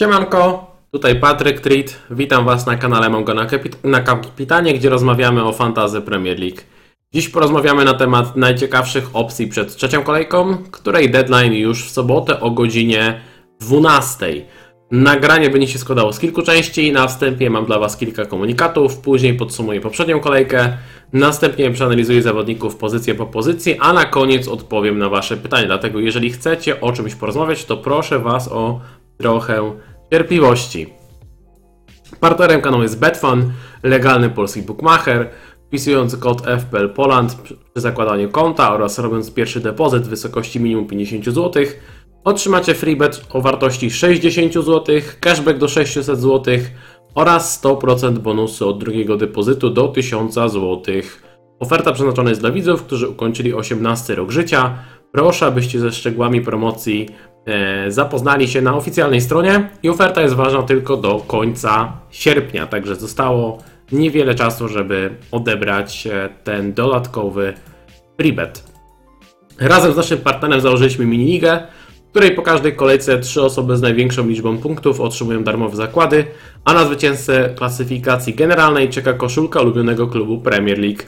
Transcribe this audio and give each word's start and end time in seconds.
Siemanko, 0.00 0.66
tutaj 0.92 1.20
Patryk 1.20 1.60
Treat. 1.60 1.98
Witam 2.10 2.44
Was 2.44 2.66
na 2.66 2.76
kanale 2.76 3.10
Mongo 3.10 3.34
na, 3.34 3.46
Kapit- 3.46 3.84
na 3.84 4.00
Kapitanie, 4.00 4.74
gdzie 4.74 4.90
rozmawiamy 4.90 5.44
o 5.44 5.52
fantazy 5.52 6.00
Premier 6.00 6.38
League. 6.40 6.60
Dziś 7.14 7.28
porozmawiamy 7.28 7.84
na 7.84 7.94
temat 7.94 8.36
najciekawszych 8.36 9.10
opcji 9.12 9.46
przed 9.46 9.76
trzecią 9.76 10.02
kolejką, 10.02 10.56
której 10.70 11.10
deadline 11.10 11.52
już 11.52 11.84
w 11.84 11.90
sobotę 11.90 12.40
o 12.40 12.50
godzinie 12.50 13.20
12. 13.60 14.26
Nagranie 14.90 15.50
będzie 15.50 15.68
się 15.68 15.78
składało 15.78 16.12
z 16.12 16.18
kilku 16.18 16.42
części. 16.42 16.92
Na 16.92 17.08
wstępie 17.08 17.50
mam 17.50 17.66
dla 17.66 17.78
Was 17.78 17.96
kilka 17.96 18.24
komunikatów, 18.24 18.98
później 18.98 19.34
podsumuję 19.34 19.80
poprzednią 19.80 20.20
kolejkę, 20.20 20.76
następnie 21.12 21.70
przeanalizuję 21.70 22.22
zawodników 22.22 22.76
pozycję 22.76 23.14
po 23.14 23.26
pozycji, 23.26 23.76
a 23.80 23.92
na 23.92 24.04
koniec 24.04 24.48
odpowiem 24.48 24.98
na 24.98 25.08
Wasze 25.08 25.36
pytania. 25.36 25.66
Dlatego, 25.66 26.00
jeżeli 26.00 26.30
chcecie 26.30 26.80
o 26.80 26.92
czymś 26.92 27.14
porozmawiać, 27.14 27.64
to 27.64 27.76
proszę 27.76 28.18
Was 28.18 28.48
o 28.52 28.80
trochę 29.20 29.72
cierpliwości. 30.12 30.86
Partnerem 32.20 32.60
kanału 32.60 32.82
jest 32.82 32.98
Betfan, 32.98 33.52
legalny 33.82 34.30
polski 34.30 34.62
bookmacher. 34.62 35.30
Wpisując 35.66 36.16
kod 36.16 36.46
FPL 36.46 36.88
Poland 36.88 37.34
przy 37.34 37.56
zakładaniu 37.74 38.28
konta 38.28 38.74
oraz 38.74 38.98
robiąc 38.98 39.34
pierwszy 39.34 39.60
depozyt 39.60 40.02
w 40.02 40.08
wysokości 40.08 40.60
minimum 40.60 40.86
50 40.86 41.24
zł, 41.24 41.64
otrzymacie 42.24 42.74
freebet 42.74 43.26
o 43.32 43.40
wartości 43.40 43.90
60 43.90 44.54
zł, 44.54 44.84
cashback 45.20 45.58
do 45.58 45.68
600 45.68 46.06
zł 46.06 46.54
oraz 47.14 47.62
100% 47.62 48.18
bonusu 48.18 48.68
od 48.68 48.78
drugiego 48.78 49.16
depozytu 49.16 49.70
do 49.70 49.88
1000 49.88 50.34
zł. 50.34 50.82
Oferta 51.60 51.92
przeznaczona 51.92 52.28
jest 52.28 52.40
dla 52.40 52.50
widzów, 52.50 52.82
którzy 52.82 53.08
ukończyli 53.08 53.54
18 53.54 54.14
rok 54.14 54.30
życia. 54.30 54.78
Proszę, 55.12 55.46
abyście 55.46 55.80
ze 55.80 55.92
szczegółami 55.92 56.40
promocji 56.40 57.08
zapoznali 57.88 58.48
się 58.48 58.62
na 58.62 58.76
oficjalnej 58.76 59.20
stronie 59.20 59.68
i 59.82 59.88
oferta 59.88 60.22
jest 60.22 60.34
ważna 60.34 60.62
tylko 60.62 60.96
do 60.96 61.18
końca 61.26 61.92
sierpnia, 62.10 62.66
także 62.66 62.96
zostało 62.96 63.58
niewiele 63.92 64.34
czasu, 64.34 64.68
żeby 64.68 65.10
odebrać 65.30 66.06
e, 66.06 66.28
ten 66.44 66.74
dodatkowy 66.74 67.54
freebet. 68.16 68.64
Razem 69.58 69.92
z 69.92 69.96
naszym 69.96 70.18
partnerem 70.18 70.60
założyliśmy 70.60 71.06
miniligę, 71.06 71.62
w 72.06 72.10
której 72.10 72.30
po 72.30 72.42
każdej 72.42 72.76
kolejce 72.76 73.18
trzy 73.18 73.42
osoby 73.42 73.76
z 73.76 73.80
największą 73.80 74.28
liczbą 74.28 74.58
punktów 74.58 75.00
otrzymują 75.00 75.44
darmowe 75.44 75.76
zakłady, 75.76 76.24
a 76.64 76.74
na 76.74 76.84
zwycięzcę 76.84 77.54
klasyfikacji 77.56 78.34
generalnej 78.34 78.88
czeka 78.88 79.12
koszulka 79.12 79.60
ulubionego 79.60 80.06
klubu 80.06 80.40
Premier 80.40 80.78
League. 80.78 81.02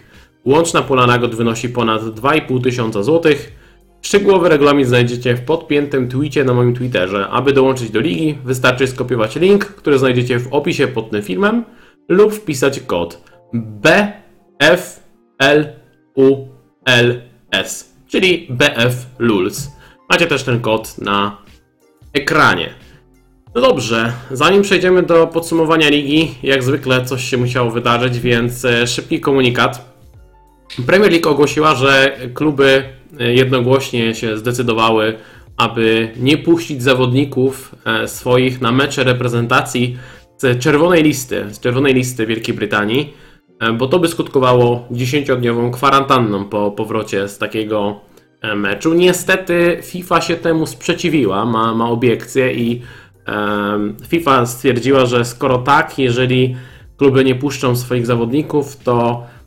Łączna 0.44 0.82
pula 0.82 1.06
nagród 1.06 1.34
wynosi 1.34 1.68
ponad 1.68 2.02
2,5 2.02 2.62
tysiąca 2.62 3.02
złotych. 3.02 3.61
Szczegółowy 4.02 4.48
regulamin 4.48 4.84
znajdziecie 4.84 5.36
w 5.36 5.40
podpiętym 5.40 6.08
tweetie 6.08 6.44
na 6.44 6.54
moim 6.54 6.74
Twitterze. 6.74 7.28
Aby 7.28 7.52
dołączyć 7.52 7.90
do 7.90 8.00
ligi, 8.00 8.38
wystarczy 8.44 8.86
skopiować 8.86 9.36
link, 9.36 9.64
który 9.64 9.98
znajdziecie 9.98 10.38
w 10.38 10.52
opisie 10.52 10.88
pod 10.88 11.10
tym 11.10 11.22
filmem 11.22 11.64
lub 12.08 12.32
wpisać 12.34 12.80
kod 12.80 13.22
BFLULS, 13.52 15.02
czyli 18.08 18.48
BFLULS. 18.50 19.70
Macie 20.10 20.26
też 20.26 20.42
ten 20.42 20.60
kod 20.60 20.98
na 20.98 21.36
ekranie. 22.12 22.74
No 23.54 23.60
dobrze, 23.60 24.12
zanim 24.30 24.62
przejdziemy 24.62 25.02
do 25.02 25.26
podsumowania 25.26 25.88
ligi, 25.88 26.34
jak 26.42 26.62
zwykle 26.62 27.04
coś 27.04 27.24
się 27.24 27.36
musiało 27.36 27.70
wydarzyć, 27.70 28.20
więc 28.20 28.64
e, 28.64 28.86
szybki 28.86 29.20
komunikat. 29.20 29.92
Premier 30.86 31.12
League 31.12 31.28
ogłosiła, 31.28 31.74
że 31.74 32.18
kluby 32.34 32.84
jednogłośnie 33.18 34.14
się 34.14 34.38
zdecydowały, 34.38 35.14
aby 35.56 36.10
nie 36.16 36.38
puścić 36.38 36.82
zawodników 36.82 37.74
e, 37.84 38.08
swoich 38.08 38.60
na 38.60 38.72
mecze 38.72 39.04
reprezentacji 39.04 39.98
z 40.38 40.58
czerwonej 40.62 41.02
listy, 41.02 41.44
z 41.50 41.60
czerwonej 41.60 41.94
listy 41.94 42.26
Wielkiej 42.26 42.54
Brytanii, 42.54 43.14
e, 43.60 43.72
bo 43.72 43.88
to 43.88 43.98
by 43.98 44.08
skutkowało 44.08 44.86
10-dniową 44.90 45.70
kwarantanną 45.70 46.44
po 46.44 46.70
powrocie 46.70 47.28
z 47.28 47.38
takiego 47.38 48.00
e, 48.40 48.54
meczu. 48.54 48.94
Niestety 48.94 49.78
FIFA 49.82 50.20
się 50.20 50.36
temu 50.36 50.66
sprzeciwiła, 50.66 51.44
ma, 51.44 51.74
ma 51.74 51.90
obiekcje 51.90 52.54
i 52.54 52.82
FIFA 54.08 54.46
stwierdziła, 54.46 55.06
że 55.06 55.24
skoro 55.24 55.58
tak, 55.58 55.98
jeżeli 55.98 56.56
kluby 56.96 57.24
nie 57.24 57.34
puszczą 57.34 57.76
swoich 57.76 58.06
zawodników, 58.06 58.76
to 58.76 59.22
e, 59.22 59.41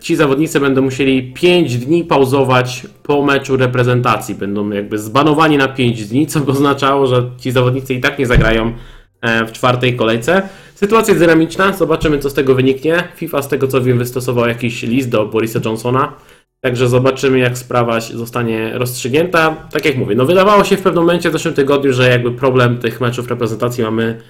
ci 0.00 0.16
zawodnicy 0.16 0.60
będą 0.60 0.82
musieli 0.82 1.32
5 1.32 1.78
dni 1.78 2.04
pauzować 2.04 2.86
po 3.02 3.22
meczu 3.22 3.56
reprezentacji. 3.56 4.34
Będą 4.34 4.70
jakby 4.70 4.98
zbanowani 4.98 5.56
na 5.56 5.68
5 5.68 6.04
dni, 6.04 6.26
co 6.26 6.46
oznaczało, 6.46 7.06
że 7.06 7.30
ci 7.38 7.50
zawodnicy 7.50 7.94
i 7.94 8.00
tak 8.00 8.18
nie 8.18 8.26
zagrają 8.26 8.72
e, 9.20 9.46
w 9.46 9.52
czwartej 9.52 9.96
kolejce. 9.96 10.42
Sytuacja 10.74 11.12
jest 11.12 11.24
dynamiczna, 11.24 11.72
zobaczymy 11.72 12.18
co 12.18 12.30
z 12.30 12.34
tego 12.34 12.54
wyniknie. 12.54 13.04
FIFA 13.16 13.42
z 13.42 13.48
tego 13.48 13.68
co 13.68 13.82
wiem 13.82 13.98
wystosował 13.98 14.48
jakiś 14.48 14.82
list 14.82 15.10
do 15.10 15.26
Borisa 15.26 15.60
Johnsona, 15.64 16.12
także 16.60 16.88
zobaczymy 16.88 17.38
jak 17.38 17.58
sprawa 17.58 18.00
zostanie 18.00 18.70
rozstrzygnięta. 18.74 19.56
Tak 19.72 19.84
jak 19.84 19.96
mówię, 19.96 20.14
no 20.14 20.26
wydawało 20.26 20.64
się 20.64 20.76
w 20.76 20.82
pewnym 20.82 21.04
momencie 21.04 21.30
w 21.30 21.32
zeszłym 21.32 21.54
tygodniu, 21.54 21.92
że 21.92 22.08
jakby 22.10 22.32
problem 22.32 22.78
tych 22.78 23.00
meczów 23.00 23.28
reprezentacji 23.28 23.84
mamy, 23.84 24.22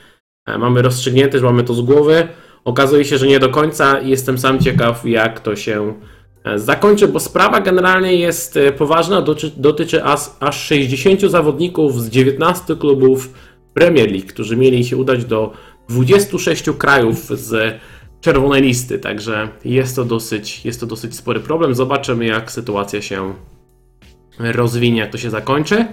e, 0.46 0.58
mamy 0.58 0.82
rozstrzygnięty, 0.82 1.38
że 1.38 1.44
mamy 1.44 1.64
to 1.64 1.74
z 1.74 1.80
głowy. 1.80 2.28
Okazuje 2.64 3.04
się, 3.04 3.18
że 3.18 3.26
nie 3.26 3.40
do 3.40 3.48
końca 3.48 4.00
i 4.00 4.10
jestem 4.10 4.38
sam 4.38 4.60
ciekaw 4.60 5.04
jak 5.04 5.40
to 5.40 5.56
się 5.56 5.94
e, 6.44 6.58
zakończy, 6.58 7.08
bo 7.08 7.20
sprawa 7.20 7.60
generalnie 7.60 8.14
jest 8.14 8.56
e, 8.56 8.72
poważna, 8.72 9.22
dotyczy, 9.22 9.52
dotyczy 9.56 10.04
aż, 10.04 10.20
aż 10.40 10.66
60 10.66 11.20
zawodników 11.20 12.02
z 12.02 12.10
19 12.10 12.76
klubów 12.76 13.34
Premier 13.74 14.10
League, 14.10 14.26
którzy 14.26 14.56
mieli 14.56 14.84
się 14.84 14.96
udać 14.96 15.24
do 15.24 15.52
26 15.88 16.64
krajów 16.78 17.18
z 17.26 17.80
czerwonej 18.20 18.62
listy, 18.62 18.98
także 18.98 19.48
jest 19.64 19.96
to 19.96 20.04
dosyć, 20.04 20.64
jest 20.64 20.80
to 20.80 20.86
dosyć 20.86 21.16
spory 21.16 21.40
problem. 21.40 21.74
Zobaczymy, 21.74 22.26
jak 22.26 22.52
sytuacja 22.52 23.02
się 23.02 23.34
rozwinie, 24.38 25.00
jak 25.00 25.12
to 25.12 25.18
się 25.18 25.30
zakończy. 25.30 25.86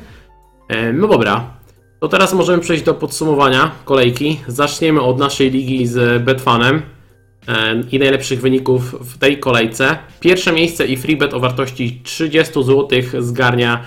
E, 0.68 0.94
No 0.94 1.08
dobra, 1.08 1.59
to 2.00 2.08
teraz 2.08 2.34
możemy 2.34 2.62
przejść 2.62 2.84
do 2.84 2.94
podsumowania 2.94 3.72
kolejki. 3.86 4.40
Zaczniemy 4.48 5.02
od 5.02 5.18
naszej 5.18 5.52
ligi 5.52 5.88
z 5.88 6.24
Betfanem 6.24 6.82
e, 7.48 7.84
i 7.92 8.00
najlepszych 8.00 8.42
wyników 8.42 8.96
w 9.14 9.18
tej 9.18 9.40
kolejce. 9.40 9.98
Pierwsze 10.20 10.54
miejsce 10.54 10.86
i 10.88 10.98
freebet 10.98 11.34
o 11.34 11.40
wartości 11.40 12.02
30 12.04 12.54
zł 12.54 12.88
zgarnia 13.20 13.84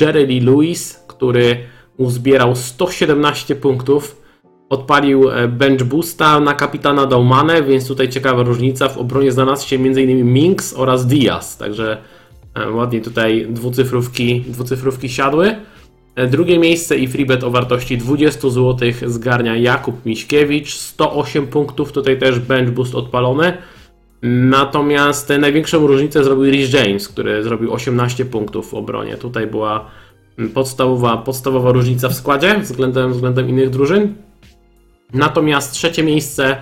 Jerry 0.00 0.26
Lee 0.26 0.40
Lewis, 0.40 1.04
który 1.08 1.56
uzbierał 1.96 2.56
117 2.56 3.54
punktów. 3.54 4.22
Odpalił 4.70 5.30
e, 5.30 5.48
bench 5.48 5.82
boosta 5.82 6.40
na 6.40 6.54
kapitana 6.54 7.06
Daumane, 7.06 7.62
więc 7.62 7.88
tutaj 7.88 8.08
ciekawa 8.08 8.42
różnica. 8.42 8.88
W 8.88 8.98
obronie 8.98 9.32
znalazł 9.32 9.68
się 9.68 9.76
m.in. 9.76 10.32
Minks 10.32 10.74
oraz 10.74 11.06
Diaz, 11.06 11.58
także 11.58 11.98
e, 12.54 12.70
ładnie 12.70 13.00
tutaj 13.00 13.46
dwucyfrówki, 13.50 14.40
dwucyfrówki 14.40 15.08
siadły. 15.08 15.56
Drugie 16.16 16.58
miejsce 16.58 16.96
i 16.96 17.08
freebet 17.08 17.44
o 17.44 17.50
wartości 17.50 17.98
20 17.98 18.50
zł 18.50 18.76
zgarnia 19.06 19.56
Jakub 19.56 20.06
Miśkiewicz, 20.06 20.74
108 20.74 21.46
punktów, 21.46 21.92
tutaj 21.92 22.18
też 22.18 22.38
bench 22.38 22.70
boost 22.70 22.94
odpalony. 22.94 23.52
Natomiast 24.22 25.32
największą 25.38 25.86
różnicę 25.86 26.24
zrobił 26.24 26.44
Rhys 26.44 26.72
James, 26.72 27.08
który 27.08 27.42
zrobił 27.42 27.72
18 27.72 28.24
punktów 28.24 28.70
w 28.70 28.74
obronie. 28.74 29.16
Tutaj 29.16 29.46
była 29.46 29.90
podstawowa, 30.54 31.16
podstawowa 31.16 31.72
różnica 31.72 32.08
w 32.08 32.14
składzie 32.14 32.58
względem, 32.58 33.12
względem 33.12 33.48
innych 33.48 33.70
drużyn. 33.70 34.14
Natomiast 35.12 35.72
trzecie 35.72 36.02
miejsce 36.02 36.56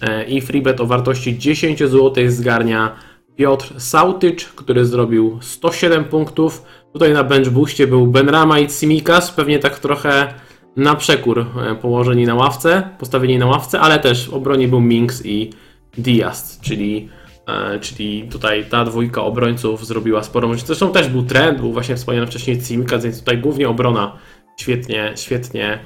e, 0.00 0.24
i 0.24 0.40
freebet 0.40 0.80
o 0.80 0.86
wartości 0.86 1.38
10 1.38 1.78
zł 1.78 2.14
zgarnia 2.26 2.96
Piotr 3.36 3.74
Sautycz, 3.80 4.44
który 4.44 4.84
zrobił 4.84 5.38
107 5.42 6.04
punktów. 6.04 6.62
Tutaj 6.92 7.12
na 7.12 7.24
bench 7.24 7.50
boostie 7.50 7.86
był 7.86 8.06
Benrama 8.06 8.58
i 8.58 8.66
Tsimikas, 8.66 9.30
pewnie 9.30 9.58
tak 9.58 9.78
trochę 9.78 10.34
na 10.76 10.94
przekór 10.94 11.38
e, 11.38 11.74
położeni 11.74 12.26
na 12.26 12.34
ławce, 12.34 12.88
postawieni 12.98 13.38
na 13.38 13.46
ławce, 13.46 13.80
ale 13.80 13.98
też 13.98 14.28
w 14.28 14.34
obronie 14.34 14.68
był 14.68 14.80
Minks 14.80 15.26
i 15.26 15.50
Diaz, 15.98 16.60
czyli, 16.62 17.08
e, 17.46 17.80
czyli 17.80 18.28
tutaj 18.28 18.64
ta 18.64 18.84
dwójka 18.84 19.22
obrońców 19.22 19.86
zrobiła 19.86 20.22
sporą 20.22 20.48
różnicę. 20.48 20.66
Zresztą 20.66 20.92
też 20.92 21.08
był 21.08 21.22
trend, 21.22 21.60
był 21.60 21.72
właśnie 21.72 21.96
wspomniany 21.96 22.26
wcześniej 22.26 22.58
Tsimikas, 22.58 23.04
więc 23.04 23.18
tutaj 23.18 23.38
głównie 23.38 23.68
obrona 23.68 24.16
świetnie, 24.56 25.12
świetnie 25.16 25.78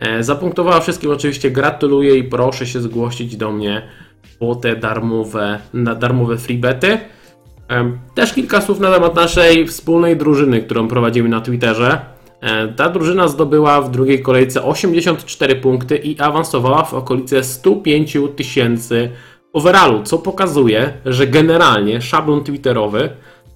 e, 0.00 0.22
zapunktowała 0.22 0.80
wszystkim. 0.80 1.10
Oczywiście 1.10 1.50
gratuluję 1.50 2.16
i 2.16 2.24
proszę 2.24 2.66
się 2.66 2.80
zgłosić 2.80 3.36
do 3.36 3.52
mnie 3.52 3.82
po 4.38 4.54
te 4.54 4.76
darmowe, 4.76 5.58
na 5.72 5.94
darmowe 5.94 6.38
freebety. 6.38 6.98
Też 8.14 8.32
kilka 8.32 8.60
słów 8.60 8.80
na 8.80 8.92
temat 8.92 9.14
naszej 9.14 9.66
wspólnej 9.66 10.16
drużyny, 10.16 10.62
którą 10.62 10.88
prowadzimy 10.88 11.28
na 11.28 11.40
Twitterze. 11.40 12.00
E, 12.40 12.68
Ta 12.68 12.88
drużyna 12.88 13.28
zdobyła 13.28 13.80
w 13.80 13.90
drugiej 13.90 14.22
kolejce 14.22 14.62
84 14.64 15.56
punkty 15.56 15.96
i 15.96 16.20
awansowała 16.20 16.84
w 16.84 16.94
okolice 16.94 17.44
105 17.44 18.16
tysięcy 18.36 19.10
overallu, 19.52 20.02
co 20.02 20.18
pokazuje, 20.18 20.92
że 21.06 21.26
generalnie 21.26 22.00
szablon 22.00 22.44
twitterowy 22.44 23.10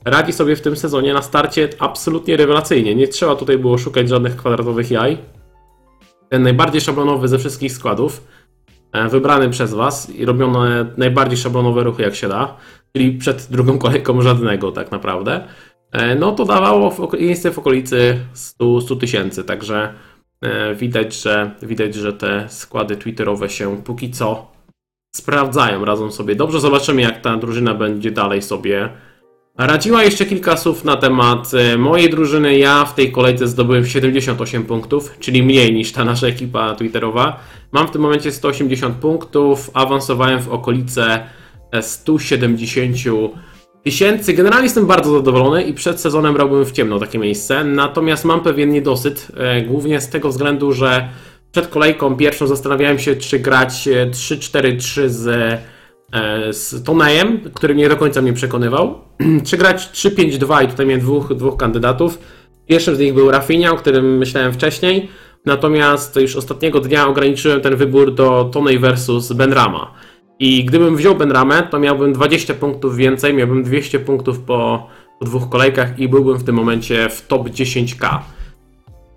radzi 0.04 0.32
sobie 0.32 0.56
w 0.56 0.60
tym 0.60 0.76
sezonie 0.76 1.14
na 1.14 1.22
starcie 1.22 1.68
absolutnie 1.78 2.36
rewelacyjnie. 2.36 2.94
Nie 2.94 3.08
trzeba 3.08 3.36
tutaj 3.36 3.58
było 3.58 3.78
szukać 3.78 4.08
żadnych 4.08 4.36
kwadratowych 4.36 4.90
jaj. 4.90 5.18
ten 6.28 6.42
najbardziej 6.42 6.80
szablonowy 6.80 7.28
ze 7.28 7.38
wszystkich 7.38 7.72
składów, 7.72 8.24
e, 8.92 9.08
wybrany 9.08 9.50
przez 9.50 9.74
Was 9.74 10.10
i 10.10 10.24
robione 10.24 10.86
najbardziej 10.96 11.38
szablonowe 11.38 11.84
ruchy 11.84 12.02
jak 12.02 12.14
się 12.14 12.28
da, 12.28 12.56
czyli 12.92 13.12
przed 13.12 13.46
drugą 13.50 13.78
kolejką 13.78 14.22
żadnego 14.22 14.72
tak 14.72 14.90
naprawdę, 14.90 15.44
e, 15.92 16.14
no 16.14 16.32
to 16.32 16.44
dawało 16.44 16.90
w, 16.90 17.20
miejsce 17.20 17.50
w 17.50 17.58
okolicy 17.58 18.18
100 18.32 18.80
100 18.80 18.96
tysięcy, 18.96 19.44
także 19.44 19.94
e, 20.40 20.74
widać, 20.74 21.22
że 21.22 21.50
widać, 21.62 21.94
że 21.94 22.12
te 22.12 22.48
składy 22.48 22.96
twitterowe 22.96 23.48
się 23.48 23.82
póki 23.82 24.10
co 24.10 24.58
sprawdzają, 25.16 25.84
radzą 25.84 26.10
sobie 26.10 26.34
dobrze. 26.34 26.60
Zobaczymy, 26.60 27.02
jak 27.02 27.20
ta 27.20 27.36
drużyna 27.36 27.74
będzie 27.74 28.10
dalej 28.10 28.42
sobie 28.42 28.88
radziła. 29.58 30.04
Jeszcze 30.04 30.26
kilka 30.26 30.56
słów 30.56 30.84
na 30.84 30.96
temat 30.96 31.54
e, 31.54 31.78
mojej 31.78 32.10
drużyny. 32.10 32.58
Ja 32.58 32.84
w 32.84 32.94
tej 32.94 33.12
kolejce 33.12 33.48
zdobyłem 33.48 33.86
78 33.86 34.64
punktów, 34.64 35.16
czyli 35.20 35.42
mniej 35.42 35.74
niż 35.74 35.92
ta 35.92 36.04
nasza 36.04 36.26
ekipa 36.26 36.74
twitterowa. 36.74 37.40
Mam 37.72 37.88
w 37.88 37.90
tym 37.90 38.02
momencie 38.02 38.32
180 38.32 38.96
punktów, 38.96 39.70
awansowałem 39.74 40.42
w 40.42 40.48
okolice 40.48 41.20
170 41.80 42.96
tysięcy. 43.84 44.32
Generalnie 44.32 44.64
jestem 44.64 44.86
bardzo 44.86 45.12
zadowolony 45.12 45.62
i 45.62 45.74
przed 45.74 46.00
sezonem 46.00 46.34
brałbym 46.34 46.64
w 46.64 46.72
ciemno 46.72 46.98
takie 46.98 47.18
miejsce. 47.18 47.64
Natomiast 47.64 48.24
mam 48.24 48.40
pewien 48.40 48.70
niedosyt, 48.70 49.28
e, 49.36 49.62
głównie 49.62 50.00
z 50.00 50.08
tego 50.08 50.28
względu, 50.28 50.72
że 50.72 51.08
przed 51.52 51.68
kolejką 51.68 52.16
pierwszą 52.16 52.46
zastanawiałem 52.46 52.98
się, 52.98 53.16
czy 53.16 53.38
grać 53.38 53.88
e, 53.88 54.10
3-4-3 54.10 55.08
z, 55.08 55.26
e, 56.12 56.52
z 56.52 56.84
Tonejem, 56.84 57.40
który 57.54 57.74
nie 57.74 57.88
do 57.88 57.96
końca 57.96 58.22
mnie 58.22 58.32
przekonywał, 58.32 58.98
czy 59.46 59.56
grać 59.56 59.90
3-5-2 59.92 60.64
i 60.64 60.68
tutaj 60.68 60.86
miałem 60.86 61.00
dwóch, 61.00 61.34
dwóch 61.34 61.56
kandydatów. 61.56 62.18
Pierwszym 62.66 62.96
z 62.96 62.98
nich 62.98 63.14
był 63.14 63.30
Rafinha, 63.30 63.70
o 63.70 63.76
którym 63.76 64.18
myślałem 64.18 64.52
wcześniej, 64.52 65.08
natomiast 65.44 66.16
już 66.16 66.36
ostatniego 66.36 66.80
dnia 66.80 67.06
ograniczyłem 67.06 67.60
ten 67.60 67.76
wybór 67.76 68.14
do 68.14 68.50
Tonej 68.52 68.78
versus 68.78 69.32
Benrama. 69.32 69.94
I 70.40 70.64
gdybym 70.64 70.96
wziął 70.96 71.14
Benramę, 71.14 71.62
to 71.62 71.78
miałbym 71.78 72.12
20 72.12 72.54
punktów 72.54 72.96
więcej, 72.96 73.34
miałbym 73.34 73.62
200 73.62 74.00
punktów 74.00 74.38
po, 74.38 74.88
po 75.18 75.24
dwóch 75.24 75.48
kolejkach 75.48 75.98
i 75.98 76.08
byłbym 76.08 76.36
w 76.36 76.44
tym 76.44 76.54
momencie 76.54 77.08
w 77.08 77.26
top 77.26 77.48
10k. 77.48 78.18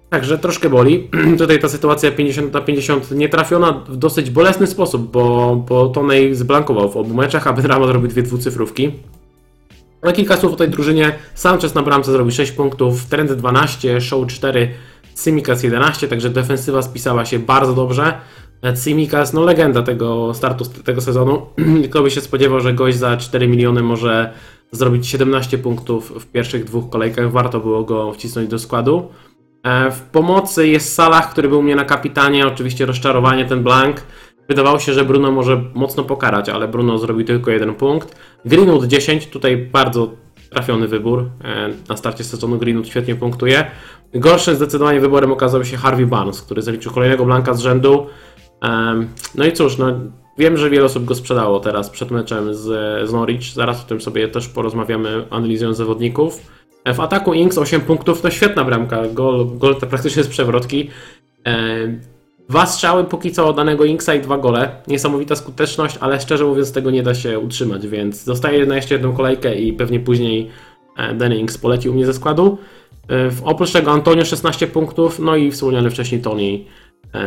Także 0.10 0.38
troszkę 0.38 0.70
boli. 0.70 1.10
Tutaj 1.38 1.60
ta 1.60 1.70
sytuacja 1.70 2.12
50 2.12 2.54
na 2.54 2.62
50 2.62 3.12
nie 3.12 3.30
trafiona 3.30 3.72
w 3.72 3.98
dosyć 3.98 4.30
bolesny 4.30 4.68
sposób, 4.68 5.12
bo, 5.12 5.56
bo 5.68 5.88
Tonej 5.88 6.36
zblankował 6.36 6.90
w 6.92 6.98
obu 6.98 7.14
meczach, 7.14 7.48
a 7.48 7.54
Benrama 7.54 7.88
zrobił 7.88 8.08
dwie 8.08 8.24
dwucyfrówki. 8.24 8.92
Na 10.04 10.12
kilka 10.12 10.38
słów 10.38 10.54
o 10.54 10.56
tej 10.56 10.70
drużynie. 10.70 11.16
Sanchez 11.36 11.76
na 11.76 11.84
bramce 11.84 12.12
zrobił 12.12 12.32
6 12.32 12.52
punktów, 12.52 13.06
Trend 13.06 13.32
12, 13.32 14.02
Show 14.02 14.28
4, 14.28 14.70
Simikas 15.16 15.64
11, 15.64 16.08
także 16.08 16.30
defensywa 16.30 16.82
spisała 16.82 17.26
się 17.26 17.40
bardzo 17.40 17.74
dobrze. 17.74 18.14
Simikas, 18.76 19.34
no 19.34 19.42
legenda 19.44 19.82
tego 19.84 20.34
startu 20.34 20.66
tego 20.66 21.02
sezonu. 21.02 21.42
Kto 21.90 22.04
by 22.04 22.12
się 22.12 22.22
spodziewał, 22.22 22.60
że 22.60 22.74
gość 22.74 22.98
za 22.98 23.18
4 23.18 23.48
miliony 23.48 23.84
może 23.84 24.34
zrobić 24.72 25.08
17 25.08 25.58
punktów 25.58 26.10
w 26.24 26.26
pierwszych 26.32 26.64
dwóch 26.64 26.90
kolejkach. 26.90 27.32
Warto 27.32 27.60
było 27.60 27.84
go 27.84 28.12
wcisnąć 28.14 28.50
do 28.50 28.60
składu. 28.60 29.10
E, 29.64 29.92
W 29.92 30.02
pomocy 30.02 30.68
jest 30.68 30.94
Salah, 30.94 31.32
który 31.32 31.50
był 31.50 31.60
u 31.60 31.64
mnie 31.64 31.76
na 31.76 31.86
kapitanie. 31.86 32.48
Oczywiście 32.48 32.86
rozczarowanie, 32.86 33.46
ten 33.46 33.64
blank. 33.64 34.02
Wydawało 34.50 34.80
się, 34.80 34.94
że 34.94 35.06
Bruno 35.06 35.32
może 35.32 35.62
mocno 35.74 36.04
pokarać, 36.04 36.50
ale 36.50 36.68
Bruno 36.68 36.98
zrobił 36.98 37.26
tylko 37.26 37.52
jeden 37.52 37.76
punkt. 37.76 38.16
Greenwood 38.46 38.86
10, 38.86 39.28
tutaj 39.28 39.58
bardzo 39.58 40.12
trafiony 40.50 40.88
wybór. 40.88 41.30
E, 41.44 41.70
Na 41.90 41.98
starcie 41.98 42.24
sezonu 42.24 42.58
Greenwood 42.58 42.88
świetnie 42.88 43.16
punktuje. 43.16 43.66
Gorszym 44.14 44.56
zdecydowanie 44.56 45.00
wyborem 45.00 45.32
okazał 45.32 45.66
się 45.66 45.78
Harvey 45.78 46.06
Barnes, 46.06 46.42
który 46.42 46.62
zaliczył 46.62 46.92
kolejnego 46.92 47.26
blanka 47.26 47.54
z 47.54 47.60
rzędu. 47.60 48.08
No 49.36 49.46
i 49.46 49.54
cóż, 49.54 49.78
no, 49.78 49.86
wiem, 50.38 50.58
że 50.58 50.70
wiele 50.70 50.86
osób 50.86 51.06
go 51.06 51.16
sprzedało 51.16 51.60
teraz 51.60 51.90
przed 51.90 52.12
meczem 52.12 52.54
z, 52.56 52.64
z 53.10 53.14
Norwich. 53.14 53.44
Zaraz 53.44 53.82
o 53.82 53.88
tym 53.88 54.02
sobie 54.02 54.28
też 54.28 54.48
porozmawiamy, 54.48 55.26
analizując 55.30 55.78
zawodników. 55.78 56.52
W 56.86 57.00
ataku 57.00 57.34
Inks 57.34 57.58
8 57.58 57.82
punktów, 57.82 58.22
to 58.22 58.30
świetna 58.30 58.64
bramka. 58.64 59.02
Gol, 59.14 59.48
gol 59.58 59.76
to 59.76 59.88
praktycznie 59.88 60.24
z 60.24 60.28
przewrotki. 60.28 60.90
Dwa 62.52 62.66
strzały 62.66 63.04
póki 63.04 63.32
co 63.32 63.54
danego 63.54 63.86
Inksa 63.86 64.16
i 64.16 64.22
dwa 64.22 64.38
gole. 64.38 64.70
Niesamowita 64.88 65.36
skuteczność, 65.36 65.98
ale 66.00 66.22
szczerze 66.22 66.46
mówiąc 66.46 66.72
tego 66.72 66.92
nie 66.92 67.04
da 67.04 67.16
się 67.16 67.40
utrzymać, 67.40 67.88
więc 67.88 68.24
zostaje 68.24 68.66
na 68.66 68.76
jeszcze 68.76 68.96
jedną 68.96 69.14
kolejkę 69.14 69.56
i 69.56 69.74
pewnie 69.74 70.00
później 70.00 70.50
e, 70.98 71.16
Danny 71.16 71.38
Inks 71.38 71.58
poleci 71.58 71.90
u 71.90 71.94
mnie 71.94 72.06
ze 72.06 72.14
składu. 72.14 72.58
E, 73.10 73.32
Oprócz 73.44 73.72
tego 73.72 73.92
Antonio 73.92 74.26
16 74.26 74.68
punktów, 74.68 75.20
no 75.20 75.36
i 75.36 75.52
wspomniany 75.52 75.90
wcześniej 75.90 76.22
Tony 76.22 76.60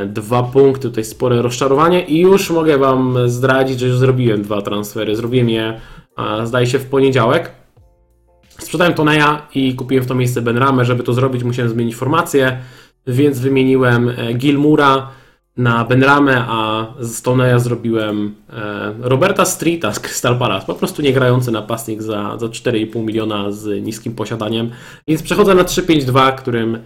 dwa 0.07 0.43
punkty, 0.43 0.89
tutaj 0.89 1.05
spore 1.05 1.43
rozczarowanie 1.43 2.03
i 2.03 2.21
już 2.21 2.51
mogę 2.51 2.79
Wam 2.79 3.17
zdradzić, 3.27 3.81
że 3.81 3.87
już 3.87 3.99
zrobiłem 3.99 4.43
dwa 4.43 4.63
transfery. 4.63 5.17
Zrobiłem 5.17 5.49
je, 5.49 5.81
e, 6.19 6.47
zdaje 6.47 6.67
się, 6.67 6.79
w 6.79 6.87
poniedziałek. 6.87 7.51
Sprzedałem 8.59 8.95
Toneja 8.95 9.47
i 9.55 9.75
kupiłem 9.75 10.05
w 10.05 10.07
to 10.07 10.15
miejsce 10.15 10.43
Benramę. 10.43 10.85
Żeby 10.85 11.03
to 11.03 11.13
zrobić, 11.13 11.45
musiałem 11.45 11.73
zmienić 11.73 11.97
formację, 11.97 12.59
więc 13.07 13.39
wymieniłem 13.39 14.09
e, 14.09 14.35
Gilmura 14.35 15.11
na 15.57 15.85
Benramę, 15.85 16.45
a 16.49 16.87
z 17.01 17.23
Toneja 17.23 17.59
zrobiłem 17.59 18.35
e, 18.53 18.95
Roberta 19.01 19.45
Streeta 19.45 19.93
z 19.93 20.01
Crystal 20.01 20.39
Palace. 20.39 20.67
Po 20.67 20.75
prostu 20.75 21.03
nie 21.03 21.13
grający 21.13 21.51
napastnik 21.51 22.03
za, 22.03 22.39
za 22.39 22.47
4,5 22.47 23.05
miliona 23.05 23.53
z 23.53 23.85
niskim 23.85 24.15
posiadaniem. 24.15 24.71
Więc 25.09 25.23
przechodzę 25.23 25.55
na 25.55 25.63
3-5-2, 25.63 26.35
którym 26.35 26.79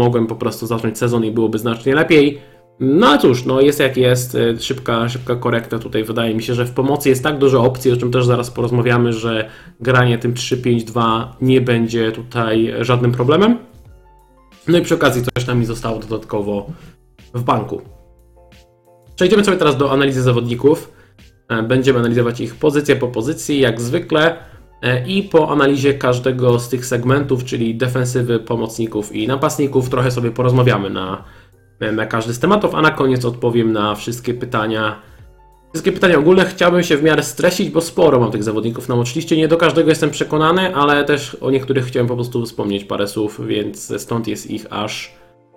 mogłem 0.00 0.26
po 0.26 0.36
prostu 0.36 0.66
zacząć 0.66 0.98
sezon 0.98 1.24
i 1.24 1.30
byłoby 1.30 1.58
znacznie 1.58 1.94
lepiej. 1.94 2.38
No 2.80 3.18
cóż, 3.18 3.44
no 3.44 3.60
jest 3.60 3.80
jak 3.80 3.96
jest, 3.96 4.34
e, 4.34 4.60
szybka, 4.60 5.08
szybka 5.08 5.36
korekta 5.36 5.78
tutaj. 5.78 6.04
Wydaje 6.04 6.34
mi 6.34 6.42
się, 6.42 6.54
że 6.54 6.66
w 6.66 6.70
pomocy 6.70 7.08
jest 7.08 7.22
tak 7.22 7.38
dużo 7.38 7.64
opcji, 7.64 7.92
o 7.92 7.96
czym 7.96 8.10
też 8.10 8.26
zaraz 8.26 8.50
porozmawiamy, 8.50 9.12
że 9.12 9.50
granie 9.80 10.18
tym 10.18 10.34
3-5-2 10.34 11.26
nie 11.40 11.60
będzie 11.60 12.12
tutaj 12.12 12.72
żadnym 12.80 13.12
problemem. 13.12 13.58
No 14.68 14.78
i 14.78 14.82
przy 14.82 14.94
okazji 14.94 15.22
coś 15.22 15.44
tam 15.44 15.58
mi 15.58 15.66
zostało 15.66 15.98
dodatkowo 15.98 16.66
w 17.34 17.42
banku. 17.42 17.82
Przejdziemy 19.16 19.44
sobie 19.44 19.56
teraz 19.56 19.76
do 19.76 19.92
analizy 19.92 20.22
zawodników. 20.22 20.92
E, 21.48 21.62
Będziemy 21.62 21.98
analizować 21.98 22.40
ich 22.40 22.54
pozycję 22.54 22.96
po 22.96 23.08
pozycji, 23.08 23.60
jak 23.60 23.80
zwykle. 23.80 24.36
E, 24.82 25.06
I 25.06 25.22
po 25.22 25.50
analizie 25.50 25.94
każdego 25.94 26.58
z 26.58 26.68
tych 26.68 26.86
segmentów, 26.86 27.44
czyli 27.44 27.74
defensywy, 27.74 28.38
pomocników 28.38 29.16
i 29.16 29.28
napastników, 29.28 29.90
trochę 29.90 30.10
sobie 30.10 30.30
porozmawiamy 30.30 30.90
na, 30.90 31.24
na 31.92 32.06
każdy 32.06 32.34
z 32.34 32.38
tematów, 32.38 32.74
a 32.74 32.82
na 32.82 32.90
koniec 32.90 33.24
odpowiem 33.24 33.72
na 33.72 33.94
wszystkie 33.94 34.34
pytania. 34.34 35.02
Wszystkie 35.72 35.92
pytania 35.92 36.18
ogólne 36.18 36.44
chciałbym 36.44 36.82
się 36.82 36.96
w 36.96 37.02
miarę 37.02 37.22
streścić, 37.22 37.70
bo 37.70 37.80
sporo 37.80 38.20
mam 38.20 38.30
tych 38.30 38.42
zawodników 38.42 38.88
na 38.88 38.96
watchliście. 38.96 39.36
Nie 39.36 39.48
do 39.48 39.56
każdego 39.56 39.88
jestem 39.88 40.10
przekonany, 40.10 40.74
ale 40.76 41.04
też 41.04 41.34
o 41.34 41.50
niektórych 41.50 41.84
chciałem 41.84 42.06
po 42.06 42.14
prostu 42.14 42.46
wspomnieć 42.46 42.84
parę 42.84 43.08
słów, 43.08 43.46
więc 43.46 44.02
stąd 44.02 44.28
jest 44.28 44.50
ich 44.50 44.66
aż, 44.70 45.14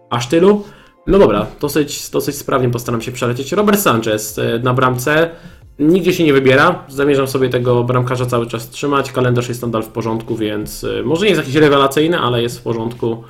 aż 0.09 0.27
tylu. 0.27 0.63
No 1.07 1.19
dobra, 1.19 1.47
dosyć, 1.61 2.09
dosyć 2.09 2.35
sprawnie 2.35 2.69
postaram 2.69 3.01
się 3.01 3.11
przelecieć. 3.11 3.51
Robert 3.51 3.79
Sanchez 3.79 4.39
e, 4.39 4.59
na 4.59 4.73
bramce. 4.73 5.29
Nigdzie 5.79 6.13
się 6.13 6.23
nie 6.23 6.33
wybiera. 6.33 6.83
Zamierzam 6.87 7.27
sobie 7.27 7.49
tego 7.49 7.83
bramkarza 7.83 8.25
cały 8.25 8.47
czas 8.47 8.69
trzymać. 8.69 9.11
Kalendarz 9.11 9.49
jest 9.49 9.61
nadal 9.61 9.83
w 9.83 9.87
porządku, 9.87 10.35
więc 10.35 10.83
e, 10.83 11.03
może 11.03 11.25
nie 11.25 11.29
jest 11.31 11.41
jakiś 11.41 11.55
rewelacyjny, 11.55 12.19
ale 12.19 12.41
jest 12.41 12.59
w 12.59 12.61
porządku, 12.61 13.23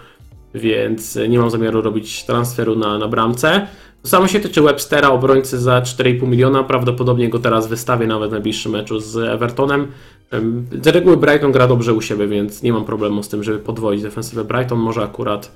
więc 0.54 1.18
e, 1.18 1.30
nie 1.30 1.40
mam 1.40 1.50
zamiaru 1.50 1.82
robić 1.82 2.24
transferu 2.24 2.76
na, 2.76 2.98
na 2.98 3.08
bramce. 3.08 3.68
To 4.02 4.08
samo 4.10 4.28
się 4.28 4.40
tyczy 4.40 4.62
Webstera, 4.62 5.10
obrońcy 5.10 5.60
za 5.60 5.82
4,5 5.82 6.28
miliona. 6.28 6.64
Prawdopodobnie 6.64 7.30
go 7.30 7.40
teraz 7.40 7.68
wystawię 7.68 8.08
nawet 8.08 8.30
w 8.30 8.32
najbliższym 8.34 8.72
meczu 8.72 9.00
z 9.00 9.18
Evertonem. 9.18 9.88
Em, 10.32 10.66
Z 10.82 10.88
reguły 10.88 11.18
Brighton 11.18 11.52
gra 11.52 11.68
dobrze 11.68 11.94
u 11.94 12.02
siebie, 12.02 12.28
więc 12.28 12.64
nie 12.64 12.74
mam 12.74 12.86
problemu 12.86 13.24
z 13.24 13.30
tym, 13.30 13.44
żeby 13.44 13.60
podwoić 13.60 14.02
defensywę 14.02 14.44
Brighton. 14.44 14.80
Może 14.80 15.02
akurat 15.04 15.52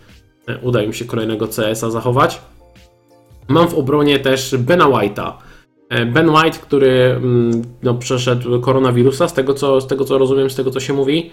e, 0.48 0.58
uda 0.58 0.84
im 0.84 0.94
się 0.94 1.06
kolejnego 1.06 1.48
CS-a 1.48 1.90
zachować. 1.90 2.42
Mam 3.48 3.68
w 3.68 3.74
obronie 3.74 4.20
też 4.20 4.56
Bena 4.58 4.86
White'a. 4.86 5.34
E, 5.90 6.06
Ben 6.06 6.30
White, 6.30 6.60
który 6.60 6.90
mm, 6.92 7.62
no, 7.84 7.94
przeszedł 7.94 8.62
koronawirusa, 8.62 9.28
z 9.28 9.34
tego, 9.34 9.54
co, 9.54 9.82
z 9.82 9.88
tego 9.88 10.06
co 10.06 10.18
rozumiem, 10.18 10.50
z 10.50 10.56
tego 10.56 10.72
co 10.72 10.80
się 10.80 10.94
mówi. 10.94 11.32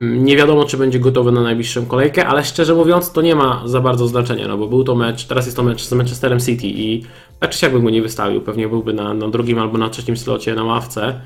Mm, 0.00 0.24
Nie 0.24 0.36
wiadomo, 0.36 0.64
czy 0.64 0.76
będzie 0.76 0.98
gotowy 1.00 1.32
na 1.32 1.42
najbliższą 1.42 1.86
kolejkę, 1.86 2.26
ale 2.26 2.44
szczerze 2.44 2.74
mówiąc, 2.74 3.12
to 3.12 3.22
nie 3.22 3.34
ma 3.34 3.62
za 3.64 3.80
bardzo 3.80 4.06
znaczenia, 4.08 4.48
no 4.48 4.58
bo 4.58 4.68
był 4.68 4.84
to 4.84 4.94
mecz, 4.94 5.24
teraz 5.24 5.44
jest 5.46 5.56
to 5.56 5.62
mecz 5.62 5.82
z 5.82 5.92
Manchesterem 5.92 6.40
City 6.40 6.66
i 6.66 7.02
tak 7.40 7.50
czy 7.50 7.58
siak 7.58 7.72
bym 7.72 7.84
go 7.84 7.90
nie 7.90 8.02
wystawił, 8.02 8.40
pewnie 8.40 8.68
byłby 8.68 8.92
na, 8.92 9.14
na 9.14 9.28
drugim 9.28 9.58
albo 9.58 9.78
na 9.78 9.88
trzecim 9.90 10.16
slocie 10.16 10.54
na 10.54 10.64
ławce. 10.64 11.20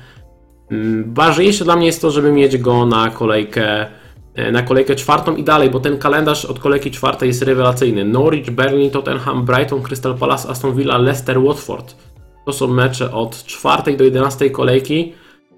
Mm, 0.71 1.13
Ważniejsze 1.13 1.63
dla 1.63 1.75
mnie 1.75 1.85
jest 1.85 2.01
to, 2.01 2.11
żeby 2.11 2.31
mieć 2.31 2.57
go 2.57 2.85
na 2.85 3.09
kolejkę, 3.09 3.87
e, 4.35 4.51
na 4.51 4.63
kolejkę 4.63 4.95
czwartą 4.95 5.35
i 5.35 5.43
dalej, 5.43 5.69
bo 5.69 5.79
ten 5.79 5.97
kalendarz 5.97 6.45
od 6.45 6.59
kolejki 6.59 6.91
czwartej 6.91 7.27
jest 7.27 7.41
rewelacyjny. 7.41 8.05
Norwich, 8.05 8.51
Burnley, 8.51 8.91
Tottenham, 8.91 9.45
Brighton, 9.45 9.81
Crystal 9.81 10.17
Palace, 10.17 10.49
Aston 10.49 10.75
Villa, 10.75 10.97
Leicester, 10.97 11.41
Watford. 11.41 11.95
To 12.45 12.53
są 12.53 12.67
mecze 12.67 13.11
od 13.11 13.43
czwartej 13.45 13.97
do 13.97 14.03
11 14.03 14.49
kolejki. 14.49 15.13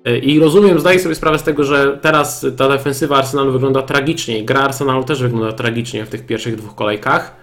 E, 0.06 0.18
I 0.18 0.40
rozumiem, 0.40 0.80
zdaję 0.80 1.00
sobie 1.00 1.16
sprawę 1.16 1.40
z 1.40 1.44
tego, 1.44 1.64
że 1.64 2.00
teraz 2.02 2.46
ta 2.58 2.70
defensywa 2.70 3.18
Arsenalu 3.18 3.52
wygląda 3.52 3.82
tragicznie. 3.82 4.40
i 4.40 4.46
Gra 4.46 4.62
Arsenalu 4.62 5.04
też 5.04 5.22
wygląda 5.22 5.52
tragicznie 5.54 6.06
w 6.06 6.10
tych 6.10 6.26
pierwszych 6.26 6.56
dwóch 6.56 6.76
kolejkach. 6.76 7.36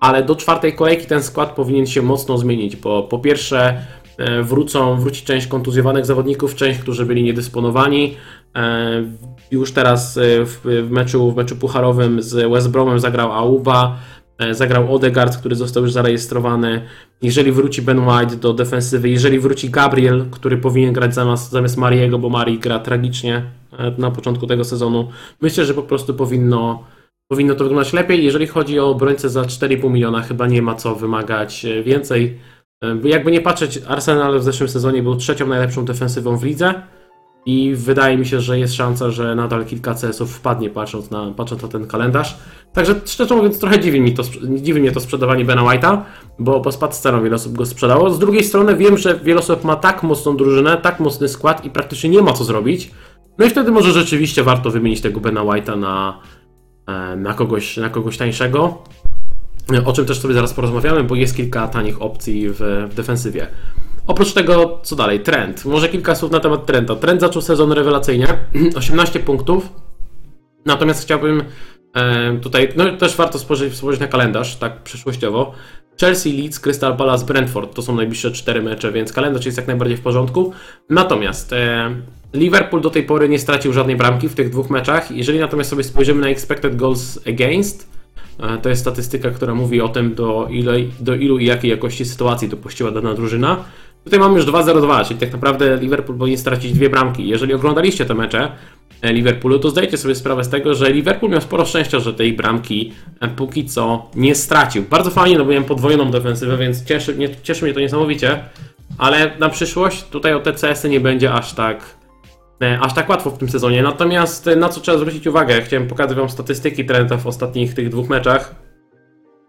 ale 0.00 0.22
do 0.22 0.36
czwartej 0.36 0.72
kolejki 0.74 1.06
ten 1.06 1.22
skład 1.22 1.50
powinien 1.54 1.86
się 1.86 2.02
mocno 2.02 2.38
zmienić, 2.38 2.76
bo 2.76 3.02
po 3.02 3.18
pierwsze 3.18 3.82
e, 4.18 4.42
wrócą, 4.42 4.96
wróci 5.00 5.24
część 5.24 5.46
kontuzjowanych 5.46 6.06
zawodników, 6.06 6.54
część, 6.54 6.80
którzy 6.80 7.06
byli 7.06 7.22
niedysponowani. 7.22 8.16
E, 8.56 9.04
Już 9.50 9.72
teraz 9.72 10.18
w, 10.22 10.86
meczu, 10.90 11.32
w 11.32 11.36
meczu 11.36 11.56
pucharowym 11.56 12.22
z 12.22 12.52
West 12.52 12.70
Bromem 12.70 13.00
zagrał 13.00 13.32
Auba, 13.32 13.96
zagrał 14.50 14.94
Odegaard, 14.94 15.36
który 15.36 15.56
został 15.56 15.82
już 15.82 15.92
zarejestrowany. 15.92 16.82
Jeżeli 17.22 17.52
wróci 17.52 17.82
Ben 17.82 17.98
White 18.08 18.36
do 18.36 18.52
defensywy, 18.52 19.08
jeżeli 19.08 19.38
wróci 19.38 19.70
Gabriel, 19.70 20.26
który 20.30 20.56
powinien 20.56 20.92
grać 20.92 21.14
zamiast, 21.14 21.50
zamiast 21.50 21.76
Mariego, 21.76 22.18
bo 22.18 22.28
Mari 22.28 22.58
gra 22.58 22.78
tragicznie 22.78 23.42
e, 23.78 23.92
na 23.98 24.10
początku 24.10 24.46
tego 24.46 24.64
sezonu, 24.64 25.08
myślę, 25.40 25.64
że 25.64 25.74
po 25.74 25.82
prostu 25.82 26.14
powinno, 26.14 26.84
powinno 27.28 27.54
to 27.54 27.64
wyglądać 27.64 27.92
lepiej. 27.92 28.24
Jeżeli 28.24 28.46
chodzi 28.46 28.80
o 28.80 28.90
obrońcę 28.90 29.28
za 29.28 29.42
4,5 29.42 29.90
miliona, 29.90 30.22
chyba 30.22 30.46
nie 30.46 30.62
ma 30.62 30.74
co 30.74 30.94
wymagać 30.94 31.64
e, 31.64 31.82
więcej. 31.82 32.38
E, 32.84 33.08
Jakby 33.08 33.30
nie 33.30 33.40
patrzeć, 33.40 33.80
Arsenal 33.88 34.38
w 34.38 34.42
zeszłym 34.42 34.68
sezonie 34.68 35.02
był 35.02 35.16
trzecią 35.16 35.46
najlepszą 35.46 35.84
defensywą 35.84 36.36
w 36.36 36.44
lidze 36.44 36.74
i 37.46 37.74
wydaje 37.74 38.18
mi 38.18 38.26
się, 38.26 38.40
że 38.40 38.58
jest 38.58 38.74
szansa, 38.74 39.10
że 39.10 39.34
nadal 39.34 39.64
kilka 39.64 39.94
CS-ów 39.94 40.36
wpadnie 40.36 40.70
patrząc 40.70 41.10
na, 41.10 41.30
patrząc 41.36 41.62
na 41.62 41.68
ten 41.68 41.86
kalendarz. 41.86 42.38
Także 42.72 42.94
szczerze 43.04 43.36
mówiąc 43.36 43.60
trochę 43.60 43.80
dziwi, 43.80 44.00
mi 44.00 44.14
to, 44.14 44.22
dziwi 44.56 44.80
mnie 44.80 44.92
to 44.92 45.00
sprzedawanie 45.00 45.44
Bena 45.44 45.62
White'a, 45.62 45.98
bo, 46.38 46.60
bo 46.60 46.72
spadł 46.72 46.94
z 46.94 46.98
ceną, 46.98 47.22
wiele 47.22 47.34
osób 47.34 47.56
go 47.56 47.66
sprzedało. 47.66 48.10
Z 48.10 48.18
drugiej 48.18 48.44
strony 48.44 48.76
wiem, 48.76 48.98
że 48.98 49.20
wiele 49.24 49.40
osób 49.40 49.64
ma 49.64 49.76
tak 49.76 50.02
mocną 50.02 50.36
drużynę, 50.36 50.76
tak 50.76 51.00
mocny 51.00 51.28
skład 51.28 51.64
i 51.64 51.70
praktycznie 51.70 52.10
nie 52.10 52.22
ma 52.22 52.32
co 52.32 52.44
zrobić. 52.44 52.90
No 53.38 53.46
i 53.46 53.50
wtedy 53.50 53.70
może 53.70 53.92
rzeczywiście 53.92 54.42
warto 54.42 54.70
wymienić 54.70 55.00
tego 55.00 55.20
Bena 55.20 55.40
White'a 55.40 55.78
na, 55.78 56.20
e, 56.86 57.16
na, 57.16 57.34
kogoś, 57.34 57.76
na 57.76 57.88
kogoś 57.88 58.16
tańszego. 58.16 58.82
O 59.84 59.92
czym 59.92 60.06
też 60.06 60.20
sobie 60.20 60.34
zaraz 60.34 60.54
porozmawiamy, 60.54 61.04
bo 61.04 61.14
jest 61.14 61.36
kilka 61.36 61.68
tanich 61.68 62.02
opcji 62.02 62.48
w, 62.50 62.86
w 62.90 62.94
defensywie. 62.94 63.46
Oprócz 64.06 64.32
tego, 64.32 64.80
co 64.82 64.96
dalej? 64.96 65.20
Trend. 65.20 65.64
Może 65.64 65.88
kilka 65.88 66.14
słów 66.14 66.32
na 66.32 66.40
temat 66.40 66.66
Trenda. 66.66 66.96
Trend 66.96 67.20
zaczął 67.20 67.42
sezon 67.42 67.72
rewelacyjnie, 67.72 68.26
18 68.76 69.20
punktów. 69.20 69.68
Natomiast 70.66 71.02
chciałbym 71.02 71.42
e, 71.94 72.38
tutaj, 72.42 72.68
no 72.76 72.96
też 72.96 73.16
warto 73.16 73.38
spojrzeć, 73.38 73.74
spojrzeć 73.74 74.00
na 74.00 74.06
kalendarz, 74.06 74.56
tak 74.56 74.82
przyszłościowo. 74.82 75.52
Chelsea, 76.00 76.42
Leeds, 76.42 76.60
Crystal 76.60 76.96
Palace, 76.96 77.26
Brentford 77.26 77.74
to 77.74 77.82
są 77.82 77.94
najbliższe 77.94 78.32
cztery 78.32 78.62
mecze, 78.62 78.92
więc 78.92 79.12
kalendarz 79.12 79.46
jest 79.46 79.58
jak 79.58 79.66
najbardziej 79.66 79.96
w 79.96 80.00
porządku. 80.00 80.52
Natomiast 80.90 81.52
e, 81.52 81.90
Liverpool 82.34 82.82
do 82.82 82.90
tej 82.90 83.02
pory 83.02 83.28
nie 83.28 83.38
stracił 83.38 83.72
żadnej 83.72 83.96
bramki 83.96 84.28
w 84.28 84.34
tych 84.34 84.50
dwóch 84.50 84.70
meczach. 84.70 85.10
Jeżeli 85.10 85.38
natomiast 85.38 85.70
sobie 85.70 85.84
spojrzymy 85.84 86.20
na 86.20 86.28
expected 86.28 86.76
goals 86.76 87.20
against, 87.28 87.90
e, 88.40 88.58
to 88.58 88.68
jest 88.68 88.80
statystyka, 88.80 89.30
która 89.30 89.54
mówi 89.54 89.80
o 89.80 89.88
tym, 89.88 90.14
do, 90.14 90.48
ile, 90.50 90.72
do 91.00 91.14
ilu 91.14 91.38
i 91.38 91.46
jakiej 91.46 91.70
jakości 91.70 92.04
sytuacji 92.04 92.48
dopuściła 92.48 92.90
dana 92.90 93.14
drużyna. 93.14 93.64
Tutaj 94.06 94.20
mamy 94.20 94.36
już 94.36 94.46
2-0-2, 94.46 95.08
czyli 95.08 95.20
tak 95.20 95.32
naprawdę 95.32 95.76
Liverpool 95.76 96.18
powinien 96.18 96.38
stracić 96.38 96.72
dwie 96.72 96.90
bramki. 96.90 97.28
Jeżeli 97.28 97.54
oglądaliście 97.54 98.04
te 98.04 98.14
mecze 98.14 98.52
e, 99.02 99.12
Liverpoolu, 99.12 99.58
to 99.58 99.70
zdajcie 99.70 99.98
sobie 99.98 100.14
sprawę 100.14 100.44
z 100.44 100.48
tego, 100.48 100.74
że 100.74 100.92
Liverpool 100.92 101.32
miał 101.32 101.40
sporo 101.40 101.64
szczęścia, 101.64 102.00
że 102.00 102.14
tej 102.14 102.32
bramki 102.32 102.92
e, 103.20 103.28
póki 103.28 103.64
co 103.64 104.10
nie 104.14 104.34
stracił. 104.34 104.82
Bardzo 104.90 105.10
fajnie, 105.10 105.38
no 105.38 105.44
bo 105.44 105.50
miałem 105.50 105.64
podwojoną 105.64 106.10
defensywę, 106.10 106.56
więc 106.56 106.84
cieszy, 106.84 107.14
mnie, 107.14 107.28
cieszy 107.42 107.64
mnie 107.64 107.74
to 107.74 107.80
niesamowicie. 107.80 108.44
Ale 108.98 109.30
na 109.38 109.48
przyszłość 109.48 110.04
tutaj 110.04 110.34
o 110.34 110.40
te 110.40 110.52
CS-y 110.52 110.88
nie 110.88 111.00
będzie 111.00 111.32
aż 111.32 111.52
tak, 111.52 111.96
e, 112.62 112.78
aż 112.80 112.94
tak 112.94 113.08
łatwo 113.08 113.30
w 113.30 113.38
tym 113.38 113.48
sezonie. 113.48 113.82
Natomiast 113.82 114.50
na 114.56 114.68
co 114.68 114.80
trzeba 114.80 114.98
zwrócić 114.98 115.26
uwagę, 115.26 115.62
chciałem 115.62 115.88
pokazać 115.88 116.16
Wam 116.16 116.30
statystyki 116.30 116.84
Trenta 116.84 117.16
w 117.16 117.26
ostatnich 117.26 117.74
tych 117.74 117.88
dwóch 117.88 118.08
meczach 118.08 118.66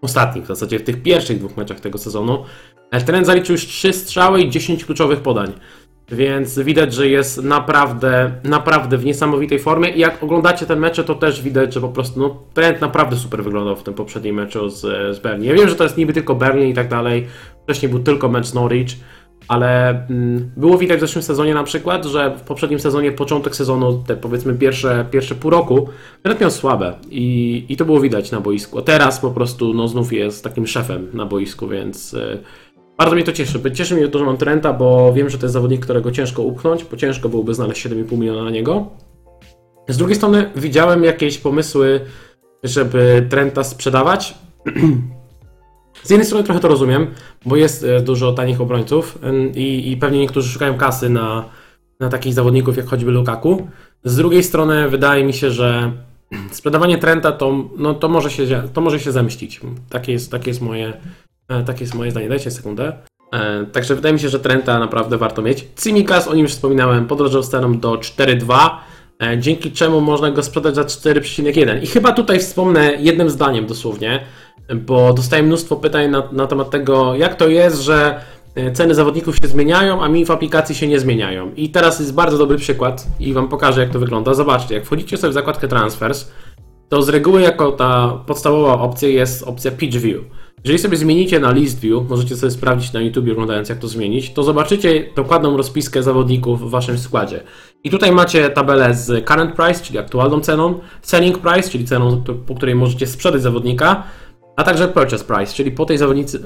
ostatnich, 0.01 0.43
w 0.43 0.47
zasadzie 0.47 0.79
w 0.79 0.83
tych 0.83 1.03
pierwszych 1.03 1.39
dwóch 1.39 1.57
meczach 1.57 1.79
tego 1.79 1.97
sezonu. 1.97 2.43
Trent 3.05 3.25
zaliczył 3.25 3.53
już 3.53 3.65
3 3.65 3.93
strzały 3.93 4.41
i 4.41 4.49
10 4.49 4.85
kluczowych 4.85 5.19
podań. 5.19 5.53
Więc 6.11 6.59
widać, 6.59 6.93
że 6.93 7.07
jest 7.07 7.43
naprawdę, 7.43 8.31
naprawdę 8.43 8.97
w 8.97 9.05
niesamowitej 9.05 9.59
formie. 9.59 9.89
I 9.89 9.99
jak 9.99 10.23
oglądacie 10.23 10.65
ten 10.65 10.79
mecze, 10.79 11.03
to 11.03 11.15
też 11.15 11.41
widać, 11.41 11.73
że 11.73 11.81
po 11.81 11.89
prostu 11.89 12.19
no, 12.19 12.43
Trent 12.53 12.81
naprawdę 12.81 13.15
super 13.15 13.43
wyglądał 13.43 13.75
w 13.75 13.83
tym 13.83 13.93
poprzednim 13.93 14.35
meczu 14.35 14.69
z, 14.69 14.81
z 15.15 15.19
Bernie. 15.19 15.47
Ja 15.47 15.53
wiem, 15.53 15.69
że 15.69 15.75
to 15.75 15.83
jest 15.83 15.97
niby 15.97 16.13
tylko 16.13 16.35
Bernie 16.35 16.69
i 16.69 16.73
tak 16.73 16.87
dalej. 16.87 17.27
Wcześniej 17.63 17.89
był 17.89 17.99
tylko 17.99 18.29
mecz 18.29 18.53
Norwich, 18.53 18.89
ale 19.47 19.89
mm, 19.89 20.51
było 20.57 20.77
widać 20.77 20.97
w 20.97 21.01
zeszłym 21.01 21.23
sezonie 21.23 21.53
na 21.53 21.63
przykład, 21.63 22.05
że 22.05 22.35
w 22.37 22.41
poprzednim 22.41 22.79
sezonie, 22.79 23.11
początek 23.11 23.55
sezonu, 23.55 24.03
te 24.07 24.15
powiedzmy 24.15 24.53
pierwsze, 24.53 25.05
pierwsze 25.11 25.35
pół 25.35 25.51
roku, 25.51 25.89
Trent 26.23 26.41
miał 26.41 26.51
słabe 26.51 26.93
i, 27.09 27.65
i 27.69 27.77
to 27.77 27.85
było 27.85 27.99
widać 27.99 28.31
na 28.31 28.41
boisku. 28.41 28.79
A 28.79 28.81
teraz 28.81 29.19
po 29.19 29.31
prostu 29.31 29.73
no, 29.73 29.87
znów 29.87 30.13
jest 30.13 30.43
takim 30.43 30.67
szefem 30.67 31.07
na 31.13 31.25
boisku, 31.25 31.67
więc 31.67 32.13
y, 32.13 32.43
bardzo 32.97 33.15
mnie 33.15 33.23
to 33.23 33.31
cieszy. 33.31 33.71
Cieszy 33.71 33.95
mnie 33.95 34.07
to, 34.07 34.19
że 34.19 34.25
mam 34.25 34.37
Trenta, 34.37 34.73
bo 34.73 35.13
wiem, 35.13 35.29
że 35.29 35.37
to 35.37 35.45
jest 35.45 35.53
zawodnik, 35.53 35.81
którego 35.81 36.11
ciężko 36.11 36.41
upchnąć, 36.41 36.83
bo 36.83 36.97
ciężko 36.97 37.29
byłoby 37.29 37.53
znaleźć 37.53 37.87
7,5 37.87 38.17
miliona 38.17 38.43
na 38.43 38.49
niego. 38.49 38.85
Z 39.87 39.97
drugiej 39.97 40.15
strony 40.15 40.49
widziałem 40.55 41.03
jakieś 41.03 41.37
pomysły, 41.37 42.01
żeby 42.63 43.27
Trenta 43.29 43.63
sprzedawać. 43.63 44.35
Z 46.03 46.09
jednej 46.09 46.25
strony 46.25 46.43
trochę 46.43 46.59
to 46.59 46.67
rozumiem, 46.67 47.07
bo 47.45 47.55
jest 47.55 47.83
e, 47.83 48.01
dużo 48.01 48.33
tanich 48.33 48.61
obrońców 48.61 49.19
i, 49.55 49.91
i 49.91 49.97
pewnie 49.97 50.19
niektórzy 50.19 50.49
szukają 50.49 50.77
kasy 50.77 51.09
na, 51.09 51.45
na 51.99 52.09
takich 52.09 52.33
zawodników 52.33 52.77
jak 52.77 52.85
choćby 52.85 53.11
Lukaku. 53.11 53.67
Z 54.03 54.15
drugiej 54.15 54.43
strony 54.43 54.89
wydaje 54.89 55.23
mi 55.23 55.33
się, 55.33 55.51
że 55.51 55.91
sprzedawanie 56.51 56.97
Trenta 56.97 57.31
to, 57.31 57.69
no, 57.77 57.93
to, 57.93 58.09
może, 58.09 58.29
się, 58.29 58.63
to 58.73 58.81
może 58.81 58.99
się 58.99 59.11
zemścić. 59.11 59.61
Takie 59.89 60.11
jest, 60.11 60.31
takie 60.31 60.49
jest, 60.49 60.61
moje, 60.61 60.93
e, 61.49 61.63
takie 61.63 61.83
jest 61.83 61.95
moje 61.95 62.11
zdanie. 62.11 62.29
Dajcie 62.29 62.51
sekundę. 62.51 62.93
E, 63.33 63.65
Także 63.65 63.95
wydaje 63.95 64.13
mi 64.13 64.19
się, 64.19 64.29
że 64.29 64.39
Trenta 64.39 64.79
naprawdę 64.79 65.17
warto 65.17 65.41
mieć. 65.41 65.67
Cimikas, 65.83 66.27
o 66.27 66.35
nim 66.35 66.43
już 66.43 66.51
wspominałem, 66.51 67.07
podrożał 67.07 67.43
ceną 67.43 67.79
do 67.79 67.97
4,2, 67.97 68.69
e, 69.23 69.37
dzięki 69.39 69.71
czemu 69.71 70.01
można 70.01 70.31
go 70.31 70.43
sprzedać 70.43 70.75
za 70.75 70.83
4,1. 70.83 71.83
I 71.83 71.87
chyba 71.87 72.11
tutaj 72.11 72.39
wspomnę 72.39 72.93
jednym 72.99 73.29
zdaniem 73.29 73.65
dosłownie, 73.65 74.23
bo 74.75 75.13
dostaję 75.13 75.43
mnóstwo 75.43 75.75
pytań 75.75 76.09
na, 76.09 76.23
na 76.31 76.47
temat 76.47 76.69
tego, 76.69 77.15
jak 77.15 77.35
to 77.35 77.47
jest, 77.47 77.81
że 77.81 78.21
e, 78.55 78.71
ceny 78.71 78.95
zawodników 78.95 79.35
się 79.35 79.47
zmieniają, 79.47 80.03
a 80.03 80.09
mi 80.09 80.25
w 80.25 80.31
aplikacji 80.31 80.75
się 80.75 80.87
nie 80.87 80.99
zmieniają. 80.99 81.51
I 81.55 81.69
teraz 81.69 81.99
jest 81.99 82.13
bardzo 82.13 82.37
dobry 82.37 82.57
przykład 82.57 83.07
i 83.19 83.33
Wam 83.33 83.47
pokażę, 83.47 83.81
jak 83.81 83.89
to 83.89 83.99
wygląda. 83.99 84.33
Zobaczcie, 84.33 84.75
jak 84.75 84.85
wchodzicie 84.85 85.17
sobie 85.17 85.31
w 85.31 85.33
zakładkę 85.33 85.67
Transfers, 85.67 86.31
to 86.89 87.01
z 87.01 87.09
reguły 87.09 87.41
jako 87.41 87.71
ta 87.71 88.23
podstawowa 88.25 88.73
opcja 88.73 89.09
jest 89.09 89.43
opcja 89.43 89.71
Pitch 89.71 89.97
View. 89.97 90.21
Jeżeli 90.67 90.79
sobie 90.79 90.97
zmienicie 90.97 91.39
na 91.39 91.51
List 91.51 91.79
View, 91.79 92.09
możecie 92.09 92.35
sobie 92.35 92.51
sprawdzić 92.51 92.93
na 92.93 93.01
YouTube 93.01 93.29
oglądając 93.31 93.69
jak 93.69 93.77
to 93.77 93.87
zmienić, 93.87 94.33
to 94.33 94.43
zobaczycie 94.43 95.09
dokładną 95.15 95.57
rozpiskę 95.57 96.03
zawodników 96.03 96.61
w 96.61 96.69
Waszym 96.69 96.97
składzie. 96.97 97.43
I 97.83 97.89
tutaj 97.89 98.11
macie 98.11 98.49
tabelę 98.49 98.93
z 98.93 99.27
Current 99.27 99.55
Price, 99.55 99.83
czyli 99.83 99.99
aktualną 99.99 100.39
ceną, 100.41 100.79
Selling 101.01 101.37
Price, 101.37 101.69
czyli 101.69 101.85
ceną, 101.85 102.23
po 102.47 102.55
której 102.55 102.75
możecie 102.75 103.07
sprzedać 103.07 103.41
zawodnika, 103.41 104.03
a 104.55 104.63
także 104.63 104.87
Purchase 104.87 105.25
Price, 105.25 105.53
czyli 105.53 105.71
po 105.71 105.85
tej, 105.85 105.97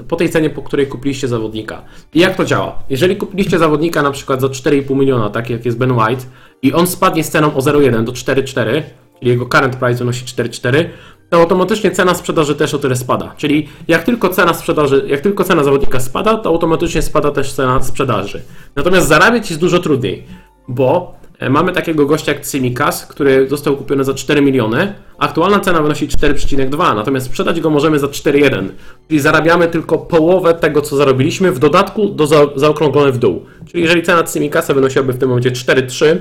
po 0.08 0.16
tej 0.16 0.30
cenie, 0.30 0.50
po 0.50 0.62
której 0.62 0.86
kupiliście 0.86 1.28
zawodnika. 1.28 1.82
I 2.14 2.20
jak 2.20 2.36
to 2.36 2.44
działa? 2.44 2.82
Jeżeli 2.90 3.16
kupiliście 3.16 3.58
zawodnika 3.58 4.02
na 4.02 4.10
przykład 4.10 4.40
za 4.40 4.46
4,5 4.46 4.96
miliona, 4.96 5.30
tak 5.30 5.50
jak 5.50 5.64
jest 5.64 5.78
Ben 5.78 5.92
White, 5.92 6.24
i 6.62 6.72
on 6.72 6.86
spadnie 6.86 7.24
z 7.24 7.30
ceną 7.30 7.54
o 7.54 7.58
0,1 7.58 8.04
do 8.04 8.12
4,4, 8.12 8.82
czyli 9.18 9.30
jego 9.30 9.46
current 9.46 9.76
price 9.76 9.98
wynosi 9.98 10.24
4,4, 10.24 10.84
to 11.32 11.38
automatycznie 11.38 11.90
cena 11.90 12.14
sprzedaży 12.14 12.54
też 12.54 12.74
o 12.74 12.78
tyle 12.78 12.96
spada. 12.96 13.34
Czyli 13.36 13.68
jak 13.88 14.02
tylko 14.02 14.28
cena 14.28 14.54
sprzedaży, 14.54 15.04
jak 15.06 15.20
tylko 15.20 15.44
cena 15.44 15.64
zawodnika 15.64 16.00
spada, 16.00 16.36
to 16.36 16.48
automatycznie 16.48 17.02
spada 17.02 17.30
też 17.30 17.52
cena 17.52 17.82
sprzedaży. 17.82 18.42
Natomiast 18.76 19.08
zarabiać 19.08 19.50
jest 19.50 19.60
dużo 19.60 19.78
trudniej, 19.78 20.26
bo 20.68 21.14
e, 21.38 21.50
mamy 21.50 21.72
takiego 21.72 22.06
gościa 22.06 22.32
jak 22.32 22.46
Cimikas, 22.46 23.06
który 23.06 23.48
został 23.48 23.76
kupiony 23.76 24.04
za 24.04 24.14
4 24.14 24.42
miliony, 24.42 24.94
aktualna 25.18 25.60
cena 25.60 25.82
wynosi 25.82 26.08
4,2, 26.08 26.96
natomiast 26.96 27.26
sprzedać 27.26 27.60
go 27.60 27.70
możemy 27.70 27.98
za 27.98 28.06
4,1, 28.06 28.68
czyli 29.08 29.20
zarabiamy 29.20 29.68
tylko 29.68 29.98
połowę 29.98 30.54
tego, 30.54 30.80
co 30.80 30.96
zarobiliśmy, 30.96 31.52
w 31.52 31.58
dodatku 31.58 32.08
do 32.08 32.26
za, 32.26 32.36
zaokrąglone 32.56 33.12
w 33.12 33.18
dół. 33.18 33.44
Czyli 33.66 33.82
jeżeli 33.82 34.02
cena 34.02 34.24
Cimikasa 34.24 34.74
wynosiłaby 34.74 35.12
w 35.12 35.18
tym 35.18 35.28
momencie 35.28 35.50
4,3, 35.50 36.16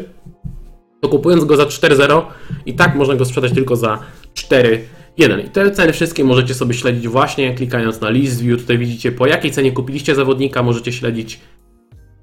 to 1.02 1.10
kupując 1.10 1.46
go 1.46 1.56
za 1.56 1.64
4,0 1.64 2.22
i 2.66 2.74
tak 2.74 2.96
można 2.96 3.16
go 3.16 3.26
sprzedać 3.26 3.52
tylko 3.52 3.76
za 3.76 4.00
4,1. 5.20 5.46
I 5.46 5.50
te 5.50 5.72
ceny 5.72 5.94
wszystkie 5.94 6.24
możecie 6.24 6.54
sobie 6.54 6.74
śledzić 6.74 7.08
właśnie 7.08 7.56
klikając 7.56 8.02
na 8.02 8.10
list 8.10 8.42
view. 8.42 8.62
Tutaj 8.62 8.78
widzicie 8.78 9.12
po 9.12 9.28
jakiej 9.28 9.52
cenie 9.52 9.72
kupiliście 9.72 10.16
zawodnika, 10.16 10.64
możecie 10.64 10.92
śledzić 10.92 11.40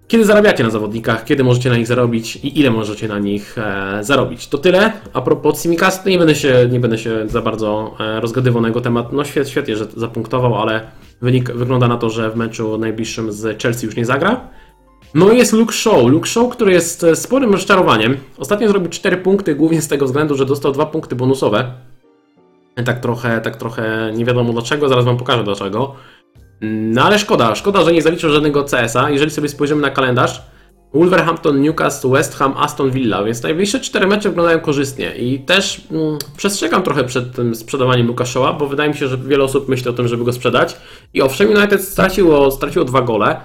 kiedy 0.08 0.24
zarabiacie 0.24 0.64
na 0.64 0.70
zawodnikach, 0.70 1.24
kiedy 1.24 1.44
możecie 1.44 1.70
na 1.70 1.76
nich 1.76 1.86
zarobić 1.86 2.36
i 2.36 2.60
ile 2.60 2.70
możecie 2.70 3.08
na 3.08 3.18
nich 3.18 3.58
e, 3.58 3.98
zarobić. 4.04 4.48
To 4.48 4.58
tyle. 4.58 4.92
A 5.12 5.20
propos 5.20 5.62
Simicast, 5.62 6.06
nie 6.06 6.18
będę 6.18 6.34
się, 6.34 6.68
nie 6.70 6.80
będę 6.80 6.98
się 6.98 7.28
za 7.28 7.42
bardzo 7.42 7.96
e, 8.00 8.20
rozgadywał 8.20 8.62
na 8.62 8.68
jego 8.68 8.80
temat. 8.80 9.12
No 9.12 9.24
świetnie, 9.24 9.50
świetnie, 9.50 9.76
że 9.76 9.86
zapunktował, 9.96 10.62
ale 10.62 10.80
wynik 11.22 11.52
wygląda 11.52 11.88
na 11.88 11.96
to, 11.96 12.10
że 12.10 12.30
w 12.30 12.36
meczu 12.36 12.78
najbliższym 12.78 13.32
z 13.32 13.62
Chelsea 13.62 13.86
już 13.86 13.96
nie 13.96 14.04
zagra. 14.04 14.40
No 15.14 15.32
i 15.32 15.38
jest 15.38 15.52
Luke 15.52 15.72
Shaw. 15.72 16.06
Luke 16.06 16.28
Shaw, 16.28 16.48
który 16.48 16.72
jest 16.72 17.04
e, 17.04 17.16
sporym 17.16 17.52
rozczarowaniem. 17.52 18.16
Ostatnio 18.38 18.68
zrobił 18.68 18.90
4 18.90 19.16
punkty, 19.16 19.54
głównie 19.54 19.82
z 19.82 19.88
tego 19.88 20.06
względu, 20.06 20.36
że 20.36 20.46
dostał 20.46 20.72
2 20.72 20.86
punkty 20.86 21.16
bonusowe. 21.16 21.72
Tak 22.84 23.00
trochę, 23.00 23.40
tak 23.40 23.56
trochę 23.56 24.12
nie 24.14 24.24
wiadomo 24.24 24.52
dlaczego, 24.52 24.88
zaraz 24.88 25.04
wam 25.04 25.16
pokażę 25.16 25.44
dlaczego. 25.44 25.94
No 26.60 27.02
ale 27.02 27.18
szkoda, 27.18 27.54
szkoda, 27.54 27.84
że 27.84 27.92
nie 27.92 28.02
zaliczył 28.02 28.30
żadnego 28.30 28.64
CS-a. 28.64 29.10
Jeżeli 29.10 29.30
sobie 29.30 29.48
spojrzymy 29.48 29.82
na 29.82 29.90
kalendarz, 29.90 30.42
Wolverhampton, 30.94 31.60
Newcastle, 31.60 32.10
West 32.10 32.34
Ham, 32.34 32.54
Aston 32.56 32.90
Villa, 32.90 33.24
więc 33.24 33.42
najbliższe 33.42 33.80
cztery 33.80 34.06
mecze 34.06 34.28
wyglądają 34.28 34.60
korzystnie 34.60 35.16
i 35.16 35.38
też 35.38 35.80
mm, 35.90 36.18
przestrzegam 36.36 36.82
trochę 36.82 37.04
przed 37.04 37.36
tym 37.36 37.54
sprzedawaniem 37.54 38.06
Lukaszoła, 38.06 38.52
bo 38.52 38.66
wydaje 38.66 38.90
mi 38.90 38.96
się, 38.96 39.08
że 39.08 39.18
wiele 39.18 39.44
osób 39.44 39.68
myśli 39.68 39.90
o 39.90 39.92
tym, 39.92 40.08
żeby 40.08 40.24
go 40.24 40.32
sprzedać 40.32 40.76
i 41.14 41.22
owszem 41.22 41.48
United 41.48 41.84
straciło, 41.84 42.50
straciło 42.50 42.84
dwa 42.84 43.02
gole, 43.02 43.40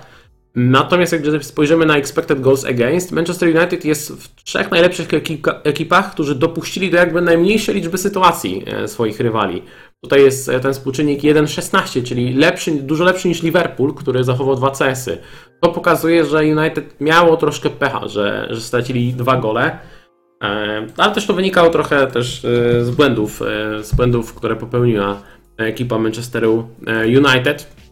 natomiast 0.56 1.14
jak 1.14 1.46
spojrzymy 1.46 1.86
na 1.86 1.98
expected 1.98 2.42
goals 2.42 2.66
against, 2.66 3.12
Manchester 3.12 3.56
United 3.58 3.86
jest 3.86 4.12
w 4.12 4.44
trzech 4.44 4.72
najlepszych 4.72 5.08
ekipach, 5.64 6.12
którzy 6.12 6.36
dopuścili 6.36 6.92
do 6.92 6.98
jakby 6.98 7.22
najmniejszej 7.22 7.76
liczby 7.76 7.98
sytuacji 7.98 8.64
e, 8.68 8.88
swoich 8.88 9.20
rywali. 9.20 9.64
Tutaj 10.04 10.24
jest 10.24 10.50
e, 10.50 10.60
ten 10.60 10.74
współczynnik 10.74 11.22
1,16, 11.22 12.04
czyli 12.04 12.34
lepszy, 12.34 12.72
dużo 12.72 13.04
lepszy 13.04 13.28
niż 13.28 13.44
Liverpool, 13.44 13.94
który 13.94 14.24
zachował 14.24 14.56
dwa 14.56 14.72
CS-y. 14.72 15.18
To 15.62 15.70
pokazuje, 15.70 16.26
że 16.26 16.38
United 16.38 17.02
miało 17.02 17.38
troszkę 17.38 17.70
pecha, 17.70 18.08
że, 18.08 18.48
że 18.50 18.62
stracili 18.62 19.14
dwa 19.14 19.38
gole. 19.38 19.80
E, 20.44 20.88
ale 20.98 21.14
też 21.14 21.28
to 21.28 21.34
wynikało 21.34 21.70
trochę 21.70 22.08
też 22.08 22.42
z 22.82 22.90
błędów, 22.90 23.42
z 23.82 23.96
błędów, 23.96 24.34
które 24.34 24.56
popełniła 24.56 25.22
ekipa 25.58 25.98
Manchesteru 25.98 26.68
United. 27.06 27.83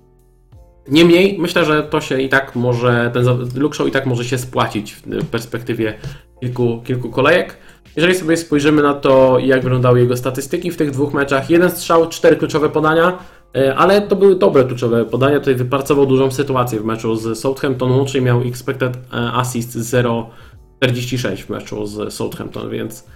Niemniej 0.87 1.37
myślę, 1.39 1.65
że 1.65 1.83
to 1.83 2.01
się 2.01 2.21
i 2.21 2.29
tak 2.29 2.55
może, 2.55 3.11
ten 3.13 3.25
Luke 3.55 3.75
Show 3.75 3.87
i 3.87 3.91
tak 3.91 4.05
może 4.05 4.25
się 4.25 4.37
spłacić 4.37 4.93
w 4.93 5.25
perspektywie 5.25 5.93
kilku, 6.39 6.81
kilku 6.85 7.09
kolejek. 7.09 7.57
Jeżeli 7.95 8.15
sobie 8.15 8.37
spojrzymy 8.37 8.81
na 8.81 8.93
to, 8.93 9.39
jak 9.39 9.63
wyglądały 9.63 9.99
jego 9.99 10.17
statystyki 10.17 10.71
w 10.71 10.77
tych 10.77 10.91
dwóch 10.91 11.13
meczach, 11.13 11.49
jeden 11.49 11.71
strzał, 11.71 12.09
cztery 12.09 12.35
kluczowe 12.35 12.69
podania, 12.69 13.17
e, 13.55 13.75
ale 13.75 14.01
to 14.01 14.15
były 14.15 14.35
dobre 14.35 14.63
kluczowe 14.63 15.05
podania. 15.05 15.39
Tutaj 15.39 15.55
wypracował 15.55 16.05
dużą 16.05 16.31
sytuację 16.31 16.79
w 16.79 16.85
meczu 16.85 17.15
z 17.15 17.39
Southampton, 17.39 17.91
łącznie 17.91 18.21
miał 18.21 18.41
expected 18.41 18.97
e, 18.97 19.17
assist 19.31 19.77
0,46 19.77 21.37
w 21.37 21.49
meczu 21.49 21.85
z 21.85 22.13
Southampton, 22.13 22.69
więc 22.69 23.07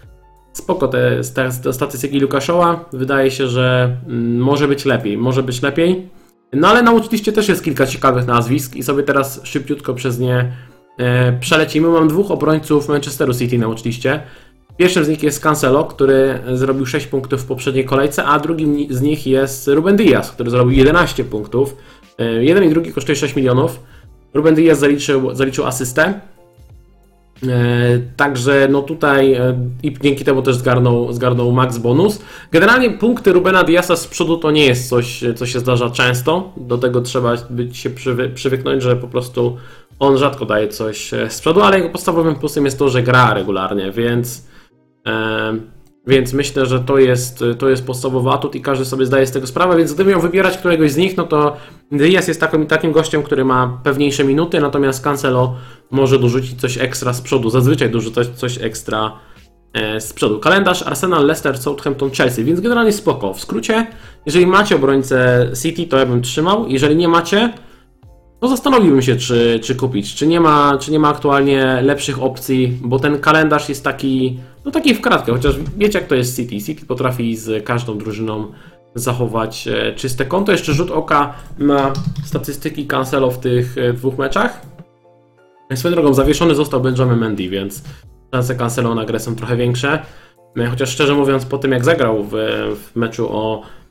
spoko 0.54 0.88
te, 0.88 1.22
te 1.36 1.74
statystyki 1.74 2.20
Lukaszoła. 2.20 2.86
Wydaje 2.94 3.32
się, 3.32 3.48
że 3.48 3.98
mm, 4.08 4.38
może 4.38 4.68
być 4.68 4.86
lepiej, 4.86 5.18
może 5.18 5.44
być 5.44 5.62
lepiej. 5.62 6.10
No 6.56 6.68
ale 6.68 6.82
na 6.82 6.92
też 7.32 7.48
jest 7.48 7.64
kilka 7.64 7.86
ciekawych 7.86 8.28
nazwisk 8.28 8.76
i 8.76 8.84
sobie 8.84 9.04
teraz 9.04 9.42
szybciutko 9.44 9.94
przez 9.94 10.20
nie 10.20 10.52
e, 10.98 11.40
przelecimy. 11.40 11.88
Mam 11.88 12.08
dwóch 12.08 12.32
obrońców 12.32 12.90
Manchesteru 12.90 13.34
City 13.34 13.58
na. 13.58 14.20
Pierwszym 14.78 15.06
z 15.06 15.10
nich 15.10 15.24
jest 15.24 15.44
Cancelo, 15.44 15.84
który 15.84 16.40
zrobił 16.54 16.86
6 16.86 17.08
punktów 17.08 17.42
w 17.42 17.46
poprzedniej 17.46 17.86
kolejce, 17.86 18.26
a 18.26 18.40
drugim 18.40 18.88
z 18.90 19.02
nich 19.02 19.28
jest 19.28 19.68
Ruben 19.68 19.96
Diaz, 19.96 20.32
który 20.32 20.50
zrobił 20.50 20.78
11 20.78 21.24
punktów. 21.24 21.76
E, 22.20 22.44
jeden 22.44 22.64
i 22.64 22.70
drugi 22.70 22.94
kosztuje 22.94 23.16
6 23.16 23.36
milionów. 23.36 23.80
Ruben 24.34 24.56
Diaz 24.56 24.80
zaliczył, 24.80 25.36
zaliczył 25.36 25.66
asystę. 25.66 26.22
E, 27.44 28.00
także 28.16 28.68
no 28.72 28.82
tutaj 28.82 29.34
e, 29.34 29.58
i 29.84 29.94
dzięki 30.02 30.26
temu 30.26 30.42
też 30.42 30.56
zgarnął, 30.56 31.14
zgarnął 31.14 31.52
max 31.52 31.78
bonus. 31.78 32.22
Generalnie 32.52 32.90
punkty 32.90 33.34
Rubena 33.34 33.64
Diasa 33.64 33.96
z 33.96 34.08
przodu 34.08 34.38
to 34.38 34.52
nie 34.52 34.66
jest 34.66 34.90
coś, 34.90 35.24
co 35.36 35.46
się 35.46 35.60
zdarza 35.60 35.90
często. 35.90 36.54
Do 36.58 36.78
tego 36.78 37.02
trzeba 37.02 37.34
być 37.50 37.78
się 37.78 37.90
przywy, 37.90 38.30
przywyknąć, 38.30 38.84
że 38.84 38.96
po 38.96 39.08
prostu 39.08 39.58
on 40.00 40.18
rzadko 40.18 40.46
daje 40.46 40.68
coś 40.68 41.12
z 41.30 41.42
przodu, 41.42 41.62
ale 41.62 41.78
jego 41.78 41.90
podstawowym 41.90 42.36
plusem 42.36 42.66
jest 42.66 42.80
to, 42.80 42.90
że 42.90 43.04
gra 43.04 43.34
regularnie, 43.34 43.92
więc 43.92 44.48
więc 46.08 46.34
myślę, 46.34 46.66
że 46.66 46.80
to 46.80 46.98
jest, 46.98 47.44
to 47.58 47.70
jest 47.70 47.86
podstawowy 47.86 48.30
atut 48.30 48.56
i 48.56 48.62
każdy 48.62 48.86
sobie 48.86 49.06
zdaje 49.06 49.28
z 49.28 49.32
tego 49.32 49.48
sprawę, 49.48 49.78
więc 49.78 49.94
gdybym 49.94 50.12
miał 50.12 50.22
wybierać 50.22 50.58
któregoś 50.58 50.92
z 50.92 50.98
nich, 50.98 51.18
no 51.18 51.24
to 51.24 51.58
Diaz 51.92 52.28
jest 52.28 52.40
takim, 52.40 52.68
takim 52.68 52.92
gościem, 52.92 53.24
który 53.24 53.46
ma 53.46 53.80
pewniejsze 53.84 54.24
minuty, 54.24 54.60
natomiast 54.60 55.04
Cancelo 55.04 55.56
może 55.92 56.20
dorzucić 56.20 56.62
coś 56.62 56.78
ekstra 56.78 57.14
z 57.14 57.22
przodu, 57.22 57.50
zazwyczaj 57.50 57.90
dorzucać 57.90 58.28
coś 58.28 58.62
ekstra 58.62 59.20
e, 59.74 60.02
z 60.02 60.14
przodu. 60.14 60.40
Kalendarz 60.40 60.84
Arsenal, 60.84 61.26
Leicester, 61.26 61.58
Southampton, 61.58 62.12
Chelsea, 62.12 62.44
więc 62.44 62.60
generalnie 62.60 62.92
spoko. 62.92 63.34
W 63.34 63.40
skrócie, 63.40 63.88
jeżeli 64.26 64.48
macie 64.48 64.76
obrońcę 64.76 65.50
City, 65.62 65.88
to 65.88 65.98
ja 65.98 66.06
bym 66.06 66.22
trzymał, 66.22 66.68
jeżeli 66.68 66.96
nie 66.96 67.08
macie, 67.08 67.54
no 68.46 68.50
zastanowiłbym 68.50 69.02
się, 69.02 69.16
czy, 69.16 69.60
czy 69.64 69.76
kupić. 69.76 70.16
Czy 70.16 70.28
nie, 70.28 70.40
ma, 70.40 70.78
czy 70.78 70.92
nie 70.92 71.00
ma 71.00 71.10
aktualnie 71.10 71.82
lepszych 71.82 72.22
opcji, 72.22 72.78
bo 72.82 73.00
ten 73.00 73.20
kalendarz 73.20 73.70
jest 73.70 73.84
taki, 73.84 74.40
no 74.66 74.72
taki 74.72 74.94
w 74.94 75.02
kratkę, 75.02 75.32
chociaż 75.32 75.56
wiecie 75.78 76.00
jak 76.00 76.08
to 76.08 76.16
jest 76.16 76.36
City. 76.36 76.62
City 76.62 76.86
potrafi 76.86 77.36
z 77.36 77.66
każdą 77.66 77.98
drużyną 77.98 78.52
zachować 78.96 79.68
e, 79.68 79.94
czyste 79.94 80.26
konto. 80.26 80.52
Jeszcze 80.52 80.74
rzut 80.74 80.92
oka 80.92 81.34
na 81.58 81.94
statystyki 82.24 82.88
Cancelo 82.88 83.32
w 83.32 83.40
tych 83.40 83.78
e, 83.78 83.94
dwóch 83.94 84.18
meczach. 84.18 84.62
Swoją 85.76 85.94
drogą, 85.94 86.14
zawieszony 86.14 86.56
został 86.56 86.82
Benjamin 86.82 87.18
Mendy, 87.18 87.50
więc 87.50 87.84
szanse 88.34 88.56
Cancelo 88.56 88.96
na 88.96 89.06
grę 89.06 89.20
są 89.20 89.36
trochę 89.36 89.58
większe. 89.58 90.00
E, 90.58 90.66
chociaż 90.66 90.90
szczerze 90.90 91.14
mówiąc, 91.14 91.46
po 91.46 91.58
tym 91.58 91.72
jak 91.72 91.86
zagrał 91.86 92.24
w, 92.24 92.32
w 92.76 92.96
meczu 92.96 93.28
o 93.32 93.62
E, 93.62 93.85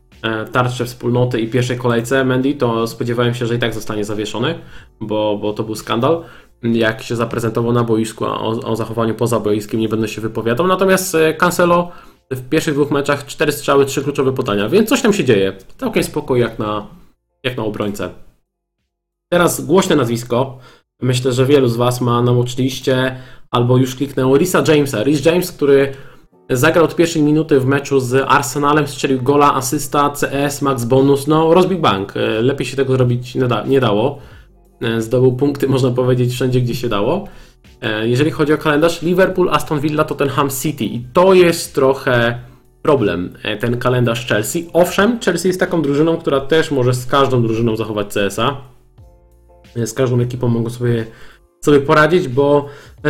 tarczę 0.52 0.84
wspólnoty 0.84 1.40
i 1.40 1.48
pierwszej 1.48 1.78
kolejce 1.78 2.24
Mendy, 2.24 2.54
to 2.54 2.86
spodziewałem 2.86 3.34
się, 3.34 3.46
że 3.46 3.54
i 3.54 3.58
tak 3.58 3.74
zostanie 3.74 4.04
zawieszony, 4.04 4.58
bo, 5.00 5.38
bo 5.42 5.52
to 5.52 5.62
był 5.62 5.74
skandal. 5.74 6.24
Jak 6.62 7.02
się 7.02 7.16
zaprezentował 7.16 7.72
na 7.72 7.84
boisku, 7.84 8.24
a 8.24 8.40
o, 8.40 8.48
o 8.48 8.76
zachowaniu 8.76 9.14
poza 9.14 9.40
boiskiem 9.40 9.80
nie 9.80 9.88
będę 9.88 10.08
się 10.08 10.20
wypowiadał. 10.20 10.66
Natomiast 10.66 11.14
e, 11.14 11.34
Cancelo 11.34 11.90
w 12.30 12.48
pierwszych 12.48 12.74
dwóch 12.74 12.90
meczach 12.90 13.26
cztery 13.26 13.52
strzały, 13.52 13.86
trzy 13.86 14.02
kluczowe 14.02 14.32
podania, 14.32 14.68
więc 14.68 14.88
coś 14.88 15.02
tam 15.02 15.12
się 15.12 15.24
dzieje. 15.24 15.52
Całkiem 15.78 16.04
spokój 16.04 16.40
jak 16.40 16.58
na, 16.58 16.86
jak 17.42 17.56
na 17.56 17.64
obrońcę. 17.64 18.10
Teraz 19.32 19.66
głośne 19.66 19.96
nazwisko. 19.96 20.58
Myślę, 21.02 21.32
że 21.32 21.46
wielu 21.46 21.68
z 21.68 21.76
Was 21.76 22.00
ma 22.00 22.22
na 22.22 22.32
albo 23.50 23.76
już 23.76 23.96
kliknęło 23.96 24.36
Risa 24.36 24.64
Jamesa. 24.68 25.02
Rhys 25.02 25.24
James, 25.24 25.52
który 25.52 25.92
Zagrał 26.50 26.84
od 26.84 26.96
pierwszej 26.96 27.22
minuty 27.22 27.60
w 27.60 27.66
meczu 27.66 28.00
z 28.00 28.24
Arsenalem, 28.28 28.86
strzelił 28.88 29.22
gola, 29.22 29.54
asysta, 29.54 30.10
CS, 30.10 30.62
max 30.62 30.84
bonus, 30.84 31.26
no 31.26 31.54
rozbił 31.54 31.78
bank. 31.78 32.16
E, 32.16 32.42
lepiej 32.42 32.66
się 32.66 32.76
tego 32.76 32.92
zrobić 32.92 33.34
nie, 33.34 33.44
da, 33.44 33.62
nie 33.62 33.80
dało. 33.80 34.18
E, 34.80 35.00
zdobył 35.00 35.32
punkty, 35.32 35.68
można 35.74 35.90
powiedzieć, 35.90 36.32
wszędzie, 36.32 36.60
gdzie 36.60 36.74
się 36.74 36.88
dało. 36.88 37.28
E, 37.80 38.08
jeżeli 38.08 38.30
chodzi 38.30 38.52
o 38.52 38.58
kalendarz, 38.58 39.02
Liverpool, 39.02 39.48
Aston 39.50 39.80
Villa, 39.80 40.04
Tottenham 40.04 40.50
City 40.50 40.84
i 40.84 41.04
to 41.12 41.34
jest 41.34 41.74
trochę 41.74 42.38
problem, 42.82 43.32
ten 43.60 43.78
kalendarz 43.78 44.26
Chelsea. 44.26 44.68
Owszem, 44.72 45.18
Chelsea 45.24 45.48
jest 45.48 45.60
taką 45.60 45.82
drużyną, 45.82 46.16
która 46.16 46.40
też 46.40 46.70
może 46.70 46.94
z 46.94 47.06
każdą 47.06 47.42
drużyną 47.42 47.76
zachować 47.76 48.14
CS-a. 48.14 48.56
Z 49.76 49.92
każdą 49.92 50.20
ekipą 50.20 50.48
mogą 50.48 50.70
sobie, 50.70 51.06
sobie 51.60 51.80
poradzić, 51.80 52.28
bo 52.28 52.68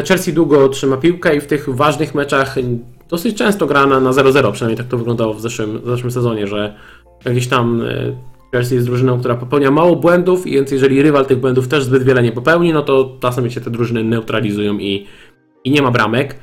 Chelsea 0.09 0.33
długo 0.33 0.69
trzyma 0.69 0.97
piłkę 0.97 1.37
i 1.37 1.41
w 1.41 1.47
tych 1.47 1.75
ważnych 1.75 2.15
meczach 2.15 2.59
dosyć 3.09 3.39
często 3.39 3.67
gra 3.67 3.87
na, 3.87 4.01
0-0, 4.01 4.53
przynajmniej 4.53 4.79
tak 4.79 4.87
to 4.87 4.99
wyglądało 4.99 5.35
w 5.35 5.41
zeszłym, 5.41 5.79
w 5.79 5.87
zeszłym 5.87 6.11
sezonie, 6.11 6.47
że 6.47 6.75
gdzieś 7.25 7.49
tam 7.49 7.83
e, 7.83 8.17
Chelsea 8.53 8.75
jest 8.75 8.87
drużyną, 8.87 9.21
która 9.21 9.35
popełnia 9.35 9.71
mało 9.71 9.97
błędów, 9.97 10.45
więc 10.45 10.71
jeżeli 10.71 11.03
rywal 11.03 11.27
tych 11.27 11.39
błędów 11.39 11.69
też 11.69 11.85
zbyt 11.85 12.03
wiele 12.03 12.23
nie 12.23 12.33
popełni, 12.33 12.73
no 12.73 12.83
to 12.83 13.17
czasem 13.21 13.51
się 13.51 13.61
te 13.61 13.71
drużyny 13.71 14.05
neutralizują 14.05 14.79
i, 14.79 15.07
i 15.65 15.71
nie 15.71 15.83
ma 15.83 15.91
bramek. 15.91 16.37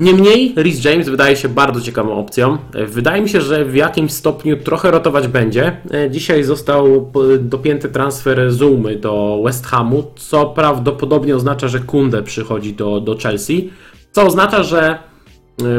Niemniej 0.00 0.54
Rhys 0.56 0.84
James 0.84 1.08
wydaje 1.08 1.36
się 1.36 1.48
bardzo 1.48 1.80
ciekawą 1.80 2.18
opcją. 2.18 2.58
E, 2.74 2.86
wydaje 2.86 3.22
mi 3.22 3.28
się, 3.28 3.40
że 3.40 3.64
w 3.64 3.74
jakimś 3.74 4.12
stopniu 4.12 4.56
trochę 4.56 4.90
rotować 4.90 5.28
będzie. 5.28 5.76
E, 5.90 6.10
dzisiaj 6.10 6.44
został 6.44 7.12
dopięty 7.40 7.88
transfer 7.88 8.52
Zumy 8.52 8.96
do 8.96 9.42
West 9.44 9.66
Hamu, 9.66 10.04
co 10.16 10.46
prawdopodobnie 10.46 11.36
oznacza, 11.36 11.68
że 11.68 11.80
Kunde 11.80 12.22
przychodzi 12.22 12.74
do, 12.74 13.00
do 13.00 13.16
Chelsea, 13.16 13.70
co 14.12 14.26
oznacza, 14.26 14.62
że 14.62 14.98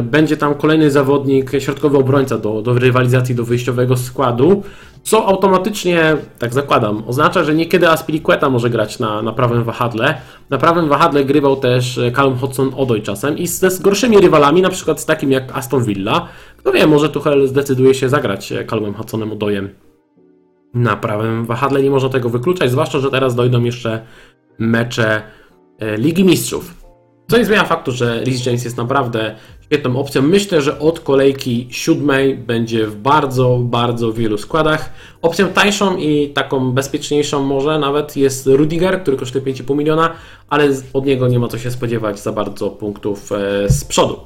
będzie 0.02 0.36
tam 0.36 0.54
kolejny 0.54 0.90
zawodnik, 0.90 1.50
środkowy 1.58 1.98
obrońca 1.98 2.38
do, 2.38 2.62
do 2.62 2.72
rywalizacji 2.72 3.34
do 3.34 3.44
wyjściowego 3.44 3.96
składu, 3.96 4.62
co 5.02 5.26
automatycznie, 5.26 6.16
tak 6.38 6.54
zakładam, 6.54 7.02
oznacza, 7.06 7.44
że 7.44 7.54
niekiedy 7.54 7.88
Aspilicueta 7.88 8.50
może 8.50 8.70
grać 8.70 8.98
na, 8.98 9.22
na 9.22 9.32
prawym 9.32 9.64
wahadle. 9.64 10.14
Na 10.50 10.58
prawym 10.58 10.88
wahadle 10.88 11.24
grywał 11.24 11.56
też 11.56 12.00
Callum 12.16 12.38
Hudson-Odoi 12.38 13.02
czasem 13.02 13.38
i 13.38 13.46
z, 13.46 13.60
z 13.60 13.80
gorszymi 13.80 14.18
rywalami, 14.18 14.62
na 14.62 14.70
przykład 14.70 15.00
z 15.00 15.06
takim 15.06 15.32
jak 15.32 15.56
Aston 15.56 15.84
Villa. 15.84 16.28
Kto 16.56 16.72
wie, 16.72 16.86
może 16.86 17.08
Tuchel 17.08 17.48
zdecyduje 17.48 17.94
się 17.94 18.08
zagrać 18.08 18.52
Callumem 18.70 18.94
Hudsonem-Odojem 18.94 19.68
na 20.74 20.96
prawym 20.96 21.44
wahadle. 21.44 21.82
Nie 21.82 21.90
można 21.90 22.08
tego 22.08 22.28
wykluczać, 22.28 22.70
zwłaszcza, 22.70 22.98
że 22.98 23.10
teraz 23.10 23.34
dojdą 23.34 23.64
jeszcze 23.64 24.02
mecze 24.58 25.22
e, 25.78 25.96
Ligi 25.96 26.24
Mistrzów. 26.24 26.77
Co 27.30 27.38
nie 27.38 27.44
zmienia 27.44 27.64
faktu, 27.64 27.92
że 27.92 28.24
Rhys 28.24 28.46
James 28.46 28.64
jest 28.64 28.76
naprawdę 28.76 29.36
świetną 29.60 30.00
opcją. 30.00 30.22
Myślę, 30.22 30.62
że 30.62 30.78
od 30.78 31.00
kolejki 31.00 31.68
siódmej 31.70 32.36
będzie 32.36 32.86
w 32.86 32.96
bardzo, 32.96 33.58
bardzo 33.62 34.12
wielu 34.12 34.38
składach. 34.38 34.92
Opcją 35.22 35.48
tańszą 35.48 35.96
i 35.96 36.28
taką 36.28 36.72
bezpieczniejszą 36.72 37.42
może 37.42 37.78
nawet 37.78 38.16
jest 38.16 38.46
Rudiger, 38.46 39.02
który 39.02 39.16
kosztuje 39.16 39.44
5,5 39.44 39.76
miliona, 39.76 40.14
ale 40.48 40.68
od 40.92 41.06
niego 41.06 41.28
nie 41.28 41.38
ma 41.38 41.48
co 41.48 41.58
się 41.58 41.70
spodziewać 41.70 42.20
za 42.20 42.32
bardzo 42.32 42.70
punktów 42.70 43.32
e, 43.32 43.68
z 43.68 43.84
przodu. 43.84 44.20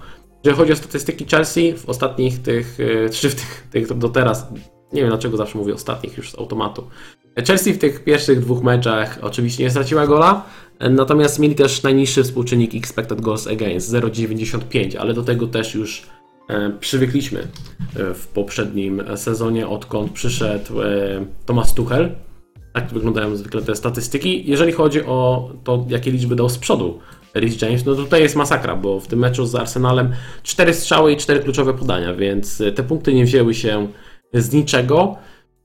Jeżeli 0.45 0.59
chodzi 0.61 0.73
o 0.73 0.77
statystyki 0.77 1.27
Chelsea, 1.31 1.73
w 1.73 1.89
ostatnich 1.89 2.43
tych, 2.43 2.79
e, 3.07 3.11
czy 3.11 3.31
w 3.31 3.35
tych, 3.35 3.67
tych 3.71 3.99
do 3.99 4.09
teraz, 4.09 4.47
nie 4.93 5.01
wiem 5.01 5.11
dlaczego 5.11 5.37
zawsze 5.37 5.59
mówię 5.59 5.75
ostatnich 5.75 6.17
już 6.17 6.31
z 6.31 6.39
automatu. 6.39 6.87
Chelsea 7.37 7.73
w 7.73 7.79
tych 7.79 8.05
pierwszych 8.05 8.41
dwóch 8.41 8.63
meczach 8.63 9.19
oczywiście 9.23 9.65
nie 9.65 9.71
straciła 9.71 10.07
gola, 10.07 10.45
natomiast 10.91 11.39
mieli 11.39 11.55
też 11.55 11.83
najniższy 11.83 12.23
współczynnik 12.25 12.75
expected 12.75 13.21
goals 13.21 13.47
against 13.47 13.93
0,95, 13.93 14.97
ale 14.97 15.15
do 15.15 15.23
tego 15.23 15.47
też 15.47 15.75
już 15.75 16.07
e, 16.49 16.71
przywykliśmy 16.81 17.41
e, 17.41 18.15
w 18.15 18.27
poprzednim 18.29 19.03
sezonie, 19.17 19.69
odkąd 19.69 20.13
przyszedł 20.13 20.75
Thomas 21.47 21.75
Tuchel. 21.75 22.11
Tak 22.73 22.89
wyglądają 22.89 23.37
zwykle 23.37 23.63
te 23.63 23.77
statystyki. 23.77 24.51
Jeżeli 24.51 24.73
chodzi 24.73 25.03
o 25.03 25.51
to, 25.65 25.87
jakie 25.89 26.11
liczby 26.11 26.37
dał 26.37 26.49
z 26.49 26.59
przodu 26.59 26.99
Rhys 27.35 27.63
James, 27.63 27.85
no 27.85 27.95
tutaj 27.95 28.23
jest 28.23 28.37
masakra, 28.37 28.77
bo 28.77 29.01
w 29.01 29.07
tym 29.07 29.19
meczu 29.19 29.47
z 29.47 29.55
Arsenalem 29.55 30.13
cztery 30.43 30.75
strzały 30.75 31.13
i 31.13 31.17
cztery 31.17 31.41
kluczowe 31.41 31.75
podania, 31.75 32.15
więc 32.15 32.63
te 32.75 32.83
punkty 32.83 33.15
nie 33.15 33.25
wzięły 33.25 33.55
się 33.55 33.89
z 34.35 34.53
niczego. 34.53 35.17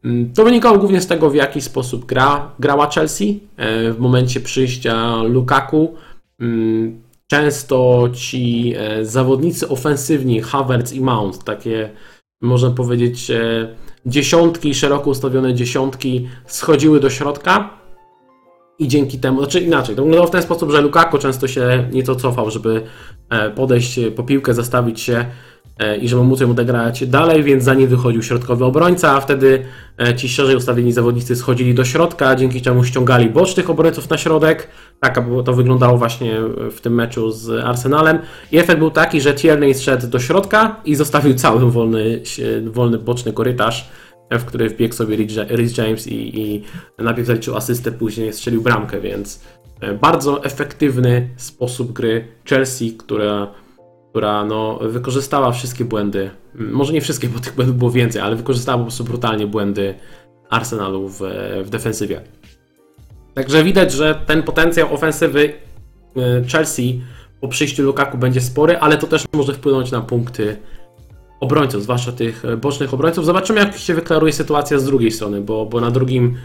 Mm, 0.03 0.33
to 0.33 0.43
wynikało 0.43 0.77
głównie 0.77 1.01
z 1.01 1.07
tego, 1.07 1.29
w 1.29 1.35
jaki 1.35 1.61
sposób 1.61 2.05
gra, 2.05 2.51
grała 2.59 2.89
Chelsea 2.89 3.39
e, 3.57 3.93
w 3.93 3.99
momencie 3.99 4.39
przyjścia 4.39 5.23
Lukaku. 5.23 5.95
Mm, 6.39 7.01
często 7.27 8.09
ci 8.13 8.73
e, 8.77 9.05
zawodnicy 9.05 9.67
ofensywni, 9.67 10.41
Havertz 10.41 10.93
i 10.93 11.01
Mount, 11.01 11.43
takie 11.43 11.89
można 12.41 12.71
powiedzieć 12.71 13.31
e, 13.31 13.75
dziesiątki, 14.05 14.73
szeroko 14.73 15.09
ustawione 15.09 15.53
dziesiątki 15.53 16.27
schodziły 16.45 16.99
do 16.99 17.09
środka 17.09 17.69
i 18.79 18.87
dzięki 18.87 19.19
temu, 19.19 19.39
znaczy 19.39 19.59
inaczej, 19.59 19.95
to 19.95 20.01
wyglądało 20.01 20.27
w 20.27 20.31
ten 20.31 20.41
sposób, 20.41 20.71
że 20.71 20.81
Lukaku 20.81 21.17
często 21.17 21.47
się 21.47 21.89
nieco 21.91 22.15
cofał, 22.15 22.51
żeby 22.51 22.83
podejść 23.55 23.99
po 24.15 24.23
piłkę, 24.23 24.53
zastawić 24.53 25.01
się 25.01 25.25
i 26.01 26.09
żeby 26.09 26.23
móc 26.23 26.39
ją 26.39 26.51
odegrać 26.51 27.07
dalej, 27.07 27.43
więc 27.43 27.63
za 27.63 27.73
nim 27.73 27.87
wychodził 27.87 28.23
środkowy 28.23 28.65
obrońca, 28.65 29.11
a 29.11 29.21
wtedy 29.21 29.65
e, 29.99 30.15
ci 30.15 30.29
szerzej 30.29 30.55
ustawieni 30.55 30.93
zawodnicy 30.93 31.35
schodzili 31.35 31.73
do 31.73 31.85
środka, 31.85 32.35
dzięki 32.35 32.61
czemu 32.61 32.83
ściągali 32.83 33.29
bocznych 33.29 33.69
obrońców 33.69 34.09
na 34.09 34.17
środek. 34.17 34.67
Tak 34.99 35.19
to 35.45 35.53
wyglądało 35.53 35.97
właśnie 35.97 36.39
w 36.71 36.81
tym 36.81 36.95
meczu 36.95 37.31
z 37.31 37.49
Arsenalem. 37.65 38.19
I 38.51 38.57
efekt 38.57 38.79
był 38.79 38.91
taki, 38.91 39.21
że 39.21 39.33
Tierney 39.33 39.73
zszedł 39.73 40.07
do 40.07 40.19
środka 40.19 40.81
i 40.85 40.95
zostawił 40.95 41.33
cały 41.33 41.71
wolny, 41.71 42.21
wolny 42.65 42.97
boczny 42.97 43.33
korytarz, 43.33 43.89
w 44.31 44.45
który 44.45 44.69
wbiegł 44.69 44.95
sobie 44.95 45.17
Rhys 45.49 45.77
James 45.77 46.07
i, 46.07 46.41
i 46.41 46.63
najpierw 46.97 47.27
zaliczył 47.27 47.55
asystę, 47.55 47.91
później 47.91 48.33
strzelił 48.33 48.61
bramkę, 48.61 49.01
więc 49.01 49.43
e, 49.81 49.93
bardzo 49.93 50.43
efektywny 50.43 51.29
sposób 51.37 51.91
gry 51.91 52.27
Chelsea, 52.45 52.91
która 52.91 53.47
która 54.09 54.45
no, 54.45 54.79
wykorzystała 54.81 55.51
wszystkie 55.51 55.85
błędy, 55.85 56.29
może 56.55 56.93
nie 56.93 57.01
wszystkie, 57.01 57.29
bo 57.29 57.39
tych 57.39 57.55
błędów 57.55 57.77
było 57.77 57.91
więcej, 57.91 58.21
ale 58.21 58.35
wykorzystała 58.35 58.77
po 58.77 58.83
prostu 58.83 59.03
brutalnie 59.03 59.47
błędy 59.47 59.95
Arsenalu 60.49 61.09
w, 61.09 61.19
w 61.63 61.69
defensywie. 61.69 62.21
Także 63.33 63.63
widać, 63.63 63.91
że 63.91 64.21
ten 64.25 64.43
potencjał 64.43 64.93
ofensywy 64.93 65.53
e, 66.17 66.43
Chelsea 66.43 67.01
po 67.41 67.47
przyjściu 67.47 67.83
Lukaku 67.83 68.17
będzie 68.17 68.41
spory, 68.41 68.77
ale 68.77 68.97
to 68.97 69.07
też 69.07 69.25
może 69.33 69.53
wpłynąć 69.53 69.91
na 69.91 70.01
punkty 70.01 70.57
obrońców, 71.39 71.83
zwłaszcza 71.83 72.11
tych 72.11 72.43
bocznych 72.61 72.93
obrońców. 72.93 73.25
Zobaczymy, 73.25 73.59
jak 73.59 73.77
się 73.77 73.93
wyklaruje 73.93 74.33
sytuacja 74.33 74.79
z 74.79 74.85
drugiej 74.85 75.11
strony, 75.11 75.41
bo, 75.41 75.65
bo 75.65 75.81
na 75.81 75.91
drugim, 75.91 76.35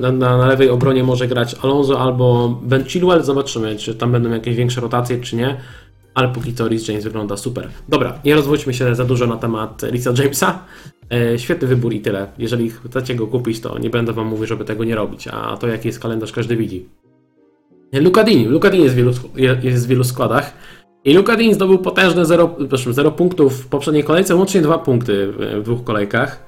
na, 0.00 0.12
na, 0.12 0.46
lewej 0.46 0.70
obronie 0.70 1.04
może 1.04 1.28
grać 1.28 1.56
Alonso 1.62 2.00
albo 2.00 2.48
Ben 2.62 2.84
Chilwell. 2.84 3.22
Zobaczymy, 3.22 3.76
czy 3.76 3.94
tam 3.94 4.12
będą 4.12 4.30
jakieś 4.30 4.56
większe 4.56 4.80
rotacje, 4.80 5.20
czy 5.20 5.36
nie 5.36 5.56
ale 6.16 6.28
póki 6.28 6.52
to 6.52 6.68
Rhys 6.68 6.88
James 6.88 7.04
wygląda 7.04 7.36
super. 7.36 7.68
Dobra, 7.88 8.18
nie 8.24 8.34
rozwódźmy 8.34 8.74
się 8.74 8.94
za 8.94 9.04
dużo 9.04 9.26
na 9.26 9.36
temat 9.36 9.82
Risa 9.82 10.12
Jamesa. 10.18 10.58
E, 11.12 11.38
świetny 11.38 11.68
wybór 11.68 11.92
i 11.92 12.00
tyle. 12.00 12.26
Jeżeli 12.38 12.70
chcecie 12.70 13.14
go 13.14 13.26
kupić, 13.26 13.60
to 13.60 13.78
nie 13.78 13.90
będę 13.90 14.12
wam 14.12 14.26
mówił, 14.26 14.46
żeby 14.46 14.64
tego 14.64 14.84
nie 14.84 14.94
robić, 14.94 15.28
a 15.28 15.56
to 15.56 15.66
jaki 15.66 15.88
jest 15.88 16.00
kalendarz 16.00 16.32
każdy 16.32 16.56
widzi. 16.56 16.88
Luka 17.92 18.24
Dini. 18.24 18.44
Luka 18.44 18.70
Dini 18.70 18.84
jest 18.84 18.96
jest 19.62 19.86
w 19.86 19.88
wielu 19.88 20.04
składach. 20.04 20.52
I 21.04 21.14
Luka 21.14 21.36
Dini 21.36 21.54
zdobył 21.54 21.78
potężne 21.78 22.26
0, 22.26 22.56
0 22.90 23.12
punktów 23.12 23.64
w 23.64 23.68
poprzedniej 23.68 24.04
kolejce, 24.04 24.34
łącznie 24.36 24.60
2 24.60 24.78
punkty 24.78 25.32
w 25.32 25.62
dwóch 25.62 25.84
kolejkach. 25.84 26.45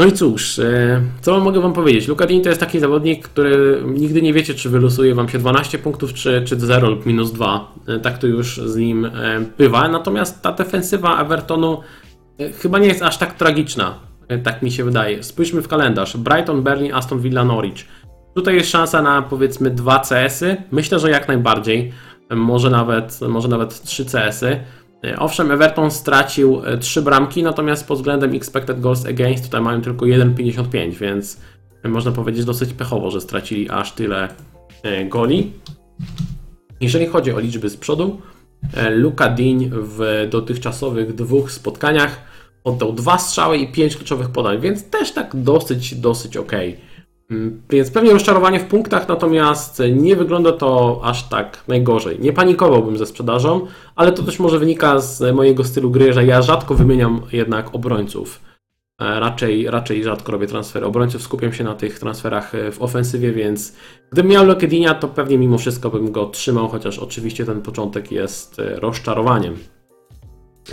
No 0.00 0.06
i 0.06 0.12
cóż, 0.12 0.58
e, 0.58 1.02
co 1.20 1.40
mogę 1.40 1.60
wam 1.60 1.72
powiedzieć? 1.72 2.08
Luka 2.08 2.26
Dean 2.26 2.42
to 2.42 2.48
jest 2.48 2.60
taki 2.60 2.80
zawodnik, 2.80 3.28
który 3.28 3.82
nigdy 3.86 4.22
nie 4.22 4.32
wiecie, 4.32 4.54
czy 4.54 4.70
wylosuje 4.70 5.14
wam 5.14 5.28
się 5.28 5.38
12 5.38 5.78
punktów, 5.78 6.14
czy, 6.14 6.42
czy 6.46 6.60
0 6.60 6.90
lub 6.90 7.06
minus 7.06 7.32
2. 7.32 7.72
E, 7.88 7.98
tak 7.98 8.18
to 8.18 8.26
już 8.26 8.56
z 8.56 8.76
nim 8.76 9.04
e, 9.04 9.10
bywa. 9.58 9.88
Natomiast 9.88 10.42
ta 10.42 10.52
defensywa 10.52 11.22
Evertonu 11.22 11.80
chyba 12.62 12.78
nie 12.78 12.86
jest 12.86 13.02
aż 13.02 13.18
tak 13.18 13.34
tragiczna, 13.34 13.94
tak 14.42 14.62
mi 14.62 14.72
się 14.72 14.84
wydaje. 14.84 15.22
Spójrzmy 15.22 15.62
w 15.62 15.68
kalendarz. 15.68 16.16
Brighton, 16.16 16.62
Berlin, 16.62 16.94
Aston 16.94 17.20
Villa, 17.20 17.44
Norwich. 17.44 17.84
Tutaj 18.34 18.54
jest 18.54 18.70
szansa 18.70 19.02
na 19.02 19.22
powiedzmy 19.22 19.70
2 19.70 19.98
CS-y. 19.98 20.56
Myślę, 20.70 20.98
że 20.98 21.10
jak 21.10 21.28
najbardziej. 21.28 21.92
Może 22.30 22.70
nawet, 22.70 23.20
może 23.28 23.48
nawet 23.48 23.82
3 23.82 24.04
CS-y. 24.04 24.60
E, 25.04 25.18
owszem, 25.18 25.50
Everton 25.50 25.90
stracił 25.90 26.62
3 26.80 27.00
e, 27.00 27.02
bramki, 27.02 27.42
natomiast 27.42 27.88
pod 27.88 27.98
względem 27.98 28.34
expected 28.34 28.80
goals 28.80 29.06
against 29.06 29.44
tutaj 29.44 29.60
mają 29.60 29.80
tylko 29.80 30.06
1,55, 30.06 30.92
więc 30.92 31.40
można 31.84 32.12
powiedzieć 32.12 32.44
dosyć 32.44 32.72
pechowo, 32.72 33.10
że 33.10 33.20
stracili 33.20 33.70
aż 33.70 33.92
tyle 33.92 34.28
e, 34.82 35.04
goli. 35.04 35.52
Jeżeli 36.80 37.06
chodzi 37.06 37.32
o 37.32 37.40
liczby 37.40 37.68
z 37.68 37.76
przodu, 37.76 38.20
Luka 38.90 39.28
Dean 39.28 39.70
w 39.72 40.28
dotychczasowych 40.30 41.14
dwóch 41.14 41.52
spotkaniach 41.52 42.20
oddał 42.64 42.92
dwa 42.92 43.18
strzały 43.18 43.56
i 43.56 43.72
pięć 43.72 43.96
kluczowych 43.96 44.28
podań, 44.28 44.60
więc 44.60 44.90
też 44.90 45.12
tak 45.12 45.30
dosyć, 45.34 45.94
dosyć 45.94 46.36
ok. 46.36 46.52
Mm, 46.52 46.89
więc 47.70 47.90
pewnie 47.90 48.12
rozczarowanie 48.12 48.60
w 48.60 48.64
punktach, 48.64 49.08
natomiast 49.08 49.82
nie 49.92 50.16
wygląda 50.16 50.52
to 50.52 51.00
aż 51.04 51.28
tak 51.28 51.64
najgorzej. 51.68 52.20
Nie 52.20 52.32
panikowałbym 52.32 52.96
ze 52.96 53.06
sprzedażą, 53.06 53.66
ale 53.96 54.12
to 54.12 54.22
też 54.22 54.38
może 54.38 54.58
wynika 54.58 54.98
z 54.98 55.34
mojego 55.34 55.64
stylu 55.64 55.90
gry, 55.90 56.12
że 56.12 56.24
ja 56.26 56.42
rzadko 56.42 56.74
wymieniam 56.74 57.20
jednak 57.32 57.74
obrońców. 57.74 58.40
E, 59.00 59.20
raczej, 59.20 59.70
raczej 59.70 60.04
rzadko 60.04 60.32
robię 60.32 60.46
transfery 60.46 60.86
obrońców, 60.86 61.22
skupiam 61.22 61.52
się 61.52 61.64
na 61.64 61.74
tych 61.74 61.98
transferach 61.98 62.54
e, 62.54 62.72
w 62.72 62.82
ofensywie, 62.82 63.32
więc 63.32 63.76
gdybym 64.12 64.30
miał 64.32 64.46
Lokedinia, 64.46 64.94
to 64.94 65.08
pewnie 65.08 65.38
mimo 65.38 65.58
wszystko 65.58 65.90
bym 65.90 66.12
go 66.12 66.26
trzymał, 66.26 66.68
chociaż 66.68 66.98
oczywiście 66.98 67.44
ten 67.44 67.62
początek 67.62 68.12
jest 68.12 68.58
e, 68.58 68.80
rozczarowaniem. 68.80 69.56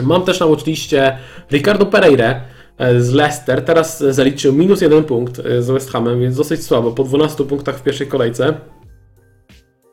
Mam 0.03 0.21
też 0.21 0.39
na 0.39 0.47
watchliście 0.47 1.17
Ricardo 1.51 1.85
Pereira, 1.85 2.41
z 2.79 3.13
Leicester. 3.13 3.65
Teraz 3.65 3.99
zaliczył 3.99 4.53
minus 4.53 4.81
jeden 4.81 5.03
punkt 5.03 5.39
e, 5.39 5.61
z 5.61 5.69
West 5.69 5.91
Hamem, 5.91 6.19
więc 6.19 6.37
dosyć 6.37 6.63
słabo. 6.63 6.91
Po 6.91 7.03
12 7.03 7.43
punktach 7.43 7.77
w 7.77 7.83
pierwszej 7.83 8.07
kolejce. 8.07 8.53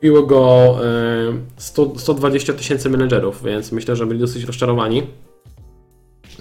Biło 0.01 0.23
go 0.23 0.75
100, 1.57 1.83
e, 1.83 1.99
120 1.99 2.53
tysięcy 2.53 2.89
menedżerów, 2.89 3.43
więc 3.43 3.71
myślę, 3.71 3.95
że 3.95 4.05
byli 4.05 4.19
dosyć 4.19 4.43
rozczarowani. 4.43 5.03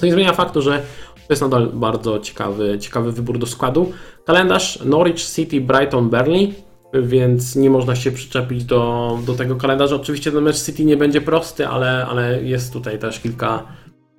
To 0.01 0.07
nie 0.07 0.13
zmienia 0.13 0.33
faktu, 0.33 0.63
że 0.63 0.83
to 1.15 1.33
jest 1.33 1.43
nadal 1.43 1.71
bardzo 1.73 2.19
ciekawy, 2.19 2.79
ciekawy 2.79 3.13
wybór 3.13 3.39
do 3.39 3.47
składu. 3.47 3.93
Kalendarz 4.25 4.85
Norwich 4.85 5.23
City, 5.23 5.61
Brighton, 5.61 6.11
Burnley, 6.11 6.55
więc 7.03 7.57
nie 7.57 7.71
można 7.71 7.97
się 7.97 8.13
przyczepić 8.13 8.65
do, 8.65 9.19
do 9.27 9.35
tego 9.35 9.57
kalendarza. 9.57 9.97
Oczywiście 9.97 10.33
ten 10.33 10.45
mecz 10.45 10.63
City 10.63 10.85
nie 10.85 10.97
będzie 10.97 11.21
prosty, 11.21 11.69
ale, 11.69 12.07
ale 12.07 12.43
jest 12.43 12.73
tutaj 12.73 12.99
też 12.99 13.21
kilka 13.21 13.63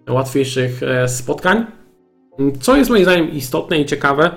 łatwiejszych 0.09 0.81
spotkań. 1.07 1.65
Co 2.62 2.78
jest 2.78 2.89
moim 2.89 3.04
zdaniem 3.04 3.32
istotne 3.32 3.80
i 3.80 3.86
ciekawe, 3.86 4.32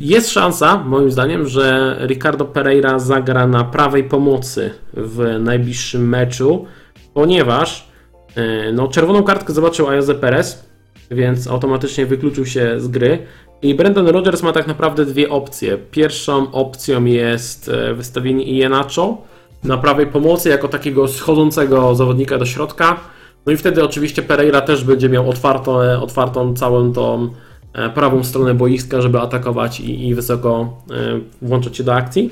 jest 0.00 0.30
szansa, 0.30 0.84
moim 0.86 1.10
zdaniem, 1.10 1.48
że 1.48 1.96
Ricardo 2.06 2.44
Pereira 2.44 2.98
zagra 2.98 3.46
na 3.46 3.64
prawej 3.64 4.04
pomocy 4.04 4.70
w 4.94 5.36
najbliższym 5.40 6.08
meczu, 6.08 6.66
ponieważ 7.14 7.88
e, 8.36 8.72
no, 8.72 8.88
czerwoną 8.88 9.22
kartkę 9.22 9.52
zobaczył 9.52 9.88
Ayoze 9.88 10.14
Perez, 10.14 10.70
więc 11.10 11.48
automatycznie 11.48 12.06
wykluczył 12.06 12.46
się 12.46 12.80
z 12.80 12.88
gry. 12.88 13.18
I 13.62 13.74
Brendan 13.74 14.08
Rodgers 14.08 14.42
ma 14.42 14.52
tak 14.52 14.66
naprawdę 14.66 15.06
dwie 15.06 15.28
opcje. 15.28 15.78
Pierwszą 15.90 16.52
opcją 16.52 17.04
jest 17.04 17.68
e, 17.68 17.94
wystawienie 17.94 18.44
Ienacho 18.44 19.18
na 19.64 19.78
prawej 19.78 20.06
pomocy 20.06 20.48
jako 20.48 20.68
takiego 20.68 21.08
schodzącego 21.08 21.94
zawodnika 21.94 22.38
do 22.38 22.46
środka 22.46 23.00
no 23.46 23.52
i 23.52 23.56
wtedy 23.56 23.84
oczywiście 23.84 24.22
Pereira 24.22 24.60
też 24.60 24.84
będzie 24.84 25.08
miał 25.08 25.30
otwartą, 25.30 25.78
otwartą 26.02 26.54
całą 26.54 26.92
tą 26.92 27.28
e, 27.72 27.90
prawą 27.90 28.24
stronę 28.24 28.54
boiska, 28.54 29.02
żeby 29.02 29.20
atakować 29.20 29.80
i, 29.80 30.08
i 30.08 30.14
wysoko 30.14 30.78
e, 30.90 31.20
włączyć 31.42 31.76
się 31.76 31.84
do 31.84 31.94
akcji. 31.94 32.30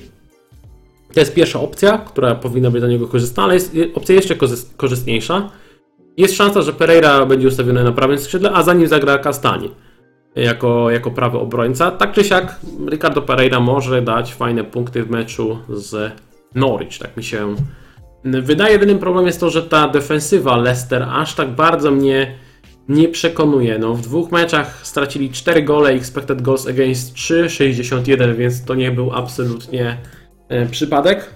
To 1.14 1.20
jest 1.20 1.34
pierwsza 1.34 1.60
opcja, 1.60 1.98
która 1.98 2.34
powinna 2.34 2.70
być 2.70 2.80
dla 2.80 2.88
niego 2.88 3.08
korzystna, 3.08 3.42
ale 3.42 3.54
jest 3.54 3.76
opcja 3.94 4.14
jeszcze 4.14 4.36
korzystniejsza. 4.76 5.50
Jest 6.16 6.36
szansa, 6.36 6.62
że 6.62 6.72
Pereira 6.72 7.26
będzie 7.26 7.48
ustawiony 7.48 7.84
na 7.84 7.92
prawym 7.92 8.18
skrzydle, 8.18 8.52
a 8.52 8.62
za 8.62 8.74
nim 8.74 8.88
zagra 8.88 9.18
Castani 9.18 9.70
jako, 10.34 10.90
jako 10.90 11.10
prawy 11.10 11.38
obrońca. 11.38 11.90
Tak 11.90 12.12
czy 12.12 12.24
siak 12.24 12.60
Ricardo 12.90 13.22
Pereira 13.22 13.60
może 13.60 14.02
dać 14.02 14.34
fajne 14.34 14.64
punkty 14.64 15.04
w 15.04 15.10
meczu 15.10 15.58
z 15.68 16.12
Norwich, 16.54 16.98
tak 16.98 17.16
mi 17.16 17.24
się 17.24 17.54
Wydaje 18.24 18.72
jedynym 18.72 18.98
problem 18.98 19.26
jest 19.26 19.40
to, 19.40 19.50
że 19.50 19.62
ta 19.62 19.88
defensywa 19.88 20.56
Leicester 20.56 21.02
aż 21.02 21.34
tak 21.34 21.50
bardzo 21.50 21.90
mnie 21.90 22.34
nie 22.88 23.08
przekonuje. 23.08 23.78
No, 23.78 23.94
w 23.94 24.00
dwóch 24.00 24.32
meczach 24.32 24.86
stracili 24.86 25.30
4 25.30 25.62
gole, 25.62 25.90
expected 25.90 26.42
goals 26.42 26.66
against 26.66 27.14
3,61, 27.14 28.36
więc 28.36 28.64
to 28.64 28.74
nie 28.74 28.90
był 28.90 29.12
absolutnie 29.12 29.98
e, 30.48 30.66
przypadek. 30.66 31.34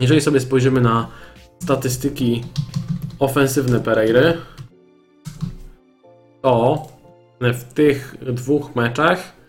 Jeżeli 0.00 0.20
sobie 0.20 0.40
spojrzymy 0.40 0.80
na 0.80 1.08
statystyki 1.62 2.44
ofensywne 3.18 3.80
Pereiry, 3.80 4.36
to 6.42 6.86
w 7.40 7.72
tych 7.72 8.14
dwóch 8.32 8.76
meczach, 8.76 9.39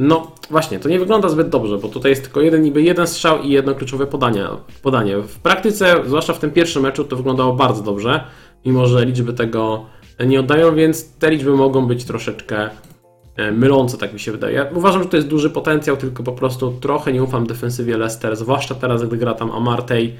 no 0.00 0.32
właśnie, 0.50 0.78
to 0.78 0.88
nie 0.88 0.98
wygląda 0.98 1.28
zbyt 1.28 1.48
dobrze, 1.48 1.78
bo 1.78 1.88
tutaj 1.88 2.10
jest 2.10 2.22
tylko 2.22 2.40
jeden 2.40 2.62
niby 2.62 2.82
jeden 2.82 3.06
strzał 3.06 3.42
i 3.42 3.50
jedno 3.50 3.74
kluczowe 3.74 4.06
podanie. 4.06 4.46
podanie. 4.82 5.16
W 5.16 5.38
praktyce, 5.38 5.96
zwłaszcza 6.06 6.32
w 6.32 6.38
tym 6.38 6.50
pierwszym 6.50 6.82
meczu, 6.82 7.04
to 7.04 7.16
wyglądało 7.16 7.52
bardzo 7.52 7.82
dobrze, 7.82 8.24
mimo 8.64 8.86
że 8.86 9.04
liczby 9.04 9.32
tego 9.32 9.86
nie 10.26 10.40
oddają, 10.40 10.74
więc 10.74 11.12
te 11.12 11.30
liczby 11.30 11.56
mogą 11.56 11.86
być 11.86 12.04
troszeczkę 12.04 12.70
e, 13.36 13.52
mylące, 13.52 13.98
tak 13.98 14.12
mi 14.12 14.20
się 14.20 14.32
wydaje. 14.32 14.66
Uważam, 14.74 15.02
że 15.02 15.08
to 15.08 15.16
jest 15.16 15.28
duży 15.28 15.50
potencjał, 15.50 15.96
tylko 15.96 16.22
po 16.22 16.32
prostu 16.32 16.72
trochę 16.72 17.12
nie 17.12 17.22
ufam 17.22 17.46
defensywie 17.46 17.98
Leicester, 17.98 18.36
zwłaszcza 18.36 18.74
teraz, 18.74 19.02
gdy 19.02 19.16
gra 19.16 19.34
tam 19.34 19.52
Amartey. 19.52 20.16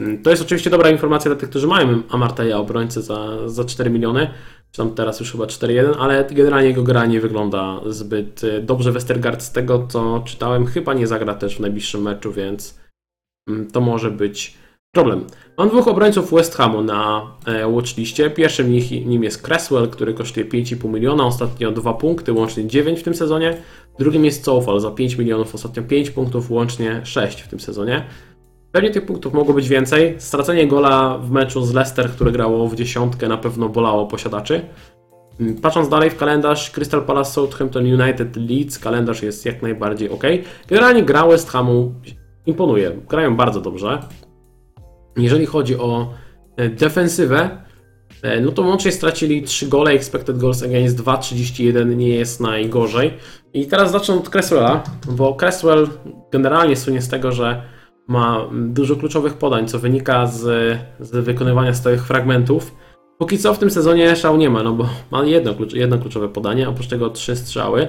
Mm, 0.00 0.22
To 0.22 0.30
jest 0.30 0.42
oczywiście 0.42 0.70
dobra 0.70 0.90
informacja 0.90 1.30
dla 1.30 1.40
tych, 1.40 1.50
którzy 1.50 1.66
mają 1.66 2.02
Amarteya 2.10 2.52
obrońcę 2.52 3.02
za, 3.02 3.48
za 3.48 3.64
4 3.64 3.90
miliony, 3.90 4.30
czy 4.70 4.76
tam 4.76 4.94
teraz 4.94 5.20
już 5.20 5.32
chyba 5.32 5.44
4-1, 5.44 5.94
ale 5.98 6.24
generalnie 6.30 6.68
jego 6.68 6.82
gra 6.82 7.06
nie 7.06 7.20
wygląda 7.20 7.80
zbyt 7.86 8.44
y, 8.44 8.62
dobrze. 8.62 8.92
Westergaard 8.92 9.42
z 9.42 9.52
tego, 9.52 9.86
co 9.88 10.22
czytałem, 10.24 10.66
chyba 10.66 10.94
nie 10.94 11.06
zagra 11.06 11.34
też 11.34 11.56
w 11.56 11.60
najbliższym 11.60 12.02
meczu, 12.02 12.32
więc 12.32 12.78
mm, 13.48 13.70
to 13.70 13.80
może 13.80 14.10
być 14.10 14.54
problem. 14.94 15.26
Mam 15.58 15.68
dwóch 15.68 15.88
obrońców 15.88 16.30
West 16.30 16.54
Hamu 16.54 16.82
na 16.82 17.30
e, 17.46 17.66
watchliście. 17.72 18.30
Pierwszym 18.30 18.72
nim 19.06 19.24
jest 19.24 19.42
Cresswell, 19.42 19.88
który 19.88 20.14
kosztuje 20.14 20.46
5,5 20.46 20.88
miliona, 20.88 21.26
ostatnio 21.26 21.72
2 21.72 21.94
punkty, 21.94 22.32
łącznie 22.32 22.66
9 22.66 23.00
w 23.00 23.02
tym 23.02 23.14
sezonie. 23.14 23.56
Drugim 23.98 24.24
jest 24.24 24.44
Cofal 24.44 24.80
za 24.80 24.90
5 24.90 25.16
milionów, 25.16 25.54
ostatnio 25.54 25.82
5 25.82 26.10
punktów, 26.10 26.50
łącznie 26.50 27.00
6 27.04 27.40
w 27.40 27.48
tym 27.48 27.60
sezonie. 27.60 28.04
Pewnie 28.72 28.90
tych 28.90 29.06
punktów 29.06 29.34
mogło 29.34 29.54
być 29.54 29.68
więcej. 29.68 30.14
Stracenie 30.18 30.66
gola 30.66 31.18
w 31.18 31.30
meczu 31.30 31.64
z 31.64 31.74
Leicester, 31.74 32.10
które 32.10 32.32
grało 32.32 32.68
w 32.68 32.74
dziesiątkę, 32.74 33.28
na 33.28 33.36
pewno 33.36 33.68
bolało 33.68 34.06
posiadaczy. 34.06 34.60
Mm, 35.40 35.56
Patrząc 35.56 35.88
dalej 35.88 36.10
w 36.10 36.16
kalendarz, 36.16 36.70
Crystal 36.70 37.04
Palace, 37.04 37.30
Southampton 37.30 37.84
United, 37.84 38.36
Leeds, 38.36 38.78
kalendarz 38.78 39.22
jest 39.22 39.46
jak 39.46 39.62
najbardziej 39.62 40.10
ok. 40.10 40.22
Generalnie 40.68 41.02
gra 41.02 41.26
West 41.26 41.50
Hamu 41.50 41.94
imponuje, 42.46 42.90
grają 43.08 43.36
bardzo 43.36 43.60
dobrze. 43.60 44.02
Jeżeli 45.16 45.46
chodzi 45.46 45.76
o 45.76 46.14
e, 46.56 46.68
defensywę, 46.68 47.50
e, 48.22 48.40
no 48.40 48.52
to 48.52 48.62
łącznie 48.62 48.92
stracili 48.92 49.42
3 49.42 49.66
gole, 49.68 49.90
expected 49.90 50.38
goals 50.38 50.62
against 50.62 50.98
2,31 50.98 51.96
nie 51.96 52.08
jest 52.08 52.40
najgorzej. 52.40 53.14
I 53.54 53.66
teraz 53.66 53.90
zacznę 53.90 54.14
od 54.14 54.28
Cresswella, 54.28 54.82
bo 55.10 55.36
Cresswell 55.40 55.88
generalnie 56.30 56.76
słynie 56.76 57.02
z 57.02 57.08
tego, 57.08 57.32
że 57.32 57.62
ma 58.08 58.46
dużo 58.52 58.96
kluczowych 58.96 59.34
podań, 59.34 59.68
co 59.68 59.78
wynika 59.78 60.26
z, 60.26 60.40
z 61.00 61.10
wykonywania 61.10 61.74
stałych 61.74 62.06
fragmentów. 62.06 62.74
Póki 63.18 63.38
co 63.38 63.54
w 63.54 63.58
tym 63.58 63.70
sezonie 63.70 64.16
szał 64.16 64.36
nie 64.36 64.50
ma, 64.50 64.62
no 64.62 64.72
bo 64.72 64.88
ma 65.10 65.24
jedno, 65.24 65.54
jedno 65.74 65.98
kluczowe 65.98 66.28
podanie, 66.28 66.68
oprócz 66.68 66.86
tego 66.86 67.10
trzy 67.10 67.36
strzały. 67.36 67.88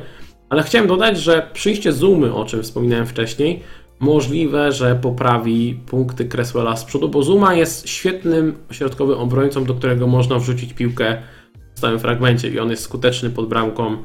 Ale 0.49 0.63
chciałem 0.63 0.87
dodać, 0.87 1.19
że 1.19 1.49
przyjście 1.53 1.93
Zumy, 1.93 2.33
o 2.33 2.45
czym 2.45 2.63
wspominałem 2.63 3.05
wcześniej, 3.05 3.63
możliwe, 3.99 4.71
że 4.71 4.95
poprawi 4.95 5.79
punkty 5.85 6.25
Cresswella 6.25 6.75
z 6.75 6.85
przodu, 6.85 7.09
bo 7.09 7.23
Zuma 7.23 7.53
jest 7.53 7.89
świetnym 7.89 8.57
środkowym 8.71 9.17
obrońcą, 9.17 9.63
do 9.63 9.73
którego 9.73 10.07
można 10.07 10.39
wrzucić 10.39 10.73
piłkę 10.73 11.17
w 11.75 11.77
stałym 11.77 11.99
fragmencie 11.99 12.49
i 12.49 12.59
on 12.59 12.69
jest 12.69 12.83
skuteczny 12.83 13.29
pod 13.29 13.49
bramką 13.49 13.97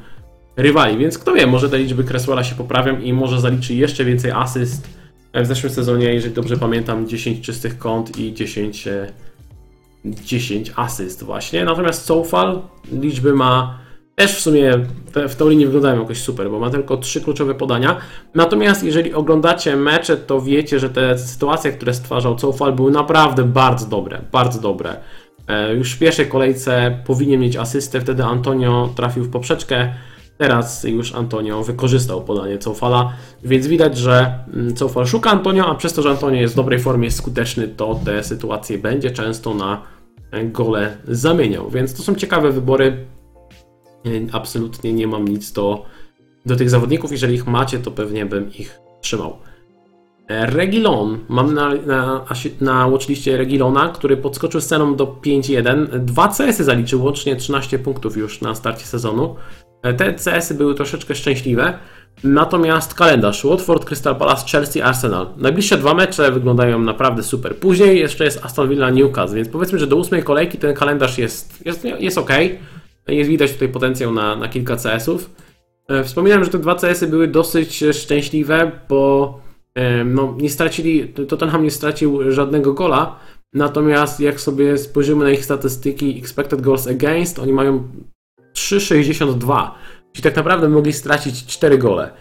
rywali, 0.57 0.97
więc 0.97 1.17
kto 1.17 1.33
wie, 1.33 1.47
może 1.47 1.69
te 1.69 1.77
liczby 1.77 2.03
Cresswella 2.03 2.43
się 2.43 2.55
poprawią 2.55 2.99
i 2.99 3.13
może 3.13 3.39
zaliczy 3.39 3.73
jeszcze 3.73 4.05
więcej 4.05 4.31
asyst. 4.31 4.98
W 5.33 5.45
zeszłym 5.45 5.73
sezonie, 5.73 6.13
jeżeli 6.13 6.33
dobrze 6.33 6.57
pamiętam, 6.57 7.07
10 7.07 7.45
czystych 7.45 7.77
kąt 7.77 8.19
i 8.19 8.33
10, 8.33 8.87
e, 8.87 9.11
10 10.05 10.71
asyst 10.75 11.23
właśnie. 11.23 11.65
Natomiast 11.65 12.05
Soufal 12.05 12.61
liczby 12.91 13.33
ma 13.33 13.79
też 14.15 14.35
w 14.35 14.41
sumie 14.41 14.73
w 15.29 15.35
tą 15.35 15.49
linię 15.49 15.65
wyglądają 15.65 16.01
jakoś 16.01 16.21
super, 16.21 16.49
bo 16.49 16.59
ma 16.59 16.69
tylko 16.69 16.97
trzy 16.97 17.21
kluczowe 17.21 17.55
podania. 17.55 17.97
Natomiast 18.35 18.83
jeżeli 18.83 19.13
oglądacie 19.13 19.75
mecze, 19.75 20.17
to 20.17 20.41
wiecie, 20.41 20.79
że 20.79 20.89
te 20.89 21.17
sytuacje, 21.17 21.71
które 21.71 21.93
stwarzał 21.93 22.39
Soufal 22.39 22.73
były 22.73 22.91
naprawdę 22.91 23.43
bardzo 23.43 23.85
dobre, 23.85 24.21
bardzo 24.31 24.61
dobre. 24.61 24.95
E, 25.47 25.75
Już 25.75 25.93
w 25.93 25.99
pierwszej 25.99 26.27
kolejce 26.27 26.99
powinien 27.05 27.39
mieć 27.39 27.57
asystę, 27.57 28.01
wtedy 28.01 28.23
Antonio 28.23 28.89
trafił 28.95 29.23
w 29.23 29.29
poprzeczkę. 29.29 29.93
Teraz 30.39 30.83
już 30.83 31.15
Antonio 31.15 31.63
wykorzystał 31.63 32.21
podanie 32.21 32.57
Coufala, 32.57 33.13
więc 33.43 33.67
widać, 33.67 33.97
że 33.97 34.33
mm, 34.53 34.75
Coufal 34.75 35.07
szuka 35.07 35.29
Antonio, 35.29 35.65
a 35.65 35.75
przez 35.75 35.93
to, 35.93 36.01
że 36.01 36.09
Antonio 36.09 36.41
jest 36.41 36.53
w 36.53 36.57
dobrej 36.57 36.79
formie, 36.79 37.05
jest 37.05 37.17
skuteczny, 37.17 37.67
to 37.67 37.99
te 38.05 38.23
sytuacje 38.23 38.77
będzie 38.77 39.11
często 39.11 39.53
na 39.53 39.81
e, 40.31 40.45
gole 40.45 40.97
zamieniał. 41.07 41.69
Więc 41.69 41.93
to 41.93 42.03
są 42.03 42.15
ciekawe 42.15 42.51
wybory. 42.51 43.05
E, 44.05 44.09
Absolutnie 44.31 44.93
nie 44.93 45.07
mam 45.07 45.27
nic 45.27 45.51
do, 45.51 45.85
do 46.45 46.55
tych 46.55 46.69
zawodników. 46.69 47.11
Jeżeli 47.11 47.35
ich 47.35 47.47
macie, 47.47 47.79
to 47.79 47.91
pewnie 47.91 48.25
bym 48.25 48.53
ich 48.53 48.79
trzymał. 49.01 49.37
E, 50.27 50.45
Regilon. 50.45 51.19
Mam 51.29 51.53
na, 51.53 51.75
na, 51.75 52.25
na 52.61 52.89
watchliście 52.89 53.37
Regilona, 53.37 53.89
który 53.89 54.17
podskoczył 54.17 54.61
z 54.61 54.67
ceną 54.67 54.95
do 54.95 55.05
5-1. 55.05 55.99
Dwa 55.99 56.27
CS-y 56.27 56.63
zaliczył, 56.63 57.03
łącznie 57.03 57.35
13 57.35 57.79
punktów 57.79 58.17
już 58.17 58.41
na 58.41 58.55
starcie 58.55 58.85
sezonu. 58.85 59.35
E, 59.81 59.93
Te 59.93 60.13
CS-y 60.13 60.53
były 60.53 60.75
troszeczkę 60.75 61.15
szczęśliwe. 61.15 61.73
Natomiast 62.23 62.93
kalendarz 62.93 63.45
Watford, 63.45 63.85
Crystal 63.85 64.15
Palace, 64.15 64.45
Chelsea, 64.51 64.81
Arsenal. 64.81 65.27
Najbliższe 65.37 65.77
dwa 65.77 65.93
mecze 65.93 66.31
wyglądają 66.31 66.79
naprawdę 66.79 67.23
super. 67.23 67.55
Później 67.55 67.99
jeszcze 67.99 68.25
jest 68.25 68.45
Aston 68.45 68.69
Villa, 68.69 68.89
Newcastle, 68.89 69.35
więc 69.35 69.49
powiedzmy, 69.49 69.79
że 69.79 69.87
do 69.87 69.95
ósmej 69.95 70.23
kolejki 70.23 70.57
ten 70.57 70.75
kalendarz 70.75 71.17
jest, 71.17 71.65
jest, 71.65 71.83
jest 71.99 72.17
ok. 72.17 72.29
Jest 73.07 73.29
widać 73.29 73.53
tutaj 73.53 73.69
potencjał 73.69 74.13
na, 74.13 74.35
na 74.35 74.47
kilka 74.47 74.75
CS-ów. 74.75 75.29
E, 75.87 76.03
Wspominałem, 76.03 76.43
że 76.43 76.49
te 76.49 76.59
dwa 76.59 76.75
CS-y 76.75 77.07
były 77.07 77.27
dosyć 77.27 77.83
szczęśliwe, 77.93 78.71
bo 78.89 79.39
e, 79.75 80.03
no, 80.03 80.35
nie 80.37 80.49
stracili, 80.49 81.07
Tottenham 81.07 81.63
nie 81.63 81.71
stracił 81.71 82.31
żadnego 82.31 82.73
gola, 82.73 83.15
natomiast 83.53 84.19
jak 84.19 84.41
sobie 84.41 84.77
spojrzymy 84.77 85.23
na 85.23 85.31
ich 85.31 85.45
statystyki 85.45 86.19
expected 86.19 86.61
goals 86.61 86.87
against, 86.87 87.39
oni 87.39 87.53
mają 87.53 87.83
3,62, 88.59 89.69
czyli 90.13 90.23
tak 90.23 90.35
naprawdę 90.35 90.69
mogli 90.69 90.93
stracić 90.93 91.45
4 91.45 91.77
gole. 91.77 92.11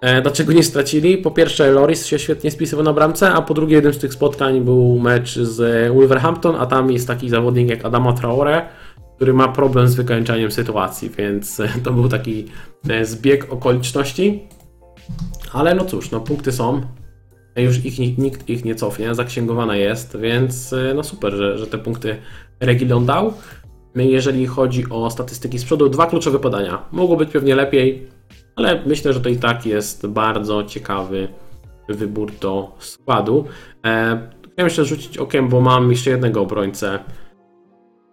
E, 0.00 0.22
Dlaczego 0.22 0.52
nie 0.52 0.62
stracili? 0.62 1.18
Po 1.18 1.30
pierwsze, 1.30 1.70
Loris 1.70 2.06
się 2.06 2.18
świetnie 2.18 2.50
spisywał 2.50 2.84
na 2.84 2.92
bramce, 2.92 3.32
a 3.32 3.42
po 3.42 3.54
drugie, 3.54 3.74
jednym 3.74 3.94
z 3.94 3.98
tych 3.98 4.14
spotkań 4.14 4.60
był 4.60 4.98
mecz 4.98 5.38
z 5.38 5.92
Wolverhampton, 5.94 6.56
a 6.58 6.66
tam 6.66 6.90
jest 6.92 7.06
taki 7.06 7.30
zawodnik 7.30 7.70
jak 7.70 7.84
Adama 7.84 8.12
Traore, 8.12 8.68
który 9.16 9.32
ma 9.32 9.48
problem 9.48 9.88
z 9.88 9.94
wykańczaniem 9.94 10.52
sytuacji, 10.52 11.10
więc 11.10 11.60
e, 11.60 11.68
to 11.84 11.92
był 11.92 12.08
taki 12.08 12.46
e, 12.88 13.04
zbieg 13.04 13.52
okoliczności. 13.52 14.48
Ale 15.52 15.74
no 15.74 15.84
cóż, 15.84 16.10
no 16.10 16.20
punkty 16.20 16.52
są. 16.52 16.80
Już 17.56 17.84
ich, 17.84 18.18
nikt, 18.18 18.48
ich 18.48 18.64
nie 18.64 18.74
cofnie, 18.74 19.14
zaksięgowana 19.14 19.76
jest, 19.76 20.16
więc 20.16 20.74
no 20.94 21.02
super, 21.02 21.32
że, 21.32 21.58
że 21.58 21.66
te 21.66 21.78
punkty 21.78 22.16
Regilon 22.60 23.06
dał. 23.06 23.32
Jeżeli 24.04 24.46
chodzi 24.46 24.84
o 24.90 25.10
statystyki 25.10 25.58
z 25.58 25.64
przodu, 25.64 25.88
dwa 25.88 26.06
kluczowe 26.06 26.38
podania. 26.38 26.82
Mogło 26.92 27.16
być 27.16 27.30
pewnie 27.30 27.54
lepiej, 27.54 28.06
ale 28.56 28.82
myślę, 28.86 29.12
że 29.12 29.20
to 29.20 29.28
i 29.28 29.36
tak 29.36 29.66
jest 29.66 30.06
bardzo 30.06 30.64
ciekawy 30.64 31.28
wybór 31.88 32.32
do 32.40 32.72
składu. 32.78 33.44
Chciałem 34.52 34.66
jeszcze 34.66 34.84
rzucić 34.84 35.18
okiem, 35.18 35.48
bo 35.48 35.60
mam 35.60 35.90
jeszcze 35.90 36.10
jednego 36.10 36.40
obrońcę. 36.40 36.98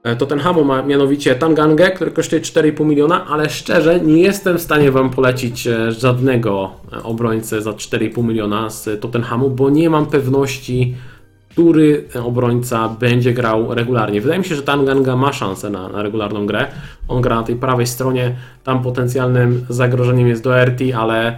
E, 0.03 0.15
Tottenhamu 0.15 0.63
ma 0.63 0.81
mianowicie 0.81 1.35
Tangangę, 1.35 1.91
który 1.91 2.11
kosztuje 2.11 2.41
4,5 2.41 2.85
miliona, 2.85 3.27
ale 3.27 3.49
szczerze 3.49 3.99
nie 3.99 4.21
jestem 4.21 4.57
w 4.57 4.61
stanie 4.61 4.91
Wam 4.91 5.09
polecić 5.09 5.67
e, 5.67 5.91
żadnego 5.91 6.71
e, 6.93 7.03
obrońcę 7.03 7.61
za 7.61 7.71
4,5 7.71 8.23
miliona 8.23 8.69
z 8.69 9.01
Tottenhamu, 9.01 9.49
bo 9.49 9.69
nie 9.69 9.89
mam 9.89 10.05
pewności, 10.05 10.95
który 11.53 12.07
obrońca 12.23 12.89
będzie 12.89 13.33
grał 13.33 13.73
regularnie. 13.73 14.21
Wydaje 14.21 14.39
mi 14.39 14.45
się, 14.45 14.55
że 14.55 14.63
Tanganga 14.63 15.15
ma 15.15 15.33
szansę 15.33 15.69
na, 15.69 15.89
na 15.89 16.03
regularną 16.03 16.45
grę. 16.45 16.67
On 17.07 17.21
gra 17.21 17.35
na 17.35 17.43
tej 17.43 17.55
prawej 17.55 17.87
stronie, 17.87 18.35
tam 18.63 18.83
potencjalnym 18.83 19.65
zagrożeniem 19.69 20.27
jest 20.27 20.43
Doherty, 20.43 20.95
ale 20.95 21.27
e, 21.27 21.37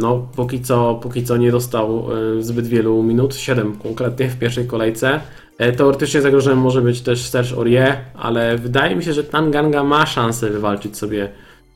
no, 0.00 0.28
póki 0.36 0.60
co, 0.60 0.94
póki 0.94 1.24
co 1.24 1.36
nie 1.36 1.50
dostał 1.50 2.06
e, 2.38 2.42
zbyt 2.42 2.66
wielu 2.66 3.02
minut, 3.02 3.34
7 3.34 3.76
konkretnie 3.76 4.28
w 4.28 4.38
pierwszej 4.38 4.66
kolejce. 4.66 5.20
E, 5.58 5.72
Teoretycznie 5.72 6.22
zagrożeniem 6.22 6.58
może 6.58 6.82
być 6.82 7.00
też 7.00 7.28
Serge 7.28 7.52
Aurier, 7.52 7.96
ale 8.14 8.58
wydaje 8.58 8.96
mi 8.96 9.04
się, 9.04 9.12
że 9.12 9.24
Tanganga 9.24 9.84
ma 9.84 10.06
szansę 10.06 10.50
wywalczyć 10.50 10.98
sobie 10.98 11.28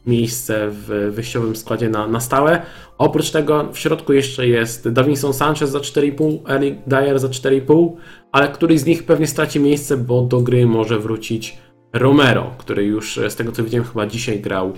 miejsce 0.06 0.68
w 0.70 1.10
wyjściowym 1.14 1.56
składzie 1.56 1.88
na, 1.88 2.08
na 2.08 2.20
stałe. 2.20 2.62
Oprócz 2.98 3.30
tego 3.30 3.72
w 3.72 3.78
środku 3.78 4.12
jeszcze 4.12 4.48
jest 4.48 4.88
Davinson 4.88 5.34
Sanchez 5.34 5.70
za 5.70 5.78
4,5, 5.78 6.38
Eric 6.48 6.78
Dyer 6.86 7.18
za 7.18 7.28
4,5, 7.28 7.92
ale 8.32 8.48
któryś 8.48 8.80
z 8.80 8.86
nich 8.86 9.02
pewnie 9.02 9.26
straci 9.26 9.60
miejsce, 9.60 9.96
bo 9.96 10.22
do 10.22 10.40
gry 10.40 10.66
może 10.66 10.98
wrócić 10.98 11.58
Romero, 11.92 12.50
który 12.58 12.84
już 12.84 13.20
z 13.28 13.36
tego 13.36 13.52
co 13.52 13.64
widziałem 13.64 13.86
chyba 13.86 14.06
dzisiaj 14.06 14.40
grał 14.40 14.72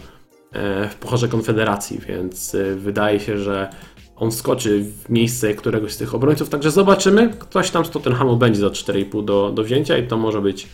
e, 0.52 0.88
w 0.88 0.94
Pucharze 0.94 1.28
Konfederacji, 1.28 1.98
więc 2.08 2.54
e, 2.54 2.74
wydaje 2.74 3.20
się, 3.20 3.38
że 3.38 3.70
on 4.16 4.32
skoczy 4.32 4.84
w 4.84 5.08
miejsce 5.10 5.54
któregoś 5.54 5.92
z 5.92 5.96
tych 5.96 6.14
obrońców, 6.14 6.48
także 6.48 6.70
zobaczymy. 6.70 7.30
Ktoś 7.38 7.70
tam 7.70 7.84
z 7.84 7.90
Tottenhamu 7.90 8.36
będzie 8.36 8.60
za 8.60 8.68
4,5 8.68 9.24
do, 9.24 9.52
do 9.52 9.62
wzięcia 9.62 9.98
i 9.98 10.06
to 10.06 10.16
może 10.16 10.40
być 10.40 10.68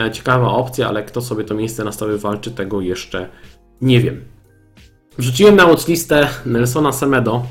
e, 0.00 0.10
ciekawa 0.10 0.48
opcja, 0.48 0.88
ale 0.88 1.02
kto 1.02 1.20
sobie 1.20 1.44
to 1.44 1.54
miejsce 1.54 1.84
na 1.84 1.92
stałe 1.92 2.18
walczy, 2.18 2.50
tego 2.50 2.80
jeszcze 2.80 3.20
nie 3.20 3.55
wiem. 3.82 4.24
Wrzuciłem 5.18 5.56
na 5.56 5.66
watchlistę 5.66 6.28
Nelsona 6.46 6.92
Semedo. 6.92 7.42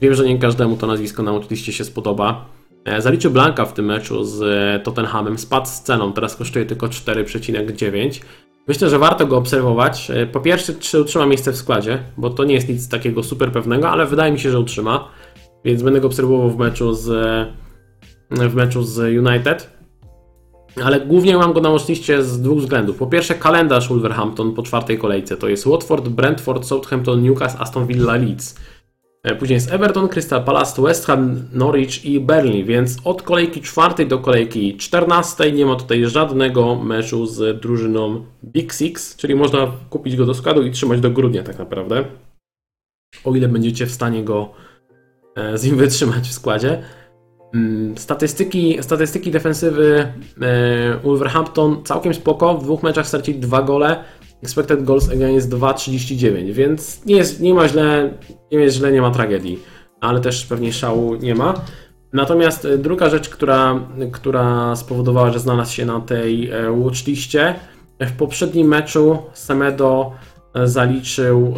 Wiem, 0.00 0.14
że 0.14 0.24
nie 0.24 0.38
każdemu 0.38 0.76
to 0.76 0.86
nazwisko 0.86 1.22
na 1.22 1.32
watchliście 1.32 1.72
się 1.72 1.84
spodoba. 1.84 2.44
E, 2.84 3.02
zaliczył 3.02 3.30
Blanka 3.30 3.64
w 3.64 3.72
tym 3.72 3.84
meczu 3.84 4.24
z 4.24 4.84
Tottenhamem, 4.84 5.38
spadł 5.38 5.66
z 5.66 5.80
ceną, 5.80 6.12
teraz 6.12 6.36
kosztuje 6.36 6.66
tylko 6.66 6.86
4,9. 6.86 8.20
Myślę, 8.68 8.90
że 8.90 8.98
warto 8.98 9.26
go 9.26 9.36
obserwować. 9.36 10.10
E, 10.10 10.26
po 10.26 10.40
pierwsze, 10.40 10.74
czy 10.74 11.00
utrzyma 11.00 11.26
miejsce 11.26 11.52
w 11.52 11.56
składzie, 11.56 11.98
bo 12.16 12.30
to 12.30 12.44
nie 12.44 12.54
jest 12.54 12.68
nic 12.68 12.88
takiego 12.88 13.22
super 13.22 13.52
pewnego, 13.52 13.90
ale 13.90 14.06
wydaje 14.06 14.32
mi 14.32 14.40
się, 14.40 14.50
że 14.50 14.60
utrzyma. 14.60 15.08
Więc 15.64 15.82
będę 15.82 16.00
go 16.00 16.06
obserwował 16.06 16.50
w 16.50 16.58
meczu 16.58 16.94
z, 16.94 17.06
w 18.30 18.54
meczu 18.54 18.82
z 18.82 18.98
United. 18.98 19.77
Ale 20.84 21.00
głównie 21.00 21.36
mam 21.36 21.52
go 21.52 21.60
na 21.60 21.70
watchliście 21.70 22.22
z 22.22 22.42
dwóch 22.42 22.58
względów. 22.58 22.96
Po 22.96 23.06
pierwsze, 23.06 23.34
kalendarz 23.34 23.88
Wolverhampton 23.88 24.54
po 24.54 24.62
czwartej 24.62 24.98
kolejce 24.98 25.36
to 25.36 25.48
jest 25.48 25.66
Watford, 25.66 26.08
Brentford, 26.08 26.66
Southampton, 26.66 27.22
Newcastle, 27.22 27.62
Aston 27.62 27.86
Villa, 27.86 28.16
Leeds. 28.16 28.54
E, 29.22 29.36
później 29.36 29.54
jest 29.54 29.72
Everton, 29.72 30.08
Crystal 30.08 30.44
Palace, 30.44 30.82
West 30.82 31.06
Ham, 31.06 31.48
Norwich 31.52 32.04
i 32.04 32.20
Burnley, 32.20 32.64
więc 32.64 32.96
od 33.04 33.22
kolejki 33.22 33.60
czwartej 33.60 34.06
do 34.06 34.18
kolejki 34.18 34.76
czternastej 34.76 35.52
nie 35.52 35.66
ma 35.66 35.76
tutaj 35.76 36.06
żadnego 36.06 36.74
meczu 36.74 37.26
z 37.26 37.60
drużyną 37.60 38.24
Big 38.44 38.72
Six, 38.72 39.16
czyli 39.16 39.34
można 39.34 39.72
kupić 39.90 40.16
go 40.16 40.26
do 40.26 40.34
składu 40.34 40.62
i 40.62 40.70
trzymać 40.70 41.00
do 41.00 41.10
grudnia 41.10 41.42
tak 41.42 41.58
naprawdę. 41.58 42.04
O 43.24 43.34
ile 43.34 43.48
będziecie 43.48 43.86
w 43.86 43.90
stanie 43.90 44.24
go 44.24 44.50
e, 45.36 45.58
z 45.58 45.64
nim 45.64 45.76
wytrzymać 45.76 46.28
w 46.28 46.32
składzie. 46.32 46.82
Mm, 47.54 47.98
statystyki, 47.98 48.78
statystyki 48.80 49.30
defensywy 49.30 50.12
e, 50.40 50.98
Wolverhampton 51.04 51.84
całkiem 51.84 52.14
spoko. 52.14 52.54
W 52.54 52.62
dwóch 52.62 52.82
meczach 52.82 53.06
stracili 53.06 53.38
dwa 53.38 53.62
gole. 53.62 54.04
Expected 54.42 54.84
goals 54.84 55.10
against 55.10 55.50
2,39, 55.50 56.52
więc 56.52 57.04
nie, 57.06 57.16
jest, 57.16 57.40
nie 57.40 57.54
ma 57.54 57.68
źle, 57.68 58.14
nie 58.52 58.58
jest 58.58 58.76
źle, 58.76 58.92
nie 58.92 59.00
ma 59.00 59.10
tragedii, 59.10 59.58
ale 60.00 60.20
też 60.20 60.46
pewnie 60.46 60.72
szału 60.72 61.14
nie 61.14 61.34
ma. 61.34 61.54
Natomiast 62.12 62.64
e, 62.64 62.78
druga 62.78 63.10
rzecz, 63.10 63.28
która, 63.28 63.80
która 64.12 64.76
spowodowała, 64.76 65.30
że 65.30 65.38
znalazł 65.38 65.74
się 65.74 65.86
na 65.86 66.00
tej 66.00 66.50
e, 66.50 66.82
watchliście, 66.84 67.54
w 68.00 68.12
poprzednim 68.12 68.68
meczu 68.68 69.18
Semedo 69.32 70.12
zaliczył 70.64 71.54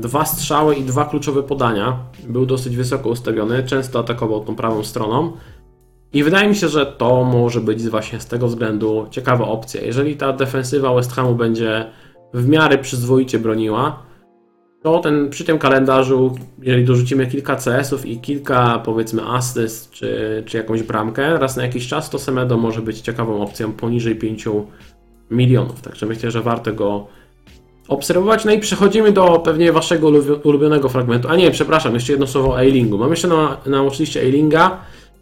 dwa 0.00 0.24
strzały 0.24 0.74
i 0.74 0.82
dwa 0.82 1.04
kluczowe 1.04 1.42
podania. 1.42 1.96
Był 2.28 2.46
dosyć 2.46 2.76
wysoko 2.76 3.08
ustawiony, 3.08 3.62
często 3.62 3.98
atakował 3.98 4.44
tą 4.44 4.56
prawą 4.56 4.84
stroną. 4.84 5.32
I 6.12 6.24
wydaje 6.24 6.48
mi 6.48 6.56
się, 6.56 6.68
że 6.68 6.86
to 6.86 7.24
może 7.24 7.60
być 7.60 7.88
właśnie 7.88 8.20
z 8.20 8.26
tego 8.26 8.46
względu 8.46 9.06
ciekawa 9.10 9.44
opcja. 9.44 9.80
Jeżeli 9.80 10.16
ta 10.16 10.32
defensywa 10.32 10.94
West 10.94 11.12
Hamu 11.12 11.34
będzie 11.34 11.86
w 12.34 12.48
miarę 12.48 12.78
przyzwoicie 12.78 13.38
broniła, 13.38 14.02
to 14.82 14.98
ten, 14.98 15.30
przy 15.30 15.44
tym 15.44 15.58
kalendarzu, 15.58 16.36
jeżeli 16.62 16.84
dorzucimy 16.84 17.26
kilka 17.26 17.56
CS-ów 17.56 18.06
i 18.06 18.20
kilka 18.20 18.78
powiedzmy 18.78 19.22
asyst 19.26 19.90
czy, 19.90 20.42
czy 20.46 20.56
jakąś 20.56 20.82
bramkę 20.82 21.38
raz 21.38 21.56
na 21.56 21.62
jakiś 21.62 21.88
czas, 21.88 22.10
to 22.10 22.18
Semedo 22.18 22.56
może 22.56 22.82
być 22.82 23.00
ciekawą 23.00 23.42
opcją 23.42 23.72
poniżej 23.72 24.16
5 24.16 24.48
milionów. 25.30 25.80
Także 25.80 26.06
myślę, 26.06 26.30
że 26.30 26.42
warto 26.42 26.72
go 26.72 27.06
obserwować. 27.90 28.44
No 28.44 28.52
i 28.52 28.58
przechodzimy 28.58 29.12
do 29.12 29.38
pewnie 29.38 29.72
waszego 29.72 30.08
ulubionego 30.44 30.88
fragmentu. 30.88 31.28
A 31.28 31.36
nie, 31.36 31.50
przepraszam, 31.50 31.94
jeszcze 31.94 32.12
jedno 32.12 32.26
słowo 32.26 32.50
o 32.50 32.60
Eilingu. 32.60 32.98
Mam 32.98 33.10
jeszcze 33.10 33.28
na, 33.28 33.56
na 33.66 33.82
oczywiście 33.82 34.22
Eilinga. 34.22 34.78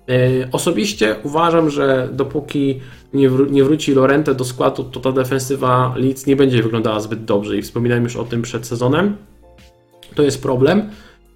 E, 0.08 0.14
osobiście 0.52 1.16
uważam, 1.22 1.70
że 1.70 2.08
dopóki 2.12 2.80
nie, 3.14 3.30
wró 3.30 3.46
nie 3.46 3.64
wróci 3.64 3.94
Lorente 3.94 4.34
do 4.34 4.44
składu, 4.44 4.84
to 4.84 5.00
ta 5.00 5.12
defensywa 5.12 5.94
Leeds 5.96 6.26
nie 6.26 6.36
będzie 6.36 6.62
wyglądała 6.62 7.00
zbyt 7.00 7.24
dobrze 7.24 7.56
i 7.58 7.62
wspominałem 7.62 8.04
już 8.04 8.16
o 8.16 8.24
tym 8.24 8.42
przed 8.42 8.66
sezonem. 8.66 9.16
To 10.14 10.22
jest 10.22 10.42
problem. 10.42 10.90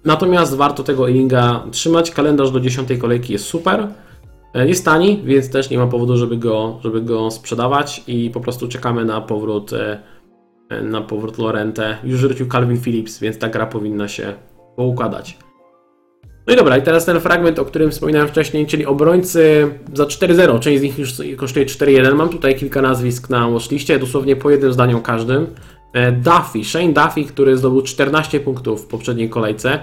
Natomiast 0.05 0.55
warto 0.55 0.83
tego 0.83 1.07
Eilinga 1.07 1.63
trzymać. 1.71 2.11
Kalendarz 2.11 2.51
do 2.51 2.59
10 2.59 2.89
kolejki 2.99 3.33
jest 3.33 3.45
super. 3.45 3.87
E, 4.53 4.67
jest 4.67 4.85
tani, 4.85 5.21
więc 5.25 5.49
też 5.49 5.69
nie 5.69 5.77
ma 5.77 5.87
powodu, 5.87 6.17
żeby 6.17 6.37
go, 6.37 6.79
żeby 6.83 7.01
go 7.01 7.31
sprzedawać 7.31 8.03
i 8.07 8.29
po 8.29 8.39
prostu 8.39 8.67
czekamy 8.67 9.05
na 9.05 9.21
powrót 9.21 9.73
e, 9.73 10.13
na 10.81 11.01
powrót 11.01 11.37
Lorente. 11.37 11.97
Już 12.03 12.21
wrócił 12.21 12.47
Calvin 12.47 12.81
Phillips, 12.81 13.19
więc 13.19 13.37
ta 13.37 13.49
gra 13.49 13.65
powinna 13.65 14.07
się 14.07 14.33
poukładać. 14.75 15.37
No 16.47 16.53
i 16.53 16.55
dobra, 16.55 16.77
i 16.77 16.81
teraz 16.81 17.05
ten 17.05 17.19
fragment, 17.19 17.59
o 17.59 17.65
którym 17.65 17.91
wspominałem 17.91 18.27
wcześniej, 18.27 18.67
czyli 18.67 18.85
obrońcy 18.85 19.67
za 19.93 20.03
4-0. 20.03 20.59
Część 20.59 20.79
z 20.79 20.83
nich 20.83 20.99
już 20.99 21.13
kosztuje 21.37 21.65
4-1. 21.65 22.15
Mam 22.15 22.29
tutaj 22.29 22.55
kilka 22.55 22.81
nazwisk 22.81 23.29
na 23.29 23.49
watchliście, 23.49 23.99
dosłownie 23.99 24.35
po 24.35 24.49
jednym 24.49 24.73
zdaniu 24.73 25.01
każdym. 25.01 25.47
E, 25.93 26.11
Duffy, 26.11 26.63
Shane 26.63 26.93
Duffy, 26.93 27.23
który 27.23 27.57
zdobył 27.57 27.81
14 27.81 28.39
punktów 28.39 28.81
w 28.81 28.87
poprzedniej 28.87 29.29
kolejce, 29.29 29.79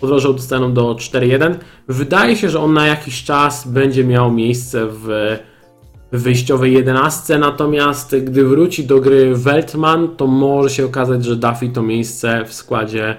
podrożał 0.00 0.34
ceną 0.34 0.72
do 0.72 0.94
4-1. 0.94 1.54
Wydaje 1.88 2.36
się, 2.36 2.50
że 2.50 2.60
on 2.60 2.72
na 2.72 2.86
jakiś 2.86 3.24
czas 3.24 3.68
będzie 3.68 4.04
miał 4.04 4.32
miejsce 4.32 4.86
w 4.86 5.08
w 6.14 6.22
wyjściowej 6.22 6.72
11, 6.72 7.38
natomiast 7.38 8.16
gdy 8.24 8.44
wróci 8.44 8.84
do 8.84 9.00
gry 9.00 9.34
Weltman, 9.34 10.16
to 10.16 10.26
może 10.26 10.70
się 10.70 10.84
okazać, 10.84 11.24
że 11.24 11.36
Duffy 11.36 11.68
to 11.68 11.82
miejsce 11.82 12.44
w 12.44 12.52
składzie 12.52 13.16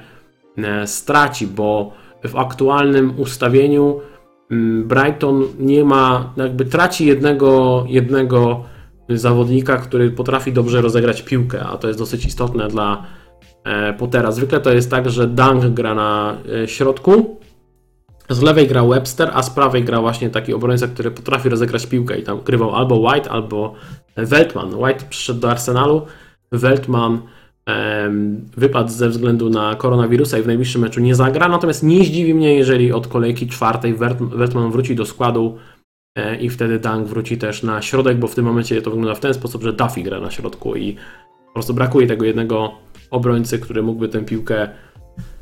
e, 0.58 0.88
straci, 0.88 1.48
bo 1.48 1.92
w 2.24 2.36
aktualnym 2.36 3.20
ustawieniu 3.20 4.00
mm, 4.52 4.88
Brighton 4.88 5.44
nie 5.60 5.84
ma, 5.84 6.34
jakby 6.38 6.66
traci 6.66 7.06
jednego, 7.06 7.84
jednego 7.88 8.64
zawodnika, 9.10 9.78
który 9.78 10.12
potrafi 10.12 10.54
dobrze 10.54 10.82
rozegrać 10.82 11.22
piłkę, 11.22 11.64
a 11.64 11.78
to 11.78 11.88
jest 11.88 12.00
dosyć 12.00 12.26
istotne 12.26 12.68
dla 12.68 13.04
e, 13.64 13.94
Pottera. 13.94 14.32
Zwykle 14.32 14.60
to 14.60 14.74
jest 14.74 14.92
tak, 14.92 15.10
że 15.10 15.28
Dunk 15.28 15.66
gra 15.66 15.96
na 15.96 16.38
e, 16.64 16.68
środku, 16.68 17.40
z 18.30 18.42
lewej 18.42 18.68
gra 18.68 18.84
Webster, 18.84 19.32
a 19.34 19.44
z 19.44 19.50
prawej 19.50 19.84
gra 19.84 20.02
właśnie 20.02 20.30
taki 20.30 20.54
obrońca, 20.54 20.88
który 20.88 21.12
potrafi 21.12 21.50
rozegrać 21.50 21.88
piłkę 21.88 22.18
i 22.18 22.24
tam 22.24 22.42
grywał 22.42 22.76
albo 22.76 22.96
White, 22.96 23.30
albo 23.30 23.76
Weltman. 24.16 24.74
White 24.76 25.06
przyszedł 25.10 25.40
do 25.40 25.52
Arsenalu, 25.52 26.02
Weltman 26.52 27.22
um, 27.68 28.50
wypadł 28.58 28.90
ze 28.90 29.10
względu 29.10 29.50
na 29.50 29.76
koronawirusa 29.76 30.40
i 30.40 30.42
w 30.42 30.48
najbliższym 30.48 30.82
meczu 30.82 31.02
nie 31.02 31.16
zagra, 31.16 31.48
natomiast 31.48 31.84
nie 31.84 32.04
zdziwi 32.04 32.34
mnie, 32.34 32.56
jeżeli 32.56 32.92
od 32.92 33.08
kolejki 33.08 33.48
czwartej 33.48 33.96
Weltman 34.36 34.72
wróci 34.72 34.96
do 34.96 35.06
składu 35.06 35.58
e, 36.16 36.36
i 36.36 36.50
wtedy 36.50 36.80
Dunk 36.80 37.08
wróci 37.08 37.38
też 37.38 37.64
na 37.64 37.82
środek, 37.82 38.18
bo 38.18 38.28
w 38.28 38.36
tym 38.36 38.46
momencie 38.46 38.82
to 38.82 38.92
wygląda 38.92 39.16
w 39.16 39.20
ten 39.20 39.34
sposób, 39.34 39.64
że 39.64 39.74
Duffy 39.74 40.02
gra 40.02 40.20
na 40.20 40.32
środku 40.32 40.76
i 40.76 40.96
po 41.48 41.54
prostu 41.54 41.74
brakuje 41.74 42.08
tego 42.08 42.26
jednego 42.26 42.72
obrońcy, 43.12 43.60
który 43.60 43.84
mógłby 43.84 44.10
tę 44.10 44.26
piłkę 44.26 44.70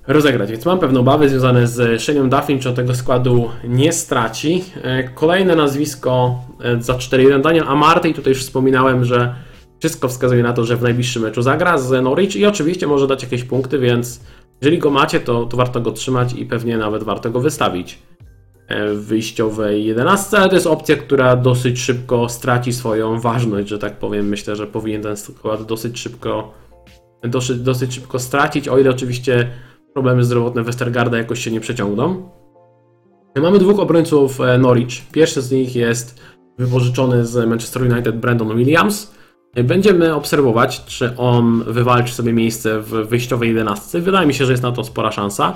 rozegrać. 0.08 0.52
Więc 0.52 0.66
mam 0.66 0.80
pewne 0.80 1.00
obawy 1.00 1.30
związane 1.30 1.68
z 1.68 2.02
Shane'em 2.02 2.30
Duffin, 2.30 2.60
czy 2.60 2.70
on 2.70 2.76
tego 2.76 2.96
składu 2.96 3.50
nie 3.64 3.94
straci. 3.94 4.64
E, 4.82 5.04
kolejne 5.04 5.56
nazwisko 5.56 6.36
e, 6.64 6.82
za 6.82 6.94
4-1 6.94 7.42
Daniel 7.42 7.68
Amarty 7.68 8.10
i 8.10 8.14
tutaj 8.14 8.34
już 8.34 8.42
wspominałem, 8.42 9.06
że 9.06 9.36
wszystko 9.80 10.08
wskazuje 10.08 10.44
na 10.44 10.54
to, 10.54 10.66
że 10.66 10.78
w 10.78 10.82
najbliższym 10.82 11.24
meczu 11.24 11.42
zagra 11.42 11.78
z 11.78 12.04
Norwich 12.04 12.36
i 12.36 12.46
oczywiście 12.46 12.88
może 12.88 13.08
dać 13.08 13.24
jakieś 13.24 13.44
punkty, 13.44 13.80
więc 13.80 14.22
jeżeli 14.62 14.80
go 14.80 14.90
macie, 14.90 15.20
to, 15.20 15.46
to 15.46 15.58
warto 15.58 15.82
go 15.82 15.92
trzymać 15.92 16.34
i 16.34 16.46
pewnie 16.46 16.78
nawet 16.78 17.04
warto 17.04 17.30
go 17.30 17.40
wystawić 17.40 18.00
e, 18.68 18.94
w 18.94 19.06
wyjściowej 19.06 19.86
11, 19.86 20.38
ale 20.38 20.50
to 20.50 20.56
jest 20.56 20.68
opcja, 20.68 20.96
która 20.96 21.36
dosyć 21.36 21.80
szybko 21.80 22.30
straci 22.30 22.74
swoją 22.74 23.20
ważność, 23.20 23.70
że 23.70 23.80
tak 23.80 24.00
powiem. 24.00 24.28
Myślę, 24.28 24.56
że 24.56 24.68
powinien 24.68 25.02
ten 25.02 25.18
skład 25.18 25.66
dosyć 25.66 26.00
szybko 26.00 26.54
dosyć, 27.24 27.60
dosyć 27.60 27.94
szybko 27.94 28.20
stracić, 28.20 28.68
o 28.68 28.80
ile 28.80 28.90
oczywiście 28.90 29.50
problemy 29.94 30.24
zdrowotne 30.24 30.64
Westergarda 30.64 31.18
jakoś 31.18 31.40
się 31.40 31.52
nie 31.52 31.60
przeciągną. 31.60 32.30
Mamy 33.42 33.60
dwóch 33.60 33.80
obrońców 33.80 34.42
e, 34.42 34.58
Norwich. 34.58 35.02
Pierwszy 35.12 35.42
z 35.42 35.52
nich 35.52 35.76
jest 35.76 36.20
wypożyczony 36.58 37.26
z 37.26 37.50
Manchester 37.50 37.82
United 37.82 38.18
Brandon 38.18 38.58
Williams. 38.58 39.14
Będziemy 39.64 40.16
obserwować, 40.16 40.86
czy 40.86 41.18
on 41.18 41.64
wywalczy 41.68 42.14
sobie 42.14 42.34
miejsce 42.34 42.80
w 42.80 42.90
wyjściowej 42.90 43.50
11. 43.50 44.02
Wydaje 44.02 44.28
mi 44.28 44.34
się, 44.34 44.46
że 44.46 44.52
jest 44.52 44.64
na 44.64 44.72
to 44.72 44.84
spora 44.84 45.12
szansa. 45.12 45.54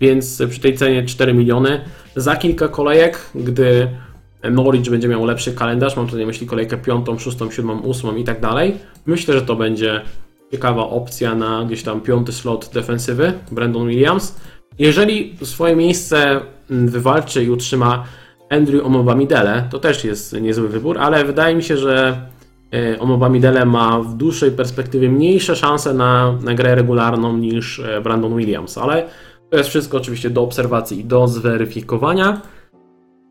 Więc 0.00 0.42
przy 0.50 0.60
tej 0.60 0.76
cenie 0.76 1.04
4 1.04 1.34
miliony 1.34 1.80
za 2.16 2.36
kilka 2.36 2.68
kolejek, 2.68 3.30
gdy 3.34 3.88
Norwich 4.50 4.90
będzie 4.90 5.08
miał 5.08 5.24
lepszy 5.24 5.52
kalendarz, 5.52 5.96
mam 5.96 6.06
tutaj 6.06 6.20
na 6.20 6.26
myśli 6.26 6.46
kolejkę 6.46 6.76
5, 6.76 7.06
6, 7.18 7.38
7, 7.50 7.90
8 7.90 8.18
i 8.18 8.24
tak 8.24 8.40
dalej, 8.40 8.76
myślę, 9.06 9.34
że 9.34 9.42
to 9.42 9.56
będzie 9.56 10.00
ciekawa 10.50 10.82
opcja 10.82 11.34
na 11.34 11.64
gdzieś 11.64 11.82
tam 11.82 12.00
piąty 12.00 12.32
slot 12.32 12.70
defensywy, 12.74 13.32
Brandon 13.50 13.88
Williams. 13.88 14.40
Jeżeli 14.78 15.36
swoje 15.42 15.76
miejsce 15.76 16.40
mm, 16.70 16.88
wywalczy 16.88 17.44
i 17.44 17.50
utrzyma 17.50 18.04
Andrew 18.50 18.86
Omobamidele, 18.86 19.68
to 19.70 19.78
też 19.78 20.04
jest 20.04 20.40
niezły 20.40 20.68
wybór, 20.68 20.98
ale 20.98 21.24
wydaje 21.24 21.56
mi 21.56 21.62
się, 21.62 21.76
że 21.76 22.22
e, 22.74 23.00
Omobamidele 23.00 23.64
ma 23.66 24.00
w 24.00 24.14
dłuższej 24.14 24.50
perspektywie 24.50 25.08
mniejsze 25.08 25.56
szanse 25.56 25.94
na, 25.94 26.32
na 26.42 26.54
grę 26.54 26.74
regularną 26.74 27.36
niż 27.36 27.78
e, 27.78 28.00
Brandon 28.00 28.36
Williams, 28.36 28.78
ale 28.78 29.06
to 29.50 29.56
jest 29.56 29.68
wszystko 29.68 29.96
oczywiście 29.96 30.30
do 30.30 30.42
obserwacji 30.42 31.00
i 31.00 31.04
do 31.04 31.28
zweryfikowania. 31.28 32.40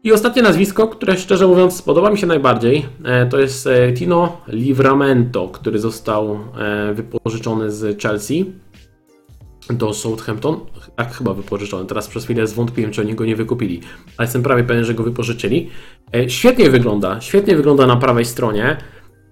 I 0.07 0.11
ostatnie 0.11 0.41
nazwisko, 0.41 0.87
które 0.87 1.17
szczerze 1.17 1.47
mówiąc 1.47 1.75
spodoba 1.77 2.09
mi 2.09 2.17
się 2.17 2.27
najbardziej, 2.27 2.85
e, 3.03 3.25
to 3.25 3.39
jest 3.39 3.67
e, 3.67 3.93
Tino 3.93 4.41
Livramento, 4.47 5.47
który 5.47 5.79
został 5.79 6.39
e, 6.57 6.93
wypożyczony 6.93 7.71
z 7.71 8.01
Chelsea 8.01 8.45
do 9.69 9.93
Southampton. 9.93 10.59
Tak, 10.95 11.13
chyba 11.13 11.33
wypożyczony. 11.33 11.85
Teraz 11.85 12.07
przez 12.07 12.23
chwilę 12.23 12.47
zwątpiłem, 12.47 12.91
czy 12.91 13.01
oni 13.01 13.15
go 13.15 13.25
nie 13.25 13.35
wykupili, 13.35 13.81
ale 14.17 14.25
jestem 14.25 14.43
prawie 14.43 14.63
pewien, 14.63 14.83
że 14.83 14.93
go 14.93 15.03
wypożyczyli. 15.03 15.69
Świetnie 16.27 16.69
wygląda, 16.69 17.21
świetnie 17.21 17.55
wygląda 17.55 17.87
na 17.87 17.95
prawej 17.95 18.25
stronie 18.25 18.77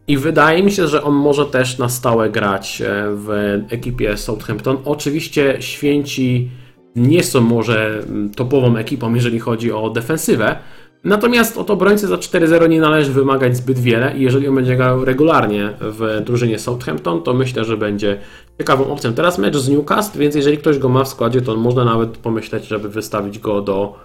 i 0.08 0.18
wydaje 0.18 0.64
mi 0.64 0.72
się, 0.72 0.88
że 0.88 1.04
on 1.04 1.14
może 1.14 1.46
też 1.46 1.78
na 1.78 1.90
stałe 1.90 2.30
grać 2.30 2.84
w 3.10 3.60
ekipie 3.70 4.18
Southampton. 4.18 4.78
Oczywiście 4.86 5.58
święci 5.60 6.50
nie 6.96 7.24
są 7.24 7.42
może 7.42 8.04
mm, 8.08 8.30
topową 8.30 8.78
ekipą, 8.78 9.14
jeżeli 9.14 9.40
chodzi 9.40 9.72
o 9.72 9.90
defensywę. 9.90 10.56
Natomiast 11.04 11.58
od 11.58 11.72
obrońcy 11.72 12.08
za 12.08 12.16
4-0 12.16 12.70
nie 12.70 12.80
należy 12.80 13.12
wymagać 13.12 13.58
zbyt 13.58 13.80
wiele 13.80 14.18
i 14.18 14.22
jeżeli 14.22 14.48
on 14.48 14.56
będzie 14.56 14.76
grał 14.76 15.06
regularnie 15.06 15.70
w 15.82 16.22
drużynie 16.26 16.60
Southampton, 16.60 17.24
to 17.24 17.34
myślę, 17.34 17.66
że 17.66 17.78
będzie 17.78 18.20
ciekawą 18.58 18.92
opcją. 18.92 19.14
Teraz 19.14 19.38
mecz 19.38 19.58
z 19.58 19.70
Newcastle, 19.70 20.20
więc 20.20 20.36
jeżeli 20.36 20.58
ktoś 20.58 20.78
go 20.80 20.90
ma 20.90 21.04
w 21.04 21.08
składzie, 21.08 21.42
to 21.42 21.56
można 21.56 21.86
nawet 21.86 22.18
pomyśleć, 22.18 22.68
żeby 22.68 22.90
wystawić 22.90 23.40
go 23.40 23.62
do 23.62 24.00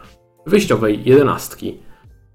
wyjściowej 0.46 1.00
jedenastki. 1.04 1.78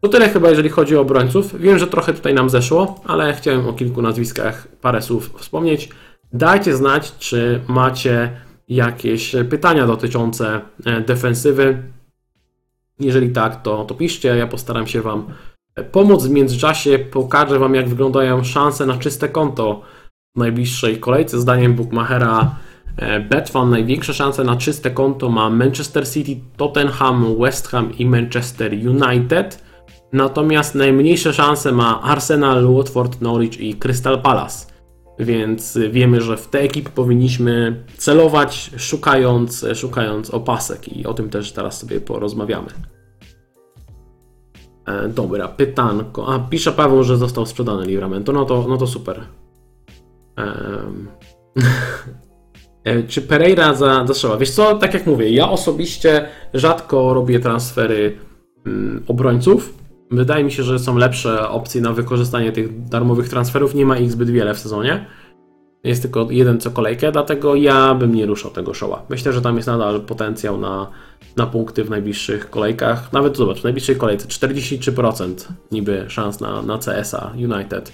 To 0.01 0.10
tyle 0.10 0.30
chyba, 0.30 0.49
jeżeli 0.49 0.70
chodzi 0.70 0.97
o 0.97 1.01
obrońców. 1.01 1.62
Wiem, 1.62 1.80
że 1.80 1.88
trochę 1.88 2.14
tutaj 2.14 2.34
nam 2.34 2.49
zeszło, 2.49 3.01
ale 3.06 3.34
chciałem 3.34 3.68
o 3.68 3.74
kilku 3.74 4.01
nazwiskach 4.01 4.68
parę 4.82 5.01
słów 5.01 5.34
wspomnieć. 5.38 5.89
Dajcie 6.34 6.76
znać, 6.76 7.18
czy 7.20 7.62
macie 7.68 8.32
jakieś 8.68 9.36
pytania 9.49 9.88
dotyczące 9.88 10.61
e, 10.86 11.01
defensywy. 11.01 11.84
Jeżeli 12.99 13.30
tak, 13.30 13.61
to, 13.61 13.86
to 13.86 13.95
piszcie, 13.95 14.38
ja 14.38 14.47
postaram 14.47 14.88
się 14.88 15.01
Wam 15.01 15.26
pomóc. 15.91 16.26
W 16.26 16.30
międzyczasie 16.30 16.99
pokażę 16.99 17.59
Wam, 17.59 17.76
jak 17.76 17.89
wyglądają 17.89 18.43
szanse 18.43 18.86
na 18.86 18.97
czyste 18.97 19.30
konto 19.30 19.82
w 20.36 20.39
najbliższej 20.39 20.99
kolejce. 20.99 21.39
Zdaniem 21.39 21.74
Bookmachera 21.74 22.55
e, 22.97 23.20
Betfan 23.20 23.70
największe 23.70 24.13
szanse 24.13 24.43
na 24.43 24.55
czyste 24.55 24.91
konto 24.91 25.30
ma 25.30 25.49
Manchester 25.49 26.09
City, 26.09 26.41
Tottenham, 26.57 27.36
West 27.39 27.68
Ham 27.68 27.97
i 27.97 28.05
Manchester 28.05 28.74
United. 28.74 29.66
Natomiast 30.13 30.76
najmniejsze 30.76 31.34
szanse 31.34 31.72
ma 31.72 32.01
Arsenal, 32.01 32.68
Watford, 32.68 33.22
Norwich 33.22 33.59
i 33.59 33.76
Crystal 33.76 34.22
Palace. 34.22 34.74
Więc 35.20 35.78
wiemy, 35.91 36.22
że 36.22 36.38
w 36.38 36.47
te 36.47 36.59
ekipy 36.59 36.89
powinniśmy 36.89 37.84
celować, 37.97 38.72
szukając, 38.78 39.66
szukając 39.74 40.30
opasek, 40.30 40.97
i 40.97 41.05
o 41.05 41.13
tym 41.13 41.30
też 41.30 41.51
teraz 41.51 41.80
sobie 41.80 42.01
porozmawiamy. 42.01 42.68
E, 44.86 45.07
dobra, 45.07 45.47
pytanko. 45.47 46.34
A, 46.34 46.39
pisze 46.39 46.72
Paweł, 46.72 47.03
że 47.03 47.18
został 47.18 47.45
sprzedany 47.45 47.86
Livramento. 47.86 48.32
No 48.32 48.45
to, 48.45 48.66
no 48.70 48.78
to 48.78 48.88
super. 48.88 49.22
E, 52.86 53.03
czy 53.03 53.22
Pereira 53.22 53.74
za, 53.74 54.07
zastrzela? 54.07 54.38
Wiesz 54.38 54.51
co, 54.51 54.76
tak 54.76 54.93
jak 54.93 55.05
mówię, 55.05 55.30
ja 55.30 55.49
osobiście 55.49 56.28
rzadko 56.53 57.13
robię 57.13 57.39
transfery 57.39 58.18
mm, 58.66 59.03
obrońców 59.07 59.85
Wydaje 60.12 60.43
mi 60.43 60.51
się, 60.51 60.64
że 60.64 60.80
są 60.80 60.97
lepsze 60.97 61.49
opcje 61.49 61.82
na 61.82 61.93
wykorzystanie 61.93 62.51
tych 62.51 62.88
darmowych 62.88 63.30
transferów. 63.30 63.76
Nie 63.76 63.86
ma 63.86 63.97
ich 63.97 64.12
zbyt 64.12 64.30
wiele 64.30 64.53
w 64.53 64.60
sezonie. 64.60 65.06
Jest 65.84 66.01
tylko 66.01 66.28
jeden 66.30 66.60
co 66.60 66.72
kolejkę, 66.72 67.12
dlatego 67.12 67.56
ja 67.56 67.95
bym 67.95 68.16
nie 68.16 68.26
ruszał 68.26 68.51
tego 68.51 68.74
showa. 68.74 69.06
Myślę, 69.10 69.34
że 69.34 69.41
tam 69.41 69.56
jest 69.56 69.68
nadal 69.68 70.01
potencjał 70.01 70.58
na, 70.58 70.88
na 71.36 71.47
punkty 71.47 71.84
w 71.84 71.89
najbliższych 71.89 72.49
kolejkach. 72.49 73.14
Nawet 73.14 73.38
zobacz, 73.38 73.62
w 73.62 73.64
najbliższej 73.64 73.95
kolejce 73.95 74.28
43% 74.28 75.34
niby 75.72 76.06
szans 76.08 76.39
na, 76.39 76.62
na 76.62 76.78
CS-a 76.78 77.34
United. 77.36 77.91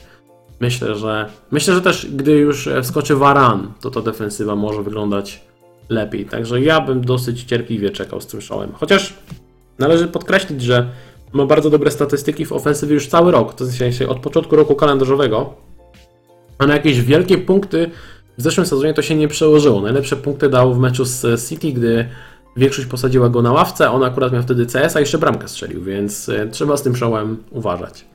Myślę, 0.59 0.95
że 0.95 1.29
myślę, 1.51 1.73
że 1.73 1.81
też 1.81 2.07
gdy 2.11 2.31
już 2.31 2.69
wskoczy 2.83 3.15
Varan, 3.15 3.71
to 3.81 3.91
ta 3.91 4.01
defensywa 4.01 4.55
może 4.55 4.83
wyglądać 4.83 5.41
lepiej. 5.89 6.25
Także 6.25 6.61
ja 6.61 6.81
bym 6.81 7.01
dosyć 7.01 7.43
cierpliwie 7.43 7.89
czekał 7.89 8.21
z 8.21 8.27
tym 8.27 8.41
showem. 8.41 8.71
Chociaż 8.73 9.13
należy 9.79 10.07
podkreślić, 10.07 10.61
że 10.61 10.87
ma 11.33 11.45
bardzo 11.45 11.69
dobre 11.69 11.91
statystyki 11.91 12.45
w 12.45 12.51
ofensywie 12.51 12.93
już 12.93 13.07
cały 13.07 13.31
rok, 13.31 13.53
to 13.53 13.65
w 13.65 13.71
sensie 13.71 14.07
od 14.07 14.19
początku 14.19 14.55
roku 14.55 14.75
kalendarzowego, 14.75 15.53
a 16.57 16.67
na 16.67 16.73
jakieś 16.73 17.01
wielkie 17.01 17.37
punkty 17.37 17.91
w 18.37 18.41
zeszłym 18.41 18.65
sezonie 18.65 18.93
to 18.93 19.01
się 19.01 19.15
nie 19.15 19.27
przełożyło. 19.27 19.81
Najlepsze 19.81 20.15
punkty 20.15 20.49
dał 20.49 20.73
w 20.73 20.79
meczu 20.79 21.05
z 21.05 21.49
City, 21.49 21.71
gdy 21.71 22.05
większość 22.57 22.87
posadziła 22.87 23.29
go 23.29 23.41
na 23.41 23.51
ławce, 23.51 23.91
on 23.91 24.03
akurat 24.03 24.33
miał 24.33 24.43
wtedy 24.43 24.65
CS, 24.65 24.95
a 24.95 24.99
jeszcze 24.99 25.17
bramkę 25.17 25.47
strzelił, 25.47 25.83
więc 25.83 26.29
e, 26.29 26.47
trzeba 26.47 26.77
z 26.77 26.83
tym 26.83 26.95
showem 26.95 27.43
uważać. 27.51 28.05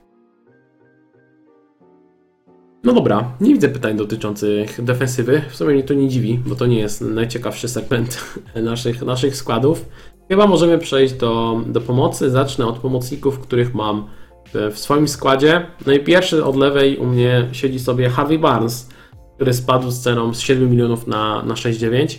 No 2.85 2.93
dobra, 2.93 3.33
nie 3.41 3.53
widzę 3.53 3.69
pytań 3.69 3.97
dotyczących 3.97 4.85
defensywy. 4.85 5.43
W 5.51 5.57
sumie 5.57 5.75
mnie 5.75 5.83
to 5.83 5.95
nie 5.95 6.09
dziwi, 6.09 6.41
bo 6.47 6.55
to 6.55 6.67
nie 6.67 6.79
jest 6.79 7.01
najciekawszy 7.01 7.69
segment 7.69 8.25
naszych, 8.55 9.03
naszych 9.03 9.37
składów. 9.37 9.85
Chyba 10.29 10.47
możemy 10.47 10.79
przejść 10.79 11.15
do, 11.15 11.61
do 11.67 11.81
pomocy. 11.81 12.31
Zacznę 12.31 12.67
od 12.67 12.79
pomocników, 12.79 13.39
których 13.39 13.75
mam 13.75 14.07
w 14.55 14.79
swoim 14.79 15.09
składzie. 15.09 15.67
No 15.87 15.93
i 15.93 16.01
pierwszy 16.01 16.45
od 16.45 16.57
lewej 16.57 16.97
u 16.97 17.07
mnie 17.07 17.49
siedzi 17.53 17.79
sobie 17.79 18.09
Harvey 18.11 18.39
Barnes, 18.39 18.89
który 19.35 19.55
spadł 19.55 19.91
z 19.91 20.01
ceną 20.01 20.35
z 20.35 20.41
7 20.41 20.71
milionów 20.71 21.07
na, 21.07 21.43
na 21.43 21.55
6,9. 21.55 22.19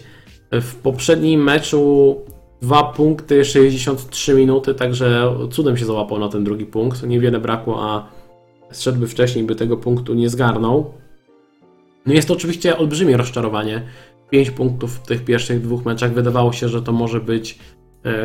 W 0.52 0.76
poprzednim 0.76 1.44
meczu 1.44 2.16
2 2.62 2.84
punkty, 2.84 3.46
63 3.46 4.34
minuty, 4.34 4.76
także 4.76 5.36
cudem 5.52 5.78
się 5.78 5.86
załapał 5.86 6.20
na 6.20 6.30
ten 6.30 6.44
drugi 6.44 6.66
punkt. 6.66 7.04
Niewiele 7.04 7.40
brakło, 7.40 7.84
a 7.84 8.08
zszedłby 8.72 9.08
wcześniej, 9.08 9.46
by 9.46 9.56
tego 9.56 9.78
punktu 9.78 10.14
nie 10.14 10.30
zgarnął. 10.30 10.94
No 12.06 12.14
jest 12.14 12.28
to 12.28 12.34
oczywiście 12.34 12.78
olbrzymie 12.78 13.18
rozczarowanie. 13.18 13.82
5 14.30 14.52
punktów 14.52 14.96
w 14.96 15.08
tych 15.08 15.26
pierwszych 15.26 15.62
dwóch 15.62 15.86
meczach. 15.86 16.14
Wydawało 16.14 16.54
się, 16.54 16.70
że 16.70 16.82
to 16.82 16.92
może 16.92 17.20
być 17.20 17.60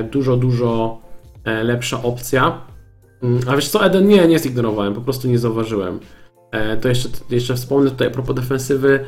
dużo, 0.04 0.36
dużo 0.36 1.00
e, 1.44 1.64
lepsza 1.64 2.02
opcja. 2.02 2.60
Mm, 3.22 3.40
a 3.46 3.56
wiesz 3.56 3.68
co, 3.68 3.86
Eden? 3.86 4.08
Nie, 4.08 4.28
nie 4.28 4.38
zignorowałem, 4.38 4.94
po 4.94 5.00
prostu 5.00 5.28
nie 5.28 5.38
zauważyłem. 5.38 6.00
E, 6.50 6.76
to 6.76 6.88
jeszcze, 6.88 7.08
jeszcze 7.30 7.54
wspomnę 7.54 7.90
tutaj 7.90 8.08
a 8.08 8.10
propos 8.10 8.36
defensywy. 8.36 9.04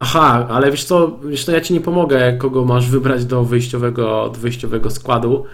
Aha, 0.00 0.46
ale 0.50 0.70
wiesz 0.70 0.84
co, 0.84 1.18
wiesz 1.24 1.44
co, 1.44 1.52
ja 1.52 1.60
ci 1.60 1.74
nie 1.74 1.80
pomogę, 1.80 2.32
kogo 2.38 2.64
masz 2.64 2.90
wybrać 2.90 3.24
do 3.24 3.44
wyjściowego, 3.44 4.30
do 4.34 4.40
wyjściowego 4.40 4.90
składu, 4.90 5.44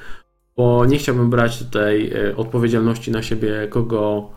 bo 0.57 0.87
nie 0.87 0.99
chciałbym 0.99 1.30
brać 1.30 1.59
tutaj 1.59 2.12
odpowiedzialności 2.37 3.11
na 3.11 3.22
siebie, 3.22 3.68
kogo, 3.70 4.30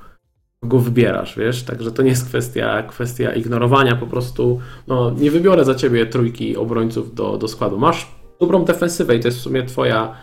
go 0.63 0.79
wybierasz, 0.79 1.37
wiesz? 1.37 1.63
Także 1.63 1.91
to 1.91 2.01
nie 2.01 2.09
jest 2.09 2.25
kwestia, 2.25 2.83
kwestia 2.83 3.33
ignorowania, 3.33 3.95
po 3.95 4.07
prostu 4.07 4.59
no, 4.87 5.11
nie 5.11 5.31
wybiorę 5.31 5.65
za 5.65 5.75
ciebie 5.75 6.05
trójki 6.05 6.57
obrońców 6.57 7.15
do, 7.15 7.37
do 7.37 7.47
składu. 7.47 7.77
Masz 7.77 8.11
dobrą 8.39 8.65
defensywę 8.65 9.15
i 9.15 9.19
to 9.19 9.27
jest 9.27 9.37
w 9.37 9.41
sumie 9.41 9.63
twoja, 9.63 10.15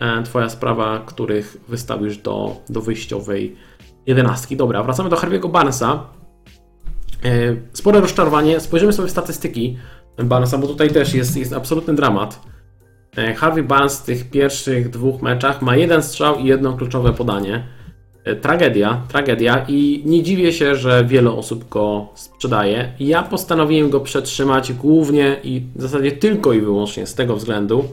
e, 0.00 0.22
twoja 0.22 0.48
sprawa, 0.48 1.02
których 1.06 1.56
wystawisz 1.68 2.18
do, 2.18 2.56
do 2.68 2.80
wyjściowej 2.80 3.56
jedenastki. 4.06 4.56
Dobra, 4.56 4.82
wracamy 4.82 5.10
do 5.10 5.16
Harvey'ego 5.16 5.50
Barnesa. 5.50 6.06
E, 7.24 7.56
spore 7.72 8.00
rozczarowanie. 8.00 8.60
Spojrzymy 8.60 8.92
sobie 8.92 9.08
w 9.08 9.10
statystyki 9.10 9.78
Barnesa, 10.24 10.58
bo 10.58 10.66
tutaj 10.66 10.90
też 10.90 11.14
jest, 11.14 11.36
jest 11.36 11.52
absolutny 11.52 11.94
dramat. 11.94 12.40
E, 13.16 13.34
Harvey 13.34 13.62
Barnes 13.62 14.00
w 14.00 14.04
tych 14.04 14.30
pierwszych 14.30 14.90
dwóch 14.90 15.22
meczach 15.22 15.62
ma 15.62 15.76
jeden 15.76 16.02
strzał 16.02 16.38
i 16.38 16.44
jedno 16.44 16.72
kluczowe 16.72 17.12
podanie. 17.12 17.64
Tragedia, 18.40 19.02
tragedia 19.08 19.64
i 19.68 20.02
nie 20.06 20.22
dziwię 20.22 20.52
się, 20.52 20.76
że 20.76 21.04
wiele 21.04 21.30
osób 21.30 21.68
go 21.68 22.08
sprzedaje. 22.14 22.92
Ja 23.00 23.22
postanowiłem 23.22 23.90
go 23.90 24.00
przetrzymać 24.00 24.72
głównie 24.72 25.36
i 25.44 25.62
w 25.76 25.82
zasadzie 25.82 26.12
tylko 26.12 26.52
i 26.52 26.60
wyłącznie 26.60 27.06
z 27.06 27.14
tego 27.14 27.36
względu, 27.36 27.84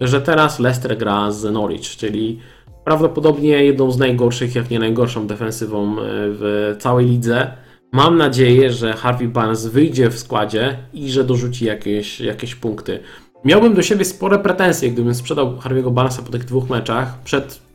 że 0.00 0.20
teraz 0.20 0.58
Leicester 0.58 0.98
gra 0.98 1.30
z 1.30 1.44
Norwich, 1.52 1.96
czyli 1.96 2.38
prawdopodobnie 2.84 3.64
jedną 3.64 3.90
z 3.90 3.98
najgorszych, 3.98 4.54
jak 4.54 4.70
nie 4.70 4.78
najgorszą 4.78 5.26
defensywą 5.26 5.92
e, 5.92 5.94
w 6.10 6.76
całej 6.78 7.06
lidze. 7.06 7.52
Mam 7.92 8.16
nadzieję, 8.16 8.72
że 8.72 8.92
Harvey 8.92 9.28
Barnes 9.28 9.66
wyjdzie 9.66 10.10
w 10.10 10.18
składzie 10.18 10.78
i 10.92 11.10
że 11.10 11.24
dorzuci 11.24 11.64
jakieś, 11.64 12.20
jakieś 12.20 12.54
punkty. 12.54 13.00
Miałbym 13.44 13.74
do 13.74 13.82
siebie 13.82 14.04
spore 14.04 14.38
pretensje, 14.38 14.90
gdybym 14.90 15.14
sprzedał 15.14 15.56
Harvey'ego 15.56 15.92
Barnesa 15.92 16.22
po 16.22 16.32
tych 16.32 16.44
dwóch 16.44 16.70
meczach 16.70 17.22
przed 17.24 17.67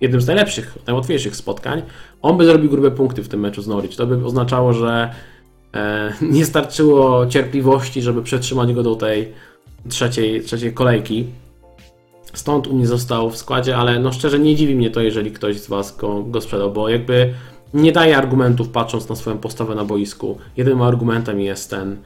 jednym 0.00 0.20
z 0.20 0.26
najlepszych, 0.26 0.78
najłatwiejszych 0.86 1.36
spotkań, 1.36 1.82
on 2.22 2.36
by 2.36 2.44
zrobił 2.44 2.70
grube 2.70 2.90
punkty 2.90 3.22
w 3.22 3.28
tym 3.28 3.40
meczu 3.40 3.62
z 3.62 3.68
Norwich. 3.68 3.96
To 3.96 4.06
by 4.06 4.26
oznaczało, 4.26 4.72
że 4.72 5.10
e, 5.74 6.12
nie 6.36 6.44
starczyło 6.44 7.26
cierpliwości, 7.26 8.02
żeby 8.02 8.22
przetrzymać 8.22 8.72
go 8.72 8.82
do 8.82 8.96
tej 8.96 9.32
trzeciej, 9.88 10.42
trzeciej 10.42 10.72
kolejki. 10.72 11.26
Stąd 12.32 12.66
u 12.66 12.74
mnie 12.74 12.86
został 12.86 13.30
w 13.30 13.36
składzie, 13.36 13.76
ale 13.76 13.98
no 13.98 14.12
szczerze 14.12 14.38
nie 14.38 14.56
dziwi 14.56 14.76
mnie 14.76 14.90
to, 14.90 15.00
jeżeli 15.00 15.30
ktoś 15.30 15.60
z 15.60 15.68
Was 15.68 15.96
go, 15.96 16.22
go 16.22 16.40
sprzedał, 16.40 16.72
bo 16.72 16.88
jakby 16.88 17.34
nie 17.74 17.92
daje 17.92 18.16
argumentów 18.16 18.68
patrząc 18.68 19.08
na 19.08 19.16
swoją 19.16 19.38
postawę 19.38 19.74
na 19.74 19.84
boisku. 19.84 20.38
Jedynym 20.56 20.82
argumentem 20.82 21.40
jest 21.40 21.70
ten 21.70 21.96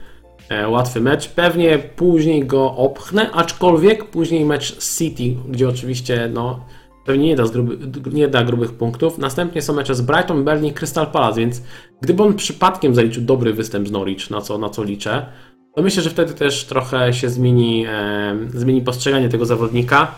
e, 0.49 0.69
łatwy 0.69 1.01
mecz. 1.01 1.29
Pewnie 1.29 1.79
później 1.79 2.47
go 2.47 2.77
opchnę, 2.77 3.31
aczkolwiek 3.31 4.05
później 4.05 4.45
mecz 4.45 4.97
City, 4.97 5.37
gdzie 5.49 5.69
oczywiście 5.69 6.31
no, 6.35 6.61
pewnie 7.11 7.27
nie 7.27 7.37
da, 7.37 7.45
gruby, 7.45 7.79
nie 8.13 8.29
da 8.29 8.45
grubych 8.45 8.73
punktów. 8.73 9.19
Następnie 9.19 9.63
są 9.63 9.75
mecze 9.75 9.95
z 9.95 10.01
Brighton, 10.01 10.45
Berlin, 10.45 10.75
Crystal 10.75 11.07
Palace, 11.07 11.41
więc 11.41 11.63
gdyby 12.01 12.23
on 12.23 12.35
przypadkiem 12.35 12.95
zaliczył 12.95 13.23
dobry 13.23 13.53
występ 13.53 13.89
z 13.89 13.91
Norwich, 13.91 14.31
na 14.31 14.41
co, 14.41 14.59
na 14.59 14.69
co 14.69 14.85
liczę, 14.85 15.27
to 15.75 15.83
myślę, 15.83 16.03
że 16.03 16.11
wtedy 16.11 16.35
też 16.35 16.65
trochę 16.65 17.13
się 17.13 17.29
zmieni, 17.29 17.87
e, 17.89 18.39
zmieni 18.55 18.83
postrzeganie 18.83 19.29
tego 19.29 19.47
zawodnika 19.47 20.15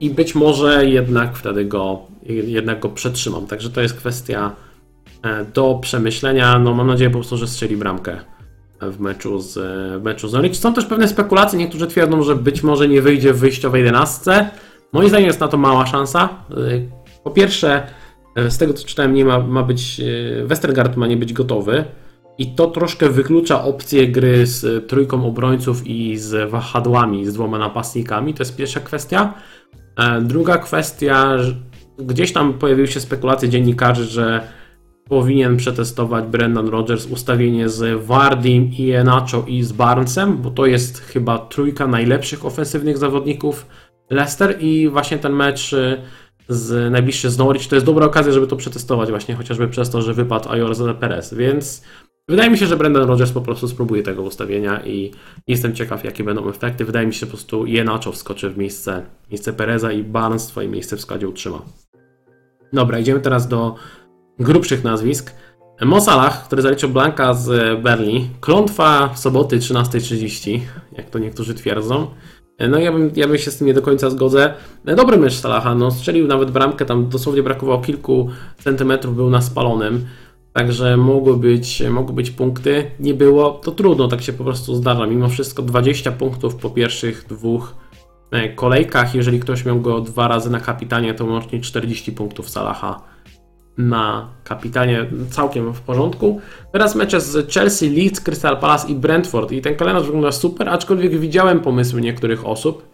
i 0.00 0.10
być 0.10 0.34
może 0.34 0.86
jednak 0.86 1.36
wtedy 1.36 1.64
go, 1.64 1.98
jednak 2.26 2.80
go 2.80 2.88
przetrzymam. 2.88 3.46
Także 3.46 3.70
to 3.70 3.80
jest 3.80 3.94
kwestia 3.94 4.52
e, 5.22 5.44
do 5.44 5.78
przemyślenia. 5.82 6.58
No 6.58 6.74
mam 6.74 6.86
nadzieję 6.86 7.10
po 7.10 7.18
prostu, 7.18 7.36
że 7.36 7.46
strzeli 7.46 7.76
bramkę 7.76 8.20
w 8.80 9.00
meczu 9.00 9.40
z, 9.40 9.52
w 10.00 10.04
meczu 10.04 10.28
z 10.28 10.32
Norwich. 10.32 10.56
Są 10.56 10.74
też 10.74 10.86
pewne 10.86 11.08
spekulacje, 11.08 11.58
niektórzy 11.58 11.86
twierdzą, 11.86 12.22
że 12.22 12.36
być 12.36 12.62
może 12.62 12.88
nie 12.88 13.02
wyjdzie 13.02 13.32
w 13.32 13.38
wyjściowej 13.38 13.84
11. 13.84 14.50
Moim 14.94 15.08
zdaniem 15.08 15.26
jest 15.26 15.40
na 15.40 15.48
to 15.48 15.56
mała 15.56 15.86
szansa. 15.86 16.28
E, 16.50 16.54
po 17.24 17.30
pierwsze, 17.30 17.86
e, 18.36 18.50
z 18.50 18.58
tego 18.58 18.74
co 18.74 18.86
czytałem, 18.86 19.14
nie 19.14 19.24
ma, 19.24 19.38
ma 19.38 19.62
być, 19.62 20.00
Westergaard 20.44 20.96
ma 20.96 21.06
nie 21.06 21.16
być 21.16 21.32
gotowy. 21.32 21.84
I 22.38 22.54
to 22.54 22.66
troszkę 22.66 23.08
wyklucza 23.08 23.64
opcję 23.64 24.08
gry 24.08 24.46
z 24.46 24.88
trójką 24.88 25.26
obrońców 25.26 25.86
i 25.86 26.18
z 26.18 26.50
wahadłami, 26.50 27.26
z 27.26 27.32
dwoma 27.32 27.58
napastnikami. 27.58 28.34
To 28.34 28.42
jest 28.42 28.56
pierwsza 28.56 28.80
kwestia. 28.80 29.34
E, 29.96 30.20
druga 30.20 30.58
kwestia, 30.58 31.36
gdzieś 31.98 32.32
tam 32.32 32.54
pojawiły 32.54 32.88
się 32.88 33.00
spekulacje 33.00 33.48
dziennikarzy, 33.48 34.04
że 34.04 34.48
powinien 35.08 35.56
przetestować 35.56 36.24
Brendan 36.24 36.68
Rodgers 36.68 37.06
ustawienie 37.06 37.68
z 37.68 38.06
Wardim 38.06 38.70
i 38.78 38.90
Enacho 38.90 39.44
i 39.46 39.62
z 39.62 39.72
Barnesem, 39.72 40.36
bo 40.36 40.50
to 40.50 40.66
jest 40.66 40.98
chyba 40.98 41.38
trójka 41.38 41.86
najlepszych 41.86 42.44
ofensywnych 42.46 42.98
zawodników 42.98 43.66
Leicester 44.14 44.56
i 44.60 44.88
właśnie 44.88 45.18
ten 45.18 45.32
mecz 45.32 45.72
e, 45.72 46.02
z 46.48 46.92
najbliższy 46.92 47.30
z 47.30 47.38
Norwich 47.38 47.68
to 47.68 47.74
jest 47.76 47.86
dobra 47.86 48.06
okazja, 48.06 48.32
żeby 48.32 48.46
to 48.46 48.56
przetestować 48.56 49.10
właśnie 49.10 49.34
chociażby 49.34 49.68
przez 49.68 49.90
to, 49.90 50.02
że 50.02 50.14
wypadł 50.14 50.48
Ayor 50.48 50.98
Perez, 51.00 51.34
więc 51.34 51.82
Wydaje 52.28 52.50
mi 52.50 52.58
się, 52.58 52.66
że 52.66 52.76
Brendan 52.76 53.08
Rodgers 53.08 53.32
po 53.32 53.40
prostu 53.40 53.68
spróbuje 53.68 54.02
tego 54.02 54.22
ustawienia 54.22 54.84
i 54.84 55.10
jestem 55.46 55.74
ciekaw, 55.74 56.04
jakie 56.04 56.24
będą 56.24 56.48
efekty. 56.48 56.84
Wydaje 56.84 57.06
mi 57.06 57.14
się, 57.14 57.20
że 57.20 57.26
po 57.26 57.30
prostu 57.30 57.66
Jenacho 57.66 58.12
wskoczy 58.12 58.50
w 58.50 58.58
miejsce, 58.58 59.02
miejsce 59.30 59.52
Pereza 59.52 59.92
i 59.92 60.02
Barnes 60.02 60.46
swoje 60.46 60.68
miejsce 60.68 60.96
w 60.96 61.00
składzie 61.00 61.28
utrzyma. 61.28 61.62
Dobra, 62.72 62.98
idziemy 62.98 63.20
teraz 63.20 63.48
do 63.48 63.74
grubszych 64.38 64.84
nazwisk. 64.84 65.34
Mo 65.80 66.00
Salah, 66.00 66.46
który 66.46 66.62
zaliczył 66.62 66.88
Blanka 66.88 67.34
z 67.34 67.80
Berli. 67.82 68.30
Klątwa 68.40 69.16
soboty 69.16 69.58
13.30, 69.58 70.60
jak 70.92 71.10
to 71.10 71.18
niektórzy 71.18 71.54
twierdzą. 71.54 72.10
No 72.58 72.78
ja 72.78 72.92
bym, 72.92 73.10
ja 73.16 73.28
bym 73.28 73.38
się 73.38 73.50
z 73.50 73.56
tym 73.56 73.66
nie 73.66 73.74
do 73.74 73.82
końca 73.82 74.10
zgodzę. 74.10 74.54
Dobry 74.84 75.16
mecz 75.16 75.34
Salaha, 75.34 75.74
no 75.74 75.90
strzelił 75.90 76.26
nawet 76.26 76.50
bramkę, 76.50 76.84
tam 76.84 77.08
dosłownie 77.08 77.42
brakowało 77.42 77.80
kilku 77.80 78.30
centymetrów, 78.58 79.16
był 79.16 79.30
na 79.30 79.42
spalonym. 79.42 80.06
Także 80.52 80.96
mogły 80.96 81.36
być, 81.36 81.82
mogły 81.90 82.14
być 82.14 82.30
punkty. 82.30 82.90
Nie 83.00 83.14
było, 83.14 83.50
to 83.50 83.72
trudno, 83.72 84.08
tak 84.08 84.22
się 84.22 84.32
po 84.32 84.44
prostu 84.44 84.74
zdarza. 84.74 85.06
Mimo 85.06 85.28
wszystko 85.28 85.62
20 85.62 86.12
punktów 86.12 86.56
po 86.56 86.70
pierwszych 86.70 87.26
dwóch 87.28 87.74
e, 88.30 88.48
kolejkach. 88.48 89.14
Jeżeli 89.14 89.40
ktoś 89.40 89.64
miał 89.64 89.80
go 89.80 90.00
dwa 90.00 90.28
razy 90.28 90.50
na 90.50 90.60
kapitanie, 90.60 91.14
to 91.14 91.24
łącznie 91.24 91.60
40 91.60 92.12
punktów 92.12 92.50
Salaha 92.50 93.13
na 93.78 94.28
kapitanie 94.44 95.06
całkiem 95.30 95.74
w 95.74 95.80
porządku. 95.80 96.40
Teraz 96.72 96.94
mecze 96.94 97.20
z 97.20 97.52
Chelsea, 97.52 97.90
Leeds, 97.90 98.20
Crystal 98.20 98.56
Palace 98.56 98.88
i 98.88 98.94
Brentford. 98.94 99.52
I 99.52 99.62
ten 99.62 99.76
kalendarz 99.76 100.04
wygląda 100.04 100.32
super, 100.32 100.68
aczkolwiek 100.68 101.18
widziałem 101.18 101.60
pomysły 101.60 102.00
niektórych 102.00 102.46
osób, 102.46 102.88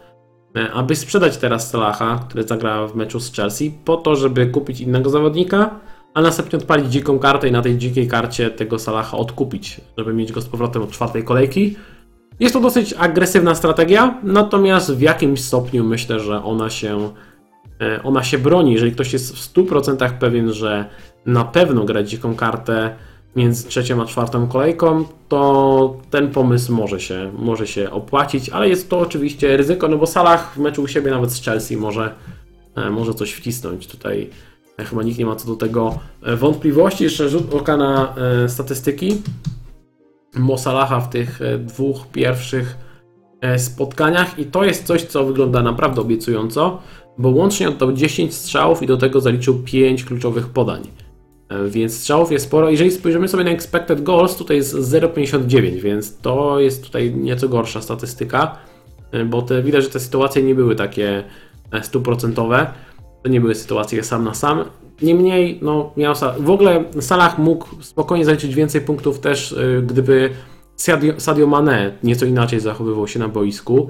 e, 0.57 0.73
aby 0.73 0.97
sprzedać 0.97 1.37
teraz 1.37 1.71
Salaha, 1.71 2.25
który 2.29 2.43
zagra 2.43 2.87
w 2.87 2.97
meczu 2.97 3.21
z 3.21 3.33
Chelsea, 3.33 3.71
po 3.85 3.97
to, 3.97 4.17
żeby 4.17 4.47
kupić 4.47 4.81
innego 4.81 5.11
zawodnika 5.11 5.81
a 6.15 6.21
następnie 6.21 6.59
odpalić 6.59 6.93
dziką 6.93 7.19
kartę 7.19 7.49
i 7.49 7.53
na 7.53 7.63
tej 7.63 7.79
dzikiej 7.79 8.09
karcie 8.09 8.51
tego 8.51 8.79
Salaha 8.79 9.17
odkupić, 9.19 9.81
żeby 9.99 10.15
mieć 10.15 10.33
go 10.33 10.41
z 10.41 10.49
powrotem 10.49 10.83
od 10.83 10.91
czwartej 10.91 11.25
kolejki. 11.25 11.77
Jest 12.41 12.55
to 12.55 12.61
dosyć 12.61 12.95
agresywna 12.99 13.55
strategia, 13.55 14.21
natomiast 14.23 14.97
w 14.97 15.01
jakimś 15.01 15.41
stopniu 15.41 15.85
myślę, 15.85 16.21
że 16.21 16.45
ona 16.45 16.71
się, 16.71 17.11
ona 18.05 18.25
się 18.25 18.39
broni. 18.39 18.73
Jeżeli 18.73 18.93
ktoś 18.93 19.13
jest 19.13 19.37
w 19.37 19.55
100% 19.55 20.13
pewien, 20.13 20.53
że 20.53 20.85
na 21.27 21.45
pewno 21.45 21.85
gra 21.85 22.03
dziką 22.03 22.35
kartę 22.35 22.95
między 23.37 23.69
trzecią 23.69 24.03
a 24.03 24.07
czwartą 24.07 24.49
kolejką, 24.49 25.05
to 25.29 25.97
ten 26.11 26.31
pomysł 26.31 26.75
może 26.75 27.01
się, 27.01 27.33
może 27.39 27.67
się 27.67 27.91
opłacić, 27.91 28.49
ale 28.49 28.69
jest 28.69 28.91
to 28.91 28.99
oczywiście 28.99 29.57
ryzyko, 29.57 29.89
no 29.89 29.99
bo 29.99 30.07
Salah 30.07 30.55
w 30.55 30.59
meczu 30.59 30.83
u 30.83 30.89
siebie 30.89 31.11
nawet 31.11 31.33
z 31.33 31.45
Chelsea 31.45 31.77
może, 31.77 32.15
e, 32.77 32.91
może 32.91 33.15
coś 33.15 33.33
wcisnąć 33.33 33.87
tutaj 33.87 34.31
Chyba 34.85 35.03
nikt 35.03 35.19
nie 35.19 35.27
ma 35.27 35.37
co 35.37 35.47
do 35.47 35.57
tego 35.57 35.99
e, 36.23 36.37
wątpliwości. 36.37 37.05
Jeszcze 37.05 37.29
rzut 37.29 37.55
oka 37.55 37.77
na 37.77 38.15
e, 38.45 38.49
statystyki 38.49 39.23
Mosalaha 40.35 41.01
w 41.01 41.11
tych 41.11 41.43
e, 41.43 41.59
dwóch 41.59 42.07
pierwszych 42.07 42.77
spotkaniach 43.57 44.39
i 44.39 44.45
to 44.45 44.65
jest 44.65 44.87
coś, 44.87 45.03
co 45.03 45.25
wygląda 45.25 45.63
naprawdę 45.63 46.01
obiecująco, 46.01 46.83
bo 47.19 47.29
łącznie 47.29 47.69
oddał 47.69 47.93
10 47.93 48.35
strzałów 48.35 48.83
i 48.83 48.87
do 48.87 48.97
tego 48.97 49.21
zaliczył 49.21 49.63
5 49.65 50.05
kluczowych 50.05 50.47
podań. 50.47 50.83
Więc 51.69 51.97
strzałów 51.97 52.33
jest 52.33 52.45
sporo. 52.45 52.71
Jeżeli 52.71 52.91
spojrzymy 52.91 53.29
sobie 53.29 53.45
na 53.45 53.51
expected 53.51 54.03
goals, 54.03 54.37
tutaj 54.37 54.57
jest 54.57 54.75
0,59, 54.75 55.81
więc 55.81 56.17
to 56.17 56.61
jest 56.61 56.85
tutaj 56.85 57.15
nieco 57.15 57.49
gorsza 57.49 57.83
statystyka, 57.83 58.57
bo 59.27 59.43
te, 59.43 59.63
widać, 59.63 59.85
że 59.85 59.91
te 59.91 60.01
sytuacje 60.01 60.43
nie 60.43 60.55
były 60.55 60.77
takie 60.77 61.25
stuprocentowe. 61.83 62.67
To 63.23 63.29
nie 63.29 63.41
były 63.41 63.55
sytuacje 63.55 64.03
sam 64.05 64.25
na 64.25 64.35
sam. 64.35 64.65
Niemniej, 65.03 65.59
no, 65.63 65.93
miał 65.97 66.15
w 66.39 66.51
ogóle 66.51 66.85
Salah 67.01 67.39
mógł 67.39 67.83
spokojnie 67.83 68.25
zaliczyć 68.25 68.55
więcej 68.55 68.81
punktów 68.81 69.21
też, 69.21 69.57
gdyby 69.87 70.31
Sadio, 71.19 71.47
Mane 71.47 71.93
nieco 72.03 72.27
inaczej 72.27 72.61
zachowywał 72.61 73.09
się 73.09 73.19
na 73.19 73.29
boisku, 73.29 73.89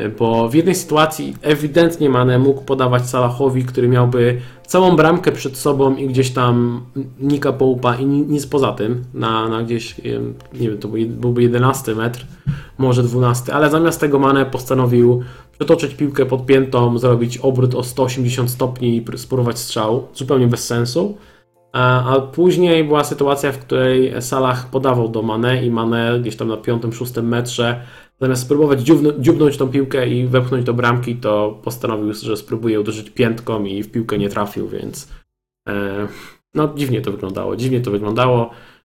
y, 0.00 0.08
bo 0.08 0.48
w 0.48 0.54
jednej 0.54 0.74
sytuacji 0.74 1.36
ewidentnie 1.42 2.10
Mane 2.10 2.38
mógł 2.38 2.62
podawać 2.62 3.08
Salahowi, 3.08 3.64
który 3.64 3.88
miałby 3.88 4.40
całą 4.66 4.96
bramkę 4.96 5.32
przed 5.32 5.56
sobą 5.56 5.96
i 5.96 6.06
gdzieś 6.08 6.30
tam 6.30 6.80
nika 7.20 7.52
połupa 7.52 7.96
i 7.96 8.06
nic 8.06 8.46
poza 8.46 8.72
tym, 8.72 9.04
na, 9.14 9.48
na 9.48 9.62
gdzieś, 9.62 9.98
y, 9.98 10.20
nie 10.52 10.68
wiem, 10.70 10.78
to 10.78 10.88
byłby 11.08 11.42
11 11.42 11.94
metr, 11.94 12.26
może 12.78 13.02
12, 13.02 13.54
ale 13.54 13.70
zamiast 13.70 14.00
tego 14.00 14.18
Mane 14.18 14.46
postanowił 14.46 15.22
przetoczyć 15.52 15.94
piłkę 15.94 16.26
pod 16.26 16.46
piętą, 16.46 16.98
zrobić 16.98 17.38
obrót 17.38 17.74
o 17.74 17.82
180 17.82 18.50
stopni 18.50 18.96
i 18.96 19.18
spróbować 19.18 19.58
strzał, 19.58 20.08
zupełnie 20.14 20.46
bez 20.46 20.66
sensu. 20.66 21.16
A, 21.76 22.20
później 22.20 22.84
była 22.84 23.04
sytuacja, 23.04 23.52
w 23.52 23.58
której 23.58 24.22
Salah 24.22 24.70
podawał 24.70 25.08
do 25.08 25.22
Mane 25.22 25.64
i 25.64 25.70
Mane 25.70 26.20
gdzieś 26.20 26.36
tam 26.36 26.48
na 26.48 26.56
piątym, 26.56 26.92
szóstym 26.92 27.28
metrze 27.28 27.82
zamiast 28.20 28.42
spróbować 28.42 28.80
dziubnąć, 29.18 29.56
tą 29.56 29.68
piłkę 29.68 30.08
i 30.08 30.26
wepchnąć 30.26 30.64
do 30.64 30.74
bramki, 30.74 31.16
to 31.16 31.60
postanowił, 31.64 32.12
że 32.12 32.36
spróbuje 32.36 32.80
uderzyć 32.80 33.10
piętką 33.10 33.64
i 33.64 33.82
w 33.82 33.90
piłkę 33.90 34.18
nie 34.18 34.28
trafił, 34.28 34.68
więc 34.68 35.08
e, 35.68 36.08
no 36.54 36.74
dziwnie 36.76 37.00
to 37.00 37.12
wyglądało, 37.12 37.56
dziwnie 37.56 37.80
to 37.80 37.90
wyglądało. 37.90 38.50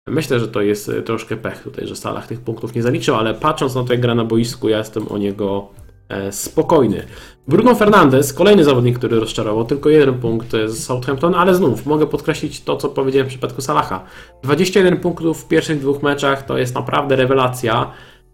Myślę, 0.07 0.39
że 0.39 0.47
to 0.47 0.61
jest 0.61 0.91
troszkę 1.05 1.37
pech 1.37 1.63
tutaj, 1.63 1.87
że 1.87 1.95
Salah 1.95 2.27
tych 2.27 2.41
punktów 2.41 2.75
nie 2.75 2.81
zaliczył, 2.81 3.15
ale 3.15 3.33
patrząc 3.33 3.75
na 3.75 3.83
jak 3.89 3.99
gra 3.99 4.15
na 4.15 4.25
boisku, 4.25 4.69
ja 4.69 4.77
jestem 4.77 5.07
o 5.07 5.17
niego 5.17 5.69
E, 5.88 5.88
spokojny. 6.31 7.03
Bruno 7.47 7.75
Fernandes, 7.75 8.33
kolejny 8.33 8.63
zawodnik, 8.63 8.97
który 8.97 9.19
rozczarował, 9.19 9.65
tylko 9.65 9.89
jeden 9.89 10.19
punkt 10.19 10.51
z 10.65 10.83
Southampton, 10.83 11.35
ale 11.35 11.55
znów 11.55 11.85
mogę 11.85 12.07
podkreślić 12.07 12.61
to, 12.61 12.77
co 12.77 12.89
powiedziałem 12.89 13.27
w 13.27 13.29
przypadku 13.29 13.61
Salaha. 13.61 14.03
21 14.43 14.97
punktów 14.97 15.43
w 15.43 15.47
pierwszych 15.47 15.79
dwóch 15.79 16.03
meczach 16.03 16.45
to 16.45 16.57
jest 16.57 16.75
naprawdę 16.75 17.15
rewelacja. 17.15 17.91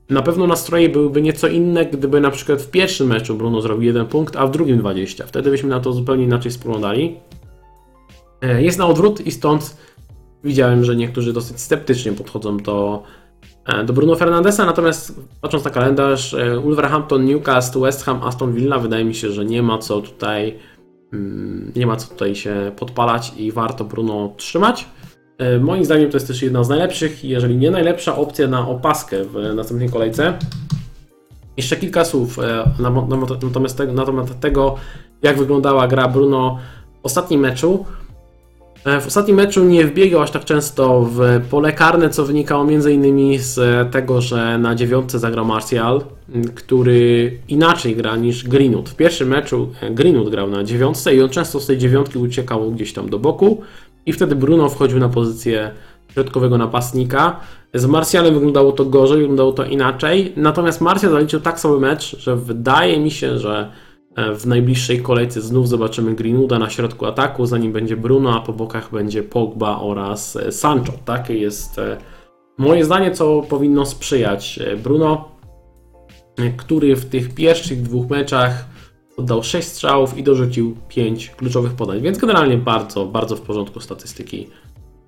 Na 0.09 0.21
pewno 0.21 0.47
nastroje 0.47 0.89
byłyby 0.89 1.21
nieco 1.21 1.47
inne, 1.47 1.85
gdyby 1.85 2.21
na 2.21 2.31
przykład 2.31 2.61
w 2.61 2.71
pierwszym 2.71 3.07
meczu 3.07 3.35
Bruno 3.35 3.61
zrobił 3.61 3.83
jeden 3.83 4.05
punkt, 4.05 4.35
a 4.35 4.47
w 4.47 4.51
drugim 4.51 4.77
20. 4.77 5.25
Wtedy 5.27 5.51
byśmy 5.51 5.69
na 5.69 5.79
to 5.79 5.93
zupełnie 5.93 6.23
inaczej 6.23 6.51
spoglądali. 6.51 7.19
E, 8.41 8.63
jest 8.63 8.77
na 8.77 8.87
odwrót 8.87 9.21
i 9.21 9.31
stąd 9.31 9.77
widziałem, 10.43 10.83
że 10.83 10.95
niektórzy 10.95 11.33
dosyć 11.33 11.59
sceptycznie 11.59 12.11
podchodzą 12.11 12.57
do 12.57 13.03
E, 13.03 13.24
do 13.85 13.93
Bruno 13.93 14.15
Fernandesa, 14.15 14.65
natomiast 14.65 15.19
patrząc 15.41 15.65
na 15.65 15.71
kalendarz, 15.71 16.33
e, 16.33 16.59
Wolverhampton, 16.59 17.25
Newcastle, 17.25 17.79
West 17.79 18.03
Ham, 18.03 18.23
Aston 18.23 18.53
Villa, 18.53 18.79
wydaje 18.79 19.05
mi 19.05 19.15
się, 19.15 19.31
że 19.31 19.45
nie 19.45 19.63
ma 19.63 19.77
co 19.77 20.01
tutaj 20.01 20.59
Mm, 21.15 21.71
Nie 21.75 21.87
ma 21.87 21.95
co 21.95 22.07
tutaj 22.07 22.35
się 22.35 22.71
podpalać 22.75 23.33
i 23.37 23.51
warto 23.51 23.83
Bruno 23.85 24.33
trzymać. 24.37 24.85
E, 25.37 25.59
Moim 25.59 25.85
zdaniem 25.85 26.09
to 26.09 26.17
jest 26.17 26.27
też 26.27 26.41
jedna 26.41 26.63
z 26.63 26.69
najlepszych, 26.69 27.25
jeżeli 27.25 27.57
nie 27.57 27.71
najlepsza 27.71 28.15
opcja 28.15 28.47
na 28.47 28.67
opaskę 28.67 29.23
w 29.23 29.55
następnej 29.55 29.89
kolejce. 29.89 30.33
Jeszcze 31.57 31.75
kilka 31.75 32.05
słów 32.05 32.39
e, 32.39 32.43
na, 32.79 32.89
na, 32.89 33.17
natomiast 33.43 33.81
tego, 34.39 34.75
jak 35.21 35.37
wyglądała 35.37 35.87
gra 35.87 36.07
Bruno 36.07 36.59
w 37.01 37.05
ostatnim 37.05 37.41
meczu. 37.41 37.85
E, 38.85 39.01
W 39.01 39.07
ostatnim 39.07 39.37
meczu 39.37 39.63
nie 39.63 39.85
wbiegał 39.85 40.21
aż 40.21 40.31
tak 40.31 40.45
często 40.45 41.01
w 41.11 41.19
pole 41.49 41.73
karne, 41.73 42.09
co 42.09 42.25
wynikało 42.25 42.63
m.in. 42.63 43.39
z 43.39 43.91
tego, 43.91 44.21
że 44.21 44.57
na 44.57 44.75
dziewiątce 44.75 45.19
zagrał 45.19 45.45
Martial, 45.45 46.01
który 46.55 47.31
inaczej 47.47 47.95
gra 47.95 48.15
niż 48.15 48.43
Greenwood. 48.47 48.89
W 48.89 48.95
pierwszym 48.95 49.27
meczu 49.27 49.71
e, 49.81 49.91
Greenwood 49.91 50.29
grał 50.29 50.49
na 50.49 50.63
dziewiątce 50.63 51.15
i 51.15 51.21
on 51.21 51.29
często 51.29 51.59
z 51.59 51.65
tej 51.65 51.77
dziewiątki 51.77 52.17
uciekał 52.17 52.71
gdzieś 52.71 52.93
tam 52.93 53.09
do 53.09 53.19
boku 53.19 53.61
i 54.05 54.13
wtedy 54.13 54.35
Bruno 54.35 54.69
wchodził 54.69 54.99
na 54.99 55.09
pozycję 55.09 55.71
środkowego 56.13 56.57
napastnika. 56.57 57.39
Z 57.73 57.85
Martialem 57.85 58.33
wyglądało 58.33 58.71
to 58.71 58.85
gorzej, 58.85 59.19
wyglądało 59.19 59.51
to 59.51 59.65
inaczej. 59.65 60.33
Natomiast 60.35 60.81
Martial 60.81 61.11
zaliczył 61.11 61.39
tak 61.39 61.59
sobie 61.59 61.79
mecz, 61.79 62.19
że 62.19 62.35
wydaje 62.35 62.99
mi 62.99 63.11
się, 63.11 63.39
że 63.39 63.71
w 64.35 64.45
najbliższej 64.45 65.01
kolejce 65.01 65.41
znów 65.41 65.69
zobaczymy 65.69 66.15
Greenwooda 66.15 66.59
na 66.59 66.69
środku 66.69 67.05
ataku, 67.05 67.45
za 67.45 67.57
nim 67.57 67.71
będzie 67.71 67.97
Bruno, 67.97 68.37
a 68.37 68.41
po 68.41 68.53
bokach 68.53 68.91
będzie 68.91 69.23
Pogba 69.23 69.79
oraz 69.79 70.35
e, 70.35 70.51
Sancho. 70.51 70.93
Takie 71.05 71.37
jest 71.37 71.79
e, 71.79 71.97
moje 72.57 72.85
zdanie, 72.85 73.11
co 73.11 73.41
powinno 73.41 73.85
sprzyjać 73.85 74.59
e, 74.59 74.75
Bruno, 74.77 75.31
e, 76.37 76.49
który 76.49 76.95
w 76.95 77.05
tych 77.05 77.35
pierwszych 77.35 77.81
dwóch 77.81 78.09
meczach 78.09 78.65
oddał 79.17 79.43
6 79.43 79.67
strzałów 79.67 80.17
i 80.17 80.23
dorzucił 80.23 80.75
5 80.87 81.29
kluczowych 81.29 81.73
podań, 81.73 82.01
więc 82.01 82.17
generalnie 82.17 82.57
bardzo, 82.57 83.05
bardzo 83.05 83.35
w 83.35 83.41
porządku 83.41 83.79
statystyki 83.79 84.49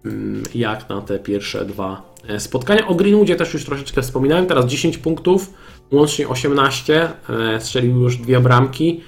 mm, 0.05 0.43
jak 0.55 0.89
na 0.89 1.01
te 1.01 1.19
pierwsze 1.19 1.65
dwa 1.65 2.13
e, 2.27 2.39
spotkania. 2.39 2.87
O 2.87 2.95
Greenwoodzie 2.95 3.35
też 3.35 3.53
już 3.53 3.65
troszeczkę 3.65 4.01
wspominałem, 4.01 4.45
teraz 4.45 4.65
10 4.65 4.97
punktów, 4.97 5.53
łącznie 5.91 6.27
18, 6.27 7.09
e, 7.29 7.61
strzelił 7.61 8.01
już 8.01 8.17
dwie 8.17 8.39
bramki, 8.39 9.01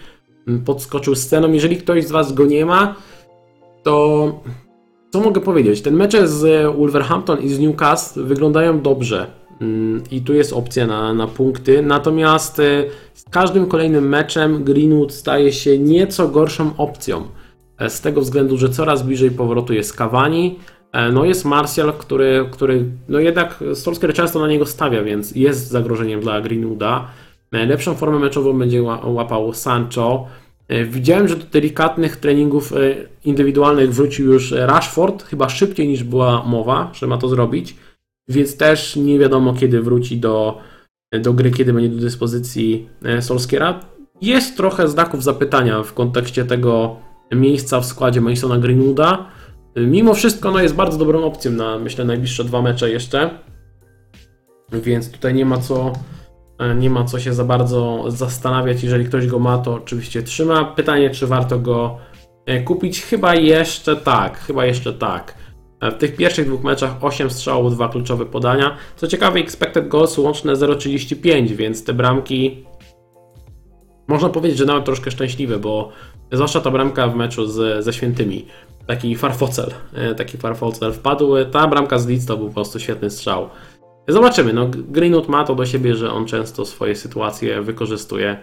mm, 0.47 0.63
podskoczył 0.63 1.15
sceną. 1.15 1.51
Jeżeli 1.51 1.77
ktoś 1.77 2.05
z 2.05 2.11
Was 2.11 2.33
go 2.33 2.45
nie 2.45 2.65
ma, 2.65 2.95
to 3.83 4.33
co 5.13 5.19
mogę 5.19 5.41
powiedzieć? 5.41 5.81
Ten 5.81 5.95
mecze 5.95 6.27
z 6.27 6.65
Wolverhampton 6.75 7.39
i 7.39 7.49
z 7.49 7.59
Newcastle 7.59 8.23
wyglądają 8.23 8.81
dobrze. 8.81 9.27
Mm, 9.61 10.03
I 10.11 10.21
tu 10.21 10.33
jest 10.33 10.53
opcja 10.53 10.87
na, 10.87 11.13
na 11.13 11.27
punkty. 11.27 11.81
Natomiast 11.81 12.59
e, 12.59 12.83
z 13.13 13.23
każdym 13.29 13.65
kolejnym 13.65 14.09
meczem 14.09 14.63
Greenwood 14.63 15.13
staje 15.13 15.53
się 15.53 15.79
nieco 15.79 16.27
gorszą 16.27 16.71
opcją. 16.77 17.23
E, 17.77 17.89
Z 17.89 18.01
tego 18.01 18.21
względu, 18.21 18.57
że 18.57 18.69
coraz 18.69 19.03
bliżej 19.03 19.31
powrotu 19.31 19.73
jest 19.73 19.93
Cavani. 19.93 20.59
E, 20.93 21.11
No 21.11 21.25
jest 21.25 21.45
Martial, 21.45 21.93
który, 21.93 22.45
który 22.51 22.85
no 23.09 23.19
jednak 23.19 23.63
Solskjaer 23.73 24.13
często 24.15 24.39
na 24.39 24.47
niego 24.47 24.65
stawia, 24.65 25.03
więc 25.03 25.35
jest 25.35 25.67
zagrożeniem 25.67 26.19
dla 26.21 26.41
Greenwooda. 26.41 27.07
E, 27.51 27.65
Lepszą 27.65 27.95
formę 27.95 28.19
meczową 28.19 28.59
będzie 28.59 28.81
ła- 28.81 29.05
łapał 29.13 29.53
Sancho. 29.53 30.27
E, 30.67 30.85
Widziałem, 30.85 31.27
że 31.27 31.35
do 31.35 31.45
delikatnych 31.45 32.17
treningów 32.17 32.73
indywidualnych 33.25 33.93
wrócił 33.93 34.33
już 34.33 34.51
Rashford, 34.51 35.23
chyba 35.23 35.49
szybciej 35.49 35.87
niż 35.87 36.03
była 36.03 36.43
mowa, 36.45 36.91
że 36.93 37.07
ma 37.07 37.17
to 37.17 37.27
zrobić, 37.27 37.75
więc 38.29 38.57
też 38.57 38.95
nie 38.95 39.19
wiadomo 39.19 39.53
kiedy 39.53 39.81
wróci 39.81 40.17
do, 40.17 40.57
do 41.21 41.33
gry, 41.33 41.51
kiedy 41.51 41.73
będzie 41.73 41.89
do 41.89 42.01
dyspozycji 42.01 42.89
Solskiera. 43.19 43.79
Jest 44.21 44.57
trochę 44.57 44.87
znaków 44.87 45.23
zapytania 45.23 45.83
w 45.83 45.93
kontekście 45.93 46.45
tego 46.45 46.95
miejsca 47.31 47.79
w 47.79 47.85
składzie 47.85 48.21
Masona 48.21 48.57
Greenwooda. 48.57 49.25
Mimo 49.75 50.13
wszystko 50.13 50.51
no, 50.51 50.59
jest 50.59 50.75
bardzo 50.75 50.97
dobrą 50.97 51.23
opcją 51.23 51.51
na 51.51 51.79
myślę 51.79 52.05
najbliższe 52.05 52.43
dwa 52.43 52.61
mecze 52.61 52.89
jeszcze, 52.89 53.29
więc 54.71 55.11
tutaj 55.11 55.33
nie 55.33 55.45
ma 55.45 55.57
co 55.57 55.93
E, 56.59 56.75
Nie 56.75 56.89
ma 56.89 57.03
co 57.03 57.19
się 57.19 57.33
za 57.33 57.43
bardzo 57.43 58.03
zastanawiać. 58.07 58.83
Jeżeli 58.83 59.05
ktoś 59.05 59.27
go 59.27 59.39
ma, 59.39 59.57
to 59.57 59.73
oczywiście 59.73 60.23
trzyma. 60.23 60.65
Pytanie, 60.65 61.09
czy 61.09 61.27
warto 61.27 61.59
go 61.59 61.97
e, 62.45 62.61
kupić? 62.61 63.01
Chyba 63.01 63.35
jeszcze 63.35 63.95
tak. 63.95 64.39
Chyba 64.39 64.65
jeszcze 64.65 64.93
tak. 64.93 65.35
E, 65.81 65.91
W 65.91 65.97
tych 65.97 66.15
pierwszych 66.15 66.47
dwóch 66.47 66.63
meczach 66.63 67.03
8 67.03 67.29
strzałów, 67.29 67.75
2 67.75 67.89
kluczowe 67.89 68.25
podania. 68.25 68.77
Co 68.95 69.07
ciekawe, 69.07 69.39
expected 69.39 69.87
goals 69.87 70.17
łączne 70.17 70.53
0,35, 70.53 71.47
więc 71.47 71.83
te 71.83 71.93
bramki 71.93 72.65
można 74.07 74.29
powiedzieć, 74.29 74.57
że 74.57 74.65
nawet 74.65 74.85
troszkę 74.85 75.11
szczęśliwe, 75.11 75.59
bo 75.59 75.89
zwłaszcza 76.31 76.61
ta 76.61 76.71
bramka 76.71 77.07
w 77.07 77.15
meczu 77.15 77.47
z, 77.47 77.85
ze 77.85 77.93
Świętymi. 77.93 78.45
Taki 78.89 79.15
farfocel, 79.15 79.73
e, 79.93 80.15
taki 80.15 80.37
farfocel 80.37 80.93
wpadł. 80.93 81.45
Ta 81.51 81.67
bramka 81.67 81.99
z 81.99 82.07
Leeds 82.07 82.25
to 82.25 82.37
był 82.37 82.47
po 82.47 82.53
prostu 82.53 82.79
świetny 82.79 83.09
strzał. 83.09 83.49
Zobaczymy. 84.07 84.53
No, 84.53 84.67
Greenwood 84.73 85.27
ma 85.27 85.43
to 85.43 85.55
do 85.55 85.65
siebie, 85.65 85.95
że 85.95 86.11
on 86.11 86.25
często 86.25 86.65
swoje 86.65 86.95
sytuacje 86.95 87.61
wykorzystuje, 87.61 88.37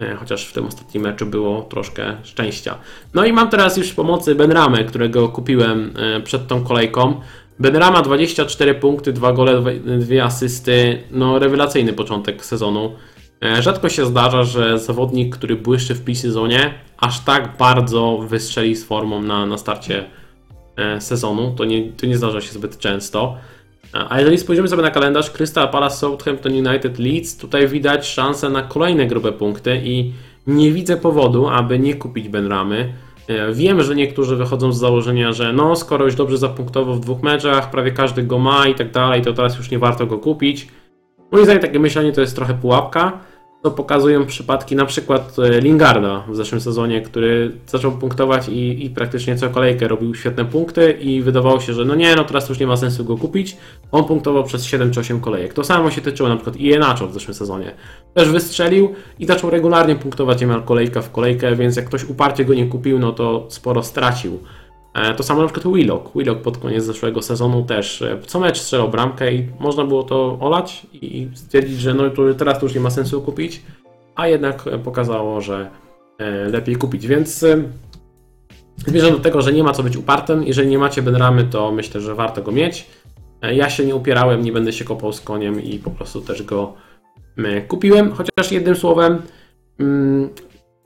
e, 0.00 0.14
chociaż 0.14 0.46
w 0.46 0.52
tym 0.52 0.66
ostatnim 0.66 1.02
meczu 1.02 1.26
było 1.26 1.62
troszkę 1.62 2.16
szczęścia. 2.22 2.78
No 3.14 3.24
i 3.24 3.32
mam 3.32 3.50
teraz 3.50 3.76
już 3.76 3.92
pomocy 3.92 4.34
Benramę, 4.34 4.84
którego 4.84 5.28
kupiłem 5.28 5.94
e, 5.96 6.20
przed 6.20 6.46
tą 6.46 6.64
kolejką. 6.64 7.20
Benrama 7.58 8.02
24 8.02 8.74
punkty, 8.74 9.12
2 9.12 9.32
gole, 9.32 9.62
2 9.98 10.24
asysty. 10.24 11.02
No, 11.10 11.38
rewelacyjny 11.38 11.92
początek 11.92 12.44
sezonu. 12.44 12.92
E, 13.42 13.62
Rzadko 13.62 13.88
się 13.88 14.06
zdarza, 14.06 14.44
że 14.44 14.78
zawodnik, 14.78 15.36
który 15.36 15.56
błyszczy 15.56 15.94
w 15.94 16.04
pre-sezonie, 16.04 16.74
aż 16.98 17.20
tak 17.20 17.56
bardzo 17.58 18.18
wystrzeli 18.18 18.76
z 18.76 18.84
formą 18.84 19.22
na, 19.22 19.46
na 19.46 19.58
starcie 19.58 20.04
e, 20.76 21.00
sezonu. 21.00 21.54
To 21.56 21.64
nie, 21.64 21.92
to 21.92 22.06
nie 22.06 22.16
zdarza 22.16 22.40
się 22.40 22.52
zbyt 22.52 22.78
często. 22.78 23.36
A 24.08 24.18
jeżeli 24.18 24.38
spojrzymy 24.38 24.68
sobie 24.68 24.82
na 24.82 24.90
kalendarz 24.90 25.30
Crystal 25.30 25.68
Palace, 25.68 25.96
Southampton 25.96 26.52
United, 26.52 26.98
Leeds, 26.98 27.36
tutaj 27.36 27.68
widać 27.68 28.06
szansę 28.06 28.50
na 28.50 28.62
kolejne 28.62 29.06
grube 29.06 29.32
punkty 29.32 29.80
i 29.84 30.12
nie 30.46 30.72
widzę 30.72 30.96
powodu, 30.96 31.48
aby 31.48 31.78
nie 31.78 31.94
kupić 31.94 32.28
Benramy. 32.28 32.92
E, 33.28 33.52
Wiem, 33.52 33.82
że 33.82 33.94
niektórzy 33.94 34.36
wychodzą 34.36 34.72
z 34.72 34.78
założenia, 34.78 35.32
że 35.32 35.52
no, 35.52 35.76
skoro 35.76 36.04
już 36.04 36.14
dobrze 36.14 36.38
zapunktował 36.38 36.94
w 36.94 37.00
dwóch 37.00 37.22
meczach, 37.22 37.70
prawie 37.70 37.92
każdy 37.92 38.22
go 38.22 38.38
ma 38.38 38.68
i 38.68 38.74
tak 38.74 38.90
dalej, 38.90 39.22
to 39.22 39.32
teraz 39.32 39.58
już 39.58 39.70
nie 39.70 39.78
warto 39.78 40.06
go 40.06 40.18
kupić. 40.18 40.68
Moim 41.32 41.44
zdaniem 41.44 41.62
takie 41.62 41.78
myślenie 41.78 42.12
to 42.12 42.20
jest 42.20 42.36
trochę 42.36 42.54
pułapka. 42.54 43.31
To 43.62 43.70
pokazują 43.70 44.26
przypadki 44.26 44.76
na 44.76 44.86
przykład 44.86 45.36
e, 45.38 45.60
Lingarda 45.60 46.24
w 46.28 46.36
zeszłym 46.36 46.60
sezonie, 46.60 47.00
który 47.00 47.52
zaczął 47.66 47.92
punktować 47.92 48.48
i, 48.48 48.84
i 48.86 48.90
praktycznie 48.90 49.36
co 49.36 49.50
kolejkę 49.50 49.88
robił 49.88 50.14
świetne 50.14 50.44
punkty 50.44 50.92
i 50.92 51.22
wydawało 51.22 51.60
się, 51.60 51.72
że 51.72 51.84
no 51.84 51.94
nie, 51.94 52.16
no 52.16 52.24
teraz 52.24 52.48
już 52.48 52.58
nie 52.58 52.66
ma 52.66 52.76
sensu 52.76 53.04
go 53.04 53.16
kupić. 53.16 53.56
On 53.92 54.04
punktował 54.04 54.44
przez 54.44 54.64
7 54.64 54.90
czy 54.90 55.00
8 55.00 55.20
kolejek. 55.20 55.54
To 55.54 55.64
samo 55.64 55.90
się 55.90 56.00
tyczyło 56.00 56.28
na 56.28 56.36
przykład 56.36 56.56
Ienacho 56.56 57.08
w 57.08 57.12
zeszłym 57.12 57.34
sezonie. 57.34 57.74
Też 58.14 58.28
wystrzelił 58.28 58.94
i 59.18 59.26
zaczął 59.26 59.50
regularnie 59.50 59.94
punktować 59.94 60.40
niemal 60.40 60.62
kolejka 60.62 61.02
w 61.02 61.12
kolejkę, 61.12 61.56
więc 61.56 61.76
jak 61.76 61.86
ktoś 61.86 62.04
uparcie 62.04 62.44
go 62.44 62.54
nie 62.54 62.66
kupił, 62.66 62.98
no 62.98 63.12
to 63.12 63.46
sporo 63.48 63.82
stracił. 63.82 64.38
E, 64.94 65.14
To 65.14 65.22
samo 65.22 65.42
na 65.42 65.48
przykład 65.48 65.74
Willock. 65.74 66.16
Willock 66.16 66.40
pod 66.40 66.58
koniec 66.58 66.84
zeszłego 66.84 67.22
sezonu 67.22 67.64
też 67.64 68.02
e, 68.02 68.18
co 68.26 68.40
mecz 68.40 68.60
strzelał 68.60 68.88
bramkę 68.88 69.34
i 69.34 69.48
można 69.60 69.84
było 69.84 70.02
to 70.02 70.38
olać 70.40 70.86
i 70.92 71.28
stwierdzić, 71.34 71.80
że 71.80 71.94
no 71.94 72.04
teraz 72.38 72.58
to 72.58 72.66
już 72.66 72.74
nie 72.74 72.80
ma 72.80 72.90
sensu 72.90 73.22
kupić, 73.22 73.62
a 74.14 74.28
jednak 74.28 74.66
e, 74.66 74.78
pokazało, 74.78 75.40
że 75.40 75.70
lepiej 76.52 76.76
kupić. 76.76 77.06
Więc 77.06 77.44
zmierzam 78.86 79.12
do 79.12 79.18
tego, 79.18 79.42
że 79.42 79.52
nie 79.52 79.62
ma 79.64 79.72
co 79.72 79.82
być 79.82 79.96
upartym. 79.96 80.44
Jeżeli 80.44 80.68
nie 80.68 80.78
macie 80.78 81.02
Benramy, 81.02 81.44
to 81.44 81.72
myślę, 81.72 82.00
że 82.00 82.14
warto 82.14 82.42
go 82.42 82.52
mieć. 82.52 82.86
Ja 83.52 83.70
się 83.70 83.84
nie 83.84 83.94
upierałem, 83.94 84.42
nie 84.42 84.52
będę 84.52 84.72
się 84.72 84.84
kopał 84.84 85.12
z 85.12 85.20
koniem 85.20 85.62
i 85.62 85.78
po 85.78 85.90
prostu 85.90 86.20
też 86.20 86.42
go 86.42 86.74
kupiłem. 87.68 88.12
Chociaż 88.12 88.52
jednym 88.52 88.76
słowem, 88.76 89.22
mm, 89.80 90.28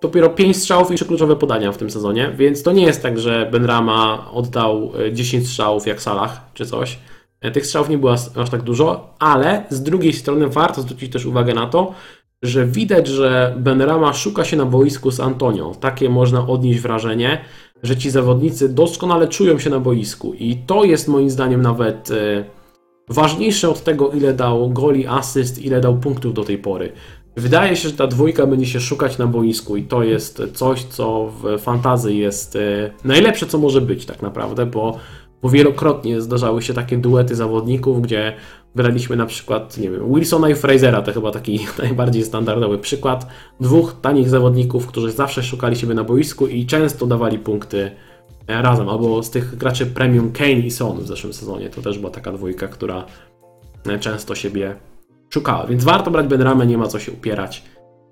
dopiero 0.07 0.31
5 0.31 0.57
strzałów 0.57 0.91
i 0.91 0.95
3 0.95 1.05
kluczowe 1.05 1.37
podania 1.37 1.73
w 1.73 1.77
tym 1.77 1.91
sezonie, 1.91 2.33
więc 2.37 2.63
to 2.63 2.73
nie 2.73 2.87
jest 2.87 3.03
tak, 3.03 3.19
że 3.19 3.49
Benrama 3.53 4.31
oddał 4.33 4.93
e, 5.07 5.13
10 5.13 5.49
strzałów 5.49 5.87
jak 5.87 6.03
Salah 6.03 6.51
czy 6.55 6.67
coś. 6.67 6.99
E, 7.41 7.51
Tych 7.51 7.67
strzałów 7.67 7.89
nie 7.89 7.99
było 7.99 8.13
aż 8.13 8.21
aż 8.37 8.51
tak 8.51 8.63
dużo, 8.63 9.15
ale 9.19 9.65
z 9.71 9.83
drugiej 9.83 10.13
strony 10.13 10.49
warto 10.49 10.83
zwrócić 10.83 11.13
też 11.13 11.27
uwagę 11.27 11.55
na 11.55 11.67
to, 11.67 11.95
że 12.43 12.67
widać, 12.67 13.09
że 13.09 13.55
Benrama 13.59 14.13
szuka 14.13 14.45
się 14.45 14.57
na 14.57 14.65
boisku 14.65 15.11
z 15.11 15.21
Antonią. 15.21 15.75
Takie 15.75 16.09
można 16.09 16.47
odnieść 16.47 16.81
wrażenie, 16.81 17.41
że 17.83 17.97
ci 17.97 18.11
zawodnicy 18.11 18.69
doskonale 18.69 19.29
czują 19.29 19.59
się 19.59 19.71
na 19.71 19.81
boisku 19.81 20.35
i 20.35 20.57
to 20.57 20.85
jest 20.85 21.09
moim 21.09 21.31
zdaniem 21.31 21.63
nawet 21.63 22.11
e, 22.11 22.45
ważniejsze 23.09 23.69
od 23.69 23.85
tego, 23.85 24.11
ile 24.11 24.35
dał 24.35 24.71
goli, 24.71 25.07
asyst, 25.07 25.59
ile 25.59 25.81
dał 25.81 25.97
punktów 25.97 26.35
do 26.35 26.45
tej 26.45 26.59
pory. 26.59 26.93
Wydaje 27.37 27.77
się, 27.77 27.89
że 27.89 27.95
ta 27.95 28.07
dwójka 28.07 28.47
będzie 28.47 28.67
się 28.67 28.81
szukać 28.81 29.19
na 29.19 29.27
boisku 29.27 29.77
i 29.77 29.83
to 29.83 30.03
jest 30.03 30.43
coś, 30.55 30.85
co 30.85 31.33
w 31.43 31.59
fantazji 31.59 32.19
jest 32.19 32.57
e, 32.57 32.91
najlepsze, 33.05 33.47
co 33.47 33.59
może 33.59 33.81
być 33.81 34.07
tak 34.07 34.23
naprawdę, 34.23 34.67
bo 34.67 34.99
bo 35.43 35.51
wielokrotnie 35.51 36.21
zdarzały 36.21 36.63
się 36.63 36.75
takie 36.75 36.99
duety 36.99 37.35
zawodników, 37.35 38.03
gdzie 38.03 38.33
braliśmy 38.75 39.17
na 39.17 39.27
przykład, 39.27 39.79
nie 39.79 39.91
wiem, 39.91 40.15
Wilsona 40.15 40.51
i 40.51 40.55
Frasera, 40.55 41.03
to 41.03 41.13
chyba 41.13 41.31
taki 41.31 41.67
najbardziej 41.83 42.25
standardowy 42.25 42.79
przykład, 42.79 43.27
dwóch 43.61 43.97
tanich 44.01 44.29
zawodników, 44.29 44.87
którzy 44.87 45.13
zawsze 45.13 45.43
szukali 45.43 45.77
siebie 45.77 45.95
na 45.95 46.05
boisku 46.05 46.47
i 46.47 46.67
często 46.67 47.07
dawali 47.07 47.39
punkty 47.39 47.91
e, 48.47 48.63
razem, 48.63 48.89
albo 48.89 49.23
z 49.23 49.31
tych 49.31 49.57
graczy 49.57 49.87
premium 49.87 50.33
Kane 50.33 50.53
i 50.53 50.71
Son 50.71 50.99
w 50.99 51.07
zeszłym 51.07 51.33
sezonie, 51.33 51.71
to 51.71 51.83
też 51.83 51.99
była 51.99 52.11
taka 52.11 52.33
dwójka, 52.33 52.69
która 52.69 53.05
e, 53.87 53.99
często 53.99 54.35
siebie 54.35 54.77
szukała, 55.31 55.67
więc 55.67 55.85
warto 55.85 56.11
brać 56.11 56.27
Benramę, 56.27 56.67
nie 56.67 56.79
ma 56.79 56.87
co 56.87 56.99
się 56.99 57.13
upierać. 57.13 57.65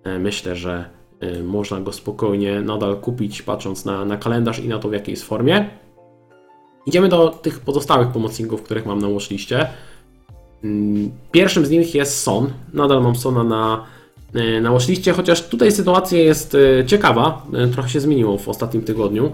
E, 0.04 0.18
Myślę, 0.18 0.56
że 0.56 0.84
e, 1.20 1.42
można 1.42 1.80
go 1.80 1.92
spokojnie 1.92 2.60
nadal 2.60 2.96
kupić, 2.96 3.42
patrząc 3.42 3.84
na, 3.84 4.04
na 4.04 4.16
kalendarz 4.16 4.58
i 4.58 4.68
na 4.68 4.78
to, 4.78 4.88
w 4.88 4.92
jakiej 4.92 5.12
jest 5.12 5.24
formie. 5.24 5.70
Idziemy 6.86 7.08
do 7.08 7.28
tych 7.28 7.60
pozostałych 7.60 8.08
pomocników, 8.08 8.62
których 8.62 8.86
mam 8.86 8.98
na 8.98 9.08
watchliście. 9.08 9.66
Mm, 10.64 11.10
Pierwszym 11.32 11.66
z 11.66 11.70
nich 11.70 11.94
jest 11.94 12.22
Son. 12.22 12.50
Nadal 12.72 13.02
mam 13.02 13.16
Sona 13.16 13.44
na, 13.44 13.84
e, 14.34 14.60
na 14.60 14.72
watchliście, 14.72 15.12
chociaż 15.12 15.48
tutaj 15.48 15.72
sytuacja 15.72 16.18
jest 16.18 16.56
ciekawa. 16.86 17.46
Trochę 17.72 17.88
się 17.88 18.00
zmieniło 18.00 18.38
w 18.38 18.48
ostatnim 18.48 18.82
tygodniu. 18.82 19.32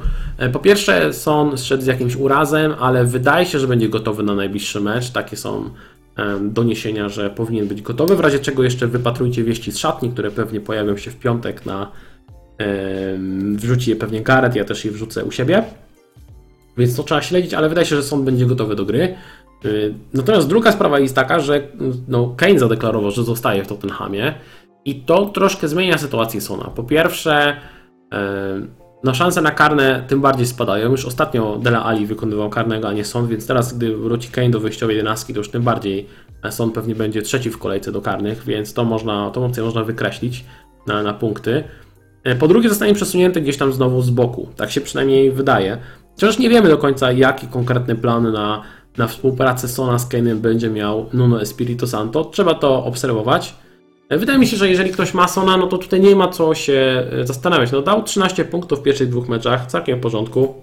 Po 0.52 0.58
pierwsze, 0.58 1.12
Son 1.12 1.58
zszedł 1.58 1.82
z 1.82 1.86
jakimś 1.86 2.16
urazem, 2.16 2.74
ale 2.80 3.04
wydaje 3.04 3.46
się, 3.46 3.58
że 3.58 3.66
będzie 3.68 3.88
gotowy 3.88 4.22
na 4.22 4.34
najbliższy 4.34 4.80
mecz. 4.80 5.10
Takie 5.10 5.36
są 5.36 5.70
doniesienia, 6.40 7.08
że 7.08 7.30
powinien 7.30 7.68
być 7.68 7.82
gotowy. 7.82 8.16
W 8.16 8.20
razie 8.20 8.38
czego 8.38 8.62
jeszcze 8.62 8.86
wypatrujcie 8.86 9.44
wieści 9.44 9.72
z 9.72 9.78
szatni, 9.78 10.10
które 10.10 10.30
pewnie 10.30 10.60
pojawią 10.60 10.96
się 10.96 11.10
w 11.10 11.16
piątek 11.16 11.66
na. 11.66 11.92
Wrzuci 13.54 13.90
je 13.90 13.96
pewnie 13.96 14.22
Gareth, 14.22 14.56
ja 14.56 14.64
też 14.64 14.84
je 14.84 14.90
wrzucę 14.90 15.24
u 15.24 15.30
siebie. 15.30 15.64
Więc 16.76 16.96
to 16.96 17.02
trzeba 17.02 17.22
śledzić, 17.22 17.54
ale 17.54 17.68
wydaje 17.68 17.86
się, 17.86 17.96
że 17.96 18.02
Son 18.02 18.24
będzie 18.24 18.46
gotowy 18.46 18.76
do 18.76 18.84
gry. 18.84 19.14
Yy, 19.64 19.94
Natomiast 20.14 20.48
druga 20.48 20.72
sprawa 20.72 20.98
jest 20.98 21.14
taka, 21.14 21.40
że 21.40 21.68
no, 22.08 22.34
Kane 22.36 22.58
zadeklarował, 22.58 23.10
że 23.10 23.24
zostaje 23.24 23.64
w 23.64 23.66
Tottenhamie 23.66 24.34
i 24.84 24.94
to 24.94 25.26
troszkę 25.26 25.68
zmienia 25.68 25.98
sytuację 25.98 26.40
Sona. 26.40 26.64
Po 26.64 26.84
pierwsze, 26.84 27.56
no 29.04 29.14
szanse 29.14 29.42
na 29.42 29.50
karne 29.50 30.04
tym 30.08 30.20
bardziej 30.20 30.46
spadają. 30.46 30.90
Już 30.90 31.04
ostatnio 31.04 31.58
Dela 31.62 31.84
Ali 31.84 32.06
wykonywał 32.06 32.50
karnego, 32.50 32.88
a 32.88 32.92
nie 32.92 33.04
Son, 33.04 33.28
więc 33.28 33.46
teraz, 33.46 33.76
gdy 33.76 33.96
wróci 33.96 34.28
Kane 34.28 34.50
do 34.50 34.60
wyjściowej 34.60 34.96
11, 34.96 35.32
to 35.32 35.38
już 35.40 35.50
tym 35.50 35.62
bardziej 35.62 36.06
Son 36.50 36.70
pewnie 36.70 36.94
będzie 36.94 37.22
trzeci 37.22 37.50
w 37.50 37.58
kolejce 37.58 37.92
do 37.92 38.00
karnych, 38.02 38.44
więc 38.44 38.74
to 38.74 38.84
można, 38.84 39.30
tą 39.30 39.44
opcję 39.44 39.62
można 39.62 39.84
wykreślić 39.84 40.44
na, 40.86 41.02
na 41.02 41.14
punkty. 41.14 41.64
Yy, 42.24 42.34
Po 42.34 42.48
drugie, 42.48 42.68
zostanie 42.68 42.94
przesunięty 42.94 43.40
gdzieś 43.40 43.56
tam 43.56 43.72
znowu 43.72 44.02
z 44.02 44.10
boku. 44.10 44.48
Tak 44.56 44.70
się 44.70 44.80
przynajmniej 44.80 45.32
wydaje. 45.32 45.78
Chociaż 46.14 46.38
nie 46.38 46.50
wiemy 46.50 46.68
do 46.68 46.78
końca, 46.78 47.12
jaki 47.12 47.46
konkretny 47.46 47.94
plan 47.94 48.32
na, 48.32 48.62
na 48.96 49.06
współpracę 49.06 49.68
Sona 49.68 49.98
z 49.98 50.08
Kane'em 50.08 50.36
będzie 50.36 50.70
miał 50.70 51.06
Nuno 51.12 51.42
Espirito 51.42 51.86
Santo. 51.86 52.24
Trzeba 52.24 52.54
to 52.54 52.84
obserwować. 52.84 53.54
Wydaje 54.10 54.38
mi 54.38 54.46
się, 54.46 54.56
że 54.56 54.68
jeżeli 54.68 54.90
ktoś 54.90 55.14
ma 55.14 55.28
Sona, 55.28 55.56
no 55.56 55.66
to 55.66 55.78
tutaj 55.78 56.00
nie 56.00 56.16
ma 56.16 56.28
co 56.28 56.54
się 56.54 57.06
e, 57.12 57.26
zastanawiać. 57.26 57.72
No 57.72 57.82
dał 57.82 58.02
13 58.02 58.44
punktów 58.44 58.78
w 58.78 58.82
pierwszych 58.82 59.08
dwóch 59.08 59.28
meczach, 59.28 59.66
całkiem 59.66 59.98
w 59.98 60.02
porządku. 60.02 60.54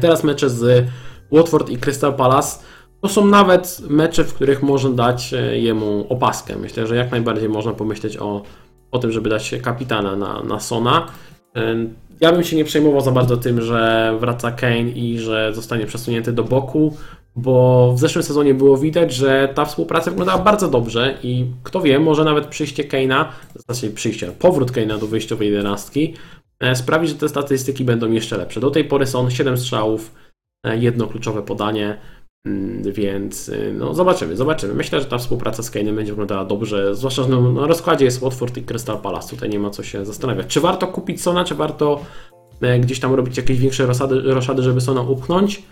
Teraz 0.00 0.24
mecze 0.24 0.50
z 0.50 0.88
Watford 1.32 1.70
i 1.70 1.78
Crystal 1.78 2.14
Palace 2.14 2.58
to 3.00 3.08
są 3.08 3.26
nawet 3.26 3.80
mecze, 3.88 4.24
w 4.24 4.34
których 4.34 4.62
można 4.62 4.90
dać 4.90 5.34
e, 5.34 5.58
jemu 5.58 6.06
opaskę. 6.08 6.56
Myślę, 6.56 6.86
że 6.86 6.96
jak 6.96 7.10
najbardziej 7.10 7.48
można 7.48 7.72
pomyśleć 7.72 8.16
o, 8.16 8.42
o 8.90 8.98
tym, 8.98 9.12
żeby 9.12 9.30
dać 9.30 9.54
kapitana 9.62 10.16
na, 10.16 10.42
na 10.42 10.60
Sona. 10.60 11.06
E, 11.56 11.76
Ja 12.20 12.32
bym 12.32 12.44
się 12.44 12.56
nie 12.56 12.64
przejmował 12.64 13.00
za 13.00 13.10
bardzo 13.10 13.36
tym, 13.36 13.60
że 13.60 14.12
wraca 14.20 14.52
Kane 14.52 14.80
i 14.80 15.18
że 15.18 15.54
zostanie 15.54 15.86
przesunięty 15.86 16.32
do 16.32 16.44
boku, 16.44 16.96
bo 17.36 17.92
w 17.92 17.98
zeszłym 17.98 18.22
sezonie 18.22 18.54
było 18.54 18.76
widać, 18.76 19.14
że 19.14 19.48
ta 19.54 19.64
współpraca 19.64 20.10
wyglądała 20.10 20.42
bardzo 20.42 20.68
dobrze 20.68 21.18
i 21.22 21.46
kto 21.62 21.80
wie, 21.80 21.98
może 21.98 22.24
nawet 22.24 22.46
przyjście 22.46 22.84
Kane'a, 22.84 23.24
znaczy 23.54 23.90
przyjście, 23.90 24.32
powrót 24.32 24.72
Kane'a 24.72 24.98
do 24.98 25.06
wyjściowej 25.06 25.48
jedenastki 25.48 26.14
e, 26.60 26.76
sprawi, 26.76 27.08
że 27.08 27.14
te 27.14 27.28
statystyki 27.28 27.84
będą 27.84 28.10
jeszcze 28.10 28.36
lepsze. 28.36 28.60
Do 28.60 28.70
tej 28.70 28.84
pory 28.84 29.06
są 29.06 29.30
7 29.30 29.58
strzałów, 29.58 30.14
e, 30.66 30.78
jedno 30.78 31.06
kluczowe 31.06 31.42
podanie, 31.42 31.98
mm, 32.46 32.92
więc 32.92 33.48
y, 33.48 33.74
no, 33.78 33.94
zobaczymy, 33.94 34.36
zobaczymy. 34.36 34.74
Myślę, 34.74 35.00
że 35.00 35.06
ta 35.06 35.18
współpraca 35.18 35.62
z 35.62 35.70
Kane'em 35.70 35.94
będzie 35.94 36.12
wyglądała 36.12 36.44
dobrze, 36.44 36.94
zwłaszcza, 36.94 37.22
że 37.22 37.28
no, 37.28 37.52
na 37.52 37.66
rozkładzie 37.66 38.04
jest 38.04 38.20
Watford 38.20 38.56
i 38.56 38.62
Crystal 38.62 38.98
Palace, 38.98 39.30
tutaj 39.30 39.48
nie 39.48 39.58
ma 39.58 39.70
co 39.70 39.82
się 39.82 40.04
zastanawiać. 40.04 40.46
Czy 40.46 40.60
warto 40.60 40.86
kupić 40.86 41.22
Sona, 41.22 41.44
czy 41.44 41.54
warto 41.54 42.00
e, 42.60 42.80
gdzieś 42.80 43.00
tam 43.00 43.14
robić 43.14 43.36
jakieś 43.36 43.58
większe 43.58 43.86
roszady, 43.86 44.20
roszady 44.20 44.62
żeby 44.62 44.80
Sona 44.80 45.00
upchnąć? 45.00 45.62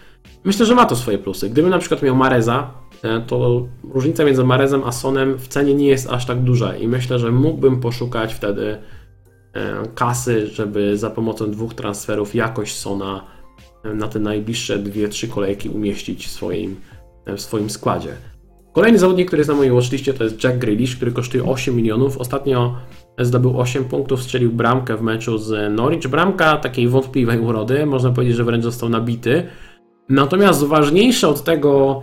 Myślę, 0.44 0.66
że 0.66 0.74
ma 0.74 0.86
to 0.86 0.96
swoje 0.96 1.18
plusy. 1.18 1.50
Gdybym 1.50 1.70
na 1.70 1.78
przykład 1.78 2.02
miał 2.02 2.16
Mareza, 2.16 2.70
e, 3.02 3.20
to 3.20 3.68
różnica 3.94 4.24
między 4.24 4.44
Marezem 4.44 4.82
a 4.84 4.92
Sonem 4.92 5.38
w 5.38 5.48
cenie 5.48 5.74
nie 5.74 5.86
jest 5.86 6.10
aż 6.10 6.26
tak 6.26 6.42
duża 6.42 6.76
i 6.76 6.88
myślę, 6.88 7.18
że 7.18 7.32
mógłbym 7.32 7.80
poszukać 7.80 8.34
wtedy 8.34 8.78
e, 9.52 9.82
kasy, 9.94 10.46
żeby 10.46 10.98
za 10.98 11.10
pomocą 11.10 11.50
dwóch 11.50 11.74
transferów 11.74 12.34
jakoś 12.34 12.74
Sona 12.74 13.24
e, 13.84 13.94
na 13.94 14.08
te 14.08 14.18
najbliższe 14.18 14.78
2-3 14.78 15.28
kolejki 15.28 15.68
umieścić 15.68 16.26
w 16.26 16.30
swoim, 16.30 16.76
w 17.26 17.40
swoim 17.40 17.70
składzie. 17.70 18.16
Kolejny 18.74 18.98
zawodnik, 18.98 19.26
który 19.26 19.40
jest 19.40 19.50
na 19.50 19.56
mojej 19.56 19.72
watchliście 19.72 20.14
to 20.14 20.24
jest 20.24 20.44
Jack 20.44 20.58
Grealish, 20.58 20.96
który 20.96 21.12
kosztuje 21.12 21.44
8 21.44 21.76
milionów. 21.76 22.18
Ostatnio 22.18 22.76
zdobył 23.18 23.60
8 23.60 23.84
punktów, 23.84 24.22
strzelił 24.22 24.52
bramkę 24.52 24.96
w 24.96 25.02
meczu 25.02 25.38
z 25.38 25.74
Norwich. 25.74 26.08
Bramka 26.08 26.56
takiej 26.56 26.88
wątpliwej 26.88 27.38
urody, 27.38 27.86
można 27.86 28.10
powiedzieć, 28.10 28.36
że 28.36 28.44
wręcz 28.44 28.64
został 28.64 28.88
nabity. 28.88 29.46
Natomiast 30.08 30.64
ważniejsze 30.64 31.28
od 31.28 31.44
tego, 31.44 32.02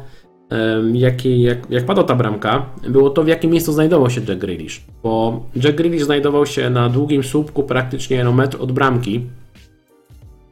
em, 0.50 0.96
jakie, 0.96 1.42
jak, 1.42 1.70
jak 1.70 1.86
padła 1.86 2.04
ta 2.04 2.16
bramka, 2.16 2.66
było 2.88 3.10
to, 3.10 3.24
w 3.24 3.28
jakim 3.28 3.52
miejscu 3.52 3.74
znajdował 3.74 4.10
się 4.10 4.22
Jack 4.28 4.40
Grealish. 4.40 4.82
Bo 5.04 5.44
Jack 5.56 5.76
Grealish 5.78 6.04
znajdował 6.04 6.46
się 6.46 6.70
na 6.70 6.90
długim 6.90 7.24
słupku, 7.24 7.64
praktycznie 7.64 8.24
no, 8.24 8.32
metr 8.32 8.58
od 8.62 8.72
bramki. 8.72 9.26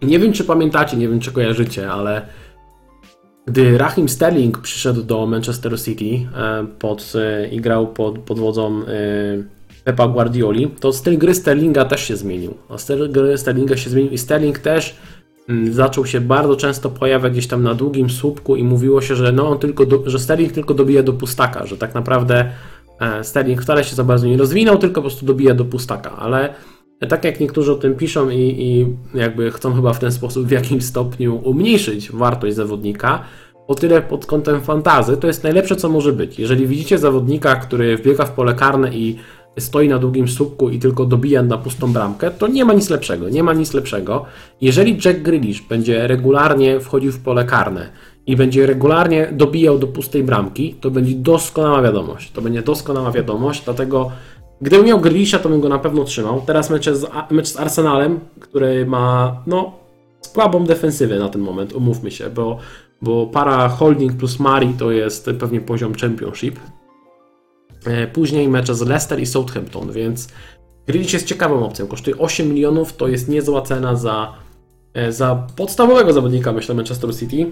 Nie 0.01 0.19
wiem, 0.19 0.33
czy 0.33 0.43
pamiętacie, 0.43 0.97
nie 0.97 1.07
wiem, 1.07 1.19
czy 1.19 1.31
kojarzycie, 1.31 1.91
ale 1.91 2.21
gdy 3.47 3.77
Raheem 3.77 4.09
Sterling 4.09 4.57
przyszedł 4.57 5.03
do 5.03 5.25
Manchesteru 5.25 5.77
City 5.77 6.05
e, 6.35 6.65
pod, 6.79 7.13
e, 7.15 7.47
i 7.47 7.61
grał 7.61 7.87
pod, 7.87 8.19
pod 8.19 8.39
wodzą 8.39 8.81
e, 8.81 8.83
Pepa 9.83 10.07
Guardioli, 10.07 10.67
to 10.79 10.93
styl 10.93 11.17
gry 11.17 11.35
Sterlinga 11.35 11.85
też 11.85 12.03
się 12.03 12.15
zmienił. 12.15 12.53
A 12.69 12.77
styl 12.77 13.11
gry 13.11 13.37
Sterlinga 13.37 13.77
się 13.77 13.89
zmienił 13.89 14.11
i 14.11 14.17
Sterling 14.17 14.59
też 14.59 14.95
zaczął 15.71 16.05
się 16.05 16.21
bardzo 16.21 16.55
często 16.55 16.89
pojawiać 16.89 17.33
gdzieś 17.33 17.47
tam 17.47 17.63
na 17.63 17.73
długim 17.73 18.09
słupku 18.09 18.55
i 18.55 18.63
mówiło 18.63 19.01
się, 19.01 19.15
że, 19.15 19.31
no, 19.31 19.49
on 19.49 19.59
tylko 19.59 19.85
do, 19.85 20.03
że 20.05 20.19
Sterling 20.19 20.53
tylko 20.53 20.73
dobija 20.73 21.03
do 21.03 21.13
pustaka, 21.13 21.65
że 21.65 21.77
tak 21.77 21.95
naprawdę 21.95 22.51
e, 22.99 23.23
Sterling 23.23 23.61
wcale 23.61 23.83
się 23.83 23.95
za 23.95 24.03
bardzo 24.03 24.27
nie 24.27 24.37
rozwinął, 24.37 24.77
tylko 24.77 24.95
po 24.95 25.01
prostu 25.01 25.25
dobija 25.25 25.53
do 25.53 25.65
pustaka, 25.65 26.17
ale 26.17 26.53
tak 27.09 27.25
jak 27.25 27.39
niektórzy 27.39 27.71
o 27.71 27.75
tym 27.75 27.95
piszą 27.95 28.29
i, 28.29 28.37
i 28.37 28.87
jakby 29.17 29.51
chcą 29.51 29.73
chyba 29.73 29.93
w 29.93 29.99
ten 29.99 30.11
sposób 30.11 30.47
w 30.47 30.51
jakimś 30.51 30.85
stopniu 30.85 31.41
umniejszyć 31.43 32.11
wartość 32.11 32.55
zawodnika, 32.55 33.23
o 33.67 33.75
tyle 33.75 34.01
pod 34.01 34.25
kątem 34.25 34.61
fantazy 34.61 35.17
to 35.17 35.27
jest 35.27 35.43
najlepsze 35.43 35.75
co 35.75 35.89
może 35.89 36.13
być. 36.13 36.39
Jeżeli 36.39 36.67
widzicie 36.67 36.97
zawodnika, 36.97 37.55
który 37.55 37.97
wbiega 37.97 38.25
w 38.25 38.31
pole 38.31 38.53
karne 38.53 38.95
i 38.95 39.15
stoi 39.62 39.89
na 39.89 39.99
długim 39.99 40.28
słupku 40.28 40.70
i 40.70 40.80
tylko 40.80 41.05
dobija 41.05 41.43
na 41.43 41.57
pustą 41.57 41.93
bramkę, 41.93 42.32
to 42.32 42.47
nie 42.47 42.66
ma 42.66 42.74
nic 42.74 42.89
lepszego, 42.89 43.30
nie 43.30 43.43
ma 43.43 43.53
nic 43.53 43.74
lepszego. 43.74 44.26
Jeżeli 44.62 44.97
Jack 45.05 45.20
Grealish 45.20 45.62
będzie 45.62 46.07
regularnie 46.07 46.80
wchodził 46.80 47.12
w 47.12 47.20
pole 47.20 47.45
karne 47.45 47.89
i 48.28 48.36
będzie 48.36 48.66
regularnie 48.66 49.30
dobijał 49.32 49.80
do 49.80 49.88
pustej 49.88 50.24
bramki, 50.24 50.76
to 50.82 50.91
będzie 50.91 51.16
doskonała 51.16 51.82
wiadomość. 51.82 52.32
To 52.32 52.41
będzie 52.41 52.62
doskonała 52.62 53.12
wiadomość, 53.12 53.62
dlatego 53.66 54.12
gdybym 54.62 54.86
miał 54.86 54.99
Grealisha, 54.99 55.39
to 55.39 55.49
bym 55.49 55.62
go 55.62 55.70
na 55.70 55.80
pewno 55.80 56.03
trzymał. 56.03 56.41
Teraz 56.45 56.70
mecz 56.70 56.89
z, 56.89 57.05
mecz 57.32 57.47
z 57.47 57.57
Arsenalem, 57.57 58.20
który 58.39 58.86
ma 58.86 59.36
no 59.47 59.72
słabą 60.22 60.66
defensywę 60.66 61.20
na 61.20 61.30
ten 61.30 61.41
moment, 61.41 61.74
umówmy 61.74 62.12
się, 62.12 62.30
bo, 62.30 62.57
bo 63.01 63.28
para 63.28 63.70
Holding 63.70 64.14
plus 64.14 64.39
Mari 64.39 64.74
to 64.74 64.91
jest 64.91 65.30
pewnie 65.39 65.62
poziom 65.62 65.93
Championship. 65.93 66.60
E, 67.89 68.07
Później 68.07 68.47
mecze 68.47 68.75
z 68.75 68.81
Leicester 68.81 69.19
i 69.19 69.25
Southampton, 69.25 69.91
więc 69.91 70.27
Grealish 70.87 71.13
jest 71.13 71.27
ciekawą 71.27 71.65
opcją. 71.65 71.87
Kosztuje 71.87 72.17
8 72.17 72.49
milionów, 72.49 72.93
to 72.93 73.07
jest 73.07 73.29
niezła 73.29 73.61
cena 73.61 73.95
za, 73.95 74.33
e, 74.93 75.11
za 75.11 75.47
podstawowego 75.55 76.13
zawodnika, 76.13 76.51
myślę, 76.51 76.75
Manchester 76.75 77.15
City. 77.15 77.51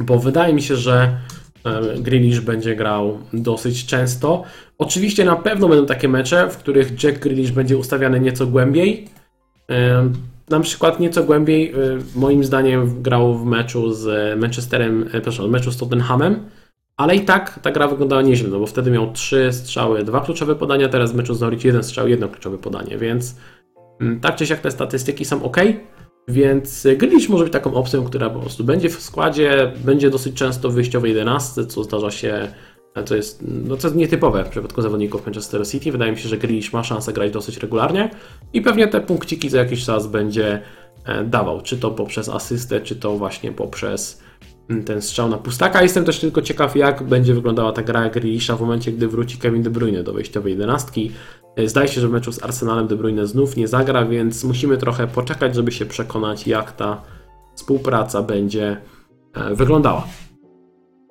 Bo 0.00 0.18
wydaje 0.18 0.54
mi 0.54 0.62
się, 0.62 0.76
że 0.76 1.18
e, 1.64 1.98
Grealish 2.00 2.40
będzie 2.40 2.76
grał 2.76 3.18
dosyć 3.32 3.86
często. 3.86 4.42
Oczywiście 4.78 5.24
na 5.24 5.36
pewno 5.36 5.68
będą 5.68 5.86
takie 5.86 6.08
mecze, 6.08 6.50
w 6.50 6.56
których 6.56 7.02
Jack 7.02 7.18
Grealish 7.18 7.50
będzie 7.50 7.76
ustawiany 7.76 8.20
nieco 8.20 8.46
głębiej. 8.46 9.08
Na 10.48 10.60
przykład 10.60 11.00
nieco 11.00 11.24
głębiej, 11.24 11.74
moim 12.14 12.44
zdaniem, 12.44 13.02
grał 13.02 13.38
w 13.38 13.44
meczu 13.44 13.92
z 13.92 14.38
Manchesterem, 14.40 15.04
przepraszam, 15.08 15.46
w 15.46 15.50
meczu 15.50 15.72
z 15.72 15.76
Tottenhamem. 15.76 16.50
Ale 16.98 17.16
i 17.16 17.24
tak 17.24 17.58
ta 17.62 17.70
gra 17.70 17.88
wyglądała 17.88 18.22
nieźle, 18.22 18.48
no 18.48 18.58
bo 18.58 18.66
wtedy 18.66 18.90
miał 18.90 19.12
trzy 19.12 19.52
strzały, 19.52 20.04
dwa 20.04 20.20
kluczowe 20.20 20.54
podania, 20.54 20.88
teraz 20.88 21.12
w 21.12 21.14
meczu 21.14 21.34
z 21.34 21.40
Norwich 21.40 21.64
jeden 21.64 21.82
strzał, 21.82 22.08
jedno 22.08 22.28
kluczowe 22.28 22.58
podanie, 22.58 22.98
więc 22.98 23.36
mm, 24.00 24.20
tak 24.20 24.36
czy 24.36 24.46
siak 24.46 24.60
te 24.60 24.70
statystyki 24.70 25.24
są 25.24 25.42
ok. 25.42 25.56
Więc 26.28 26.86
Grealish 26.96 27.28
może 27.28 27.44
być 27.44 27.52
taką 27.52 27.74
opcją, 27.74 28.04
która 28.04 28.30
po 28.30 28.40
prostu 28.40 28.64
będzie 28.64 28.88
w 28.88 29.00
składzie, 29.02 29.72
będzie 29.84 30.10
dosyć 30.10 30.34
często 30.34 30.70
w 30.70 30.74
wyjściowej 30.74 31.08
11, 31.08 31.66
co 31.66 31.84
zdarza 31.84 32.10
się, 32.10 32.48
to 33.06 33.16
jest, 33.16 33.44
no 33.48 33.76
to 33.76 33.86
jest 33.86 33.96
nietypowe 33.96 34.44
w 34.44 34.48
przypadku 34.48 34.82
zawodników 34.82 35.26
Manchester 35.26 35.68
City. 35.68 35.92
Wydaje 35.92 36.12
mi 36.12 36.18
się, 36.18 36.28
że 36.28 36.38
Grealish 36.38 36.72
ma 36.72 36.84
szansę 36.84 37.12
grać 37.12 37.32
dosyć 37.32 37.56
regularnie 37.56 38.10
i 38.52 38.62
pewnie 38.62 38.88
te 38.88 39.00
punkciki 39.00 39.50
za 39.50 39.58
jakiś 39.58 39.84
czas 39.84 40.06
będzie 40.06 40.62
e, 41.04 41.24
dawał, 41.24 41.60
czy 41.60 41.78
to 41.78 41.90
poprzez 41.90 42.28
asystę, 42.28 42.80
czy 42.80 42.96
to 42.96 43.16
właśnie 43.16 43.52
poprzez 43.52 44.27
ten 44.84 45.02
strzał 45.02 45.28
na 45.28 45.38
pustaka. 45.38 45.82
Jestem 45.82 46.04
też 46.04 46.20
tylko 46.20 46.42
ciekaw, 46.42 46.76
jak 46.76 47.02
będzie 47.02 47.34
wyglądała 47.34 47.72
ta 47.72 47.82
gra 47.82 48.10
Grealisha 48.10 48.56
w 48.56 48.60
momencie, 48.60 48.92
gdy 48.92 49.08
wróci 49.08 49.38
Kevin 49.38 49.62
De 49.62 49.70
Bruyne 49.70 50.02
do 50.02 50.12
wejściowej 50.12 50.52
11. 50.52 51.00
E, 51.56 51.68
Zdaje 51.68 51.88
się, 51.88 52.00
że 52.00 52.08
w 52.08 52.12
meczu 52.12 52.32
z 52.32 52.42
Arsenalem 52.42 52.86
De 52.86 52.96
Bruyne 52.96 53.26
znów 53.26 53.56
nie 53.56 53.68
zagra, 53.68 54.04
więc 54.04 54.44
musimy 54.44 54.76
trochę 54.76 55.06
poczekać, 55.06 55.54
żeby 55.54 55.72
się 55.72 55.86
przekonać, 55.86 56.46
jak 56.46 56.72
ta 56.72 57.02
współpraca 57.54 58.22
będzie 58.22 58.76
e, 59.34 59.54
wyglądała. 59.54 60.06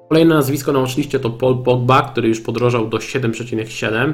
Kolejne 0.09 0.35
nazwisko 0.35 0.71
na 0.71 0.79
oczywiście 0.79 1.19
to 1.19 1.29
Paul 1.29 1.63
Pogba, 1.63 2.01
który 2.01 2.27
już 2.27 2.39
podrożał 2.39 2.87
do 2.87 2.97
7,7. 2.97 4.13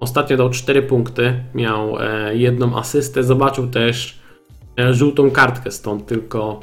Ostatnio 0.00 0.36
dał 0.36 0.50
4 0.50 0.82
punkty, 0.82 1.44
miał 1.54 1.98
e, 2.00 2.36
jedną 2.36 2.78
asystę, 2.78 3.24
zobaczył 3.24 3.66
też 3.66 4.18
żółtą 4.90 5.30
kartkę, 5.30 5.70
stąd 5.70 6.06
tylko 6.06 6.60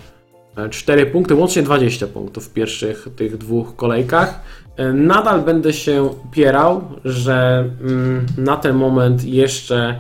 4 0.69 1.05
punkty, 1.05 1.35
łącznie 1.35 1.63
20 1.63 2.07
punktów 2.07 2.45
w 2.47 2.53
pierwszych 2.53 3.07
tych 3.15 3.37
dwóch 3.37 3.75
kolejkach. 3.75 4.41
E, 4.77 4.93
Nadal 4.93 5.41
będę 5.41 5.73
się 5.73 6.03
upierał, 6.03 6.81
że 7.05 7.69
mm, 7.81 8.25
na 8.37 8.57
ten 8.57 8.75
moment 8.75 9.23
jeszcze 9.23 9.99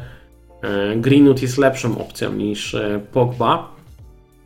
e, 0.61 0.95
Greenwood 0.95 1.41
jest 1.41 1.57
lepszą 1.57 1.97
opcją 1.97 2.33
niż 2.33 2.75
e, 2.75 2.99
Pogba. 3.13 3.75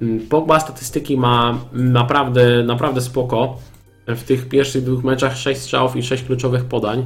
Mm, 0.01 0.20
Pogba 0.20 0.60
statystyki 0.60 1.18
ma 1.18 1.57
naprawdę, 1.74 2.64
naprawdę 2.64 3.01
spoko. 3.01 3.57
W 4.07 4.24
tych 4.24 4.49
pierwszych 4.49 4.84
dwóch 4.84 5.03
meczach 5.03 5.38
6 5.38 5.62
strzałów 5.62 5.95
i 5.95 6.03
6 6.03 6.24
kluczowych 6.24 6.66
podań. 6.66 7.03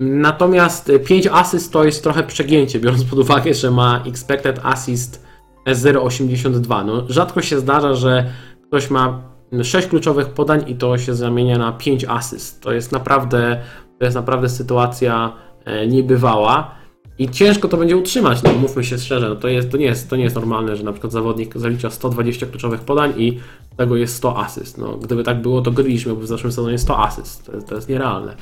Natomiast 0.00 0.92
5 1.06 1.26
asyst 1.26 1.72
to 1.72 1.84
jest 1.84 2.02
trochę 2.02 2.22
przegięcie, 2.22 2.80
biorąc 2.80 3.04
pod 3.04 3.18
uwagę, 3.18 3.54
że 3.54 3.70
ma 3.70 4.04
expected 4.06 4.60
assist 4.62 5.27
0,82. 5.74 6.84
No, 6.84 7.04
rzadko 7.08 7.42
się 7.42 7.58
zdarza, 7.58 7.94
że 7.94 8.30
ktoś 8.66 8.90
ma 8.90 9.22
6 9.62 9.88
kluczowych 9.88 10.28
podań 10.28 10.64
i 10.66 10.76
to 10.76 10.98
się 10.98 11.14
zamienia 11.14 11.58
na 11.58 11.72
5 11.72 12.04
asyst. 12.04 12.62
To 12.62 12.72
jest 12.72 12.92
naprawdę, 12.92 13.60
to 13.98 14.04
jest 14.04 14.16
naprawdę 14.16 14.48
sytuacja 14.48 15.32
e, 15.64 15.86
niebywała. 15.86 16.78
I 17.18 17.28
ciężko 17.28 17.68
to 17.68 17.76
będzie 17.76 17.96
utrzymać, 17.96 18.42
no 18.42 18.52
mówmy 18.52 18.84
się 18.84 18.98
szczerze, 18.98 19.28
no 19.28 19.36
to, 19.36 19.48
jest, 19.48 19.70
to, 19.70 19.76
nie 19.76 19.84
jest, 19.84 20.10
to 20.10 20.16
nie 20.16 20.24
jest 20.24 20.36
normalne, 20.36 20.76
że 20.76 20.84
na 20.84 20.92
przykład 20.92 21.12
zawodnik 21.12 21.56
zalicza 21.56 21.90
120 21.90 22.46
kluczowych 22.46 22.80
podań 22.80 23.12
i 23.16 23.38
tego 23.76 23.96
jest 23.96 24.16
100 24.16 24.38
asyst. 24.38 24.78
No, 24.78 24.96
gdyby 24.96 25.24
tak 25.24 25.42
było, 25.42 25.62
to 25.62 25.72
miałby 26.06 26.22
w 26.22 26.26
zeszłym 26.26 26.52
sezonie 26.52 26.78
100 26.78 26.98
asyst. 26.98 27.46
To 27.46 27.62
to 27.62 27.74
jest 27.74 27.88
nierealne. 27.88 28.36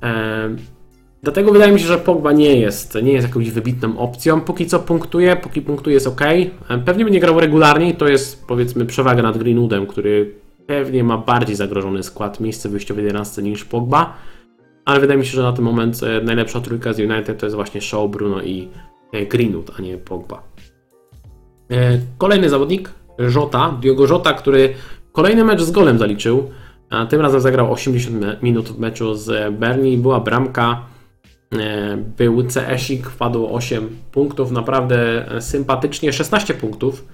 Ehm, 0.00 0.56
Dlatego 1.24 1.52
wydaje 1.52 1.72
mi 1.72 1.80
się, 1.80 1.86
że 1.86 1.98
Pogba 1.98 2.32
nie 2.32 2.60
jest, 2.60 2.94
nie 3.02 3.12
jest 3.12 3.26
jakąś 3.28 3.50
wybitną 3.50 3.98
opcją. 3.98 4.40
Póki 4.40 4.66
co 4.66 4.78
punktuje, 4.78 5.36
póki 5.36 5.62
punktuje 5.62 5.94
jest 5.94 6.06
ok. 6.06 6.20
Pewnie 6.84 7.04
będzie 7.04 7.20
grał 7.20 7.40
regularnie 7.40 7.90
i 7.90 7.94
to 7.94 8.08
jest 8.08 8.46
powiedzmy 8.46 8.86
przewaga 8.86 9.22
nad 9.22 9.38
Greenwoodem, 9.38 9.86
który 9.86 10.34
pewnie 10.66 11.04
ma 11.04 11.18
bardziej 11.18 11.56
zagrożony 11.56 12.02
skład 12.02 12.40
miejsce 12.40 12.68
wyjściowe 12.68 13.02
11 13.02 13.42
niż 13.42 13.64
Pogba. 13.64 14.16
Ale 14.84 15.00
wydaje 15.00 15.18
mi 15.18 15.26
się, 15.26 15.32
że 15.32 15.42
na 15.42 15.52
ten 15.52 15.64
moment 15.64 16.02
e, 16.02 16.20
najlepsza 16.20 16.60
trójka 16.60 16.92
z 16.92 16.98
United 16.98 17.38
to 17.38 17.46
jest 17.46 17.56
właśnie 17.56 17.80
Shaw, 17.80 18.10
Bruno 18.10 18.42
i 18.42 18.68
e, 19.12 19.26
Greenwood, 19.26 19.70
a 19.78 19.82
nie 19.82 19.98
Pogba. 19.98 20.42
E, 21.70 21.98
kolejny 22.18 22.48
zawodnik, 22.48 22.90
Jota, 23.34 23.78
Diogo 23.80 24.06
Jota, 24.06 24.32
który 24.32 24.74
kolejny 25.12 25.44
mecz 25.44 25.62
z 25.62 25.70
golem 25.70 25.98
zaliczył. 25.98 26.50
Tym 27.08 27.20
razem 27.20 27.40
zagrał 27.40 27.72
80 27.72 28.42
minut 28.42 28.68
w 28.68 28.78
meczu 28.78 29.14
z 29.14 29.54
Berni. 29.54 29.98
Była 29.98 30.20
bramka. 30.20 30.93
Był 32.16 32.44
CS-ik, 32.44 33.06
wpadło 33.06 33.52
8 33.52 33.88
punktów, 34.12 34.50
naprawdę 34.50 35.26
sympatycznie, 35.40 36.12
16 36.12 36.54
punktów. 36.54 37.04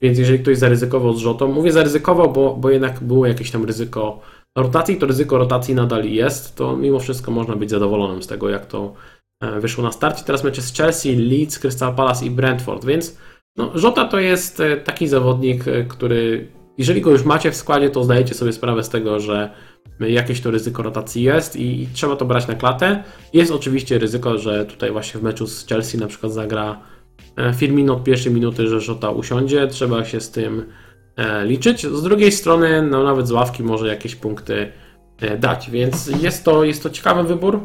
Więc 0.00 0.18
jeżeli 0.18 0.38
ktoś 0.38 0.58
zaryzykował 0.58 1.12
z 1.12 1.18
Rzotą, 1.18 1.52
mówię 1.52 1.72
zaryzykował, 1.72 2.32
bo, 2.32 2.56
bo 2.56 2.70
jednak 2.70 3.00
było 3.00 3.26
jakieś 3.26 3.50
tam 3.50 3.64
ryzyko 3.64 4.20
rotacji, 4.56 4.96
to 4.96 5.06
ryzyko 5.06 5.38
rotacji 5.38 5.74
nadal 5.74 6.04
jest, 6.04 6.56
to 6.56 6.76
mimo 6.76 6.98
wszystko 6.98 7.30
można 7.30 7.56
być 7.56 7.70
zadowolonym 7.70 8.22
z 8.22 8.26
tego, 8.26 8.48
jak 8.48 8.66
to 8.66 8.94
e, 9.42 9.60
wyszło 9.60 9.84
na 9.84 9.92
starcie. 9.92 10.24
Teraz 10.24 10.44
mecze 10.44 10.62
z 10.62 10.76
Chelsea, 10.76 11.16
Leeds, 11.16 11.58
Crystal 11.58 11.94
Palace 11.94 12.26
i 12.26 12.30
Brentford, 12.30 12.84
więc 12.84 13.16
no, 13.56 13.70
Żota 13.74 14.04
to 14.04 14.20
jest 14.20 14.60
e, 14.60 14.76
taki 14.76 15.08
zawodnik, 15.08 15.68
e, 15.68 15.84
który 15.84 16.48
jeżeli 16.78 17.00
go 17.00 17.10
już 17.10 17.24
macie 17.24 17.50
w 17.50 17.56
składzie, 17.56 17.90
to 17.90 18.04
zdajecie 18.04 18.34
sobie 18.34 18.52
sprawę 18.52 18.82
z 18.82 18.88
tego, 18.88 19.20
że 19.20 19.50
jakieś 20.00 20.40
to 20.40 20.50
ryzyko 20.50 20.82
rotacji 20.82 21.22
jest 21.22 21.56
i, 21.56 21.88
trzeba 21.92 22.16
to 22.16 22.24
brać 22.24 22.46
na 22.46 22.54
klatę. 22.54 23.04
Jest 23.32 23.52
oczywiście 23.52 23.98
ryzyko, 23.98 24.38
że 24.38 24.66
tutaj 24.66 24.90
właśnie 24.90 25.20
w 25.20 25.22
meczu 25.22 25.46
z 25.46 25.66
Chelsea 25.66 25.98
na 25.98 26.06
przykład 26.06 26.32
zagra 26.32 26.80
Firmino 27.56 27.92
od 27.92 28.04
pierwszej 28.04 28.32
minuty, 28.32 28.68
że 28.68 28.80
Żota 28.80 29.10
usiądzie, 29.10 29.68
trzeba 29.68 30.04
się 30.04 30.20
z 30.20 30.30
tym 30.30 30.64
liczyć. 31.44 31.86
Z 31.86 32.02
drugiej 32.02 32.32
strony, 32.32 32.82
no 32.82 33.02
nawet 33.02 33.28
z 33.28 33.32
ławki 33.32 33.62
może 33.62 33.88
jakieś 33.88 34.16
punkty 34.16 34.72
dać, 35.38 35.70
więc 35.70 36.06
jest 36.22 36.44
to, 36.44 36.64
jest 36.64 36.82
to 36.82 36.90
ciekawy 36.90 37.22
wybór. 37.22 37.60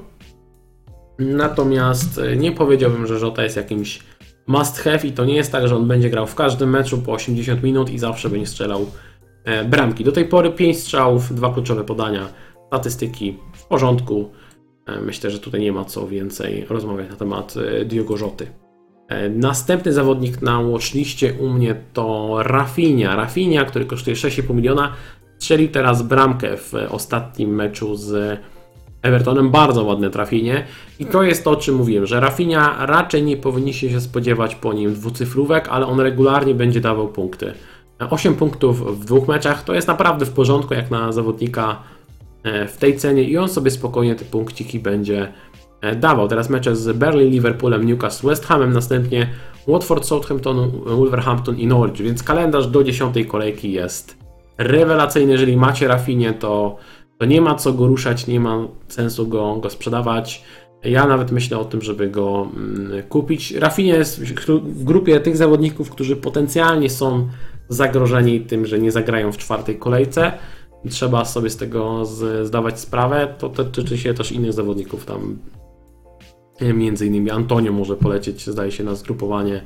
Natomiast 1.19 2.21
nie 2.37 2.51
powiedziałbym, 2.51 3.07
że 3.07 3.19
Żota 3.19 3.43
jest 3.43 3.57
jakimś 3.57 3.99
must 4.47 4.79
have 4.79 4.99
i 5.03 5.11
to 5.11 5.25
nie 5.25 5.35
jest 5.35 5.51
tak, 5.51 5.67
że 5.67 5.75
on 5.75 5.87
będzie 5.87 6.09
grał 6.09 6.27
w 6.27 6.35
każdym 6.35 6.69
meczu 6.69 6.97
po 6.97 7.11
80 7.11 7.63
minut 7.63 7.89
i 7.89 7.99
zawsze 7.99 8.29
będzie 8.29 8.47
strzelał 8.47 8.85
bramki. 9.65 10.03
Do 10.03 10.11
tej 10.11 10.25
pory 10.25 10.51
5 10.51 10.79
strzałów, 10.79 11.35
dwa 11.35 11.53
kluczowe 11.53 11.83
podania, 11.83 12.27
statystyki 12.67 13.37
w 13.53 13.65
porządku. 13.65 14.29
Myślę, 15.01 15.31
że 15.31 15.39
tutaj 15.39 15.61
nie 15.61 15.71
ma 15.71 15.85
co 15.85 16.07
więcej 16.07 16.65
rozmawiać 16.69 17.09
na 17.09 17.15
temat 17.15 17.53
Diogo 17.85 18.17
Rzoty. 18.17 18.47
Następny 19.29 19.93
zawodnik 19.93 20.41
na 20.41 20.61
watchliście 20.61 21.33
u 21.33 21.49
mnie 21.49 21.75
to 21.93 22.35
Rafinha. 22.43 23.15
Rafinha, 23.15 23.65
który 23.65 23.85
kosztuje 23.85 24.15
6,5 24.15 24.55
miliona, 24.55 24.93
strzelił 25.37 25.69
teraz 25.69 26.01
bramkę 26.01 26.57
w 26.57 26.73
ostatnim 26.89 27.55
meczu 27.55 27.95
z 27.95 28.39
Evertonem. 29.01 29.51
Bardzo 29.51 29.83
ładne 29.83 30.09
trafienie. 30.09 30.63
I 30.99 31.05
to 31.05 31.23
jest 31.23 31.43
to, 31.43 31.51
o 31.51 31.55
czym 31.55 31.75
mówiłem, 31.75 32.05
że 32.05 32.19
Rafinha 32.19 32.85
raczej 32.85 33.23
nie 33.23 33.37
powinniście 33.37 33.89
się 33.89 34.01
spodziewać 34.01 34.55
po 34.55 34.73
nim 34.73 34.93
dwucyfrówek, 34.93 35.67
ale 35.69 35.85
on 35.87 35.99
regularnie 35.99 36.55
będzie 36.55 36.81
dawał 36.81 37.07
punkty. 37.07 37.53
8 38.09 38.35
punktów 38.35 39.01
w 39.01 39.05
dwóch 39.05 39.27
meczach 39.27 39.63
to 39.63 39.73
jest 39.73 39.87
naprawdę 39.87 40.25
w 40.25 40.31
porządku, 40.31 40.73
jak 40.73 40.91
na 40.91 41.11
zawodnika 41.11 41.83
w 42.43 42.77
tej 42.79 42.97
cenie 42.97 43.23
i 43.23 43.37
on 43.37 43.49
sobie 43.49 43.71
spokojnie 43.71 44.15
te 44.15 44.25
punkciki 44.25 44.79
będzie 44.79 45.33
E, 45.81 45.95
dawał. 45.95 46.27
Teraz 46.27 46.49
mecze 46.49 46.75
z 46.75 46.97
Berlin, 46.97 47.31
Liverpoolem, 47.31 47.85
Newcastle, 47.85 48.27
West 48.27 48.45
Hamem, 48.45 48.73
następnie 48.73 49.29
Watford, 49.67 50.05
Southampton, 50.05 50.71
Wolverhampton 50.85 51.57
i 51.57 51.67
Norwich, 51.67 52.01
więc 52.01 52.23
kalendarz 52.23 52.67
do 52.67 52.83
10 52.83 53.15
kolejki 53.27 53.71
jest 53.71 54.17
rewelacyjny. 54.57 55.31
Jeżeli 55.31 55.57
macie 55.57 55.87
Rafinie, 55.87 56.33
to, 56.33 56.77
to 57.17 57.25
nie 57.25 57.41
ma 57.41 57.55
co 57.55 57.73
go 57.73 57.87
ruszać, 57.87 58.27
nie 58.27 58.39
ma 58.39 58.67
sensu 58.87 59.27
go, 59.27 59.55
go 59.55 59.69
sprzedawać. 59.69 60.43
Ja 60.83 61.07
nawet 61.07 61.31
myślę 61.31 61.57
o 61.57 61.65
tym, 61.65 61.81
żeby 61.81 62.09
go 62.09 62.47
mm, 62.55 63.03
kupić. 63.03 63.51
Rafinie 63.51 63.93
jest 63.93 64.23
w 64.45 64.83
grupie 64.83 65.19
tych 65.19 65.37
zawodników, 65.37 65.89
którzy 65.89 66.15
potencjalnie 66.15 66.89
są 66.89 67.27
zagrożeni 67.71 68.41
tym, 68.41 68.65
że 68.65 68.79
nie 68.79 68.91
zagrają 68.91 69.31
w 69.31 69.37
czwartej 69.37 69.77
kolejce. 69.77 70.31
Trzeba 70.89 71.25
sobie 71.25 71.49
z 71.49 71.57
tego 71.57 72.05
zdawać 72.43 72.79
sprawę. 72.79 73.35
To 73.37 73.49
tyczy 73.49 73.97
się 73.97 74.13
też 74.13 74.31
innych 74.31 74.53
zawodników 74.53 75.05
tam 75.05 75.37
Między 76.73 77.07
innymi 77.07 77.31
Antonio 77.31 77.71
może 77.71 77.95
polecieć, 77.95 78.49
zdaje 78.49 78.71
się, 78.71 78.83
na 78.83 78.95
zgrupowanie 78.95 79.61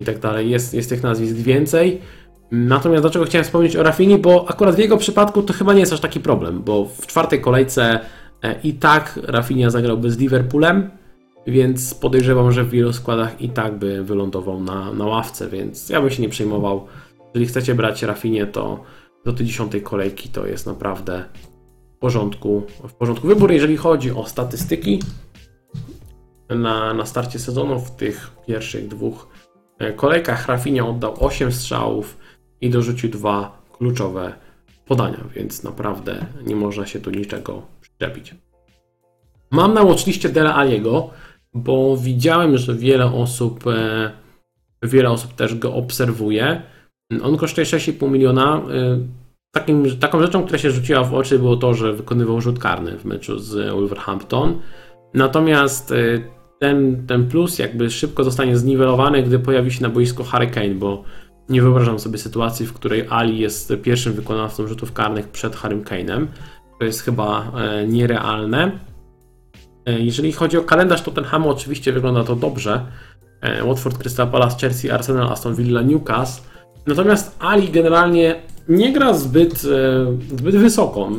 i 0.00 0.04
tak 0.04 0.18
dalej. 0.18 0.50
Jest, 0.50 0.74
jest 0.74 0.88
tych 0.88 1.02
nazwisk 1.02 1.34
więcej. 1.34 2.00
Natomiast 2.50 3.02
dlaczego 3.02 3.24
chciałem 3.24 3.44
wspomnieć 3.44 3.76
o 3.76 3.82
Rafini? 3.82 4.18
Bo 4.18 4.50
akurat 4.50 4.74
w 4.74 4.78
jego 4.78 4.96
przypadku 4.96 5.42
to 5.42 5.52
chyba 5.52 5.74
nie 5.74 5.80
jest 5.80 5.92
aż 5.92 6.00
taki 6.00 6.20
problem, 6.20 6.62
bo 6.62 6.84
w 6.84 7.06
czwartej 7.06 7.40
kolejce 7.40 8.00
e, 8.42 8.60
i 8.64 8.74
tak 8.74 9.20
Rafinha 9.22 9.70
zagrałby 9.70 10.10
z 10.10 10.18
Liverpoolem, 10.18 10.90
więc 11.46 11.94
podejrzewam, 11.94 12.52
że 12.52 12.64
w 12.64 12.70
wielu 12.70 12.92
składach 12.92 13.40
i 13.40 13.48
tak 13.48 13.78
by 13.78 14.04
wylądował 14.04 14.60
na, 14.60 14.92
na 14.92 15.06
ławce, 15.06 15.48
więc 15.48 15.88
ja 15.88 16.00
bym 16.00 16.10
się 16.10 16.22
nie 16.22 16.28
przejmował. 16.28 16.86
Jeżeli 17.34 17.46
chcecie 17.46 17.74
brać 17.74 18.02
Rafinie, 18.02 18.46
to 18.46 18.84
do 19.24 19.32
tej 19.32 19.46
dziesiątej 19.46 19.82
kolejki 19.82 20.28
to 20.28 20.46
jest 20.46 20.66
naprawdę 20.66 21.24
w 21.96 21.98
porządku, 21.98 22.62
w 22.88 22.92
porządku 22.92 23.26
wybór. 23.26 23.52
Jeżeli 23.52 23.76
chodzi 23.76 24.10
o 24.10 24.26
statystyki, 24.26 25.00
na, 26.48 26.94
na 26.94 27.06
starcie 27.06 27.38
sezonu 27.38 27.80
w 27.80 27.90
tych 27.90 28.30
pierwszych 28.46 28.88
dwóch 28.88 29.28
e, 29.78 29.92
kolejkach. 29.92 30.48
Rafinha 30.48 30.86
oddał 30.86 31.14
8 31.24 31.52
strzałów 31.52 32.18
i 32.60 32.70
dorzucił 32.70 33.10
dwa 33.10 33.62
kluczowe 33.72 34.34
podania, 34.86 35.24
więc 35.34 35.62
naprawdę 35.62 36.26
nie 36.46 36.56
można 36.56 36.86
się 36.86 37.00
tu 37.00 37.10
niczego 37.10 37.62
przyczepić. 37.80 38.34
Mam 39.50 39.74
na 39.74 39.84
watchliście 39.84 40.28
Dela 40.28 40.56
Aliego, 40.56 41.10
bo 41.54 41.96
widziałem, 41.96 42.58
że 42.58 42.74
wiele 42.74 43.12
osób, 43.12 43.66
e, 43.66 44.12
wiele 44.82 45.10
osób 45.10 45.34
też 45.34 45.54
go 45.54 45.74
obserwuje. 45.74 46.62
On 47.22 47.36
kosztuje 47.36 47.64
6,5 47.64 48.10
miliona. 48.10 48.62
Y, 48.70 49.22
Takim, 49.54 49.98
taką 49.98 50.22
rzeczą, 50.22 50.42
która 50.42 50.58
się 50.58 50.70
rzuciła 50.70 51.04
w 51.04 51.14
oczy, 51.14 51.38
było 51.38 51.56
to, 51.56 51.74
że 51.74 51.92
wykonywał 51.92 52.40
rzut 52.40 52.58
karny 52.58 52.98
w 52.98 53.04
meczu 53.04 53.38
z 53.38 53.70
Wolverhampton. 53.70 54.60
Natomiast 55.14 55.90
y, 55.90 56.24
ten, 56.60 57.06
ten 57.06 57.28
plus 57.28 57.58
jakby 57.58 57.90
szybko 57.90 58.24
zostanie 58.24 58.56
zniwelowany, 58.56 59.22
gdy 59.22 59.38
pojawi 59.38 59.72
się 59.72 59.82
na 59.82 59.88
boisku 59.88 60.24
Hurricane, 60.24 60.74
bo 60.74 61.04
nie 61.48 61.62
wyobrażam 61.62 61.98
sobie 61.98 62.18
sytuacji, 62.18 62.66
w 62.66 62.72
której 62.72 63.06
Ali 63.10 63.38
jest 63.38 63.72
pierwszym 63.82 64.12
wykonawcą 64.12 64.66
rzutów 64.66 64.92
karnych 64.92 65.28
przed 65.28 65.56
Harrym 65.56 65.84
Kane'em. 65.84 66.26
To 66.78 66.84
jest 66.84 67.00
chyba 67.00 67.52
e, 67.56 67.86
nierealne. 67.86 68.78
E, 69.86 70.00
jeżeli 70.00 70.32
chodzi 70.32 70.58
o 70.58 70.62
kalendarz 70.62 71.02
Tottenhamu, 71.02 71.50
oczywiście 71.50 71.92
wygląda 71.92 72.24
to 72.24 72.36
dobrze. 72.36 72.86
E, 73.40 73.64
Watford, 73.64 73.98
Crystal 73.98 74.28
Palace, 74.28 74.58
Chelsea, 74.60 74.90
Arsenal, 74.90 75.28
Aston 75.28 75.54
Villa, 75.54 75.82
Newcastle. 75.82 76.51
Natomiast 76.86 77.36
Ali 77.38 77.68
generalnie 77.68 78.34
nie 78.68 78.92
gra 78.92 79.14
zbyt, 79.14 79.62
zbyt 80.38 80.56
wysoko. 80.56 81.10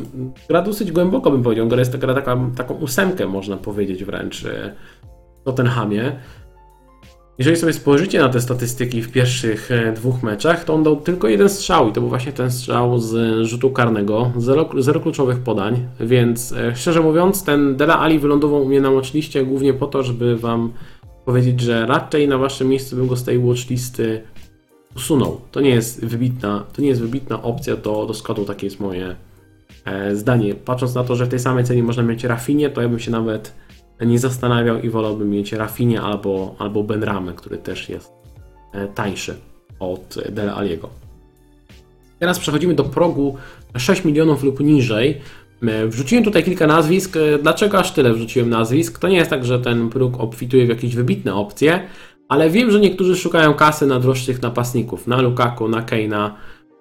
Gra 0.48 0.62
dosyć 0.62 0.92
głęboko, 0.92 1.30
bym 1.30 1.42
powiedział. 1.42 1.68
Gra 1.68 1.78
jest 1.78 1.96
gra 1.96 2.14
taka, 2.14 2.38
taką 2.56 2.74
ósemkę, 2.74 3.26
można 3.26 3.56
powiedzieć 3.56 4.04
wręcz 4.04 4.44
w 5.40 5.44
Tottenhamie. 5.44 6.12
Jeżeli 7.38 7.56
sobie 7.56 7.72
spojrzycie 7.72 8.18
na 8.18 8.28
te 8.28 8.40
statystyki 8.40 9.02
w 9.02 9.12
pierwszych 9.12 9.70
e, 9.70 9.92
dwóch 9.92 10.22
meczach, 10.22 10.64
to 10.64 10.74
on 10.74 10.82
dał 10.82 10.96
tylko 10.96 11.28
jeden 11.28 11.48
strzał 11.48 11.88
i 11.88 11.92
to 11.92 12.00
był 12.00 12.08
właśnie 12.08 12.32
ten 12.32 12.50
strzał 12.50 12.98
z 12.98 13.42
rzutu 13.46 13.70
karnego, 13.70 14.32
zero, 14.36 14.68
zero 14.78 15.00
kluczowych 15.00 15.38
podań, 15.38 15.86
więc 16.00 16.52
e, 16.52 16.76
szczerze 16.76 17.00
mówiąc 17.00 17.44
ten 17.44 17.76
Dela 17.76 18.00
Ali 18.00 18.18
wylądował 18.18 18.62
u 18.62 18.64
mnie 18.64 18.80
na 18.80 18.90
watchliście 18.90 19.44
głównie 19.44 19.74
po 19.74 19.86
to, 19.86 20.02
żeby 20.02 20.36
wam 20.36 20.72
powiedzieć, 21.24 21.60
że 21.60 21.86
raczej 21.86 22.28
na 22.28 22.38
waszym 22.38 22.68
miejscu 22.68 22.96
bym 22.96 23.06
go 23.06 23.16
z 23.16 23.24
tej 23.24 23.38
watchlisty 23.38 24.22
usunął. 24.96 25.40
To 25.52 25.60
nie 25.60 25.70
jest 25.70 26.04
wybitna, 26.04 26.64
to 26.72 26.82
nie 26.82 26.88
jest 26.88 27.00
wybitna 27.00 27.42
opcja 27.42 27.76
do, 27.76 28.06
do 28.06 28.14
składu, 28.14 28.44
takie 28.44 28.66
jest 28.66 28.80
moje 28.80 29.16
e, 29.84 30.16
zdanie. 30.16 30.54
Patrząc 30.54 30.94
na 30.94 31.04
to, 31.04 31.16
że 31.16 31.26
w 31.26 31.28
tej 31.28 31.38
samej 31.38 31.64
cenie 31.64 31.82
można 31.82 32.02
mieć 32.02 32.24
Rafinie, 32.24 32.70
to 32.70 32.82
ja 32.82 32.88
bym 32.88 32.98
się 32.98 33.10
nawet 33.10 33.54
nie 34.00 34.18
zastanawiał 34.18 34.80
i 34.80 34.90
wolałbym 34.90 35.30
mieć 35.30 35.52
Rafinie 35.52 36.00
albo, 36.00 36.54
albo 36.58 36.82
Benramę, 36.82 37.32
który 37.32 37.58
też 37.58 37.88
jest 37.88 38.12
e, 38.72 38.88
tańszy 38.88 39.36
od 39.80 40.14
Del 40.30 40.50
Aliego. 40.50 40.88
Teraz 42.18 42.38
przechodzimy 42.38 42.74
do 42.74 42.84
progu 42.84 43.36
6 43.76 44.04
milionów 44.04 44.42
lub 44.42 44.60
niżej. 44.60 45.20
E, 45.62 45.86
wrzuciłem 45.86 46.24
tutaj 46.24 46.44
kilka 46.44 46.66
nazwisk. 46.66 47.16
E, 47.16 47.38
dlaczego 47.38 47.78
aż 47.78 47.92
tyle 47.92 48.12
wrzuciłem 48.12 48.50
nazwisk? 48.50 48.98
To 48.98 49.08
nie 49.08 49.16
jest 49.16 49.30
tak, 49.30 49.44
że 49.44 49.60
ten 49.60 49.90
próg 49.90 50.20
obfituje 50.20 50.66
w 50.66 50.68
jakieś 50.68 50.94
wybitne 50.94 51.34
opcje, 51.34 51.80
ale 52.28 52.50
wiem, 52.50 52.70
że 52.70 52.80
niektórzy 52.80 53.16
szukają 53.16 53.54
kasy 53.54 53.86
na 53.86 54.00
droższych 54.00 54.42
napastników, 54.42 55.06
na 55.06 55.20
Lukaku, 55.20 55.68
na 55.68 55.82
Keina 55.82 56.36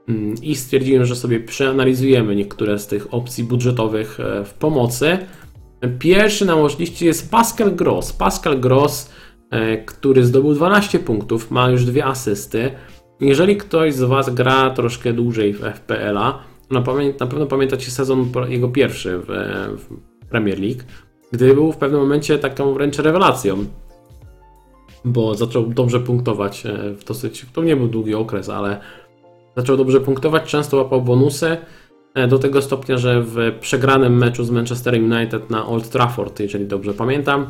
mm, 0.07 0.35
i 0.41 0.55
stwierdziłem, 0.55 1.05
że 1.05 1.15
sobie 1.15 1.39
przeanalizujemy 1.39 2.35
niektóre 2.35 2.79
z 2.79 2.87
tych 2.87 3.13
opcji 3.13 3.43
budżetowych 3.43 4.17
w 4.45 4.53
pomocy. 4.53 5.17
Pierwszy 5.99 6.45
na 6.45 6.55
liście 6.79 7.05
jest 7.05 7.31
Pascal 7.31 7.75
Gross. 7.75 8.13
Pascal 8.13 8.59
Gross, 8.59 9.09
e, 9.49 9.77
który 9.77 10.25
zdobył 10.25 10.53
12 10.53 10.99
punktów, 10.99 11.51
ma 11.51 11.69
już 11.69 11.85
dwie 11.85 12.05
asysty. 12.05 12.71
Jeżeli 13.19 13.57
ktoś 13.57 13.93
z 13.93 14.03
Was 14.03 14.29
gra 14.29 14.69
troszkę 14.69 15.13
dłużej 15.13 15.53
w 15.53 15.61
FPL-a, 15.61 16.39
na, 16.71 16.83
na 17.19 17.27
pewno 17.27 17.45
pamiętacie 17.45 17.91
sezon 17.91 18.31
jego 18.47 18.69
pierwszy 18.69 19.17
w, 19.17 19.25
w 19.77 20.25
Premier 20.29 20.59
League, 20.59 20.81
gdy 21.31 21.53
był 21.53 21.71
w 21.71 21.77
pewnym 21.77 22.01
momencie 22.01 22.39
taką 22.39 22.73
wręcz 22.73 22.97
rewelacją, 22.97 23.65
bo 25.06 25.36
zaczął 25.36 25.66
dobrze 25.66 25.99
punktować 25.99 26.66
e, 26.66 26.93
w 26.93 27.04
dosyć, 27.04 27.45
to 27.54 27.64
nie 27.64 27.76
był 27.76 27.88
długi 27.88 28.16
okres, 28.16 28.49
ale 28.49 28.80
zaczął 29.58 29.78
dobrze 29.78 30.01
punktować, 30.01 30.43
często 30.43 30.78
łapał 30.78 31.01
bonusy, 31.01 31.58
E, 32.14 32.28
do 32.28 32.39
tego 32.39 32.62
stopnia, 32.62 32.97
że 32.97 33.22
w 33.22 33.38
przegranym 33.60 34.18
meczu 34.18 34.43
z 34.43 34.49
Manchesterem 34.49 35.12
United 35.12 35.49
na 35.49 35.66
Old 35.66 35.89
Trafford, 35.89 36.39
jeżeli 36.39 36.68
dobrze 36.68 36.93
pamiętam, 36.93 37.47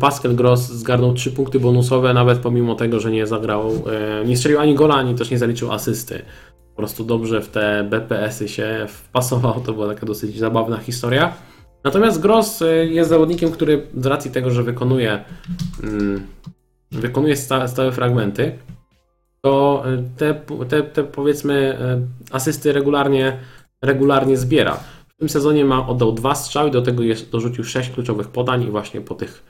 Pascal 0.00 0.34
Gross 0.34 0.60
zgarnął 0.60 1.14
3 1.14 1.30
punkty 1.30 1.60
bonusowe, 1.60 2.14
nawet 2.14 2.38
pomimo 2.38 2.74
tego, 2.74 3.00
że 3.00 3.10
nie 3.10 3.26
zagrał, 3.26 3.70
e, 3.70 4.24
nie 4.24 4.36
strzelił 4.36 4.58
ani 4.58 4.74
gola, 4.74 4.94
ani 4.94 5.14
też 5.14 5.30
nie 5.30 5.38
zaliczył 5.38 5.72
asysty. 5.72 6.22
Po 6.70 6.76
prostu 6.76 7.04
dobrze 7.04 7.40
w 7.40 7.48
te 7.48 7.86
BPS-y 7.90 8.48
się 8.48 8.86
wpasował, 8.88 9.60
to 9.60 9.72
była 9.72 9.88
taka 9.94 10.06
dosyć 10.06 10.38
zabawna 10.38 10.76
historia. 10.76 11.32
Natomiast 11.84 12.20
Gross 12.20 12.62
jest 12.84 13.10
zawodnikiem, 13.10 13.50
który 13.50 13.86
z 13.96 14.06
racji 14.06 14.30
tego, 14.30 14.50
że 14.50 14.62
wykonuje, 14.62 15.24
mm, 15.82 16.26
wykonuje 17.00 17.36
stałe, 17.36 17.92
fragmenty, 17.92 18.58
to 19.42 19.84
te, 20.16 20.40
te, 20.68 20.82
te 20.82 21.04
powiedzmy 21.04 21.78
asysty 22.32 22.72
regularnie 22.72 23.38
regularnie 23.82 24.36
zbiera. 24.36 24.80
W 25.08 25.16
tym 25.18 25.28
sezonie 25.28 25.64
ma 25.64 25.88
oddał 25.88 26.12
dwa 26.12 26.34
strzały, 26.34 26.70
do 26.70 26.82
tego 26.82 27.02
jest, 27.02 27.30
dorzucił 27.30 27.64
sześć 27.64 27.90
kluczowych 27.90 28.28
podań 28.28 28.62
i 28.62 28.70
właśnie 28.70 29.00
po 29.00 29.14
tych 29.14 29.42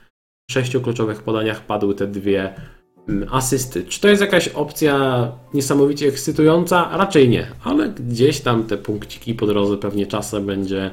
sześciu 0.50 0.80
kluczowych 0.80 1.22
podaniach 1.22 1.60
padły 1.60 1.94
te 1.94 2.06
dwie 2.06 2.54
mm, 3.08 3.28
asysty. 3.32 3.84
Czy 3.84 4.00
to 4.00 4.08
jest 4.08 4.22
jakaś 4.22 4.48
opcja 4.48 5.32
niesamowicie 5.54 6.08
ekscytująca? 6.08 6.96
Raczej 6.96 7.28
nie, 7.28 7.46
ale 7.64 7.88
gdzieś 7.88 8.40
tam 8.40 8.64
te 8.64 8.76
punkciki 8.78 9.34
po 9.34 9.46
drodze 9.46 9.76
pewnie 9.76 10.06
czasem 10.06 10.46
będzie, 10.46 10.90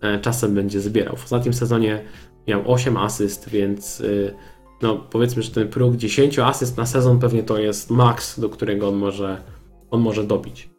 e, 0.00 0.20
czasem 0.20 0.54
będzie 0.54 0.80
zbierał. 0.80 1.16
W 1.16 1.24
ostatnim 1.24 1.54
sezonie 1.54 2.04
miał 2.48 2.72
8 2.72 2.96
asyst, 2.96 3.48
więc 3.48 4.00
y, 4.00 4.34
no 4.82 4.96
powiedzmy, 5.10 5.42
że 5.42 5.50
ten 5.50 5.68
próg 5.68 5.96
10 5.96 6.38
asyst 6.38 6.76
na 6.76 6.86
sezon 6.86 7.18
pewnie 7.18 7.42
to 7.42 7.58
jest 7.58 7.90
maks, 7.90 8.40
do 8.40 8.48
którego 8.48 8.88
on 8.88 8.94
może, 8.94 9.42
on 9.90 10.00
może 10.00 10.24
dobić. 10.24 10.70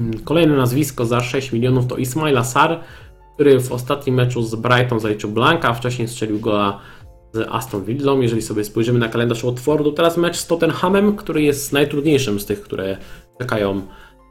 Mm, 0.00 0.18
kolejne 0.18 0.56
nazwisko 0.56 1.06
za 1.06 1.20
6 1.20 1.52
milionów 1.52 1.86
to 1.86 1.96
Ismaila 1.96 2.44
Sar, 2.44 2.80
który 3.34 3.60
w 3.60 3.72
ostatnim 3.72 4.14
meczu 4.14 4.42
z 4.42 4.54
Brighton 4.54 5.00
zaliczył 5.00 5.30
Blanka, 5.30 5.68
a 5.68 5.74
wcześniej 5.74 6.08
strzelił 6.08 6.40
gola 6.40 6.80
z 7.32 7.48
Aston 7.50 7.84
Villą. 7.84 8.20
Jeżeli 8.20 8.42
sobie 8.42 8.64
spojrzymy 8.64 8.98
na 8.98 9.08
kalendarz 9.08 9.44
Watfordu, 9.44 9.92
teraz 9.92 10.16
mecz 10.16 10.36
z 10.36 10.46
Tottenhamem, 10.46 11.16
który 11.16 11.42
jest 11.42 11.72
najtrudniejszym 11.72 12.40
z 12.40 12.46
tych, 12.46 12.62
które 12.62 12.96
czekają 13.38 13.82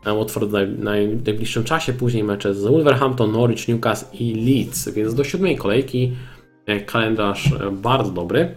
Watford 0.06 0.50
w 0.50 0.84
najbliższym 0.84 1.64
czasie. 1.64 1.94
Później 1.94 2.24
mecze 2.24 2.54
z 2.54 2.64
Wolverhampton, 2.64 3.32
Norwich, 3.32 3.68
Newcastle 3.68 4.18
i 4.18 4.36
Leeds, 4.36 4.90
więc 4.90 5.14
do 5.14 5.24
siódmej 5.24 5.58
kolejki 5.58 6.12
kalendarz 6.86 7.52
e, 7.52 7.72
bardzo 7.72 8.12
dobry. 8.12 8.56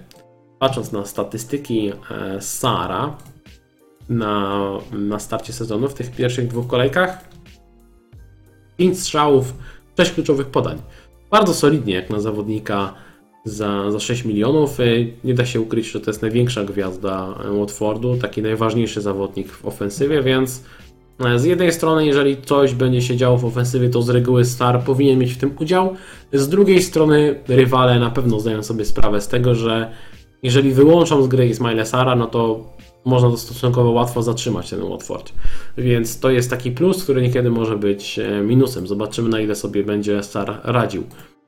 Patrząc 0.58 0.92
na 0.92 1.04
statystyki 1.04 1.92
e, 2.10 2.40
Sara, 2.40 3.16
na, 4.08 4.70
na 4.92 5.18
starcie 5.18 5.52
sezonu 5.52 5.88
w 5.88 5.94
tych 5.94 6.10
pierwszych 6.10 6.48
dwóch 6.48 6.66
kolejkach. 6.66 7.24
5 8.76 9.00
strzałów, 9.00 9.54
6 9.98 10.12
kluczowych 10.12 10.46
podań. 10.46 10.78
Bardzo 11.30 11.54
solidnie 11.54 11.94
jak 11.94 12.10
na 12.10 12.20
zawodnika 12.20 12.94
za, 13.44 13.90
za 13.90 14.00
6 14.00 14.24
milionów. 14.24 14.78
Nie 15.24 15.34
da 15.34 15.46
się 15.46 15.60
ukryć, 15.60 15.90
że 15.90 16.00
to 16.00 16.10
jest 16.10 16.22
największa 16.22 16.64
gwiazda 16.64 17.34
Watfordu, 17.58 18.16
taki 18.16 18.42
najważniejszy 18.42 19.00
zawodnik 19.00 19.52
w 19.52 19.66
ofensywie, 19.66 20.22
więc 20.22 20.58
e, 20.58 20.89
z 21.36 21.44
jednej 21.44 21.72
strony, 21.72 22.06
jeżeli 22.06 22.42
coś 22.42 22.74
będzie 22.74 23.02
się 23.02 23.16
działo 23.16 23.38
w 23.38 23.44
ofensywie, 23.44 23.88
to 23.88 24.02
z 24.02 24.08
reguły 24.08 24.44
Star 24.44 24.82
powinien 24.84 25.18
mieć 25.18 25.32
w 25.32 25.38
tym 25.38 25.52
udział. 25.60 25.94
Z 26.32 26.48
drugiej 26.48 26.82
strony, 26.82 27.40
rywale 27.48 28.00
na 28.00 28.10
pewno 28.10 28.40
zdają 28.40 28.62
sobie 28.62 28.84
sprawę 28.84 29.20
z 29.20 29.28
tego, 29.28 29.54
że 29.54 29.90
jeżeli 30.42 30.72
wyłączą 30.72 31.22
z 31.22 31.28
gry 31.28 31.48
Ismaila 31.48 31.84
Sara, 31.84 32.16
no 32.16 32.26
to 32.26 32.64
można 33.04 33.30
to 33.30 33.36
stosunkowo 33.36 33.90
łatwo 33.90 34.22
zatrzymać 34.22 34.70
ten 34.70 34.88
Watford. 34.88 35.32
Więc 35.78 36.20
to 36.20 36.30
jest 36.30 36.50
taki 36.50 36.70
plus, 36.70 37.04
który 37.04 37.22
niekiedy 37.22 37.50
może 37.50 37.76
być 37.76 38.18
e, 38.18 38.40
minusem. 38.42 38.86
Zobaczymy 38.86 39.28
na 39.28 39.40
ile 39.40 39.54
sobie 39.54 39.84
będzie 39.84 40.22
Star 40.22 40.60
radził. 40.64 41.04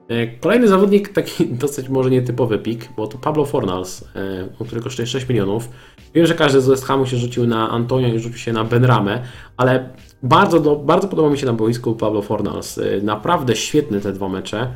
E, 0.09 0.27
kolejny 0.27 0.69
zawodnik, 0.69 1.09
taki 1.09 1.47
dosyć 1.65 1.89
może 1.89 2.11
nietypowy 2.11 2.59
pik, 2.59 2.89
bo 2.97 3.07
to 3.07 3.19
Pablo 3.19 3.45
Fornals, 3.45 4.05
e, 4.15 4.65
który 4.65 4.81
kosztuje 4.81 5.07
6 5.07 5.29
milionów. 5.29 5.69
Wiem, 6.15 6.27
że 6.27 6.35
każdy 6.35 6.61
z 6.61 6.69
West 6.69 6.85
Hamu 6.85 7.07
się 7.07 7.17
rzucił 7.17 7.47
na 7.47 7.71
Antonio 7.71 8.09
i 8.09 8.19
rzucił 8.19 8.39
się 8.39 8.53
na 8.53 8.65
Benramę, 8.65 9.23
ale 9.57 9.89
bardzo, 10.23 10.61
do, 10.61 10.77
bardzo 10.77 11.09
podoba 11.09 11.31
mi 11.31 11.39
się 11.39 11.47
na 11.47 11.53
boisku 11.53 11.95
Pablo 11.95 12.23
Fornals. 12.23 12.81
Naprawdę 13.03 13.57
świetny 13.57 14.01
te 14.01 14.13
dwa 14.13 14.29
mecze. 14.29 14.73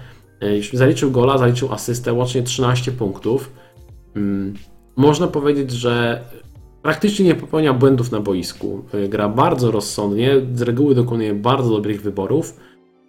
Zaliczył 0.73 1.11
gola, 1.11 1.39
zaliczył 1.39 1.73
asystę, 1.73 2.13
łącznie 2.13 2.43
13 2.43 2.93
punktów. 2.93 3.53
Mm, 4.17 4.55
można 4.97 5.27
powiedzieć, 5.27 5.71
że 5.71 6.25
praktycznie 6.83 7.25
nie 7.25 7.35
popełnia 7.35 7.73
błędów 7.73 8.13
na 8.13 8.21
boisku. 8.21 8.85
E, 8.95 9.09
gra 9.09 9.29
bardzo 9.29 9.71
rozsądnie, 9.71 10.35
z 10.55 10.63
reguły 10.63 10.95
dokonuje 10.95 11.35
bardzo 11.35 11.71
dobrych 11.71 12.03
wyborów. 12.03 12.57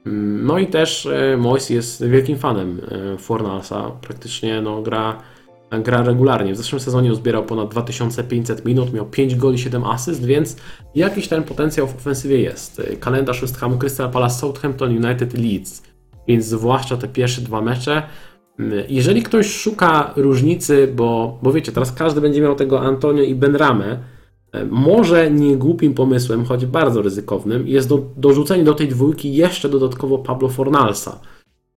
Mm, 0.06 0.46
no 0.46 0.58
i 0.60 0.68
też 0.68 1.06
e, 1.06 1.38
Mois 1.38 1.70
jest 1.70 2.06
wielkim 2.06 2.38
fanem 2.38 2.82
e, 2.92 3.18
Fornalsa. 3.18 3.92
Praktycznie 4.02 4.62
no, 4.62 4.82
gra, 4.82 5.18
gra 5.72 6.04
regularnie. 6.04 6.54
W 6.54 6.58
zeszłym 6.58 6.80
sezonie 6.80 7.12
uzbierał 7.12 7.46
ponad 7.46 7.70
2500 7.70 8.66
minut, 8.66 8.94
miał 8.94 9.06
5 9.06 9.36
goli, 9.36 9.58
7 9.60 9.84
asyst, 9.84 10.26
więc 10.26 10.56
jakiś 10.96 11.28
ten 11.28 11.44
potencjał 11.44 11.88
w 11.88 11.96
ofensywie 11.96 12.42
jest. 12.42 12.82
Kalendarz 13.00 13.42
West 13.42 13.58
Hamu, 13.58 13.78
Crystal 13.78 14.12
Palace, 14.12 14.36
Southampton 14.36 15.06
United, 15.06 15.34
Leeds. 15.34 15.84
Więc 16.28 16.46
zwłaszcza 16.46 16.98
te 16.98 17.08
pierwsze 17.08 17.42
dwa 17.42 17.62
mecze 17.62 18.04
jeżeli 18.90 19.24
ktoś 19.24 19.54
szuka 19.54 20.14
różnicy, 20.16 20.94
bo, 20.96 21.40
bo 21.42 21.54
wiecie, 21.54 21.72
teraz 21.72 21.92
każdy 21.92 22.22
będzie 22.22 22.42
miał 22.42 22.56
tego 22.56 22.82
Antonio 22.82 23.24
i 23.24 23.36
Benramę 23.36 23.98
E, 23.98 24.17
Może 24.70 25.32
nie 25.32 25.58
głupim 25.58 25.94
pomysłem, 25.94 26.46
choć 26.46 26.66
bardzo 26.66 27.02
ryzykownym, 27.02 27.68
jest 27.68 27.90
do, 27.90 28.02
dorzucenie 28.18 28.64
do 28.64 28.74
tej 28.74 28.88
dwójki 28.88 29.34
jeszcze 29.34 29.70
dodatkowo 29.70 30.18
Pablo 30.18 30.50
Fornalsa. 30.50 31.20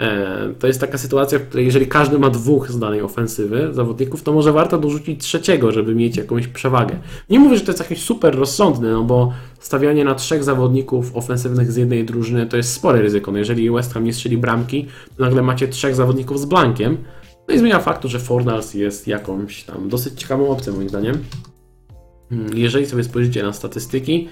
E, 0.00 0.54
To 0.58 0.66
jest 0.66 0.80
taka 0.80 0.98
sytuacja, 0.98 1.38
w 1.38 1.42
której 1.42 1.66
jeżeli 1.66 1.86
każdy 1.86 2.18
ma 2.18 2.30
dwóch 2.30 2.70
z 2.70 2.78
danej 2.78 3.02
ofensywy 3.02 3.68
zawodników, 3.72 4.22
to 4.22 4.32
może 4.32 4.52
warto 4.52 4.78
dorzucić 4.78 5.20
trzeciego, 5.20 5.72
żeby 5.72 5.94
mieć 5.94 6.16
jakąś 6.16 6.46
przewagę. 6.48 6.98
Nie 7.30 7.38
mówię, 7.38 7.56
że 7.56 7.64
to 7.64 7.70
jest 7.70 7.80
jakiś 7.80 8.02
super 8.02 8.36
rozsądny, 8.36 8.92
no 8.92 9.02
bo 9.02 9.32
stawianie 9.58 10.04
na 10.04 10.14
trzech 10.14 10.44
zawodników 10.44 11.16
ofensywnych 11.16 11.72
z 11.72 11.76
jednej 11.76 12.04
drużyny 12.04 12.46
to 12.46 12.56
jest 12.56 12.72
spore 12.72 13.02
ryzyko. 13.02 13.32
No 13.32 13.38
jeżeli 13.38 13.70
West 13.70 13.94
Ham 13.94 14.04
nie 14.04 14.12
strzeli 14.12 14.38
bramki, 14.38 14.86
to 15.16 15.24
nagle 15.24 15.42
macie 15.42 15.68
trzech 15.68 15.94
zawodników 15.94 16.40
z 16.40 16.44
blankiem. 16.44 16.96
No 17.48 17.54
i 17.54 17.58
zmienia 17.58 17.78
faktu, 17.80 18.08
że 18.08 18.18
Fornals 18.18 18.74
jest 18.74 19.06
jakąś 19.06 19.64
tam 19.64 19.88
dosyć 19.88 20.20
ciekawą 20.20 20.48
opcją 20.50 20.76
moim 20.76 20.88
zdaniem. 20.88 21.18
Hmm, 22.30 22.58
Jeżeli 22.58 22.86
sobie 22.86 23.04
spojrzycie 23.04 23.42
na 23.42 23.52
statystyki, 23.52 24.28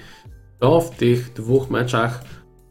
to 0.59 0.81
w 0.81 0.89
tych 0.89 1.33
dwóch 1.33 1.69
meczach 1.69 2.23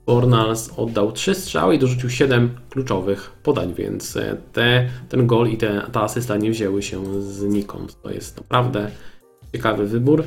Fornals 0.06 0.70
oddał 0.76 1.12
3 1.12 1.34
strzały 1.34 1.74
i 1.74 1.78
dorzucił 1.78 2.10
7 2.10 2.50
kluczowych 2.70 3.30
podań, 3.42 3.74
więc 3.74 4.16
e, 4.16 4.36
te, 4.52 4.88
ten 5.08 5.26
gol 5.26 5.48
i 5.48 5.56
te, 5.56 5.82
ta 5.92 6.02
asysta 6.02 6.36
nie 6.36 6.50
wzięły 6.50 6.82
się 6.82 7.22
znikąd. 7.22 8.02
To 8.02 8.10
jest 8.10 8.36
naprawdę 8.36 8.90
ciekawy 9.52 9.86
wybór. 9.86 10.24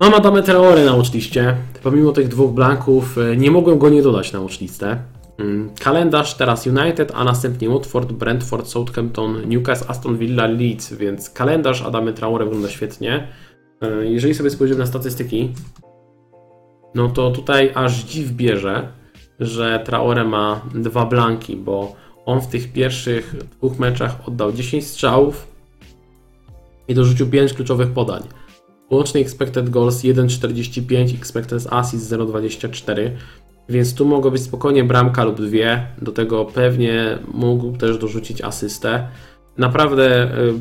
Mam 0.00 0.14
Adamę 0.14 0.42
Traore 0.42 0.84
na 0.84 0.96
watchliście. 0.96 1.56
Pomimo 1.82 2.12
tych 2.12 2.28
dwóch 2.28 2.52
blanków 2.52 3.18
e, 3.18 3.36
nie 3.36 3.50
mogłem 3.50 3.78
go 3.78 3.88
nie 3.88 4.02
dodać 4.02 4.32
na 4.32 4.40
watchlistę. 4.40 4.98
Mm, 5.38 5.70
Kalendarz 5.80 6.34
teraz 6.34 6.66
United, 6.66 7.12
a 7.14 7.24
następnie 7.24 7.68
Watford, 7.70 8.12
Brentford, 8.12 8.68
Southampton, 8.68 9.48
Newcastle, 9.48 9.86
Aston 9.88 10.18
Villa, 10.18 10.46
Leeds, 10.46 10.92
więc 10.92 11.30
kalendarz 11.30 11.82
Adamy 11.82 12.12
Traore 12.12 12.44
wygląda 12.44 12.68
świetnie. 12.68 13.28
E, 13.82 14.06
Jeżeli 14.06 14.34
sobie 14.34 14.50
spojrzymy 14.50 14.80
na 14.80 14.86
statystyki, 14.86 15.52
no 16.94 17.08
to 17.08 17.30
tutaj 17.30 17.70
aż 17.74 18.04
dziw 18.04 18.30
bierze, 18.30 18.88
że 19.40 19.82
Traore 19.84 20.24
ma 20.24 20.60
dwa 20.74 21.06
blanki, 21.06 21.56
bo 21.56 21.96
on 22.26 22.40
w 22.40 22.46
tych 22.46 22.72
pierwszych 22.72 23.34
dwóch 23.58 23.78
meczach 23.78 24.28
oddał 24.28 24.52
10 24.52 24.86
strzałów 24.86 25.46
i 26.88 26.94
dorzucił 26.94 27.26
5 27.26 27.52
kluczowych 27.52 27.90
podań. 27.90 28.22
Łączny 28.90 29.20
expected 29.20 29.70
goals 29.70 30.02
1,45, 30.02 31.14
expected 31.14 31.66
assist 31.70 32.12
0,24, 32.12 33.10
więc 33.68 33.94
tu 33.94 34.04
mogło 34.04 34.30
być 34.30 34.42
spokojnie 34.42 34.84
bramka 34.84 35.24
lub 35.24 35.40
dwie. 35.40 35.86
Do 36.02 36.12
tego 36.12 36.44
pewnie 36.44 37.18
mógł 37.34 37.76
też 37.76 37.98
dorzucić 37.98 38.42
asystę. 38.42 39.08
Naprawdę 39.58 40.36
y, 40.38 40.54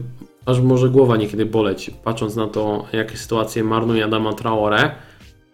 aż 0.45 0.59
może 0.59 0.89
głowa 0.89 1.17
niekiedy 1.17 1.45
boleć, 1.45 1.91
patrząc 2.03 2.35
na 2.35 2.47
to, 2.47 2.85
jakie 2.93 3.17
sytuacje 3.17 3.63
marnuje 3.63 4.05
Adama 4.05 4.33
Traore. 4.33 4.91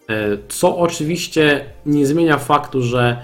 E, 0.09 0.38
Co 0.49 0.77
oczywiście 0.77 1.65
nie 1.85 2.05
zmienia 2.05 2.38
faktu, 2.38 2.81
że 2.81 3.21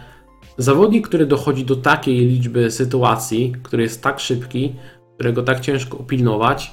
zawodnik, 0.57 1.07
który 1.07 1.26
dochodzi 1.26 1.66
do 1.66 1.76
takiej 1.76 2.18
liczby 2.18 2.72
sytuacji, 2.72 3.53
który 3.64 3.84
jest 3.84 4.03
tak 4.03 4.20
szybki, 4.20 4.76
którego 5.16 5.43
tak 5.43 5.59
ciężko 5.59 5.97
upilnować, 5.97 6.72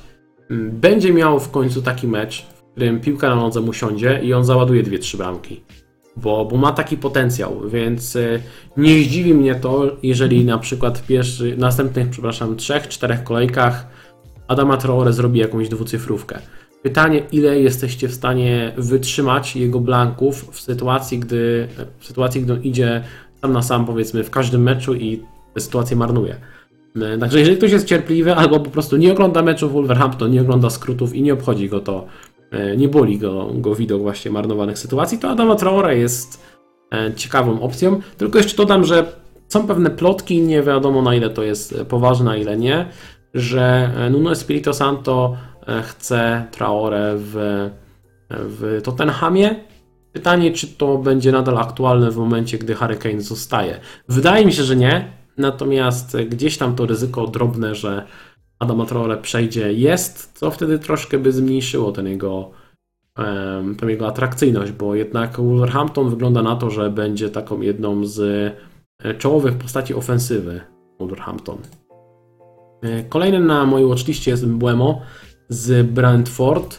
m, 0.51 0.70
będzie 0.72 1.12
miał 1.12 1.41
w 1.41 1.51
końcu 1.51 1.82
taki 1.82 2.09
mecz, 2.09 2.43
w 2.43 2.72
którym 2.72 3.01
piłka 3.01 3.28
na 3.28 3.36
nodze 3.36 3.61
mu 3.61 3.72
siądzie 3.72 4.20
i 4.22 4.34
on 4.34 4.45
załaduje 4.45 4.82
2-3 4.82 5.16
bramki. 5.16 5.61
Bo, 6.16 6.45
bo 6.45 6.57
ma 6.57 6.72
taki 6.72 6.97
potencjał, 6.97 7.61
więc 7.68 8.16
e, 8.16 8.41
nie 8.76 9.03
zdziwi 9.05 9.34
mnie 9.34 9.55
to, 9.55 9.97
jeżeli 10.03 10.45
na 10.45 10.59
przykład 10.59 10.99
w 10.99 11.07
pierwszy, 11.07 11.57
następnych, 11.57 12.11
przepraszam, 12.11 12.57
trzech, 12.57 12.88
czterech 12.88 13.24
kolejkach 13.24 13.86
Adama 14.51 14.76
Traore 14.76 15.12
zrobi 15.12 15.40
jakąś 15.40 15.68
dwucyfrówkę. 15.68 16.38
Pytanie, 16.82 17.22
ile 17.32 17.61
jesteście 17.61 18.09
w 18.09 18.14
stanie 18.14 18.72
wytrzymać 18.76 19.57
jego 19.57 19.80
blanków 19.80 20.51
w 20.53 20.61
sytuacji, 20.61 21.18
gdy, 21.18 21.68
w 21.98 22.07
sytuacji, 22.07 22.42
gdy 22.42 22.53
on 22.53 22.62
idzie 22.62 23.05
sam 23.40 23.53
na 23.53 23.62
sam, 23.62 23.86
powiedzmy, 23.86 24.24
w 24.24 24.30
każdym 24.30 24.62
meczu 24.62 24.94
i 24.94 25.22
tę 25.55 25.61
sytuację 25.61 25.96
marnuje. 25.96 26.36
Także 27.20 27.38
jeżeli 27.38 27.57
ktoś 27.57 27.72
jest 27.72 27.86
cierpliwy 27.86 28.34
albo 28.34 28.61
po 28.61 28.70
prostu 28.70 28.96
nie 28.96 29.12
ogląda 29.12 29.42
meczów 29.42 29.72
Wolverhampton, 29.72 30.30
nie 30.30 30.40
ogląda 30.40 30.70
skrótów 30.70 31.14
i 31.14 31.22
nie 31.22 31.32
obchodzi 31.32 31.68
go 31.68 31.80
to, 31.80 32.07
e, 32.51 32.76
nie 32.76 32.88
boli 32.88 33.18
go, 33.18 33.51
go 33.55 33.74
widok 33.74 34.03
właśnie 34.03 34.30
marnowanych 34.30 34.78
sytuacji, 34.78 35.18
to 35.18 35.30
Adama 35.30 35.55
Traore 35.55 35.98
jest 35.98 36.44
e, 36.92 37.14
ciekawą 37.14 37.61
opcją. 37.61 38.01
Tylko 38.16 38.38
jeszcze 38.38 38.57
dodam, 38.57 38.84
że 38.84 39.12
są 39.48 39.66
pewne 39.66 39.90
plotki, 39.90 40.40
nie 40.40 40.62
wiadomo 40.62 41.03
na 41.03 41.14
ile 41.14 41.30
to 41.30 41.42
jest 41.42 41.80
poważne, 41.88 42.30
a 42.30 42.36
ile 42.36 42.57
nie, 42.57 42.86
że 43.35 43.93
e, 43.97 44.11
Nuno 44.11 44.33
Espirito 44.33 44.74
Santo 44.74 45.37
e, 45.66 45.83
chce 45.83 46.47
Traore 46.51 47.14
w, 47.16 47.70
w 48.31 48.81
Tottenhamie. 48.85 49.64
Pytanie, 50.12 50.53
czy 50.53 50.66
to 50.66 50.99
będzie 50.99 51.33
nadal 51.33 51.59
aktualne 51.59 52.11
w 52.11 52.16
momencie, 52.16 52.59
gdy 52.59 52.74
Harry 52.74 52.97
Kane 52.97 53.20
zostaje. 53.20 53.81
Wydaje 54.09 54.47
mi 54.47 54.53
się, 54.53 54.62
że 54.62 54.76
nie, 54.76 55.12
natomiast 55.39 56.16
gdzieś 56.16 56.59
tam 56.59 56.74
to 56.74 56.87
ryzyko 56.87 57.26
drobne, 57.26 57.74
że 57.74 58.07
Adama 58.59 58.87
Traore 58.87 59.16
przejdzie 59.16 59.72
jest, 59.72 60.39
co 60.39 60.51
wtedy 60.51 60.78
troszkę 60.78 61.18
by 61.18 61.33
zmniejszyło 61.33 61.93
ten 61.93 62.07
jego, 62.07 62.51
tą 63.81 63.89
jego 63.89 64.07
atrakcyjność, 64.07 64.72
bo 64.72 64.95
jednak 64.95 65.41
Wolverhampton 65.41 66.11
wygląda 66.11 66.43
na 66.43 66.57
to, 66.57 66.70
że 66.70 66.91
będzie 66.91 67.28
taką 67.28 67.61
jedną 67.61 68.05
z 68.05 68.20
e, 69.03 69.14
czołowych 69.14 69.55
postaci 69.55 69.95
ofensywy 69.95 70.61
Wolverhampton. 70.99 71.59
E, 72.83 73.05
Kolejnym 73.05 73.47
na 73.47 73.66
mojej 73.66 73.89
watchliście 73.89 74.31
jest 74.31 74.47
Mbeumo 74.47 75.01
z 75.49 75.87
Brentford, 75.87 76.78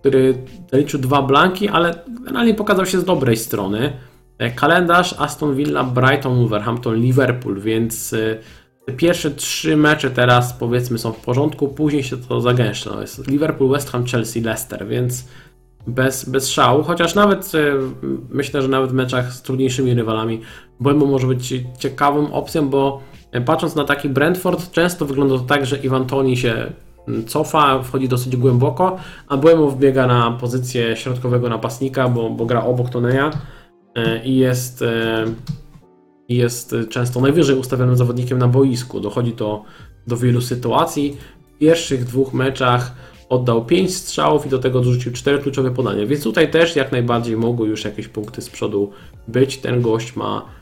który 0.00 0.34
zaliczył 0.72 1.00
dwa 1.00 1.22
blanki, 1.22 1.68
ale 1.68 2.04
generalnie 2.08 2.54
pokazał 2.54 2.86
się 2.86 3.00
z 3.00 3.04
dobrej 3.04 3.36
strony. 3.36 3.92
E, 4.38 4.50
Kalendarz 4.50 5.14
Aston 5.18 5.54
Villa, 5.54 5.84
Brighton, 5.84 6.36
Wolverhampton, 6.36 6.94
Liverpool, 6.94 7.60
więc 7.60 8.12
e, 8.12 8.38
te 8.86 8.92
pierwsze 8.92 9.30
trzy 9.30 9.76
mecze 9.76 10.10
teraz 10.10 10.52
powiedzmy 10.52 10.98
są 10.98 11.12
w 11.12 11.20
porządku, 11.20 11.68
później 11.68 12.02
się 12.02 12.16
to 12.16 12.40
zagęszcza. 12.40 12.90
No 12.90 13.00
jest 13.00 13.28
Liverpool, 13.28 13.70
West 13.70 13.90
Ham, 13.90 14.06
Chelsea, 14.06 14.40
Leicester, 14.40 14.88
więc 14.88 15.24
bez, 15.86 16.28
bez 16.28 16.50
szału, 16.50 16.82
chociaż 16.82 17.14
nawet 17.14 17.52
myślę, 18.30 18.62
że 18.62 18.68
nawet 18.68 18.90
w 18.90 18.94
meczach 18.94 19.32
z 19.32 19.42
trudniejszymi 19.42 19.94
rywalami 19.94 20.40
Mbeumo 20.80 21.06
może 21.06 21.26
być 21.26 21.54
ciekawą 21.78 22.32
opcją, 22.32 22.68
bo 22.68 23.02
patrząc 23.44 23.74
na 23.74 23.84
taki 23.84 24.08
Brentford, 24.08 24.70
często 24.70 25.06
wygląda 25.06 25.38
to 25.38 25.44
tak, 25.44 25.66
że 25.66 25.76
Iwan 25.76 26.06
Toni 26.06 26.36
się 26.36 26.72
mm, 27.08 27.24
cofa, 27.24 27.82
wchodzi 27.82 28.08
dosyć 28.08 28.36
głęboko, 28.36 28.96
a 29.28 29.36
Mbeumo 29.36 29.70
wbiega 29.70 30.06
na 30.06 30.30
pozycję 30.30 30.96
środkowego 30.96 31.48
napastnika, 31.48 32.08
bo, 32.08 32.30
bo 32.30 32.46
gra 32.46 32.64
obok 32.64 32.90
Toneja 32.90 33.30
e, 33.94 34.24
i 34.24 34.36
jest, 34.36 34.82
e, 34.82 35.24
i 36.28 36.36
jest 36.36 36.74
często 36.90 37.20
najwyżej 37.20 37.56
ustawionym 37.56 37.96
zawodnikiem 37.96 38.38
na 38.38 38.48
boisku. 38.48 39.00
Dochodzi 39.00 39.32
to 39.32 39.64
do 40.06 40.16
wielu 40.16 40.40
sytuacji. 40.40 41.16
W 41.54 41.58
pierwszych 41.58 42.04
dwóch 42.04 42.34
meczach 42.34 42.94
oddał 43.28 43.64
5 43.64 43.94
strzałów 43.94 44.46
i 44.46 44.48
do 44.48 44.58
tego 44.58 44.80
dorzucił 44.80 45.12
4 45.12 45.38
kluczowe 45.38 45.70
podania, 45.70 46.06
więc 46.06 46.22
tutaj 46.24 46.50
też 46.50 46.76
jak 46.76 46.92
najbardziej 46.92 47.36
mogły 47.36 47.68
już 47.68 47.84
jakieś 47.84 48.08
punkty 48.08 48.42
z 48.42 48.50
przodu 48.50 48.90
być. 49.28 49.58
Ten 49.58 49.82
gość 49.82 50.16
ma, 50.16 50.38
e, 50.38 50.57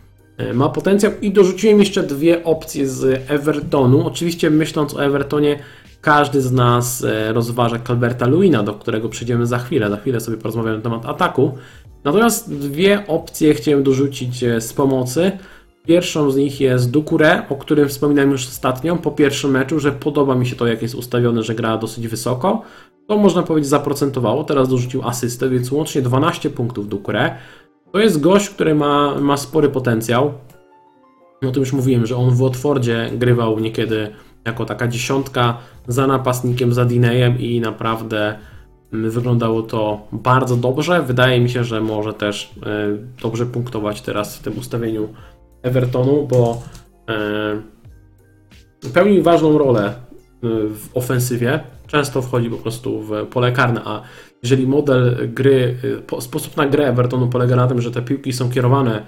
ma 0.55 0.69
potencjał 0.69 1.13
i 1.23 1.31
dorzuciłem 1.31 1.79
jeszcze 1.79 2.03
dwie 2.03 2.45
opcje 2.45 2.89
z 2.89 3.31
Evertonu. 3.31 4.07
Oczywiście 4.07 4.51
myśląc 4.51 4.95
o 4.95 5.05
Evertonie, 5.05 5.59
każdy 6.01 6.43
z 6.43 6.53
nas 6.53 7.05
e, 7.05 7.33
rozważa 7.33 7.79
Calberta 7.79 8.27
Luina, 8.27 8.63
do 8.63 8.75
którego 8.75 9.09
przejdziemy 9.09 9.47
za 9.47 9.59
chwilę. 9.59 9.91
Za 9.91 9.97
chwilę 9.97 10.21
sobie 10.21 10.37
porozmawiamy 10.37 10.77
na 10.77 10.83
temat 10.83 11.07
ataku. 11.07 11.53
Natomiast 12.05 12.55
dwie 12.55 13.07
opcje 13.07 13.55
chciałem 13.55 13.83
dorzucić 13.83 14.45
e, 14.45 14.61
z 14.61 14.73
pomocy. 14.73 15.33
Pierwszą 15.87 16.31
z 16.31 16.37
nich 16.37 16.61
jest 16.61 16.91
Dukure, 16.91 17.43
o 17.49 17.57
którym 17.57 17.89
wspominałem 17.89 18.31
już 18.31 18.47
ostatnio 18.47 18.97
po 18.97 19.11
pierwszym 19.11 19.51
meczu, 19.51 19.81
że 19.81 19.93
podoba 19.93 20.35
mi 20.35 20.47
się 20.47 20.57
to, 20.57 20.67
jak 20.67 20.83
jest 20.83 20.95
ustawione, 20.95 21.43
że 21.43 21.55
gra 21.55 21.79
dosyć 21.79 22.09
wysoko. 22.09 22.63
To 23.07 23.17
można 23.17 23.43
powiedzieć 23.43 23.69
zaprocentowało, 23.69 24.45
teraz 24.45 24.69
dorzucił 24.69 25.03
asystę, 25.09 25.49
więc 25.49 25.73
łącznie 25.73 26.03
12 26.03 26.51
punktów 26.51 26.89
Dukure. 26.89 27.35
To 27.93 27.99
jest 27.99 28.21
gość, 28.21 28.51
który 28.51 28.75
ma, 28.75 29.21
ma 29.21 29.37
spory 29.37 29.69
potencjał. 29.69 30.33
O 31.49 31.51
tym 31.51 31.61
już 31.61 31.73
mówiłem, 31.73 32.07
że 32.07 32.17
on 32.17 32.31
w 32.31 32.39
Watfordzie 32.39 33.11
grywał 33.13 33.59
niekiedy 33.59 34.13
jako 34.45 34.65
taka 34.65 34.89
dziesiątka 34.89 35.59
za 35.89 36.07
napastnikiem, 36.07 36.73
za 36.73 36.85
Dinejem 36.85 37.39
i 37.39 37.61
naprawdę 37.61 38.39
mm, 38.93 39.11
wyglądało 39.11 39.63
to 39.63 40.07
bardzo 40.13 40.57
dobrze. 40.57 41.03
Wydaje 41.03 41.41
mi 41.41 41.51
się, 41.51 41.65
że 41.65 41.81
może 41.81 42.15
też 42.15 42.55
e, 42.67 42.97
dobrze 43.23 43.47
punktować 43.47 44.03
teraz 44.03 44.37
w 44.37 44.43
tym 44.43 44.59
ustawieniu 44.59 45.09
Evertonu, 45.63 46.27
bo 46.31 46.63
e, 47.09 48.91
pełni 48.95 49.23
ważną 49.23 49.59
rolę 49.59 49.87
e, 49.87 49.95
w 50.69 50.89
ofensywie. 50.95 51.61
Często 51.87 52.23
wchodzi 52.23 52.51
po 52.51 52.57
prostu 52.57 53.03
w 53.03 53.27
pole 53.27 53.53
karne, 53.53 53.81
a 53.85 54.03
jeżeli 54.47 54.67
model 54.67 55.29
gry, 55.35 55.77
e, 55.99 56.03
po- 56.03 56.21
sposób 56.21 56.57
na 56.57 56.67
grę 56.67 56.89
Evertonu 56.89 57.29
polega 57.29 57.57
na 57.57 57.67
tym, 57.67 57.81
że 57.81 57.91
te 57.91 58.03
piłki 58.03 58.33
są 58.33 58.51
kierowane 58.51 59.07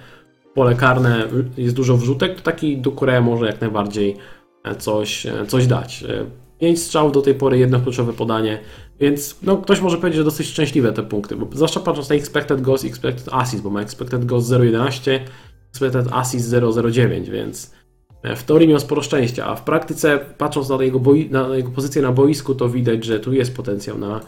w 0.51 0.55
pole 0.55 0.75
karne, 0.75 1.29
jest 1.57 1.75
dużo 1.75 1.97
wrzutek, 1.97 2.35
to 2.35 2.43
taki 2.43 2.83
Ducouré 2.83 3.23
może 3.23 3.47
jak 3.47 3.61
najbardziej 3.61 4.17
e, 4.65 4.75
coś, 4.75 5.27
e, 5.27 5.47
coś 5.47 5.67
dać. 5.67 6.05
E, 6.09 6.25
5 6.59 6.83
strzałów 6.83 7.13
do 7.13 7.23
tej 7.23 7.35
pory, 7.35 7.59
jedno 7.59 7.81
kluczowe 7.81 8.13
podanie, 8.13 8.59
więc 9.01 9.37
no, 9.43 9.57
ktoś 9.57 9.81
może 9.81 9.97
powiedzieć, 9.97 10.17
że 10.17 10.25
dosyć 10.25 10.47
szczęśliwe 10.47 10.93
te 10.93 11.03
punkty, 11.03 11.37
bo 11.37 11.49
zwłaszcza 11.53 11.81
patrząc 11.81 12.09
na 12.09 12.17
expected 12.17 12.61
goals 12.61 12.85
i 12.85 12.89
expected 12.89 13.29
assist, 13.33 13.63
bo 13.63 13.71
ma 13.71 13.81
expected 13.81 14.25
goals 14.25 14.45
0,11, 14.45 15.21
expected 15.71 16.07
assist 16.13 16.51
0,09, 16.51 17.29
więc 17.29 17.73
e, 18.23 18.37
w 18.37 18.45
teorii 18.45 18.69
miał 18.69 18.81
sporo 18.81 19.03
szczęścia, 19.03 19.47
a 19.47 19.55
w 19.55 19.65
praktyce 19.65 20.19
patrząc 20.39 20.69
na 20.69 20.83
jego, 20.83 21.01
boi, 21.01 21.31
na 21.31 21.57
jego 21.57 21.71
pozycję 21.71 22.03
na 22.03 22.13
boisku, 22.13 22.55
to 22.55 22.69
widać, 22.69 23.05
że 23.05 23.21
tu 23.21 23.33
jest 23.33 23.57
potencjał 23.57 23.99
na, 23.99 24.21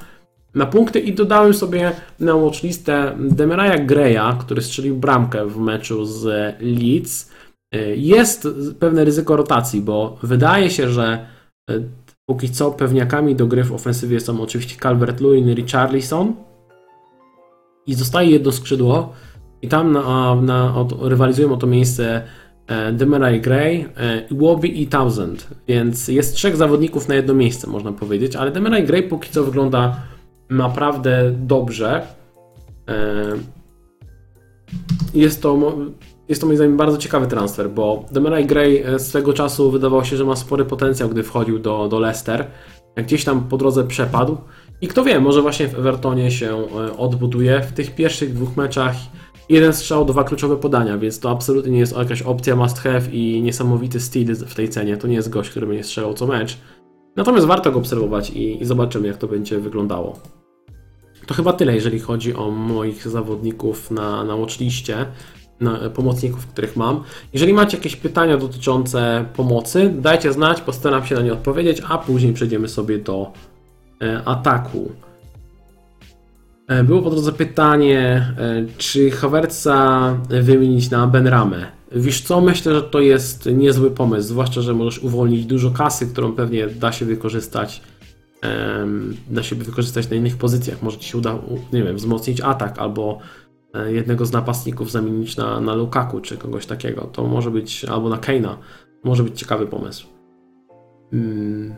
na 0.54 0.66
punkty 0.66 1.00
i 1.00 1.12
dodałem 1.12 1.54
sobie 1.54 1.92
na 2.20 2.34
watchlistę 2.34 3.16
Demeraja 3.18 3.84
Greya, 3.84 4.38
który 4.40 4.62
strzelił 4.62 4.96
bramkę 4.96 5.46
w 5.46 5.56
meczu 5.56 6.04
z 6.04 6.24
Leeds. 6.60 7.30
E, 7.74 7.96
jest 7.96 8.48
pewne 8.78 9.04
ryzyko 9.04 9.36
rotacji, 9.36 9.80
bo 9.80 10.18
wydaje 10.22 10.70
się, 10.70 10.88
że 10.88 11.26
e, 11.70 11.80
Póki 12.30 12.50
co 12.50 12.70
pewniakami 12.70 13.36
do 13.36 13.46
gry 13.46 13.64
w 13.64 13.72
ofensywie 13.72 14.20
są 14.20 14.40
oczywiście 14.40 14.76
Calvert-Lewin 14.76 15.54
Richarlison. 15.54 16.34
I 17.86 17.94
zostaje 17.94 18.30
jedno 18.30 18.52
skrzydło. 18.52 19.12
I 19.62 19.68
tam 19.68 19.92
na, 19.92 20.34
na, 20.34 20.86
rywalizują 21.00 21.52
o 21.52 21.56
to 21.56 21.66
miejsce 21.66 22.22
e, 22.66 22.92
Demarai 22.92 23.40
Gray, 23.40 23.86
e, 23.96 24.26
Iwobi 24.30 24.82
i 24.82 24.86
Townsend. 24.86 25.48
Więc 25.68 26.08
jest 26.08 26.34
trzech 26.34 26.56
zawodników 26.56 27.08
na 27.08 27.14
jedno 27.14 27.34
miejsce, 27.34 27.66
można 27.66 27.92
powiedzieć. 27.92 28.36
Ale 28.36 28.50
Demarai 28.50 28.84
Gray 28.84 29.02
póki 29.02 29.30
co 29.30 29.44
wygląda 29.44 29.96
naprawdę 30.50 31.32
dobrze. 31.36 32.06
E, 32.88 33.32
jest 35.14 35.42
to 35.42 35.58
jest 36.28 36.40
to 36.40 36.46
moim 36.46 36.56
zdaniem 36.56 36.76
bardzo 36.76 36.98
ciekawy 36.98 37.26
transfer, 37.26 37.70
bo 37.70 38.04
Demarai 38.12 38.46
Gray 38.46 38.82
e, 38.86 38.98
swego 38.98 39.32
czasu 39.32 39.70
wydawało 39.70 40.04
się, 40.04 40.16
że 40.16 40.24
ma 40.24 40.36
spory 40.36 40.64
potencjał, 40.64 41.08
gdy 41.08 41.22
wchodził 41.22 41.58
do, 41.58 41.88
do 41.88 41.98
Leicester. 41.98 42.46
Gdzieś 42.96 43.24
tam 43.24 43.48
po 43.48 43.56
drodze 43.56 43.84
przepadł. 43.84 44.36
I 44.80 44.88
kto 44.88 45.04
wie, 45.04 45.20
może 45.20 45.42
właśnie 45.42 45.68
w 45.68 45.74
Evertonie 45.78 46.30
się 46.30 46.56
e, 46.56 46.96
odbuduje. 46.96 47.60
W 47.60 47.72
tych 47.72 47.94
pierwszych 47.94 48.34
dwóch 48.34 48.56
meczach 48.56 48.94
jeden 49.48 49.72
strzał, 49.72 50.04
dwa 50.04 50.24
kluczowe 50.24 50.56
podania, 50.56 50.98
więc 50.98 51.20
to 51.20 51.30
absolutnie 51.30 51.72
nie 51.72 51.78
jest 51.78 51.96
jakaś 51.96 52.22
opcja 52.22 52.56
must 52.56 52.78
have 52.78 53.00
i 53.12 53.42
niesamowity 53.42 54.00
styl 54.00 54.36
w 54.36 54.54
tej 54.54 54.68
cenie. 54.68 54.96
To 54.96 55.08
nie 55.08 55.14
jest 55.14 55.30
gość, 55.30 55.50
który 55.50 55.66
będzie 55.66 55.84
strzelał 55.84 56.14
co 56.14 56.26
mecz. 56.26 56.58
Natomiast 57.16 57.46
warto 57.46 57.72
go 57.72 57.78
obserwować 57.78 58.30
i, 58.30 58.62
i 58.62 58.64
zobaczymy, 58.64 59.08
jak 59.08 59.16
to 59.16 59.28
będzie 59.28 59.58
wyglądało. 59.58 60.39
To 61.30 61.34
chyba 61.34 61.52
tyle, 61.52 61.74
jeżeli 61.74 62.00
chodzi 62.00 62.34
o 62.34 62.50
moich 62.50 63.08
zawodników 63.08 63.90
na, 63.90 64.24
na 64.24 64.36
watchliście 64.36 65.06
pomocników, 65.94 66.46
których 66.46 66.76
mam. 66.76 67.02
Jeżeli 67.32 67.52
macie 67.52 67.76
jakieś 67.76 67.96
pytania 67.96 68.36
dotyczące 68.36 69.24
pomocy, 69.36 69.92
dajcie 69.98 70.32
znać, 70.32 70.60
postaram 70.60 71.06
się 71.06 71.14
na 71.14 71.22
nie 71.22 71.32
odpowiedzieć, 71.32 71.82
a 71.88 71.98
później 71.98 72.32
przejdziemy 72.32 72.68
sobie 72.68 72.98
do 72.98 73.32
e, 74.02 74.22
ataku. 74.24 74.92
E, 76.68 76.84
było 76.84 77.02
po 77.02 77.10
drodze 77.10 77.32
pytanie, 77.32 78.34
e, 78.38 78.66
czy 78.78 79.10
Havertza 79.10 80.16
wymienić 80.28 80.90
na 80.90 81.06
Benramę. 81.06 81.66
Wiesz 81.92 82.20
co, 82.20 82.40
myślę, 82.40 82.74
że 82.74 82.82
to 82.82 83.00
jest 83.00 83.46
niezły 83.46 83.90
pomysł, 83.90 84.28
zwłaszcza, 84.28 84.60
że 84.60 84.74
możesz 84.74 84.98
uwolnić 84.98 85.46
dużo 85.46 85.70
kasy, 85.70 86.06
którą 86.06 86.32
pewnie 86.32 86.66
da 86.66 86.92
się 86.92 87.04
wykorzystać 87.04 87.82
da 89.30 89.42
się 89.42 89.56
wykorzystać 89.56 90.10
na 90.10 90.16
innych 90.16 90.36
pozycjach. 90.36 90.82
Może 90.82 90.98
Ci 90.98 91.08
się 91.08 91.18
uda, 91.18 91.38
nie 91.72 91.82
wiem, 91.82 91.96
wzmocnić 91.96 92.40
atak 92.40 92.78
albo 92.78 93.18
E, 93.74 93.92
jednego 93.92 94.26
z 94.26 94.32
napastników 94.32 94.90
zamienić 94.90 95.36
na, 95.36 95.60
na 95.60 95.74
Lukaku 95.74 96.20
czy 96.20 96.36
kogoś 96.36 96.66
takiego. 96.66 97.02
To 97.12 97.26
może 97.26 97.50
być, 97.50 97.84
albo 97.84 98.08
na 98.08 98.18
Keina. 98.18 98.58
Może 99.04 99.22
być 99.22 99.38
ciekawy 99.38 99.66
pomysł. 99.66 100.06
Hmm. 101.10 101.74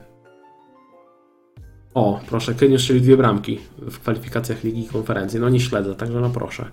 O, 1.94 2.20
proszę, 2.28 2.54
Kane 2.54 2.72
już 2.72 2.88
dwie 2.88 3.16
bramki 3.16 3.58
w 3.78 3.98
kwalifikacjach 3.98 4.64
Ligi 4.64 4.84
i 4.84 4.88
Konferencji. 4.88 5.40
No 5.40 5.48
nie 5.48 5.60
śledzę, 5.60 5.94
także 5.94 6.20
no 6.20 6.30
proszę. 6.30 6.66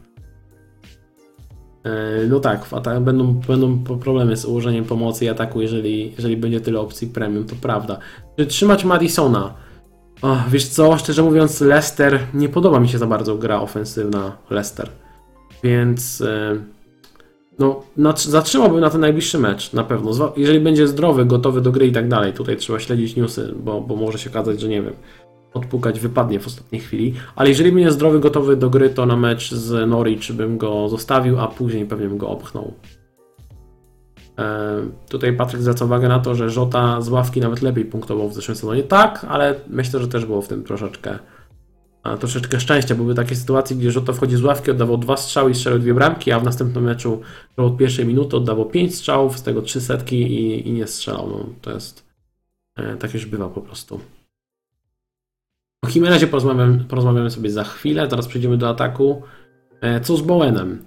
E, 1.84 2.28
no 2.30 2.40
tak, 2.40 2.66
będą, 3.02 3.34
będą 3.34 3.84
problemy 3.84 4.38
z 4.38 4.46
ułożeniem 4.46 4.86
pomocy 4.86 5.26
i 5.26 5.30
ataku, 5.30 5.62
jeżeli, 5.62 6.12
jeżeli 6.12 6.38
będzie 6.38 6.62
tyle 6.62 6.80
opcji 6.80 7.08
premium, 7.08 7.46
to 7.46 7.56
prawda. 7.62 8.00
Czy 8.38 8.46
trzymać 8.46 8.86
Madisona? 8.86 9.54
O, 10.22 10.38
wiesz 10.50 10.68
co, 10.68 10.98
szczerze 10.98 11.24
mówiąc, 11.24 11.62
Leicester, 11.62 12.20
nie 12.34 12.50
podoba 12.50 12.80
mi 12.80 12.90
się 12.90 12.98
za 12.98 13.08
bardzo 13.08 13.38
gra 13.38 13.62
ofensywna 13.62 14.38
Leicester. 14.50 14.90
Więc 15.64 16.22
e, 16.22 16.56
no, 17.60 17.84
zatrzymałbym 18.16 18.80
na 18.80 18.90
ten 18.90 19.02
najbliższy 19.02 19.38
mecz, 19.38 19.74
na 19.74 19.84
pewno. 19.84 20.34
Jeżeli 20.38 20.60
będzie 20.60 20.88
zdrowy, 20.88 21.26
gotowy 21.26 21.62
do 21.62 21.72
gry 21.72 21.88
i 21.88 21.92
tak 21.92 22.08
dalej, 22.08 22.34
tutaj 22.34 22.58
trzeba 22.58 22.80
śledzić 22.80 23.16
newsy, 23.16 23.54
bo, 23.64 23.82
bo 23.82 23.96
może 23.96 24.20
się 24.20 24.30
okazać, 24.30 24.62
że 24.62 24.68
nie 24.68 24.82
wiem, 24.82 24.94
odpukać 25.54 26.00
wypadnie 26.00 26.40
w 26.40 26.48
ostatniej 26.48 26.82
chwili. 26.82 27.14
Ale 27.36 27.50
jeżeli 27.50 27.72
będzie 27.72 27.92
zdrowy, 27.92 28.20
gotowy 28.20 28.56
do 28.56 28.70
gry, 28.70 28.90
to 28.90 29.06
na 29.06 29.16
mecz 29.16 29.52
z 29.52 29.90
Norwich 29.90 30.32
bym 30.34 30.58
go 30.58 30.90
zostawił, 30.90 31.40
a 31.40 31.48
później 31.48 31.86
pewnie 31.86 32.08
bym 32.08 32.18
go 32.18 32.30
opchnął. 32.30 32.74
E, 34.40 34.82
tutaj 35.10 35.34
Patryk 35.34 35.62
zwraca 35.62 35.86
uwagę 35.86 36.08
na 36.08 36.20
to, 36.20 36.36
że 36.36 36.50
Żota 36.50 37.02
z 37.02 37.10
ławki 37.10 37.42
nawet 37.42 37.62
lepiej 37.62 37.86
punktował 37.86 38.30
w 38.30 38.34
zeszłym 38.34 38.58
sezonie. 38.58 38.84
Tak, 38.84 39.26
ale 39.30 39.56
myślę, 39.68 40.00
że 40.00 40.08
też 40.08 40.26
było 40.26 40.42
w 40.42 40.48
tym 40.48 40.64
troszeczkę 40.64 41.20
troszeczkę 42.20 42.60
szczęścia. 42.60 42.96
Były 42.96 43.16
takie 43.16 43.36
sytuacje, 43.36 43.76
gdzie 43.76 43.92
Żota 43.92 44.14
wchodzi 44.14 44.36
z 44.36 44.44
ławki, 44.44 44.72
oddawał 44.72 44.98
dwa 44.98 45.18
strzały 45.18 45.52
i 45.52 45.56
strzelił 45.56 45.80
dwie 45.80 45.94
bramki, 45.94 46.32
a 46.32 46.40
w 46.40 46.44
następnym 46.44 46.84
meczu 46.84 47.22
od 47.58 47.78
pierwszej 47.78 48.06
minuty 48.06 48.38
oddawał 48.38 48.66
pięć 48.66 48.96
strzałów, 48.96 49.40
z 49.40 49.44
tego 49.44 49.62
trzy 49.62 49.82
setki 49.82 50.22
i, 50.22 50.68
i 50.68 50.72
nie 50.72 50.88
strzelał. 50.88 51.30
No, 51.30 51.46
to 51.62 51.72
jest, 51.72 52.06
e, 52.76 52.98
tak 52.98 53.14
już 53.14 53.26
bywa 53.26 53.50
po 53.50 53.62
prostu. 53.62 54.00
O 55.86 55.90
Jimenezie 55.96 56.28
porozmawiamy, 56.28 56.84
porozmawiamy 56.84 57.30
sobie 57.30 57.52
za 57.52 57.64
chwilę, 57.64 58.08
teraz 58.08 58.28
przejdziemy 58.28 58.58
do 58.58 58.70
ataku. 58.70 59.22
E, 59.82 60.02
co 60.02 60.18
z 60.18 60.22
Bowenem? 60.22 60.86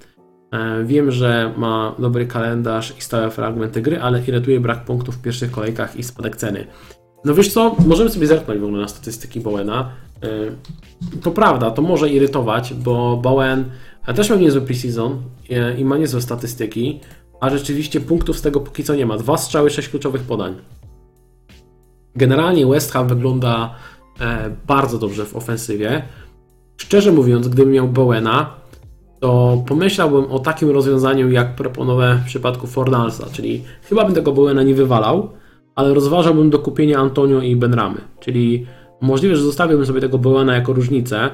E, 0.52 0.84
wiem, 0.84 1.10
że 1.10 1.54
ma 1.56 1.94
dobry 1.98 2.26
kalendarz 2.26 2.94
i 2.98 3.00
stałe 3.00 3.30
fragmenty 3.30 3.82
gry, 3.82 4.00
ale 4.00 4.22
irytuje 4.28 4.60
brak 4.60 4.84
punktów 4.84 5.16
w 5.16 5.22
pierwszych 5.22 5.50
kolejkach 5.50 5.96
i 5.96 6.02
spadek 6.02 6.36
ceny. 6.36 6.66
No 7.24 7.34
wiesz 7.34 7.52
co, 7.52 7.76
możemy 7.86 8.10
sobie 8.10 8.26
zerknąć 8.26 8.60
w 8.60 8.64
ogóle 8.64 8.80
na 8.80 8.88
statystyki 8.88 9.40
Bowena. 9.40 9.90
Y, 10.24 10.52
to 11.22 11.30
prawda, 11.30 11.70
to 11.70 11.82
może 11.82 12.10
irytować, 12.10 12.74
bo 12.74 13.16
Bowen 13.16 13.64
też 14.14 14.30
miał 14.30 14.38
niezły 14.38 14.60
preseason 14.60 15.22
i 15.78 15.84
ma 15.84 15.96
niezłe 15.96 16.20
statystyki, 16.20 17.00
a 17.40 17.50
rzeczywiście 17.50 18.00
punktów 18.00 18.38
z 18.38 18.42
tego 18.42 18.60
póki 18.60 18.84
co 18.84 18.94
nie 18.94 19.06
ma. 19.06 19.16
Dwa 19.16 19.36
strzały, 19.36 19.70
sześć 19.70 19.88
kluczowych 19.88 20.22
podań. 20.22 20.54
Generalnie 22.16 22.66
West 22.66 22.92
Ham 22.92 23.08
wygląda 23.08 23.74
e, 24.20 24.50
bardzo 24.66 24.98
dobrze 24.98 25.24
w 25.24 25.36
ofensywie. 25.36 26.02
Szczerze 26.76 27.12
mówiąc, 27.12 27.48
gdybym 27.48 27.72
miał 27.72 27.88
Bowena, 27.88 28.61
to 29.22 29.62
pomyślałbym 29.68 30.24
o 30.24 30.38
takim 30.38 30.70
rozwiązaniu, 30.70 31.30
jak 31.30 31.56
proponowałem 31.56 32.18
w 32.18 32.24
przypadku 32.24 32.66
Fornalsa, 32.66 33.26
czyli 33.32 33.64
chyba 33.82 34.04
bym 34.04 34.14
tego 34.14 34.32
Bowena 34.32 34.62
nie 34.62 34.74
wywalał, 34.74 35.28
ale 35.74 35.94
rozważałbym 35.94 36.50
do 36.50 36.58
kupienia 36.58 36.98
Antonio 36.98 37.40
i 37.40 37.56
Benramy, 37.56 38.00
czyli 38.20 38.66
Możliwe, 39.02 39.36
że 39.36 39.42
zostawiłbym 39.42 39.86
sobie 39.86 40.00
tego 40.00 40.18
Bowena 40.18 40.54
jako 40.54 40.72
różnicę. 40.72 41.30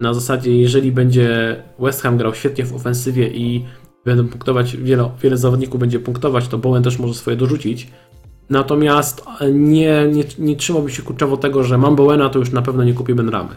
Na 0.00 0.14
zasadzie, 0.14 0.56
jeżeli 0.56 0.92
będzie 0.92 1.56
West 1.78 2.02
Ham 2.02 2.16
grał 2.16 2.34
świetnie 2.34 2.64
w 2.64 2.74
ofensywie 2.74 3.28
i 3.28 3.64
będą 4.04 4.28
punktować, 4.28 4.76
wiele, 4.76 5.10
wiele 5.22 5.36
zawodników 5.36 5.80
będzie 5.80 6.00
punktować, 6.00 6.48
to 6.48 6.58
Bowen 6.58 6.82
też 6.82 6.98
może 6.98 7.14
swoje 7.14 7.36
dorzucić. 7.36 7.88
Natomiast 8.50 9.24
nie, 9.52 10.08
nie, 10.12 10.24
nie 10.38 10.56
trzymałbym 10.56 10.90
się 10.90 11.02
kurczowo 11.02 11.36
tego, 11.36 11.64
że 11.64 11.78
mam 11.78 11.96
Bowena, 11.96 12.28
to 12.28 12.38
już 12.38 12.52
na 12.52 12.62
pewno 12.62 12.84
nie 12.84 12.94
kupię 12.94 13.14
Benramy, 13.14 13.54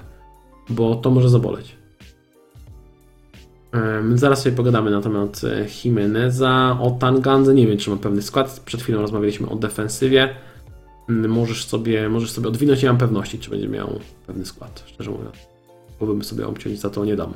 bo 0.69 0.95
to 0.95 1.11
może 1.11 1.29
zaboleć. 1.29 1.82
Zaraz 4.15 4.41
sobie 4.41 4.55
pogadamy 4.55 4.91
na 4.91 5.01
temat 5.01 5.41
e, 5.43 5.65
Jimeneza. 5.83 6.77
O 6.81 6.91
Tangandze 6.91 7.53
nie 7.53 7.67
wiem, 7.67 7.77
czy 7.77 7.89
mam 7.89 7.99
pewny 7.99 8.21
skład. 8.21 8.61
Przed 8.65 8.81
chwilą 8.81 9.01
rozmawialiśmy 9.01 9.49
o 9.49 9.55
defensywie. 9.55 10.35
Mm, 11.09 11.31
możesz 11.31 11.65
sobie, 11.65 12.09
możesz 12.09 12.31
sobie 12.31 12.47
odwinąć, 12.47 12.83
nie 12.83 12.89
mam 12.89 12.97
pewności, 12.97 13.39
czy 13.39 13.49
będzie 13.49 13.67
miał 13.67 13.99
pewny 14.27 14.45
skład, 14.45 14.83
szczerze 14.87 15.11
mówiąc. 15.11 15.35
Głowę 15.99 16.23
sobie 16.23 16.47
obciąć, 16.47 16.79
za 16.79 16.89
to 16.89 17.05
nie 17.05 17.15
dam. 17.15 17.33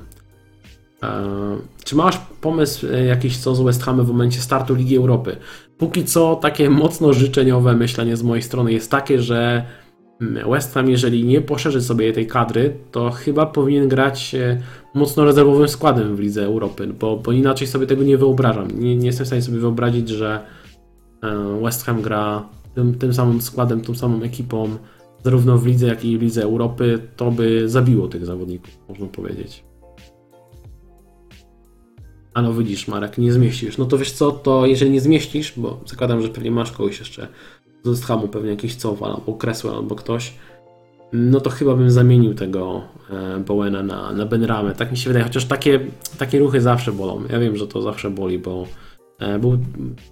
Eee, 1.01 1.09
czy 1.84 1.95
masz 1.95 2.18
pomysł 2.41 2.88
e, 2.88 3.05
jakiś 3.05 3.38
co 3.38 3.55
z 3.55 3.61
West 3.61 3.84
Hamem 3.84 4.05
w 4.05 4.09
momencie 4.09 4.39
startu 4.39 4.76
Ligi 4.76 4.97
Europy? 4.97 5.38
Póki 5.77 6.05
co 6.05 6.35
takie 6.35 6.69
mocno 6.69 7.14
życzeniowe 7.14 7.76
myślenie 7.76 8.18
z 8.18 8.23
mojej 8.23 8.43
strony 8.43 8.73
jest 8.73 8.91
takie, 8.91 9.22
że 9.22 9.65
West 10.19 10.73
Ham, 10.73 10.89
jeżeli 10.89 11.23
nie 11.23 11.41
poszerzy 11.41 11.81
sobie 11.81 12.14
tej 12.14 12.27
kadry, 12.27 12.77
to 12.91 13.11
chyba 13.11 13.45
powinien 13.45 13.88
grać 13.88 14.35
e, 14.35 14.61
mocno 14.94 15.26
rezerwowym 15.26 15.68
składem 15.68 16.15
w 16.15 16.19
Lidze 16.19 16.45
Europy, 16.45 16.88
bo, 16.88 17.18
bo 17.18 17.31
inaczej 17.31 17.68
sobie 17.68 17.88
tego 17.88 18.03
nie 18.03 18.18
wyobrażam. 18.18 18.80
Nie, 18.80 18.95
nie 18.95 19.06
jestem 19.06 19.23
w 19.23 19.27
stanie 19.27 19.41
sobie 19.41 19.60
wyobrazić, 19.60 20.10
że 20.10 20.45
e, 21.23 21.61
West 21.64 21.85
Ham 21.85 22.02
gra 22.02 22.49
tym, 22.76 22.95
tym 22.95 23.14
samym 23.14 23.41
składem, 23.41 23.81
tą 23.81 23.95
samą 23.95 24.22
ekipą, 24.22 24.77
zarówno 25.23 25.57
w 25.57 25.65
lidze, 25.65 25.88
jak 25.88 26.06
i 26.06 26.18
w 26.18 26.22
lidze 26.22 26.44
Europy, 26.44 26.99
to 27.15 27.31
by 27.31 27.69
zabiło 27.69 28.07
tych 28.07 28.26
zawodników, 28.26 28.80
można 28.89 29.07
powiedzieć. 29.07 29.64
A 32.34 32.41
no 32.41 32.53
widzisz, 32.53 32.88
Marek, 32.88 33.18
nie 33.18 33.34
zmieścisz. 33.34 33.77
No 33.77 33.85
to 33.85 33.98
wiesz 33.98 34.11
co, 34.11 34.31
to 34.31 34.65
jeżeli 34.65 34.91
nie 34.91 35.02
zmieścisz, 35.02 35.53
bo 35.57 35.81
zakładam, 35.85 36.22
że 36.22 36.30
pewnie 36.30 36.52
masz 36.52 36.72
kogoś 36.72 36.99
jeszcze 36.99 37.27
z 37.95 38.03
Hamu 38.03 38.27
pewnie 38.27 38.49
jakiś 38.49 38.76
Cowal 38.76 39.11
albo 39.11 39.34
Cresswell 39.34 39.76
albo 39.76 39.95
ktoś, 39.95 40.34
no 41.14 41.41
to 41.41 41.49
chyba 41.49 41.76
bym 41.76 41.91
zamienił 41.91 42.34
tego 42.34 42.81
e, 43.09 43.39
Bowena 43.39 43.84
na, 43.84 44.14
na 44.14 44.26
Benramę. 44.26 44.76
Tak 44.76 44.91
mi 44.91 44.97
się 44.97 45.09
wydaje, 45.09 45.26
chociaż 45.26 45.45
takie, 45.45 45.80
takie 46.18 46.39
ruchy 46.39 46.61
zawsze 46.61 46.91
bolą. 46.91 47.23
Ja 47.30 47.39
wiem, 47.39 47.57
że 47.57 47.68
to 47.68 47.81
zawsze 47.81 48.09
boli, 48.09 48.39
bo 48.39 48.68
e, 49.19 49.39
był 49.39 49.57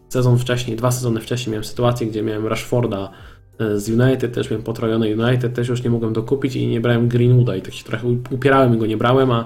sezon 0.10 0.38
wcześniej, 0.38 0.78
dwa 0.78 0.92
sezony 0.92 1.22
wcześniej 1.22 1.52
miałem 1.52 1.64
sytuację, 1.64 2.08
gdzie 2.08 2.24
miałem 2.24 2.48
Rashforda 2.48 3.12
e, 3.60 3.80
z 3.80 3.90
United, 3.90 4.34
też 4.34 4.50
miałem 4.50 4.64
potrojony 4.64 5.16
United, 5.18 5.54
też 5.54 5.68
już 5.68 5.84
nie 5.84 5.90
mogłem 5.90 6.14
dokupić 6.14 6.56
i 6.56 6.68
nie 6.68 6.82
brałem 6.82 7.08
Greenwooda 7.08 7.56
i 7.56 7.62
tak 7.62 7.74
się 7.74 7.84
trochę 7.84 8.08
upierałem 8.08 8.76
i 8.76 8.78
go 8.78 8.86
nie 8.86 8.98
brałem, 8.98 9.32
a 9.32 9.46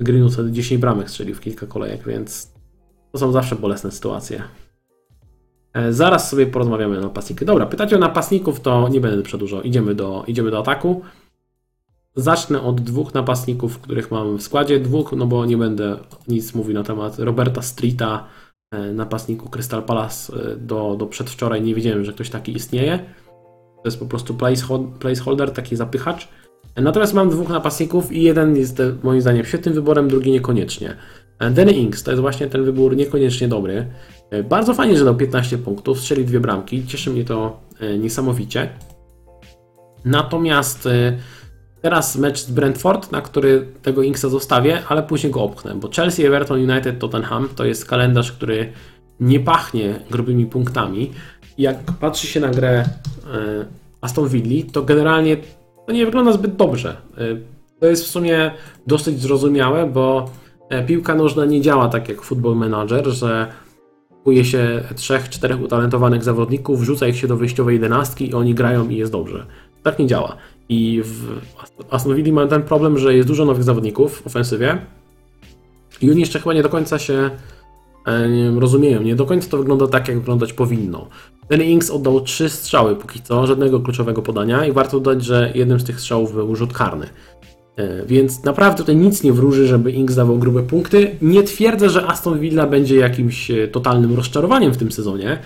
Greenwood 0.00 0.32
wtedy 0.32 0.52
10 0.52 0.80
bramek 0.80 1.10
strzelił 1.10 1.34
w 1.34 1.40
kilka 1.40 1.66
kolejek, 1.66 2.04
więc 2.06 2.52
to 3.12 3.18
są 3.18 3.32
zawsze 3.32 3.56
bolesne 3.56 3.90
sytuacje. 3.90 4.42
E, 5.78 5.92
zaraz 5.92 6.28
sobie 6.28 6.46
porozmawiamy 6.46 6.98
o 6.98 7.00
napastniku. 7.00 7.44
Dobra, 7.44 7.66
pytacie 7.66 7.96
o 7.96 7.98
napastników, 7.98 8.60
to 8.60 8.88
nie 8.88 9.00
będę 9.00 9.22
przedłużał. 9.22 9.62
Idziemy 9.62 9.94
do, 9.94 10.24
idziemy 10.26 10.50
do 10.50 10.58
ataku. 10.58 11.02
Zacznę 12.16 12.62
od 12.62 12.80
dwóch 12.80 13.14
napastników, 13.14 13.78
których 13.78 14.10
mam 14.10 14.36
w 14.36 14.42
składzie. 14.42 14.80
Dwóch, 14.80 15.12
no 15.12 15.26
bo 15.26 15.46
nie 15.46 15.56
będę 15.56 15.96
nic 16.28 16.54
mówił 16.54 16.74
na 16.74 16.82
temat 16.82 17.18
Roberta 17.18 17.62
Streeta, 17.62 18.24
e, 18.70 18.92
napastniku 18.92 19.48
Crystal 19.48 19.82
Palace. 19.82 20.32
E, 20.52 20.56
do, 20.56 20.96
do 20.98 21.06
przedwczoraj 21.06 21.62
nie 21.62 21.74
wiedziałem, 21.74 22.04
że 22.04 22.12
ktoś 22.12 22.30
taki 22.30 22.56
istnieje. 22.56 22.98
To 23.76 23.82
jest 23.84 23.98
po 23.98 24.06
prostu 24.06 24.34
placeholder, 24.98 25.50
taki 25.50 25.76
zapychacz. 25.76 26.28
Natomiast 26.76 27.14
mam 27.14 27.30
dwóch 27.30 27.48
napastników 27.48 28.12
i 28.12 28.22
jeden 28.22 28.56
jest 28.56 28.82
moim 29.02 29.20
zdaniem 29.20 29.44
świetnym 29.44 29.74
wyborem, 29.74 30.08
drugi 30.08 30.32
niekoniecznie. 30.32 30.96
Danny 31.38 31.72
Inks 31.72 32.02
to 32.02 32.10
jest 32.10 32.20
właśnie 32.20 32.46
ten 32.46 32.64
wybór 32.64 32.96
niekoniecznie 32.96 33.48
dobry. 33.48 33.86
E, 34.30 34.42
bardzo 34.42 34.74
fajnie, 34.74 34.96
że 34.96 35.04
dał 35.04 35.16
15 35.16 35.58
punktów, 35.58 36.00
strzelił 36.00 36.24
dwie 36.24 36.40
bramki, 36.40 36.86
cieszy 36.86 37.10
mnie 37.10 37.24
to 37.24 37.60
e, 37.80 37.98
niesamowicie. 37.98 38.68
Natomiast 40.04 40.86
e, 40.86 41.18
teraz 41.82 42.16
mecz 42.16 42.40
z 42.40 42.50
Brentford, 42.50 43.12
na 43.12 43.20
który 43.20 43.66
tego 43.82 44.02
Inksa 44.02 44.28
zostawię, 44.28 44.82
ale 44.88 45.02
później 45.02 45.32
go 45.32 45.42
opchnę, 45.42 45.74
bo 45.74 45.90
Chelsea, 45.90 46.26
Everton, 46.26 46.70
United, 46.70 46.98
Tottenham 46.98 47.48
to 47.56 47.64
jest 47.64 47.86
kalendarz, 47.86 48.32
który 48.32 48.72
nie 49.20 49.40
pachnie 49.40 50.00
grubymi 50.10 50.46
punktami. 50.46 51.10
Jak 51.58 51.78
patrzy 52.00 52.26
się 52.26 52.40
na 52.40 52.48
grę 52.48 52.84
Aston 54.00 54.28
Villa, 54.28 54.66
to 54.72 54.82
generalnie 54.82 55.36
to 55.86 55.92
nie 55.92 56.04
wygląda 56.04 56.32
zbyt 56.32 56.56
dobrze. 56.56 56.96
To 57.80 57.86
jest 57.86 58.04
w 58.04 58.06
sumie 58.06 58.50
dosyć 58.86 59.20
zrozumiałe, 59.20 59.86
bo 59.86 60.30
piłka 60.86 61.14
nożna 61.14 61.44
nie 61.44 61.60
działa 61.60 61.88
tak 61.88 62.08
jak 62.08 62.22
Football 62.22 62.56
Manager, 62.56 63.06
że 63.06 63.46
kupuje 64.28 64.44
się 64.44 64.84
trzech, 64.96 65.28
czterech 65.28 65.62
utalentowanych 65.62 66.24
zawodników, 66.24 66.80
wrzuca 66.80 67.06
ich 67.06 67.16
się 67.16 67.26
do 67.26 67.36
wyjściowej 67.36 67.74
jedenastki 67.74 68.28
i 68.28 68.34
oni 68.34 68.54
grają 68.54 68.88
i 68.88 68.96
jest 68.96 69.12
dobrze. 69.12 69.46
Tak 69.82 69.98
nie 69.98 70.06
działa. 70.06 70.36
I 70.68 71.02
w 71.04 71.40
Aston 71.90 72.14
Villa 72.14 72.34
mają 72.34 72.48
ten 72.48 72.62
problem, 72.62 72.98
że 72.98 73.14
jest 73.14 73.28
dużo 73.28 73.44
nowych 73.44 73.62
zawodników 73.62 74.22
w 74.22 74.26
ofensywie 74.26 74.78
i 76.00 76.10
oni 76.10 76.20
jeszcze 76.20 76.38
chyba 76.38 76.54
nie 76.54 76.62
do 76.62 76.68
końca 76.68 76.98
się 76.98 77.30
e, 78.06 78.28
nie 78.28 78.60
rozumieją. 78.60 79.02
Nie 79.02 79.16
do 79.16 79.26
końca 79.26 79.50
to 79.50 79.58
wygląda 79.58 79.86
tak, 79.86 80.08
jak 80.08 80.18
wyglądać 80.18 80.52
powinno. 80.52 81.06
Ten 81.48 81.62
Inks 81.62 81.90
oddał 81.90 82.20
trzy 82.20 82.48
strzały 82.48 82.96
póki 82.96 83.22
co, 83.22 83.46
żadnego 83.46 83.80
kluczowego 83.80 84.22
podania 84.22 84.66
i 84.66 84.72
warto 84.72 85.00
dodać, 85.00 85.24
że 85.24 85.52
jednym 85.54 85.80
z 85.80 85.84
tych 85.84 86.00
strzałów 86.00 86.34
był 86.34 86.56
rzut 86.56 86.72
karny. 86.72 87.06
E, 87.78 88.06
więc 88.06 88.44
naprawdę 88.44 88.78
tutaj 88.78 88.96
nic 88.96 89.22
nie 89.22 89.32
wróży, 89.32 89.66
żeby 89.66 89.92
Inks 89.92 90.14
dawał 90.14 90.38
grube 90.38 90.62
punkty. 90.62 91.16
Nie 91.22 91.42
twierdzę, 91.42 91.90
że 91.90 92.06
Aston 92.06 92.38
Villa 92.38 92.66
będzie 92.66 92.96
jakimś 92.96 93.50
e, 93.50 93.68
totalnym 93.68 94.16
rozczarowaniem 94.16 94.72
w 94.72 94.76
tym 94.76 94.92
sezonie, 94.92 95.38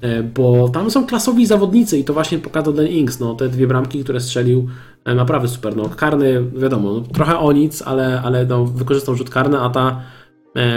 e, 0.00 0.22
bo 0.22 0.68
tam 0.68 0.90
są 0.90 1.06
klasowi 1.06 1.46
zawodnicy 1.46 1.98
i 1.98 2.04
to 2.04 2.14
właśnie 2.14 2.38
pokazał 2.38 2.72
ten 2.72 2.86
Inks. 2.86 3.20
No, 3.20 3.34
te 3.34 3.48
dwie 3.48 3.66
bramki, 3.66 4.04
które 4.04 4.20
strzelił, 4.20 4.68
naprawdę 5.04 5.48
super. 5.48 5.76
No, 5.76 5.88
karny, 5.88 6.44
wiadomo, 6.56 6.92
no, 6.92 7.00
trochę 7.00 7.38
o 7.38 7.52
nic, 7.52 7.82
ale, 7.82 8.22
ale 8.24 8.46
no, 8.46 8.64
wykorzystał 8.64 9.14
rzut 9.14 9.30
karny, 9.30 9.60
a 9.60 9.70
ta, 9.70 10.02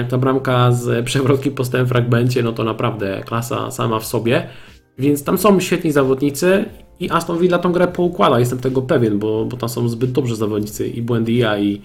ta 0.09 0.17
bramka 0.17 0.71
z 0.71 1.05
przewrotki 1.05 1.51
po 1.51 1.65
stałym 1.65 1.87
fragmencie, 1.87 2.43
no 2.43 2.51
to 2.51 2.63
naprawdę 2.63 3.21
klasa 3.25 3.71
sama 3.71 3.99
w 3.99 4.05
sobie. 4.05 4.47
Więc 4.97 5.23
tam 5.23 5.37
są 5.37 5.59
świetni 5.59 5.91
zawodnicy 5.91 6.65
i 6.99 7.09
Aston 7.09 7.39
Villa 7.39 7.59
tą 7.59 7.71
grę 7.71 7.87
poukłada, 7.87 8.39
jestem 8.39 8.59
tego 8.59 8.81
pewien, 8.81 9.19
bo, 9.19 9.45
bo 9.45 9.57
tam 9.57 9.69
są 9.69 9.89
zbyt 9.89 10.11
dobrzy 10.11 10.35
zawodnicy 10.35 10.87
i 10.87 11.01
Buendia 11.01 11.57
i, 11.57 11.81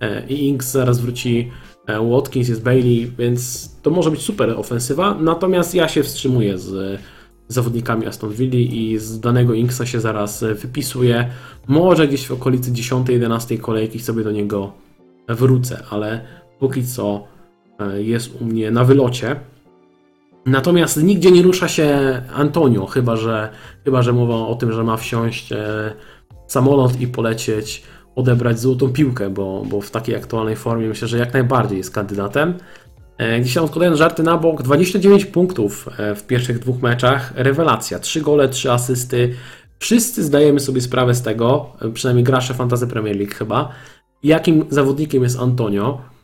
e, 0.00 0.26
i 0.28 0.48
Inks 0.48 0.70
zaraz 0.70 1.00
wróci 1.00 1.50
e, 1.86 2.10
Watkins, 2.10 2.48
jest 2.48 2.62
Bailey, 2.62 3.12
więc 3.18 3.70
to 3.82 3.90
może 3.90 4.10
być 4.10 4.20
super 4.20 4.50
ofensywa, 4.50 5.14
natomiast 5.20 5.74
ja 5.74 5.88
się 5.88 6.02
wstrzymuję 6.02 6.58
z 6.58 7.00
zawodnikami 7.48 8.06
Aston 8.06 8.32
Villa 8.32 8.56
i 8.56 8.98
z 8.98 9.20
danego 9.20 9.54
Inksa 9.54 9.86
się 9.86 10.00
zaraz 10.00 10.44
wypisuję. 10.62 11.30
Może 11.66 12.08
gdzieś 12.08 12.26
w 12.26 12.32
okolicy 12.32 12.72
10-11 12.72 13.58
kolejki 13.58 14.00
sobie 14.00 14.24
do 14.24 14.32
niego 14.32 14.72
wrócę, 15.28 15.82
ale 15.90 16.20
póki 16.58 16.84
co 16.86 17.24
e, 17.78 18.02
jest 18.02 18.40
u 18.40 18.44
mnie 18.44 18.70
na 18.70 18.84
wylocie. 18.84 19.36
Natomiast 20.46 21.02
nigdzie 21.02 21.30
nie 21.30 21.42
rusza 21.42 21.68
się 21.68 22.22
Antonio, 22.34 22.86
chyba 22.86 23.16
że, 23.16 23.48
chyba 23.84 24.02
że 24.02 24.12
mowa 24.12 24.34
o 24.34 24.54
tym, 24.54 24.72
że 24.72 24.84
ma 24.84 24.96
wsiąść 24.96 25.52
e, 25.52 25.92
samolot 26.46 27.00
i 27.00 27.06
polecieć, 27.06 27.82
odebrać 28.14 28.60
złotą 28.60 28.92
piłkę, 28.92 29.30
bo, 29.30 29.62
bo 29.68 29.80
w 29.80 29.90
takiej 29.90 30.16
aktualnej 30.16 30.56
formie 30.56 30.88
myślę, 30.88 31.08
że 31.08 31.18
jak 31.18 31.32
najbardziej 31.32 31.78
jest 31.78 31.90
kandydatem. 31.90 32.54
E, 33.18 33.44
tam 33.54 33.64
odkładając 33.64 33.98
żarty 33.98 34.22
na 34.22 34.36
bok, 34.36 34.62
29 34.62 35.24
punktów 35.24 35.88
e, 35.98 36.14
w 36.14 36.26
pierwszych 36.26 36.58
dwóch 36.58 36.82
meczach, 36.82 37.32
rewelacja, 37.36 37.98
3 37.98 38.20
gole, 38.20 38.48
3 38.48 38.72
asysty. 38.72 39.34
Wszyscy 39.78 40.24
zdajemy 40.24 40.60
sobie 40.60 40.80
sprawę 40.80 41.14
z 41.14 41.22
tego, 41.22 41.72
przynajmniej 41.94 42.24
gracze 42.24 42.54
Fantasy 42.54 42.86
Premier 42.86 43.16
League 43.16 43.34
chyba, 43.34 43.68
jakim 44.22 44.64
zawodnikiem 44.68 45.22
jest 45.22 45.38
Antonio. 45.38 46.15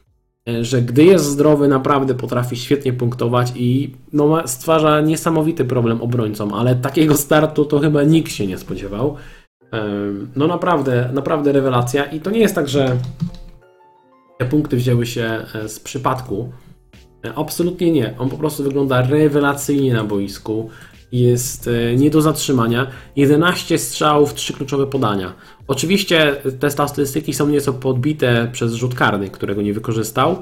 E, 0.48 0.64
że 0.64 0.82
gdy 0.82 1.05
jest 1.05 1.24
zdrowy, 1.24 1.69
naprawdę 1.69 2.14
potrafi 2.14 2.56
świetnie 2.56 2.93
punktować 2.93 3.52
i 3.56 3.94
no, 4.12 4.48
stwarza 4.48 5.01
niesamowity 5.01 5.64
problem 5.64 6.02
obrońcom, 6.02 6.55
ale 6.55 6.74
takiego 6.74 7.16
startu 7.16 7.64
to 7.64 7.78
chyba 7.78 8.02
nikt 8.02 8.32
się 8.32 8.47
nie 8.47 8.59
spodziewał. 8.59 9.16
No 10.36 10.47
naprawdę, 10.47 11.10
naprawdę 11.12 11.52
rewelacja 11.52 12.05
i 12.05 12.20
to 12.20 12.31
nie 12.31 12.40
jest 12.40 12.55
tak, 12.55 12.69
że 12.69 12.97
te 14.39 14.47
punkty 14.47 14.77
wzięły 14.77 15.06
się 15.06 15.44
e, 15.55 15.69
z 15.69 15.81
przypadku. 15.81 16.52
E, 17.24 17.35
absolutnie 17.35 17.93
nie. 17.93 18.14
On 18.19 18.31
po 18.31 18.36
prostu 18.36 18.62
wygląda 18.62 19.02
rewelacyjnie 19.02 19.94
na 19.94 20.05
boisku 20.05 20.70
jest 21.12 21.68
e, 21.68 21.97
nie 21.97 22.10
do 22.10 22.22
zatrzymania. 22.22 22.86
11 23.16 23.78
strzałów, 23.78 24.34
3 24.34 24.52
kluczowe 24.52 24.86
podania. 24.86 25.32
Oczywiście 25.66 26.36
te 26.60 26.70
statystyki 26.70 27.34
są 27.34 27.48
nieco 27.48 27.72
podbite 27.72 28.48
przez 28.52 28.74
rzut 28.74 28.94
karny, 28.94 29.30
którego 29.30 29.62
nie 29.62 29.72
wykorzystał. 29.72 30.36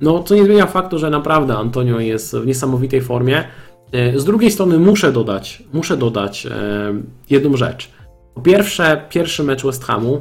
No, 0.00 0.22
co 0.22 0.34
nie 0.34 0.44
zmienia 0.44 0.66
faktu, 0.66 0.98
że 0.98 1.10
naprawdę 1.10 1.56
Antonio 1.56 2.00
jest 2.00 2.36
w 2.36 2.46
niesamowitej 2.46 3.00
formie. 3.00 3.44
E, 3.92 4.18
z 4.18 4.24
drugiej 4.24 4.50
strony 4.50 4.78
muszę 4.78 5.12
dodać, 5.12 5.62
muszę 5.72 5.96
dodać 5.96 6.46
e, 6.46 6.50
jedną 7.30 7.56
rzecz. 7.56 7.90
Po 8.34 8.40
pierwsze, 8.40 9.06
pierwszy 9.08 9.44
mecz 9.44 9.64
West 9.64 9.84
Hamu 9.84 10.20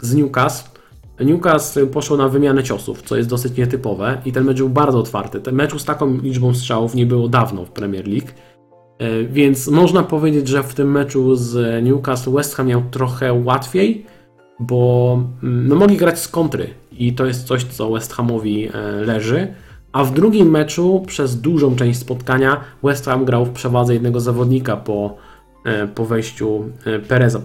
z 0.00 0.14
Newcastle. 0.14 0.72
Newcastle 1.20 1.86
poszło 1.86 2.16
na 2.16 2.28
wymianę 2.28 2.64
ciosów, 2.64 3.02
co 3.02 3.16
jest 3.16 3.28
dosyć 3.28 3.56
nietypowe 3.56 4.18
i 4.24 4.32
ten 4.32 4.44
mecz 4.44 4.58
był 4.58 4.68
bardzo 4.68 4.98
otwarty. 4.98 5.40
Ten 5.40 5.54
mecz 5.54 5.80
z 5.80 5.84
taką 5.84 6.18
liczbą 6.20 6.54
strzałów 6.54 6.94
nie 6.94 7.06
było 7.06 7.28
dawno 7.28 7.64
w 7.64 7.70
Premier 7.70 8.08
League. 8.08 8.28
E, 9.02 9.24
więc 9.24 9.68
można 9.68 10.02
powiedzieć, 10.02 10.48
że 10.48 10.62
w 10.62 10.74
tym 10.74 10.90
meczu 10.90 11.36
z 11.36 11.84
Newcastle 11.84 12.32
West 12.32 12.54
Ham 12.54 12.66
miał 12.66 12.82
trochę 12.90 13.32
łatwiej, 13.32 14.06
bo 14.60 15.12
mm, 15.42 15.68
no, 15.68 15.74
mogli 15.76 15.96
grać 15.96 16.18
z 16.18 16.28
kontry 16.28 16.68
i 16.92 17.12
to 17.12 17.26
jest 17.26 17.46
coś, 17.46 17.64
co 17.64 17.90
West 17.90 18.12
Hamowi 18.12 18.68
e, 18.68 18.90
leży. 19.06 19.54
A 19.92 20.04
w 20.04 20.14
drugim 20.14 20.50
meczu 20.50 21.04
przez 21.06 21.40
dużą 21.40 21.76
część 21.76 21.98
spotkania 21.98 22.60
West 22.82 23.04
Ham 23.04 23.24
grał 23.24 23.46
w 23.46 23.50
przewadze 23.50 23.94
jednego 23.94 24.20
zawodnika 24.20 24.76
po, 24.76 25.16
e, 25.64 25.88
po 25.88 26.04
wejściu 26.04 26.64
Pereza, 27.08 27.38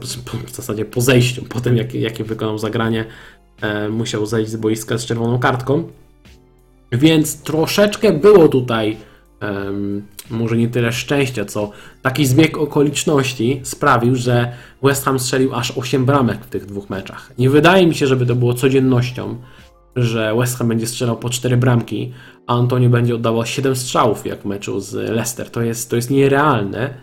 w 0.45 0.55
zasadzie 0.55 0.85
po 0.85 1.01
zejściu, 1.01 1.45
po 1.45 1.59
tym 1.61 1.77
jak, 1.77 1.93
jakie 1.93 2.23
wykonał 2.23 2.57
zagranie, 2.57 3.05
musiał 3.89 4.25
zejść 4.25 4.51
z 4.51 4.55
boiska 4.55 4.97
z 4.97 5.05
czerwoną 5.05 5.39
kartką. 5.39 5.83
Więc 6.91 7.41
troszeczkę 7.41 8.13
było 8.13 8.47
tutaj 8.47 8.97
um, 9.41 10.03
może 10.29 10.57
nie 10.57 10.67
tyle 10.67 10.91
szczęścia, 10.91 11.45
co 11.45 11.71
taki 12.01 12.25
zbieg 12.25 12.57
okoliczności 12.57 13.61
sprawił, 13.63 14.15
że 14.15 14.53
West 14.83 15.05
Ham 15.05 15.19
strzelił 15.19 15.55
aż 15.55 15.77
8 15.77 16.05
bramek 16.05 16.45
w 16.45 16.49
tych 16.49 16.65
dwóch 16.65 16.89
meczach. 16.89 17.31
Nie 17.37 17.49
wydaje 17.49 17.87
mi 17.87 17.95
się, 17.95 18.07
żeby 18.07 18.25
to 18.25 18.35
było 18.35 18.53
codziennością, 18.53 19.37
że 19.95 20.35
West 20.35 20.57
Ham 20.57 20.67
będzie 20.67 20.87
strzelał 20.87 21.17
po 21.17 21.29
4 21.29 21.57
bramki, 21.57 22.13
a 22.47 22.57
Antonio 22.57 22.89
będzie 22.89 23.15
oddawał 23.15 23.45
7 23.45 23.75
strzałów 23.75 24.25
jak 24.25 24.41
w 24.41 24.45
meczu 24.45 24.79
z 24.79 24.93
Leicester. 24.93 25.49
To 25.49 25.61
jest, 25.61 25.89
to 25.89 25.95
jest 25.95 26.09
nierealne. 26.09 26.93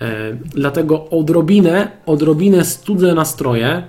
E, 0.00 0.36
dlatego 0.54 1.10
odrobinę, 1.10 1.88
odrobinę 2.06 2.64
studzę 2.64 3.14
nastroje, 3.14 3.82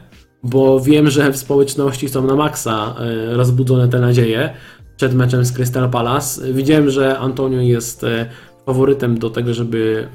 bo 0.44 0.80
wiem, 0.80 1.10
że 1.10 1.32
w 1.32 1.38
społeczności 1.38 2.10
są 2.10 2.28
na 2.28 2.36
maksa 2.36 2.96
e, 3.00 3.36
rozbudzone 3.36 3.88
te 3.88 4.00
nadzieje, 4.00 4.54
przed 4.98 5.14
meczem 5.14 5.46
z 5.46 5.52
Crystal 5.52 5.90
Palace. 5.90 6.54
Widziałem, 6.54 6.90
że 6.90 7.20
Antonio 7.20 7.62
jest 7.62 8.04
e, 8.04 8.26
faworytem 8.66 9.20
do 9.20 9.30
tego, 9.30 9.54
żeby 9.54 10.08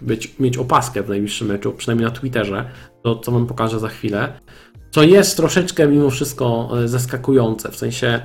y, 0.00 0.04
być, 0.04 0.38
mieć 0.38 0.56
opaskę 0.56 1.02
w 1.02 1.08
najbliższym 1.08 1.48
meczu, 1.48 1.72
przynajmniej 1.72 2.08
na 2.08 2.14
Twitterze, 2.14 2.64
to 3.02 3.16
co 3.16 3.32
Wam 3.32 3.46
pokażę 3.46 3.80
za 3.80 3.88
chwilę. 3.88 4.32
Co 4.90 5.02
jest 5.02 5.36
troszeczkę 5.36 5.88
mimo 5.88 6.10
wszystko 6.10 6.70
y, 6.84 6.88
zaskakujące, 6.88 7.70
w 7.70 7.76
sensie 7.76 8.20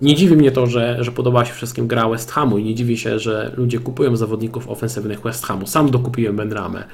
nie 0.00 0.14
dziwi 0.14 0.36
mnie 0.36 0.50
to, 0.50 0.66
że, 0.66 1.04
że 1.04 1.12
podoba 1.12 1.44
się 1.44 1.52
wszystkim 1.54 1.86
gra 1.86 2.08
West 2.08 2.30
Hamu 2.30 2.58
i 2.58 2.64
nie 2.64 2.74
dziwi 2.74 2.98
się, 2.98 3.18
że 3.18 3.52
ludzie 3.56 3.78
kupują 3.78 4.16
zawodników 4.16 4.68
ofensywnych 4.68 5.20
West 5.20 5.46
Hamu. 5.46 5.66
Sam 5.66 5.90
dokupiłem 5.90 6.36
Benramę. 6.36 6.84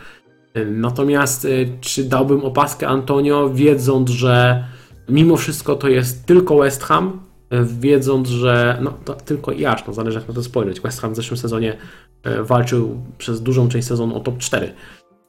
Natomiast 0.66 1.44
y, 1.44 1.68
czy 1.80 2.04
dałbym 2.04 2.44
opaskę 2.44 2.88
Antonio, 2.88 3.50
wiedząc, 3.50 4.10
że 4.10 4.64
mimo 5.08 5.36
wszystko 5.36 5.76
to 5.76 5.88
jest 5.88 6.26
tylko 6.26 6.58
West 6.58 6.82
Ham, 6.82 7.25
wiedząc, 7.50 8.28
że 8.28 8.78
no 8.82 8.94
to 9.04 9.14
tylko 9.14 9.52
i 9.52 9.64
aż, 9.64 9.86
no 9.86 9.92
zależy 9.92 10.18
jak 10.18 10.28
na 10.28 10.34
to 10.34 10.42
spojrzeć. 10.42 10.80
West 10.80 11.00
Ham 11.00 11.12
w 11.12 11.16
zeszłym 11.16 11.38
sezonie 11.38 11.76
e, 12.22 12.42
walczył 12.42 13.00
przez 13.18 13.42
dużą 13.42 13.68
część 13.68 13.86
sezonu 13.86 14.16
o 14.16 14.20
top 14.20 14.38
4. 14.38 14.72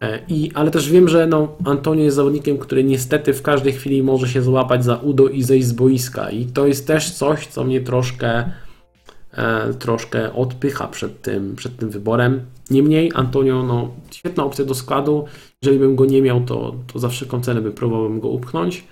E, 0.02 0.19
I, 0.27 0.52
ale 0.53 0.72
też 0.72 0.89
wiem, 0.89 1.07
że 1.07 1.27
no, 1.27 1.56
Antonio 1.65 2.03
jest 2.03 2.15
zawodnikiem, 2.15 2.57
który 2.57 2.84
niestety 2.84 3.34
w 3.34 3.41
każdej 3.41 3.73
chwili 3.73 4.03
może 4.03 4.27
się 4.27 4.41
złapać 4.41 4.84
za 4.84 4.95
udo 4.95 5.27
i 5.27 5.44
zejść 5.44 5.68
z 5.68 5.73
boiska. 5.73 6.30
I 6.30 6.45
to 6.45 6.68
jest 6.68 6.88
też 6.88 7.11
coś, 7.11 7.48
co 7.48 7.64
mnie 7.64 7.81
troszkę, 7.81 8.52
e, 9.31 9.73
troszkę 9.73 10.34
odpycha 10.34 10.88
przed 10.88 11.22
tym, 11.22 11.56
przed 11.56 11.77
tym 11.77 11.89
wyborem. 11.89 12.41
Niemniej 12.69 13.11
Antonio, 13.15 13.64
no, 13.64 13.91
świetna 14.11 14.45
opcja 14.45 14.65
do 14.65 14.76
składu. 14.76 15.26
Jeżeli 15.61 15.80
bym 15.80 15.95
go 15.95 16.06
nie 16.06 16.22
miał, 16.22 16.41
to, 16.41 16.76
to 16.94 16.99
za 16.99 17.10
wszelką 17.10 17.41
cenę 17.41 17.61
by 17.61 17.72
próbowałbym 17.72 18.19
go 18.19 18.27
upchnąć. 18.27 18.84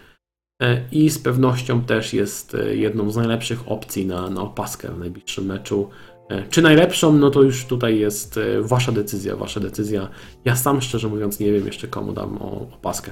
E, 0.62 0.82
i 0.92 1.10
z 1.10 1.20
pewnością 1.20 1.82
też 1.82 2.14
jest 2.14 2.56
e, 2.56 2.76
jedną 2.76 3.12
z 3.12 3.16
najlepszych 3.16 3.72
opcji 3.72 4.06
na, 4.06 4.30
na 4.30 4.42
opaskę 4.42 4.92
w 4.92 5.00
najbliższym 5.00 5.46
meczu. 5.46 5.90
E, 6.30 6.44
czy 6.50 6.62
najlepszą, 6.62 7.14
no 7.14 7.30
to 7.30 7.42
już 7.42 7.66
tutaj 7.66 8.00
jest 8.00 8.40
wasza 8.62 8.92
decyzja, 8.92 9.36
wasza 9.36 9.60
decyzja. 9.60 10.10
Ja 10.46 10.56
sam 10.56 10.82
szczerze 10.82 11.08
mówiąc 11.08 11.40
nie 11.40 11.52
wiem 11.52 11.66
jeszcze 11.66 11.88
komu 11.88 12.14
dam 12.14 12.38
opaskę. 12.38 13.12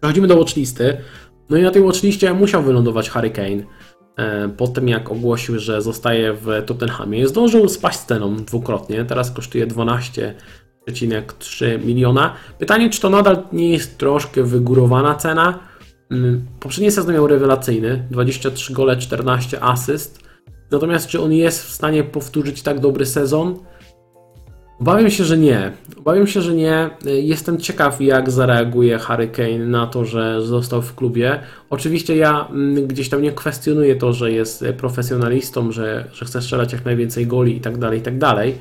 Przechodzimy 0.00 0.28
do 0.28 0.36
watchlisty. 0.36 0.96
No 1.50 1.56
i 1.56 1.62
na 1.62 1.70
tej 1.70 1.82
watchliście 1.82 2.34
musiał 2.34 2.62
wylądować 2.62 3.10
Harry 3.10 3.30
Kane. 3.30 3.62
Po 4.56 4.68
tym 4.68 4.88
jak 4.88 5.12
ogłosił, 5.12 5.58
że 5.58 5.82
zostaje 5.82 6.32
w 6.32 6.46
Tottenhamie. 6.66 7.28
Zdążył 7.28 7.68
spaść 7.68 7.98
ceną 7.98 8.36
dwukrotnie, 8.36 9.04
teraz 9.04 9.30
kosztuje 9.30 9.66
12,3 9.66 11.84
miliona. 11.84 12.34
Pytanie, 12.58 12.90
czy 12.90 13.00
to 13.00 13.10
nadal 13.10 13.42
nie 13.52 13.70
jest 13.70 13.98
troszkę 13.98 14.42
wygórowana 14.42 15.14
cena? 15.14 15.71
Mm, 16.12 16.46
poprzedni 16.60 16.90
sezon 16.90 17.14
miał 17.14 17.26
rewelacyjny, 17.26 18.04
23 18.10 18.72
gole, 18.72 18.96
14 18.96 19.62
asyst. 19.62 20.18
Natomiast 20.70 21.06
czy 21.06 21.20
on 21.20 21.32
jest 21.32 21.64
w 21.64 21.70
stanie 21.70 22.04
powtórzyć 22.04 22.62
tak 22.62 22.80
dobry 22.80 23.06
sezon? 23.06 23.58
Obawiam 24.80 25.10
się, 25.10 25.24
że 25.24 25.38
nie. 25.38 25.72
Obawiam 25.98 26.26
się, 26.26 26.42
że 26.42 26.54
nie. 26.54 26.90
Jestem 27.04 27.58
ciekaw, 27.60 28.00
jak 28.00 28.30
zareaguje 28.30 28.98
Harry 28.98 29.28
Kane 29.28 29.58
na 29.58 29.86
to, 29.86 30.04
że 30.04 30.42
został 30.42 30.82
w 30.82 30.94
klubie. 30.94 31.40
Oczywiście 31.70 32.16
ja 32.16 32.48
mm, 32.50 32.86
gdzieś 32.86 33.08
tam 33.08 33.22
nie 33.22 33.32
kwestionuję 33.32 33.96
to, 33.96 34.12
że 34.12 34.32
jest 34.32 34.64
profesjonalistą, 34.76 35.72
że, 35.72 36.08
że 36.12 36.24
chce 36.24 36.42
strzelać 36.42 36.72
jak 36.72 36.84
najwięcej 36.84 37.26
goli 37.26 37.56
i 37.56 37.60
tak 37.60 37.78
dalej, 37.78 38.00
tak 38.00 38.18
dalej. 38.18 38.58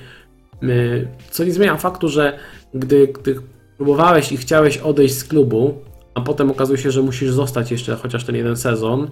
Y, 0.63 1.07
co 1.31 1.43
nie 1.43 1.51
zmienia 1.51 1.77
faktu, 1.77 2.09
że 2.09 2.37
gdy, 2.73 3.07
gdy 3.07 3.35
próbowałeś 3.77 4.31
i 4.31 4.37
chciałeś 4.37 4.77
odejść 4.77 5.17
z 5.17 5.23
klubu, 5.23 5.90
a 6.15 6.21
potem 6.21 6.51
okazuje 6.51 6.77
się, 6.77 6.91
że 6.91 7.01
musisz 7.01 7.31
zostać 7.31 7.71
jeszcze 7.71 7.95
chociaż 7.95 8.23
ten 8.23 8.35
jeden 8.35 8.57
sezon, 8.57 9.07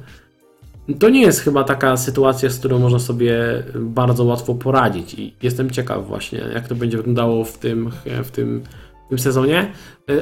to 0.99 1.09
nie 1.09 1.21
jest 1.21 1.39
chyba 1.39 1.63
taka 1.63 1.97
sytuacja, 1.97 2.49
z 2.49 2.59
którą 2.59 2.79
można 2.79 2.99
sobie 2.99 3.63
bardzo 3.75 4.23
łatwo 4.23 4.55
poradzić 4.55 5.13
i 5.13 5.33
jestem 5.43 5.69
ciekaw 5.69 6.07
właśnie, 6.07 6.39
jak 6.53 6.67
to 6.67 6.75
będzie 6.75 6.97
wyglądało 6.97 7.45
w 7.45 7.57
tym, 7.57 7.91
w 8.23 8.31
tym, 8.31 8.63
w 9.05 9.09
tym 9.09 9.19
sezonie. 9.19 9.71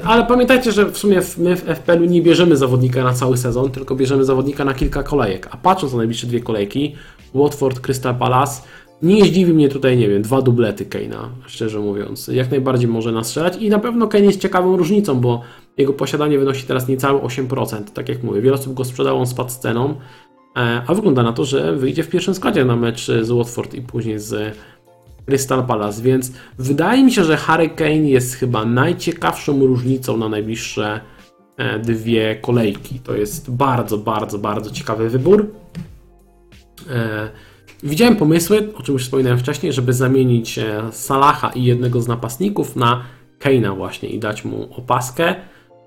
Ale 0.04 0.26
pamiętajcie, 0.26 0.72
że 0.72 0.86
w 0.86 0.98
sumie 0.98 1.22
my 1.38 1.56
w 1.56 1.64
FPL-u 1.64 2.06
nie 2.06 2.22
bierzemy 2.22 2.58
zawodnika 2.58 3.04
na 3.04 3.14
cały 3.14 3.38
sezon, 3.38 3.72
tylko 3.72 3.96
bierzemy 3.96 4.26
zawodnika 4.26 4.66
na 4.66 4.74
kilka 4.74 5.04
kolejek. 5.04 5.48
A 5.52 5.58
patrząc 5.58 5.94
na 5.94 5.98
najbliższe 5.98 6.28
dwie 6.28 6.40
kolejki, 6.40 6.96
Watford, 7.34 7.80
Crystal 7.80 8.16
Palace, 8.16 8.62
nie 9.02 9.26
zdziwi 9.26 9.54
mnie 9.54 9.70
tutaj, 9.70 9.98
nie 9.98 10.08
wiem, 10.08 10.22
dwa 10.22 10.42
dublety 10.42 10.86
Keina, 10.86 11.30
szczerze 11.46 11.80
mówiąc. 11.80 12.28
Jak 12.28 12.52
najbardziej 12.52 12.88
może 12.88 13.12
nastrzelać 13.12 13.58
i 13.58 13.70
na 13.70 13.80
pewno 13.80 14.08
Kane 14.08 14.26
jest 14.26 14.42
ciekawą 14.42 14.78
różnicą, 14.78 15.20
bo 15.20 15.42
jego 15.78 15.94
posiadanie 15.94 16.40
wynosi 16.40 16.68
teraz 16.68 16.88
niecałe 16.88 17.20
8%. 17.20 17.84
Tak 17.94 18.10
jak 18.10 18.24
mówię, 18.24 18.42
wiele 18.42 18.56
osób 18.56 18.74
go 18.74 18.86
sprzedało, 18.86 19.20
on 19.20 19.28
spadł 19.28 19.50
z 19.50 19.60
ceną, 19.60 19.96
e, 20.58 20.82
a 20.88 20.94
wygląda 20.94 21.24
na 21.24 21.34
to, 21.34 21.46
że 21.46 21.76
wyjdzie 21.76 22.04
w 22.04 22.10
pierwszym 22.10 22.36
składzie 22.36 22.66
na 22.66 22.76
mecz 22.76 23.08
z 23.22 23.32
Watford 23.32 23.74
i 23.74 23.82
później 23.82 24.20
z 24.20 24.58
Crystal 25.26 25.66
Palace, 25.66 26.02
więc 26.02 26.32
wydaje 26.60 27.04
mi 27.04 27.12
się, 27.12 27.24
że 27.24 27.38
Harry 27.38 27.70
Kane 27.70 28.10
jest 28.10 28.36
chyba 28.36 28.66
najciekawszą 28.66 29.60
różnicą 29.60 30.18
na 30.18 30.30
najbliższe 30.30 31.02
e, 31.58 31.80
dwie 31.80 32.36
kolejki. 32.36 33.00
To 33.00 33.16
jest 33.16 33.52
bardzo, 33.52 33.98
bardzo, 33.98 34.38
bardzo 34.38 34.72
ciekawy 34.72 35.10
wybór. 35.10 35.52
E, 36.90 37.30
widziałem 37.84 38.16
pomysły, 38.16 38.74
o 38.76 38.84
czym 38.84 38.94
już 38.94 39.04
wspominałem 39.04 39.40
wcześniej, 39.40 39.74
żeby 39.74 39.94
zamienić 39.94 40.60
Salaha 40.92 41.52
i 41.56 41.64
jednego 41.64 42.02
z 42.02 42.08
napastników 42.08 42.76
na 42.76 43.04
Kane'a 43.40 43.78
właśnie 43.78 44.10
i 44.10 44.20
dać 44.20 44.46
mu 44.46 44.76
opaskę 44.76 45.36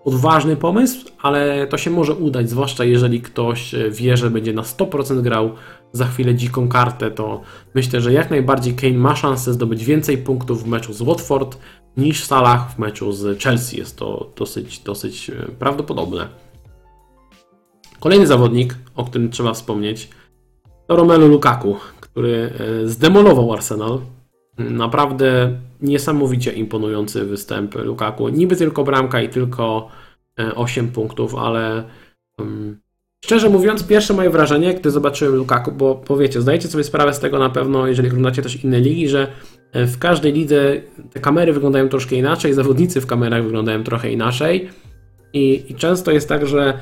odważny 0.04 0.56
pomysł, 0.56 1.06
ale 1.22 1.66
to 1.66 1.78
się 1.78 1.90
może 1.90 2.14
udać, 2.14 2.50
zwłaszcza 2.50 2.84
jeżeli 2.84 3.20
ktoś 3.20 3.74
e, 3.74 3.90
wie, 3.90 4.16
że 4.16 4.30
będzie 4.30 4.52
na 4.52 4.62
100% 4.62 5.22
grał 5.22 5.50
za 5.92 6.06
chwilę 6.06 6.34
dziką 6.34 6.68
kartę, 6.68 7.10
to 7.10 7.40
myślę, 7.74 8.00
że 8.00 8.12
jak 8.12 8.30
najbardziej 8.30 8.74
Kane 8.74 8.98
ma 8.98 9.16
szansę 9.16 9.52
zdobyć 9.52 9.84
więcej 9.84 10.18
punktów 10.18 10.64
w 10.64 10.66
meczu 10.66 10.92
z 10.92 11.02
Watford 11.02 11.58
niż 11.96 12.24
Salah 12.24 12.74
w 12.74 12.78
meczu 12.78 13.12
z 13.12 13.42
Chelsea. 13.42 13.76
Jest 13.76 13.96
to 13.96 14.32
dosyć, 14.36 14.78
dosyć 14.78 15.30
e, 15.30 15.32
prawdopodobne. 15.58 16.28
Kolejny 18.00 18.26
zawodnik, 18.26 18.76
o 18.96 19.04
którym 19.04 19.30
trzeba 19.30 19.52
wspomnieć, 19.52 20.08
to 20.86 20.96
Romelu 20.96 21.28
Lukaku, 21.28 21.76
który 22.00 22.52
e, 22.84 22.88
zdemolował 22.88 23.52
Arsenal. 23.52 23.98
Naprawdę 24.70 25.58
niesamowicie 25.80 26.52
imponujący 26.52 27.24
występ 27.24 27.74
Lukaku. 27.74 28.28
Niby 28.28 28.56
tylko 28.56 28.84
bramka 28.84 29.22
i 29.22 29.28
tylko 29.28 29.88
8 30.54 30.84
e, 30.84 30.88
punktów, 30.88 31.34
ale 31.34 31.84
um, 32.38 32.80
szczerze 33.24 33.48
mówiąc, 33.48 33.86
pierwsze 33.86 34.14
moje 34.14 34.30
wrażenie, 34.30 34.74
gdy 34.74 34.90
zobaczyłem 34.90 35.34
Lukaku, 35.34 35.72
bo 35.72 35.94
powiecie, 35.94 36.40
zdajecie 36.40 36.68
sobie 36.68 36.84
sprawę 36.84 37.14
z 37.14 37.18
tego 37.18 37.38
na 37.38 37.50
pewno, 37.50 37.86
jeżeli 37.86 38.08
oglądacie 38.08 38.42
też 38.42 38.64
inne 38.64 38.80
ligi, 38.80 39.08
że 39.08 39.28
e, 39.72 39.86
w 39.86 39.98
każdej 39.98 40.32
lidze 40.32 40.80
te 41.12 41.20
kamery 41.20 41.52
wyglądają 41.52 41.88
troszkę 41.88 42.16
inaczej, 42.16 42.54
zawodnicy 42.54 43.00
w 43.00 43.06
kamerach 43.06 43.44
wyglądają 43.44 43.84
trochę 43.84 44.12
inaczej. 44.12 44.68
I, 45.32 45.64
i 45.68 45.74
często 45.74 46.10
jest 46.10 46.28
tak, 46.28 46.46
że 46.46 46.78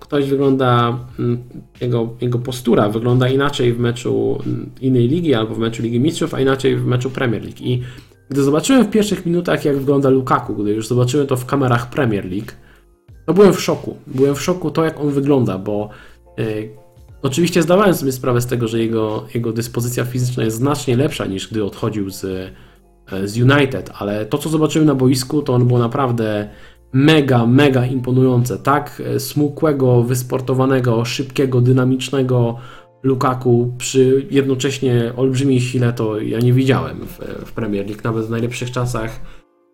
ktoś 0.00 0.30
wygląda, 0.30 0.98
mm, 1.18 1.38
jego, 1.80 2.08
jego 2.20 2.38
postura 2.38 2.88
wygląda 2.88 3.28
inaczej 3.28 3.72
w 3.72 3.78
meczu 3.78 4.38
mm, 4.46 4.70
innej 4.80 5.08
ligi 5.08 5.34
albo 5.34 5.54
w 5.54 5.58
meczu 5.58 5.82
Ligi 5.82 6.00
Mistrzów, 6.00 6.34
a 6.34 6.40
inaczej 6.40 6.76
w 6.76 6.86
meczu 6.86 7.10
Premier 7.10 7.42
League. 7.42 7.58
I 7.60 7.82
gdy 8.28 8.42
zobaczyłem 8.42 8.84
w 8.84 8.90
pierwszych 8.90 9.26
minutach, 9.26 9.64
jak 9.64 9.76
wygląda 9.76 10.10
Lukaku, 10.10 10.54
gdy 10.54 10.74
już 10.74 10.88
zobaczyłem 10.88 11.26
to 11.26 11.36
w 11.36 11.46
kamerach 11.46 11.90
Premier 11.90 12.24
League, 12.24 12.52
to 13.26 13.34
byłem 13.34 13.52
w 13.52 13.60
szoku. 13.60 13.96
Byłem 14.06 14.34
w 14.34 14.42
szoku 14.42 14.70
to, 14.70 14.84
jak 14.84 15.00
on 15.00 15.10
wygląda, 15.10 15.58
bo 15.58 15.88
e, 16.38 16.42
oczywiście 17.22 17.62
zdawałem 17.62 17.94
sobie 17.94 18.12
sprawę 18.12 18.40
z 18.40 18.46
tego, 18.46 18.68
że 18.68 18.78
jego, 18.78 19.26
jego 19.34 19.52
dyspozycja 19.52 20.04
fizyczna 20.04 20.44
jest 20.44 20.56
znacznie 20.56 20.96
lepsza 20.96 21.26
niż 21.26 21.48
gdy 21.48 21.64
odchodził 21.64 22.10
z, 22.10 22.24
e, 22.24 23.28
z 23.28 23.38
United, 23.38 23.90
ale 23.98 24.26
to, 24.26 24.38
co 24.38 24.48
zobaczyłem 24.48 24.88
na 24.88 24.94
boisku, 24.94 25.42
to 25.42 25.54
on 25.54 25.66
było 25.66 25.78
naprawdę 25.78 26.48
mega, 26.94 27.46
mega 27.46 27.86
imponujące. 27.86 28.58
Tak 28.58 29.02
e, 29.06 29.20
smukłego, 29.20 30.02
wysportowanego, 30.02 31.04
szybkiego, 31.04 31.60
dynamicznego 31.60 32.58
Lukaku 33.02 33.74
przy 33.78 34.26
jednocześnie 34.30 35.12
olbrzymiej 35.16 35.60
sile 35.60 35.92
to 35.92 36.20
ja 36.20 36.38
nie 36.40 36.52
widziałem 36.52 37.06
w, 37.06 37.18
w 37.46 37.52
Premier 37.52 37.86
League, 37.86 38.00
nawet 38.04 38.26
w 38.26 38.30
najlepszych 38.30 38.70
czasach, 38.70 39.20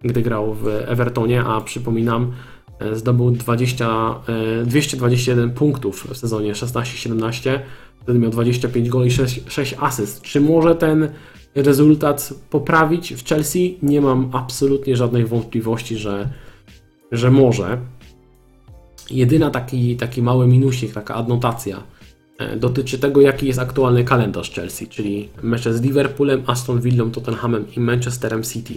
gdy 0.04 0.22
grał 0.22 0.54
w 0.54 0.66
Evertonie, 0.66 1.44
a 1.44 1.60
przypominam, 1.60 2.32
e, 2.78 2.96
zdobył 2.96 3.30
20, 3.30 4.14
221 4.64 5.50
e, 5.50 5.52
punktów 5.52 6.06
w 6.10 6.16
sezonie 6.16 6.52
16-17, 6.52 7.58
wtedy 8.02 8.18
miał 8.18 8.30
25 8.30 8.88
goli 8.88 9.08
i 9.08 9.10
6, 9.10 9.40
6 9.48 9.74
asyst. 9.80 10.22
Czy 10.22 10.40
może 10.40 10.74
ten 10.74 11.08
rezultat 11.54 12.34
poprawić 12.50 13.14
w 13.14 13.28
Chelsea? 13.28 13.78
Nie 13.82 14.00
mam 14.00 14.30
absolutnie 14.32 14.96
żadnych 14.96 15.28
wątpliwości, 15.28 15.96
że 15.96 16.28
że 17.12 17.30
może. 17.30 17.78
Jedyna 19.10 19.50
taki, 19.50 19.96
taki 19.96 20.22
mały 20.22 20.46
minusik, 20.46 20.92
taka 20.92 21.14
adnotacja 21.14 21.82
e, 22.38 22.56
dotyczy 22.56 22.98
tego, 22.98 23.20
jaki 23.20 23.46
jest 23.46 23.58
aktualny 23.58 24.04
kalendarz 24.04 24.50
Chelsea, 24.50 24.86
czyli 24.86 25.28
mecze 25.42 25.74
z 25.74 25.82
Liverpoolem, 25.82 26.42
Aston 26.46 26.80
Villą, 26.80 27.10
Tottenhamem 27.10 27.66
i 27.76 27.80
Manchesterem 27.80 28.42
City. 28.42 28.74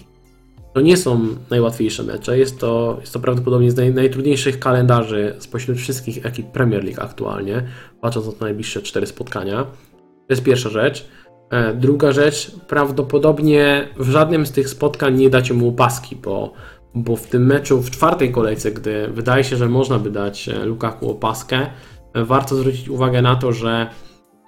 To 0.73 0.81
nie 0.81 0.97
są 0.97 1.27
najłatwiejsze 1.49 2.03
mecze, 2.03 2.37
jest 2.37 2.59
to, 2.59 2.97
jest 3.01 3.13
to 3.13 3.19
prawdopodobnie 3.19 3.71
z 3.71 3.75
naj, 3.75 3.93
najtrudniejszych 3.93 4.59
kalendarzy 4.59 5.35
spośród 5.39 5.77
wszystkich 5.77 6.25
ekip 6.25 6.47
Premier 6.47 6.83
League 6.83 7.01
aktualnie, 7.01 7.63
patrząc 8.01 8.25
na 8.25 8.31
te 8.31 8.45
najbliższe 8.45 8.81
cztery 8.81 9.07
spotkania. 9.07 9.63
To 10.03 10.29
jest 10.29 10.43
pierwsza 10.43 10.69
rzecz. 10.69 11.07
E, 11.49 11.73
Druga 11.73 12.11
rzecz, 12.11 12.51
prawdopodobnie 12.67 13.87
w 13.97 14.09
żadnym 14.09 14.45
z 14.45 14.51
tych 14.51 14.69
spotkań 14.69 15.15
nie 15.17 15.29
dacie 15.29 15.53
mu 15.53 15.69
opaski, 15.69 16.15
bo, 16.15 16.53
bo 16.95 17.15
w 17.15 17.27
tym 17.27 17.45
meczu 17.45 17.81
w 17.81 17.91
czwartej 17.91 18.31
kolejce, 18.31 18.71
gdy 18.71 19.07
wydaje 19.07 19.43
się, 19.43 19.57
że 19.57 19.69
można 19.69 19.99
by 19.99 20.11
dać 20.11 20.49
e, 20.49 20.65
Lukaku 20.65 21.11
opaskę, 21.11 21.67
e, 22.13 22.25
warto 22.25 22.55
zwrócić 22.55 22.89
uwagę 22.89 23.21
na 23.21 23.35
to, 23.35 23.53
że 23.53 23.89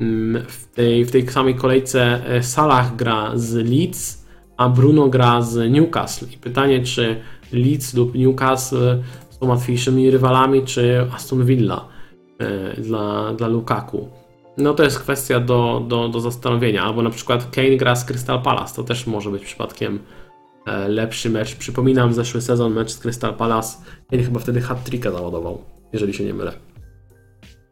mm, 0.01 0.43
w 0.47 0.67
tej, 0.67 1.05
w 1.05 1.11
tej 1.11 1.27
samej 1.27 1.55
kolejce 1.55 2.25
e, 2.27 2.43
Salah 2.43 2.95
gra 2.95 3.31
z 3.35 3.53
Leeds, 3.53 4.25
a 4.57 4.69
Bruno 4.69 5.07
gra 5.07 5.41
z 5.41 5.71
Newcastle. 5.71 6.25
I 6.33 6.37
pytanie, 6.37 6.83
czy 6.83 7.21
Leeds 7.53 7.93
lub 7.93 8.15
Newcastle 8.15 9.03
są 9.29 9.47
łatwiejszymi 9.47 10.11
rywalami, 10.11 10.63
czy 10.63 11.07
Aston 11.13 11.45
Villa 11.45 11.87
dla, 12.77 13.33
dla 13.33 13.47
Lukaku. 13.47 14.09
No 14.57 14.73
to 14.73 14.83
jest 14.83 14.99
kwestia 14.99 15.39
do, 15.39 15.85
do, 15.87 16.09
do 16.09 16.19
zastanowienia. 16.19 16.83
Albo 16.83 17.01
na 17.01 17.09
przykład 17.09 17.51
Kane 17.51 17.77
gra 17.77 17.95
z 17.95 18.05
Crystal 18.05 18.41
Palace. 18.41 18.75
To 18.75 18.83
też 18.83 19.07
może 19.07 19.29
być 19.29 19.45
przypadkiem 19.45 19.99
lepszy 20.87 21.29
mecz. 21.29 21.55
Przypominam 21.55 22.13
zeszły 22.13 22.41
sezon 22.41 22.73
mecz 22.73 22.91
z 22.91 22.97
Crystal 22.97 23.33
Palace. 23.33 23.77
Kane 24.11 24.23
chyba 24.23 24.39
wtedy 24.39 24.61
hat-tricka 24.61 25.11
załadował, 25.11 25.61
jeżeli 25.93 26.13
się 26.13 26.23
nie 26.23 26.33
mylę. 26.33 26.53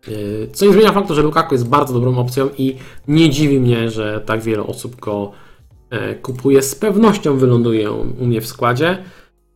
E, 0.07 0.47
Co 0.53 0.65
nie 0.65 0.73
zmienia 0.73 0.91
faktu, 0.91 1.15
że 1.15 1.21
Lukaku 1.21 1.55
jest 1.55 1.67
bardzo 1.67 1.93
dobrą 1.93 2.17
opcją 2.17 2.49
i 2.57 2.75
nie 3.07 3.29
dziwi 3.29 3.59
mnie, 3.59 3.89
że 3.89 4.21
tak 4.25 4.41
wiele 4.41 4.63
osób 4.63 4.99
go 4.99 5.31
e, 5.89 6.15
kupuje. 6.15 6.61
Z 6.61 6.75
pewnością 6.75 7.37
wyląduje 7.37 7.91
u 7.91 8.25
mnie 8.25 8.41
w 8.41 8.47
składzie. 8.47 8.97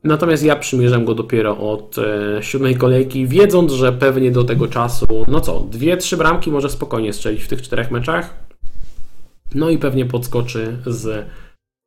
Natomiast 0.03 0.43
ja 0.43 0.55
przymierzam 0.55 1.05
go 1.05 1.15
dopiero 1.15 1.57
od 1.57 1.95
e, 1.97 2.43
siódmej 2.43 2.75
kolejki, 2.75 3.27
wiedząc, 3.27 3.71
że 3.71 3.91
pewnie 3.93 4.31
do 4.31 4.43
tego 4.43 4.67
czasu, 4.67 5.25
no 5.27 5.41
co, 5.41 5.59
dwie, 5.59 5.97
trzy 5.97 6.17
bramki 6.17 6.51
może 6.51 6.69
spokojnie 6.69 7.13
strzelić 7.13 7.43
w 7.43 7.47
tych 7.47 7.61
czterech 7.61 7.91
meczach. 7.91 8.47
No 9.55 9.69
i 9.69 9.77
pewnie 9.77 10.05
podskoczy 10.05 10.77
z 10.85 11.25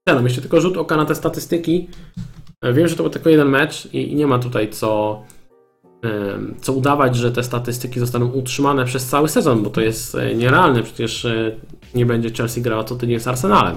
ceną. 0.09 0.25
Jeszcze 0.25 0.41
tylko 0.41 0.61
rzut 0.61 0.77
oka 0.77 0.97
na 0.97 1.05
te 1.05 1.15
statystyki. 1.15 1.89
E, 2.63 2.73
Wiem, 2.73 2.89
że 2.89 2.97
to 2.97 3.03
był 3.03 3.11
tylko 3.11 3.31
jeden 3.31 3.49
mecz 3.49 3.89
i 3.93 4.15
nie 4.15 4.27
ma 4.27 4.39
tutaj 4.39 4.71
co, 4.71 5.23
co 6.61 6.73
udawać, 6.73 7.17
że 7.17 7.33
te 7.33 7.43
statystyki 7.43 8.01
zostaną 8.01 8.27
utrzymane 8.27 8.85
przez 8.85 9.07
cały 9.07 9.29
sezon, 9.29 9.63
bo 9.63 9.71
to 9.71 9.81
jest 9.81 10.15
e, 10.15 10.35
nierealne. 10.35 10.83
Przecież 10.83 11.25
e, 11.25 11.57
nie 11.95 12.07
będzie 12.07 12.31
Chelsea 12.31 12.63
grała 12.63 12.85
co 12.85 12.97
tydzień 12.97 13.21
z 13.21 13.27
Arsenalem. 13.27 13.77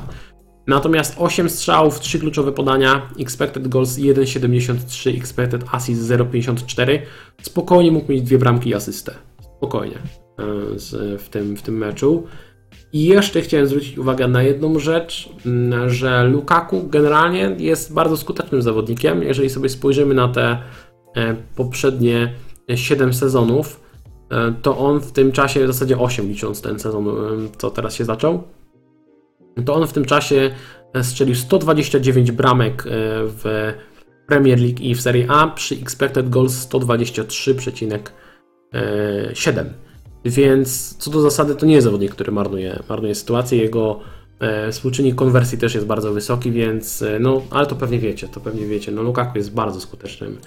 Natomiast 0.67 1.15
8 1.17 1.49
strzałów, 1.49 1.99
3 1.99 2.19
kluczowe 2.19 2.51
podania, 2.51 3.09
expected 3.19 3.67
goals 3.67 3.97
1,73, 3.97 5.17
expected 5.17 5.63
assist 5.71 6.01
0,54. 6.01 6.99
Spokojnie 7.41 7.91
mógł 7.91 8.11
mieć 8.11 8.21
dwie 8.21 8.37
bramki 8.37 8.69
i 8.69 8.73
asystę. 8.75 9.13
Spokojnie 9.57 9.97
w, 11.19 11.27
tym, 11.31 11.55
w 11.55 11.61
tym 11.61 11.77
meczu. 11.77 12.27
I 12.93 13.05
jeszcze 13.05 13.41
chciałem 13.41 13.67
zwrócić 13.67 13.97
uwagę 13.97 14.27
na 14.27 14.43
jedną 14.43 14.79
rzecz, 14.79 15.29
m, 15.45 15.89
że 15.89 16.23
Lukaku 16.23 16.87
generalnie 16.87 17.55
jest 17.59 17.93
bardzo 17.93 18.17
skutecznym 18.17 18.61
zawodnikiem. 18.61 19.23
Jeżeli 19.23 19.49
sobie 19.49 19.69
spojrzymy 19.69 20.13
na 20.13 20.27
te 20.27 20.57
e, 21.15 21.35
poprzednie 21.55 22.33
7 22.75 23.13
sezonów, 23.13 23.79
e, 24.29 24.53
to 24.61 24.77
on 24.77 24.99
w 24.99 25.11
tym 25.11 25.31
czasie, 25.31 25.63
w 25.63 25.67
zasadzie 25.67 25.97
8 25.97 26.27
licząc 26.27 26.61
ten 26.61 26.79
sezon, 26.79 27.07
e, 27.07 27.11
co 27.57 27.71
teraz 27.71 27.95
się 27.95 28.05
zaczął, 28.05 28.43
to 29.65 29.73
on 29.73 29.87
w 29.87 29.93
tym 29.93 30.05
czasie 30.05 30.51
strzelił 31.01 31.35
129 31.35 32.31
bramek 32.31 32.83
w 33.27 33.73
Premier 34.27 34.59
League 34.59 34.81
i 34.81 34.95
w 34.95 35.01
Serie 35.01 35.25
A 35.29 35.47
przy 35.47 35.75
expected 35.75 36.29
goals 36.29 36.69
123,7. 36.69 39.65
Więc 40.25 40.97
co 40.97 41.11
do 41.11 41.21
zasady 41.21 41.55
to 41.55 41.65
nie 41.65 41.73
jest 41.73 41.85
zawodnik, 41.85 42.11
który 42.11 42.31
marnuje, 42.31 42.83
marnuje 42.89 43.15
sytuację. 43.15 43.57
Jego 43.57 43.99
e, 44.39 44.71
współczynnik 44.71 45.15
konwersji 45.15 45.57
też 45.57 45.75
jest 45.75 45.87
bardzo 45.87 46.13
wysoki, 46.13 46.51
więc 46.51 47.01
e, 47.01 47.19
no, 47.19 47.41
ale 47.49 47.65
to 47.65 47.75
pewnie 47.75 47.99
wiecie, 47.99 48.27
to 48.27 48.39
pewnie 48.39 48.65
wiecie. 48.65 48.91
No 48.91 49.03
Lukaku 49.03 49.37
jest 49.37 49.53
bardzo 49.53 49.81
skutecznym 49.81 50.37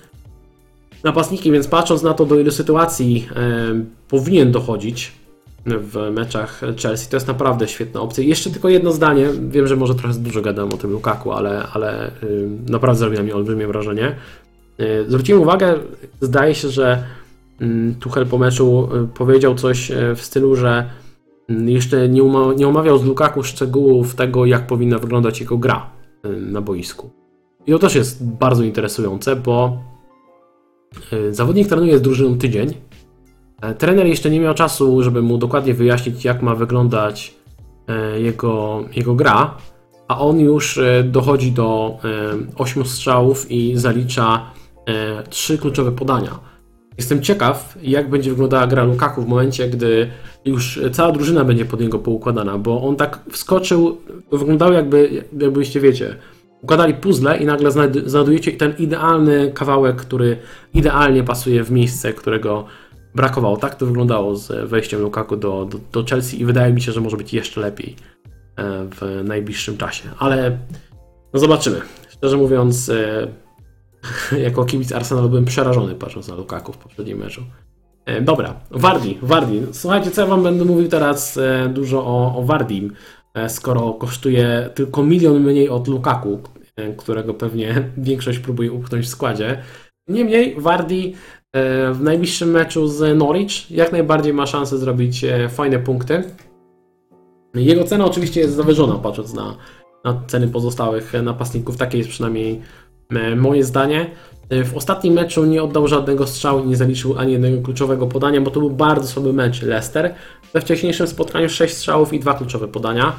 napastnikiem, 1.05 1.53
więc 1.53 1.69
patrząc 1.69 2.03
na 2.03 2.15
to, 2.15 2.27
do 2.27 2.41
ilu 2.41 2.51
sytuacji 2.51 3.29
e, 3.37 3.41
powinien 4.09 4.53
dochodzić 4.53 5.13
w 5.67 6.11
meczach 6.13 6.61
Chelsea, 6.83 7.11
to 7.11 7.17
jest 7.17 7.27
naprawdę 7.27 7.69
świetna 7.69 8.01
opcja. 8.01 8.25
Jeszcze 8.25 8.51
tylko 8.51 8.69
jedno 8.69 8.93
zdanie, 8.93 9.29
wiem, 9.49 9.67
że 9.67 9.77
może 9.77 9.95
trochę 9.95 10.15
dużo 10.15 10.43
gadam 10.43 10.69
o 10.69 10.77
tym 10.77 10.91
Lukaku, 10.91 11.33
ale, 11.33 11.67
ale 11.73 12.09
y, 12.23 12.49
naprawdę 12.69 12.99
zrobiło 12.99 13.23
mi 13.23 13.33
olbrzymie 13.33 13.67
wrażenie. 13.67 14.17
Y, 14.81 15.05
Zwróciłem 15.09 15.43
uwagę, 15.43 15.75
zdaje 16.21 16.55
się, 16.55 16.69
że 16.69 17.03
Tuchel 18.01 18.27
po 18.27 18.39
meczu 18.39 18.89
y, 19.05 19.09
powiedział 19.09 19.55
coś 19.55 19.91
y, 19.91 20.15
w 20.15 20.23
stylu, 20.23 20.57
że 20.57 20.91
mm, 21.49 21.69
jeszcze 21.69 22.09
nie, 22.09 22.23
nie 22.57 22.69
omawiał 22.69 22.99
z 22.99 23.05
Lukaku 23.05 23.43
szczegółów 23.43 24.15
tego, 24.15 24.47
jak 24.47 24.67
powinna 24.67 24.99
wyglądać 24.99 25.41
jego 25.41 25.59
gra 25.59 25.91
y, 26.27 26.29
na 26.41 26.61
boisku. 26.61 27.11
I 27.67 27.73
to 27.73 27.79
też 27.79 27.95
jest 27.95 28.27
bardzo 28.27 28.65
interesujące, 28.65 29.37
bo 29.37 29.79
y, 31.13 31.35
zawodnik 31.35 31.69
trenuje 31.69 31.99
z 31.99 32.03
drużyną 32.03 32.39
tydzień, 32.39 32.75
E, 33.61 33.75
Trener 33.75 34.07
jeszcze 34.07 34.31
nie 34.31 34.41
miał 34.41 34.55
czasu, 34.55 35.03
żeby 35.03 35.23
mu 35.23 35.39
dokładnie 35.39 35.75
wyjaśnić, 35.75 36.25
jak 36.25 36.43
ma 36.43 36.55
wyglądać 36.55 37.35
e, 37.89 38.21
jego, 38.21 38.85
jego 38.97 39.15
gra, 39.15 39.57
a 40.09 40.19
on 40.19 40.41
już 40.41 40.79
e, 40.79 41.05
dochodzi 41.05 41.53
do 41.53 41.99
8 42.57 42.85
strzałów 42.85 43.51
i 43.51 43.73
zalicza 43.77 44.51
3 45.31 45.59
kluczowe 45.59 45.93
podania. 45.93 46.39
Jestem 46.99 47.23
ciekaw, 47.23 47.79
jak 47.83 48.11
będzie 48.11 48.31
wyglądała 48.31 48.67
gra 48.67 48.85
Lukaku 48.85 49.23
w 49.23 49.29
momencie, 49.29 49.69
gdy 49.69 50.11
już 50.45 50.81
cała 50.93 51.13
drużyna 51.13 51.45
będzie 51.45 51.65
pod 51.65 51.81
niego 51.81 51.99
poukładana, 51.99 52.59
bo 52.59 52.83
on 52.83 52.97
tak 52.97 53.21
wskoczył, 53.31 54.01
to 54.31 54.39
wyglądało 54.39 54.73
jakby, 54.73 55.25
jakbyście 55.39 55.81
wiecie, 55.81 56.17
układali 56.63 56.95
puzzle 56.95 57.39
i 57.39 57.47
nagle 57.47 57.71
znajd- 57.71 58.09
znajdujecie 58.09 58.53
ten 58.53 58.75
idealny 58.79 59.53
kawałek, 59.55 59.97
który 59.97 60.37
idealnie 60.75 61.23
pasuje 61.23 61.65
w 61.65 61.71
miejsce, 61.71 62.13
którego 62.13 62.65
brakowało. 63.15 63.57
Tak 63.57 63.75
to 63.75 63.87
wyglądało 63.87 64.37
z 64.37 64.71
wejściem 64.71 65.01
Lukaku 65.01 65.37
do, 65.37 65.69
do, 65.71 65.79
do 65.93 66.09
Chelsea 66.09 66.41
i 66.41 66.45
wydaje 66.45 66.73
mi 66.73 66.81
się, 66.81 66.93
że 66.93 67.01
może 67.01 67.17
być 67.17 67.35
jeszcze 67.35 67.61
lepiej 67.61 67.97
e, 68.57 68.87
w 68.91 69.23
najbliższym 69.25 69.77
czasie. 69.77 70.09
Ale 70.19 70.59
no 71.35 71.41
zobaczymy. 71.41 71.81
Szczerze 72.09 72.37
mówiąc, 72.37 72.89
e, 72.89 73.27
jako 74.47 74.65
kibic 74.65 74.93
Arsenalu 74.93 75.29
byłem 75.29 75.45
przerażony 75.45 75.95
patrząc 75.95 76.29
na 76.29 76.35
Lukaku 76.35 76.73
w 76.73 76.79
poprzednim 76.79 77.19
meczu. 77.19 77.43
E, 78.07 78.21
Dobra, 78.21 78.55
Wardi, 78.71 79.19
Wardi. 79.23 79.63
Słuchajcie, 79.73 80.11
co 80.11 80.21
ja 80.21 80.27
wam 80.27 80.43
będę 80.43 80.65
mówił 80.65 80.89
teraz 80.89 81.37
e, 81.37 81.69
dużo 81.69 82.07
o, 82.07 82.37
o 82.37 82.43
Wardim, 82.43 82.93
e, 83.35 83.49
skoro 83.49 83.93
kosztuje 83.93 84.71
tylko 84.75 85.03
milion 85.03 85.41
mniej 85.43 85.69
od 85.69 85.89
Lukaku, 85.89 86.41
e, 86.77 86.93
którego 86.93 87.35
pewnie 87.35 87.75
większość 87.97 88.39
próbuje 88.39 88.73
upchnąć 88.73 89.05
w 89.05 89.09
składzie. 89.09 89.63
Niemniej 90.09 90.61
Wardi 90.61 91.15
e, 91.53 91.93
w 91.93 92.03
najbliższym 92.03 92.51
meczu 92.51 92.89
z 92.89 93.19
Norwich 93.19 93.71
jak 93.71 93.93
najbardziej 93.93 94.35
ma 94.35 94.47
szansę 94.47 94.79
zrobić 94.79 95.25
e, 95.25 95.49
fajne 95.49 95.79
punkty. 95.79 96.25
Jego 97.55 97.85
cena 97.85 98.05
oczywiście 98.05 98.41
jest 98.41 98.55
zawyżona, 98.55 98.95
patrząc 98.95 99.35
na, 99.35 99.57
na 100.05 100.23
ceny 100.27 100.49
pozostałych 100.49 101.13
napastników. 101.23 101.77
Takie 101.77 101.99
jest 101.99 102.11
przynajmniej 102.11 102.63
moje 103.37 103.65
zdanie. 103.65 104.11
E, 104.51 104.65
W 104.65 104.77
ostatnim 104.77 105.15
meczu 105.15 105.45
nie 105.45 105.63
oddał 105.63 105.89
żadnego 105.89 106.27
strzału 106.27 106.65
nie 106.65 106.77
zaliczył 106.77 107.19
ani 107.19 107.33
jednego 107.33 107.63
kluczowego 107.63 108.07
podania, 108.07 108.41
bo 108.41 108.51
to 108.51 108.61
był 108.61 108.71
bardzo 108.71 109.09
słaby 109.09 109.33
mecz 109.33 109.63
Leicester. 109.63 110.15
We 110.55 110.61
wcześniejszym 110.61 111.07
spotkaniu 111.07 111.49
6 111.49 111.75
strzałów 111.75 112.13
i 112.13 112.21
dwa 112.21 112.35
kluczowe 112.35 112.69
podania. 112.69 113.13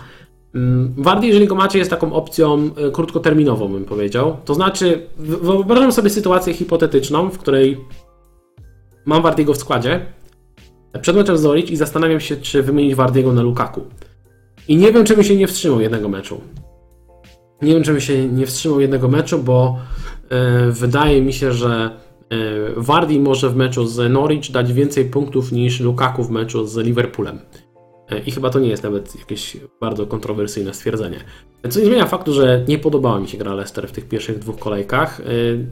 Mm, 0.56 0.94
Wardy, 0.98 1.28
jeżeli 1.28 1.48
go 1.48 1.56
macie, 1.56 1.80
jest 1.80 1.92
taką 1.92 2.14
opcją 2.14 2.70
e, 2.88 2.92
krótkoterminową, 2.92 3.68
bym 3.68 3.86
powiedział. 3.86 4.38
To 4.46 4.54
znaczy, 4.54 5.08
wyobrażam 5.18 5.92
sobie 5.92 6.10
sytuację 6.10 6.54
hipotetyczną, 6.54 7.30
w 7.30 7.38
której 7.38 7.78
mam 9.06 9.22
Wardiego 9.22 9.54
w 9.54 9.58
składzie 9.58 10.06
przed 11.02 11.16
meczem 11.16 11.38
z 11.38 11.44
Norwich 11.44 11.72
i 11.72 11.78
zastanawiam 11.78 12.20
się, 12.20 12.38
czy 12.38 12.64
wymienić 12.64 12.96
Wardiego 12.96 13.34
na 13.34 13.42
Lukaku. 13.42 13.82
I 14.68 14.78
nie 14.78 14.92
wiem, 14.92 15.06
czemu 15.06 15.24
się 15.24 15.36
nie 15.36 15.48
wstrzymał 15.48 15.82
jednego 15.82 16.10
meczu. 16.10 16.42
Nie 17.62 17.74
wiem, 17.74 17.84
czemu 17.84 18.00
się 18.00 18.28
nie 18.28 18.46
wstrzymał 18.46 18.80
jednego 18.80 19.08
meczu, 19.08 19.40
bo 19.44 19.80
e, 20.30 20.72
wydaje 20.72 21.22
mi 21.22 21.34
się, 21.34 21.52
że 21.52 21.92
e, 22.30 22.38
Wardi 22.78 23.20
może 23.20 23.50
w 23.50 23.56
meczu 23.56 23.88
z 23.88 24.12
Norwich 24.12 24.52
dać 24.52 24.74
więcej 24.74 25.06
punktów 25.06 25.52
niż 25.52 25.80
Lukaku 25.80 26.24
w 26.24 26.30
meczu 26.30 26.68
z 26.68 26.78
Liverpoolem. 26.78 27.40
E, 28.10 28.20
I 28.20 28.32
chyba 28.32 28.50
to 28.50 28.60
nie 28.60 28.70
jest 28.70 28.84
nawet 28.84 29.20
jakieś 29.20 29.58
bardzo 29.82 30.08
kontrowersyjne 30.08 30.74
stwierdzenie. 30.74 31.20
Co 31.70 31.80
nie 31.80 31.86
zmienia 31.86 32.06
faktu, 32.06 32.34
że 32.34 32.66
nie 32.68 32.80
podobała 32.80 33.20
mi 33.20 33.28
się 33.28 33.38
gra 33.38 33.54
Leicester 33.54 33.88
w 33.88 33.92
tych 33.92 34.08
pierwszych 34.08 34.40
dwóch 34.40 34.60
kolejkach. 34.60 35.20
E, 35.20 35.24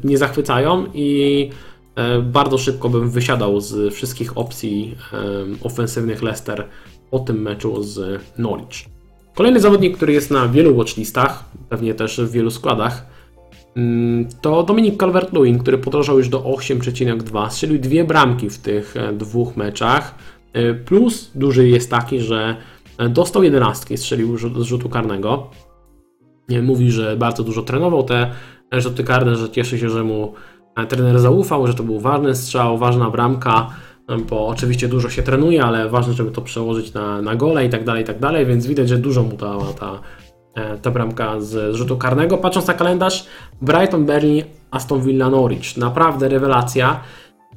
Nie 0.03 0.17
zachwycają 0.17 0.85
i 0.93 1.49
e, 1.95 2.21
bardzo 2.21 2.57
szybko 2.57 2.89
bym 2.89 3.09
wysiadał 3.09 3.61
z 3.61 3.93
wszystkich 3.93 4.37
opcji 4.37 4.95
e, 5.13 5.17
ofensywnych 5.63 6.23
Leicester 6.23 6.67
po 7.11 7.19
tym 7.19 7.41
meczu 7.41 7.83
z 7.83 8.21
Norwich. 8.37 8.94
Kolejny 9.35 9.59
zawodnik, 9.59 9.97
który 9.97 10.13
jest 10.13 10.31
na 10.31 10.47
wielu 10.47 10.75
watchlistach, 10.75 11.43
pewnie 11.69 11.93
też 11.93 12.21
w 12.21 12.31
wielu 12.31 12.51
składach, 12.51 13.05
mm, 13.75 14.27
to 14.41 14.63
Dominik 14.63 14.97
Calvert-Lewin, 14.97 15.59
który 15.59 15.77
podrożał 15.77 16.17
już 16.17 16.29
do 16.29 16.39
8,2, 16.43 17.49
strzelił 17.49 17.79
dwie 17.79 18.03
bramki 18.03 18.49
w 18.49 18.57
tych 18.57 18.97
e, 18.97 19.13
dwóch 19.13 19.57
meczach. 19.57 20.15
E, 20.53 20.73
Plus 20.73 21.31
duży 21.35 21.67
jest 21.67 21.91
taki, 21.91 22.19
że 22.19 22.55
E, 22.97 23.09
Dostał 23.09 23.43
11, 23.43 23.97
strzelił 23.97 24.37
z 24.37 24.61
rzutu 24.61 24.89
karnego. 24.89 25.49
Mówi, 26.63 26.91
że 26.91 27.17
bardzo 27.17 27.43
dużo 27.43 27.61
trenował 27.61 28.03
te 28.03 28.31
rzuty 28.71 29.03
karne, 29.03 29.35
że 29.35 29.49
cieszy 29.49 29.79
się, 29.79 29.89
że 29.89 30.03
mu 30.03 30.33
trener 30.89 31.19
zaufał, 31.19 31.67
że 31.67 31.73
to 31.73 31.83
był 31.83 31.99
ważny 31.99 32.35
strzał, 32.35 32.77
ważna 32.77 33.09
bramka, 33.09 33.69
bo 34.29 34.47
oczywiście 34.47 34.87
dużo 34.87 35.09
się 35.09 35.23
trenuje, 35.23 35.63
ale 35.63 35.89
ważne, 35.89 36.13
żeby 36.13 36.31
to 36.31 36.41
przełożyć 36.41 36.93
na, 36.93 37.21
na 37.21 37.35
gole 37.35 37.65
i 37.65 37.69
tak 37.69 37.83
dalej, 37.83 38.03
i 38.03 38.05
tak 38.05 38.19
dalej, 38.19 38.45
więc 38.45 38.67
widać, 38.67 38.89
że 38.89 38.97
dużo 38.97 39.23
mu 39.23 39.37
dała 39.37 39.73
ta, 39.79 39.99
e, 40.55 40.77
ta 40.77 40.91
bramka 40.91 41.41
z, 41.41 41.75
rzutu 41.75 41.97
karnego. 41.97 42.37
Patrząc 42.37 42.67
na 42.67 42.73
kalendarz, 42.73 43.25
Brighton, 43.61 44.05
Berlin, 44.05 44.43
Aston 44.71 45.01
Villa, 45.01 45.29
Norwich. 45.29 45.77
Naprawdę 45.77 46.29
rewelacja. 46.29 46.99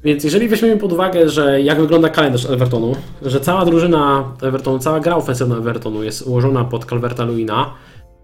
Więc 0.04 0.24
jeżeli 0.24 0.48
weźmiemy 0.48 0.76
pod 0.76 0.92
uwagę, 0.92 1.28
że 1.28 1.60
jak 1.60 1.80
wygląda 1.80 2.08
kalendarz 2.08 2.50
Evertonu, 2.50 2.92
że 3.22 3.40
cała 3.40 3.64
drużyna 3.64 4.32
Evertonu, 4.42 4.78
cała 4.78 5.00
gra 5.00 5.16
ofensywna 5.16 5.56
Evertonu 5.56 6.02
jest 6.02 6.26
ułożona 6.26 6.64
pod 6.64 6.84
Calverta 6.84 7.24
Luina 7.24 7.74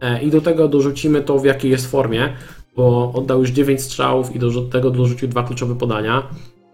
e, 0.01 0.23
i 0.23 0.31
do 0.31 0.41
tego 0.41 0.69
dorzucimy 0.69 1.23
to 1.23 1.39
w 1.39 1.45
jakiej 1.45 1.71
jest 1.71 1.91
formie, 1.91 2.33
bo 2.77 3.13
oddał 3.15 3.41
już 3.41 3.51
9 3.51 3.83
strzałów 3.83 4.37
i 4.37 4.39
do 4.39 4.63
tego 4.63 4.91
dorzucił 4.91 5.29
dwa 5.29 5.43
kluczowe 5.43 5.75
podania. 5.75 6.23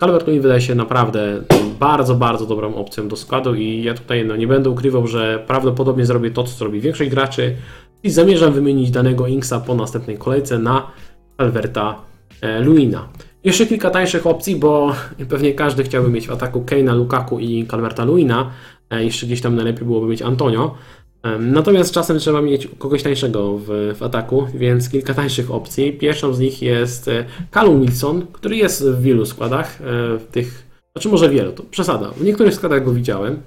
Calvert 0.01 0.27
Lewin 0.27 0.43
wydaje 0.43 0.61
się 0.61 0.75
naprawdę 0.75 1.43
bardzo, 1.81 2.15
bardzo 2.15 2.47
dobrą 2.47 2.75
opcją 2.75 3.09
do 3.09 3.17
składu 3.17 3.55
i 3.55 3.83
ja 3.83 3.95
tutaj 3.95 4.25
no, 4.25 4.37
nie 4.37 4.47
będę 4.47 4.71
ukrywał, 4.71 5.07
że 5.07 5.45
prawdopodobnie 5.47 6.07
zrobię 6.07 6.31
to, 6.31 6.45
co 6.45 6.59
zrobi 6.59 6.81
większość 6.81 7.11
graczy 7.11 7.57
i 8.03 8.11
zamierzam 8.11 8.53
wymienić 8.53 8.91
danego 8.91 9.27
Inksa 9.27 9.61
po 9.61 9.75
następnej 9.75 10.19
kolejce 10.19 10.59
na 10.59 10.91
Calverta 11.39 12.01
e, 12.41 12.61
Luina. 12.61 13.09
Jeszcze 13.45 13.67
kilka 13.67 13.91
tańszych 13.91 14.27
opcji, 14.27 14.57
bo 14.57 14.95
pewnie 15.31 15.55
każdy 15.55 15.85
chciałby 15.85 16.11
mieć 16.11 16.27
w 16.29 16.31
ataku 16.31 16.63
Keina, 16.63 16.95
Lukaku 16.95 17.39
i 17.39 17.67
Calverta 17.67 18.05
Luina. 18.05 18.51
E, 18.91 19.05
Jeszcze 19.05 19.27
gdzieś 19.27 19.41
tam 19.41 19.57
najlepiej 19.57 19.85
byłoby 19.85 20.07
mieć 20.07 20.23
Antonio. 20.23 20.75
Natomiast 21.39 21.95
czasem 21.95 22.19
trzeba 22.19 22.43
mieć 22.43 22.69
kogoś 22.79 23.03
tańszego 23.03 23.59
w, 23.59 23.95
w 23.97 24.03
ataku, 24.03 24.47
więc 24.55 24.89
kilka 24.89 25.15
tańszych 25.15 25.51
opcji. 25.51 25.93
Pierwszą 25.93 26.35
z 26.35 26.41
nich 26.41 26.63
jest 26.63 27.09
e, 27.09 27.25
Callum 27.55 27.81
Wilson, 27.81 28.27
który 28.33 28.57
jest 28.57 28.89
w 28.89 29.03
wielu 29.03 29.27
składach, 29.27 29.81
e, 29.81 29.85
w 30.19 30.27
tych, 30.31 30.67
znaczy 30.93 31.09
może 31.09 31.31
wielu, 31.31 31.53
to 31.53 31.63
przesada. 31.63 32.11
W 32.11 32.25
niektórych 32.25 32.55
składach 32.55 32.85
go 32.85 32.93
widziałem. 32.93 33.43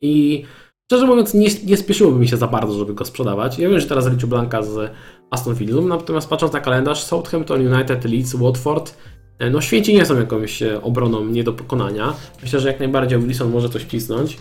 I 0.00 0.44
szczerze 0.84 1.06
mówiąc, 1.06 1.34
nie, 1.34 1.48
nie 1.66 1.76
spieszyłoby 1.76 2.18
mi 2.18 2.28
się 2.28 2.36
za 2.36 2.46
bardzo, 2.46 2.78
żeby 2.78 2.94
go 2.94 3.04
sprzedawać. 3.04 3.58
Ja 3.58 3.68
wiem, 3.68 3.80
że 3.80 3.86
teraz 3.86 4.10
liczył 4.10 4.28
Blanka 4.28 4.62
z 4.62 4.92
Aston 5.30 5.54
Villą, 5.54 5.82
natomiast 5.88 6.28
patrząc 6.28 6.52
na 6.52 6.60
kalendarz, 6.60 7.04
Southampton 7.04 7.74
United, 7.74 8.04
Leeds, 8.04 8.34
Watford, 8.34 8.96
e, 9.38 9.50
no 9.50 9.60
święci 9.60 9.94
nie 9.94 10.06
są 10.06 10.16
jakąś 10.16 10.62
obroną 10.82 11.24
nie 11.24 11.44
do 11.44 11.52
pokonania. 11.52 12.14
Myślę, 12.42 12.60
że 12.60 12.68
jak 12.68 12.78
najbardziej 12.78 13.18
Wilson 13.18 13.50
może 13.50 13.68
coś 13.68 13.82
wcisnąć. 13.82 14.38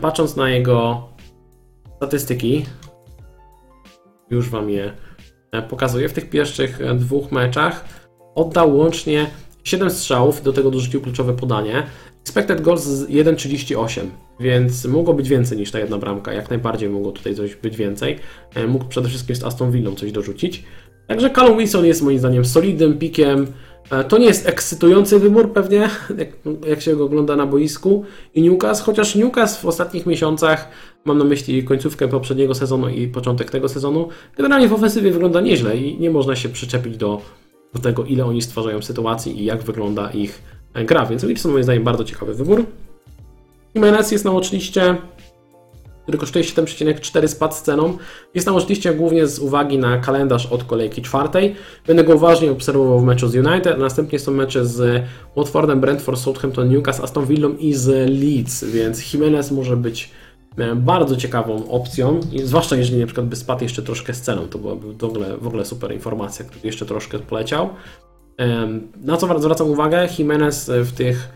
Patrząc 0.00 0.36
na 0.36 0.50
jego 0.50 1.08
statystyki, 2.02 2.64
już 4.30 4.50
Wam 4.50 4.70
je 4.70 4.92
e, 5.52 5.62
pokazuję, 5.62 6.08
w 6.08 6.12
tych 6.12 6.30
pierwszych 6.30 6.80
e, 6.80 6.94
dwóch 6.94 7.32
meczach 7.32 7.84
oddał 8.34 8.76
łącznie 8.76 9.26
7 9.64 9.90
strzałów, 9.90 10.42
do 10.42 10.52
tego 10.52 10.70
dorzucił 10.70 11.00
kluczowe 11.00 11.32
podanie. 11.32 11.86
Expected 12.22 12.60
goals 12.60 12.82
z 12.84 13.08
1,38, 13.08 14.06
więc 14.40 14.84
mogło 14.84 15.14
być 15.14 15.28
więcej 15.28 15.58
niż 15.58 15.70
ta 15.70 15.78
jedna 15.78 15.98
bramka. 15.98 16.32
Jak 16.32 16.50
najbardziej 16.50 16.88
mogło 16.88 17.12
tutaj 17.12 17.34
coś 17.34 17.56
być 17.56 17.76
więcej. 17.76 18.18
E, 18.54 18.66
Mógł 18.66 18.84
przede 18.84 19.08
wszystkim 19.08 19.36
z 19.36 19.44
Aston 19.44 19.70
Villą 19.70 19.94
coś 19.94 20.12
dorzucić. 20.12 20.64
Także 21.06 21.30
Callum 21.30 21.58
Wilson 21.58 21.84
jest 21.86 22.02
moim 22.02 22.18
zdaniem 22.18 22.44
solidnym 22.44 22.98
pikiem. 22.98 23.46
E, 23.90 24.04
To 24.04 24.18
nie 24.18 24.26
jest 24.26 24.48
ekscytujący 24.48 25.18
wybór 25.18 25.52
pewnie, 25.52 25.88
jak, 26.18 26.28
jak 26.66 26.80
się 26.80 26.96
go 26.96 27.04
ogląda 27.04 27.36
na 27.36 27.46
boisku. 27.46 28.04
I 28.34 28.42
Newcastle, 28.42 28.84
chociaż 28.84 29.14
Newcastle 29.14 29.62
w 29.62 29.68
ostatnich 29.68 30.06
miesiącach, 30.06 30.68
mam 31.04 31.18
na 31.18 31.24
myśli 31.24 31.64
końcówkę 31.64 32.08
poprzedniego 32.08 32.54
sezonu 32.54 32.88
i 32.88 33.08
początek 33.08 33.50
tego 33.50 33.68
sezonu, 33.68 34.08
generalnie 34.36 34.68
w 34.68 34.72
ofensywie 34.72 35.10
wygląda 35.10 35.40
nieźle 35.40 35.76
i 35.76 36.00
nie 36.00 36.10
można 36.10 36.36
się 36.36 36.48
przyczepić 36.48 36.96
do, 36.96 37.20
do 37.74 37.80
tego, 37.80 38.04
ile 38.04 38.24
oni 38.24 38.42
stwarzają 38.42 38.82
sytuacji 38.82 39.40
i 39.40 39.44
jak 39.44 39.62
wygląda 39.62 40.10
ich 40.10 40.42
e, 40.74 40.84
gra. 40.84 41.06
Więc 41.06 41.24
Wilson 41.24 41.52
moim 41.52 41.64
zdaniem 41.64 41.84
bardzo 41.84 42.04
ciekawy 42.04 42.34
wybór. 42.34 42.64
Jimenez 43.74 44.12
jest 44.12 44.24
na 44.24 44.30
watchliście, 44.30 44.96
który 46.02 46.18
kosztuje 46.18 46.44
7,4 46.44 47.28
spadł 47.28 47.54
z 47.54 47.62
ceną. 47.62 47.98
Jest 48.34 48.46
na 48.46 48.52
watchliście 48.52 48.94
głównie 48.94 49.26
z 49.26 49.38
uwagi 49.38 49.78
na 49.78 49.98
kalendarz 49.98 50.46
od 50.46 50.64
kolejki 50.64 51.02
czwartej. 51.02 51.54
Będę 51.86 52.04
go 52.04 52.14
uważnie 52.14 52.50
obserwował 52.50 53.00
w 53.00 53.04
meczu 53.04 53.28
z 53.28 53.34
United, 53.34 53.74
a 53.74 53.76
następnie 53.76 54.18
są 54.18 54.32
mecze 54.32 54.66
z 54.66 55.04
Watfordem, 55.36 55.80
Brentford, 55.80 56.20
Southampton, 56.20 56.68
Newcastle, 56.68 57.04
Aston 57.04 57.26
Villą 57.26 57.56
i 57.56 57.74
z 57.74 58.10
Leeds, 58.10 58.64
więc 58.64 59.12
Jimenez 59.12 59.50
może 59.50 59.76
być 59.76 60.10
e, 60.58 60.76
bardzo 60.76 61.16
ciekawą 61.16 61.70
opcją, 61.70 62.20
zwłaszcza 62.44 62.76
jeżeli 62.76 63.00
na 63.00 63.06
przykład 63.06 63.26
by 63.26 63.36
spadł 63.36 63.62
jeszcze 63.62 63.82
troszkę 63.82 64.14
z 64.14 64.20
ceną, 64.20 64.48
to 64.48 64.58
byłaby 64.58 64.92
w 64.92 65.04
ogóle, 65.04 65.36
w 65.36 65.46
ogóle 65.46 65.64
super 65.64 65.92
informacja, 65.92 66.44
gdyby 66.44 66.66
jeszcze 66.66 66.86
troszkę 66.86 67.18
poleciał. 67.18 67.68
Na 68.96 69.16
co 69.16 69.40
zwracam 69.40 69.70
uwagę, 69.70 70.08
Jimenez 70.18 70.70
w 70.74 70.92
tych 70.92 71.28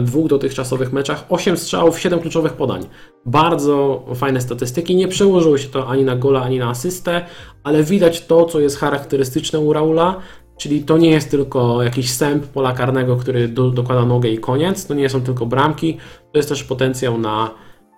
dwóch 0.00 0.28
dotychczasowych 0.28 0.92
meczach 0.92 1.24
8 1.28 1.56
strzałów, 1.56 2.00
7 2.00 2.20
kluczowych 2.20 2.52
podań. 2.52 2.86
Bardzo 3.26 4.04
fajne 4.14 4.40
statystyki. 4.40 4.96
Nie 4.96 5.08
przełożyło 5.08 5.58
się 5.58 5.68
to 5.68 5.88
ani 5.88 6.04
na 6.04 6.16
gola, 6.16 6.42
ani 6.42 6.58
na 6.58 6.70
asystę, 6.70 7.26
ale 7.64 7.82
widać 7.84 8.26
to, 8.26 8.44
co 8.44 8.60
jest 8.60 8.78
charakterystyczne 8.78 9.60
u 9.60 9.72
Raula, 9.72 10.20
czyli 10.56 10.82
to 10.82 10.98
nie 10.98 11.10
jest 11.10 11.30
tylko 11.30 11.82
jakiś 11.82 12.10
sęp 12.10 12.46
pola 12.46 12.72
karnego, 12.72 13.16
który 13.16 13.48
do, 13.48 13.70
dokłada 13.70 14.04
nogę 14.04 14.28
i 14.28 14.38
koniec. 14.38 14.86
To 14.86 14.94
nie 14.94 15.08
są 15.08 15.22
tylko 15.22 15.46
bramki, 15.46 15.98
to 16.32 16.38
jest 16.38 16.48
też 16.48 16.64
potencjał 16.64 17.18
na 17.18 17.50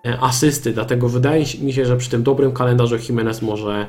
e, 0.07 0.21
asysty. 0.21 0.73
Dlatego 0.73 1.09
wydaje 1.09 1.45
mi 1.61 1.73
się, 1.73 1.87
że 1.87 1.97
przy 1.97 2.11
tym 2.11 2.23
dobrym 2.23 2.53
kalendarzu 2.53 2.97
Jimenez 3.09 3.43
może 3.43 3.87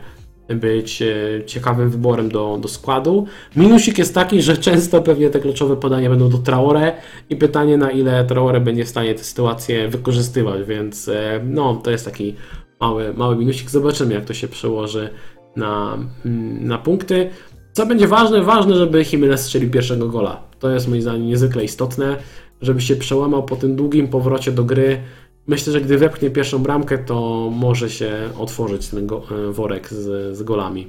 być 0.49 1.01
e, 1.01 1.05
ciekawym 1.45 1.89
wyborem 1.89 2.29
do, 2.29 2.57
do 2.61 2.67
składu. 2.67 3.25
Minusik 3.55 3.97
jest 3.97 4.15
taki, 4.15 4.41
że 4.41 4.57
często 4.57 5.01
pewnie 5.01 5.29
te 5.29 5.39
kluczowe 5.39 5.77
podania 5.77 6.09
będą 6.09 6.29
do 6.29 6.37
Traore 6.37 6.93
i 7.29 7.35
pytanie 7.35 7.77
na 7.77 7.91
ile 7.91 8.25
Traore 8.25 8.61
będzie 8.61 8.85
w 8.85 8.89
stanie 8.89 9.15
tę 9.15 9.23
sytuację 9.23 9.87
wykorzystywać, 9.87 10.67
więc 10.67 11.07
e, 11.07 11.41
no 11.43 11.75
to 11.75 11.91
jest 11.91 12.05
taki 12.05 12.35
mały, 12.79 13.13
mały 13.13 13.35
minusik. 13.35 13.69
Zobaczymy 13.69 14.13
jak 14.13 14.25
to 14.25 14.33
się 14.33 14.47
przełoży 14.47 15.09
na, 15.55 15.97
mm, 16.25 16.67
na 16.67 16.77
punkty. 16.77 17.29
Co 17.73 17.85
będzie 17.85 18.07
ważne? 18.07 18.41
Ważne, 18.41 18.75
żeby 18.75 19.05
Jimenez 19.11 19.41
strzelił 19.41 19.69
pierwszego 19.69 20.09
gola. 20.09 20.43
To 20.59 20.69
jest 20.69 20.87
moim 20.87 21.01
zdaniem 21.01 21.27
niezwykle 21.27 21.63
istotne, 21.63 22.17
żeby 22.61 22.81
się 22.81 22.95
przełamał 22.95 23.43
po 23.43 23.55
tym 23.55 23.75
długim 23.75 24.07
powrocie 24.07 24.51
do 24.51 24.63
gry. 24.63 25.01
Myślę, 25.47 25.73
że 25.73 25.81
gdy 25.81 25.97
wepchnie 25.97 26.29
pierwszą 26.29 26.59
bramkę, 26.59 26.97
to 26.97 27.49
może 27.53 27.89
się 27.89 28.29
otworzyć 28.39 28.87
ten 28.87 29.07
go, 29.07 29.23
e, 29.31 29.51
worek 29.51 29.89
z, 29.89 30.37
z 30.37 30.43
golami. 30.43 30.87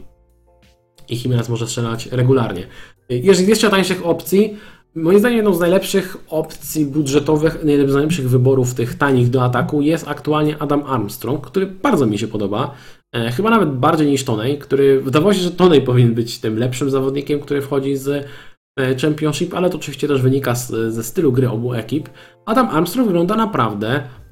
I 1.08 1.16
Jimenez 1.16 1.48
może 1.48 1.66
strzelać 1.66 2.06
regularnie. 2.06 2.66
Jeżeli 3.08 3.48
jeszcze 3.48 3.70
tańszych 3.70 4.06
opcji, 4.06 4.56
moim 4.94 5.18
zdaniem 5.18 5.36
jedną 5.36 5.54
z 5.54 5.60
najlepszych 5.60 6.16
opcji 6.28 6.86
budżetowych, 6.86 7.58
jednym 7.64 7.90
z 7.90 7.94
najlepszych 7.94 8.28
wyborów 8.30 8.74
tych 8.74 8.94
tanich 8.94 9.30
do 9.30 9.44
ataku 9.44 9.82
jest 9.82 10.08
aktualnie 10.08 10.58
Adam 10.58 10.82
Armstrong, 10.86 11.46
który 11.46 11.66
bardzo 11.66 12.06
mi 12.06 12.18
się 12.18 12.28
podoba. 12.28 12.74
E, 13.14 13.30
Chyba 13.32 13.50
nawet 13.50 13.70
bardziej 13.70 14.06
niż 14.06 14.24
Tonej, 14.24 14.58
który 14.58 15.00
wydawało 15.00 15.34
się, 15.34 15.40
że 15.40 15.50
Tonej 15.50 15.82
powinien 15.82 16.14
być 16.14 16.38
tym 16.38 16.58
lepszym 16.58 16.90
zawodnikiem, 16.90 17.40
który 17.40 17.62
wchodzi 17.62 17.96
z 17.96 18.26
e, 18.78 18.96
Championship, 18.96 19.54
ale 19.54 19.70
to 19.70 19.76
oczywiście 19.76 20.08
też 20.08 20.22
wynika 20.22 20.54
z, 20.54 20.94
ze 20.94 21.04
stylu 21.04 21.32
gry 21.32 21.50
obu 21.50 21.74
ekip. 21.74 22.08
Adam 22.46 22.68
Armstrong 22.68 23.06
wygląda 23.08 23.36
naprawdę 23.36 23.88
e, 23.94 24.25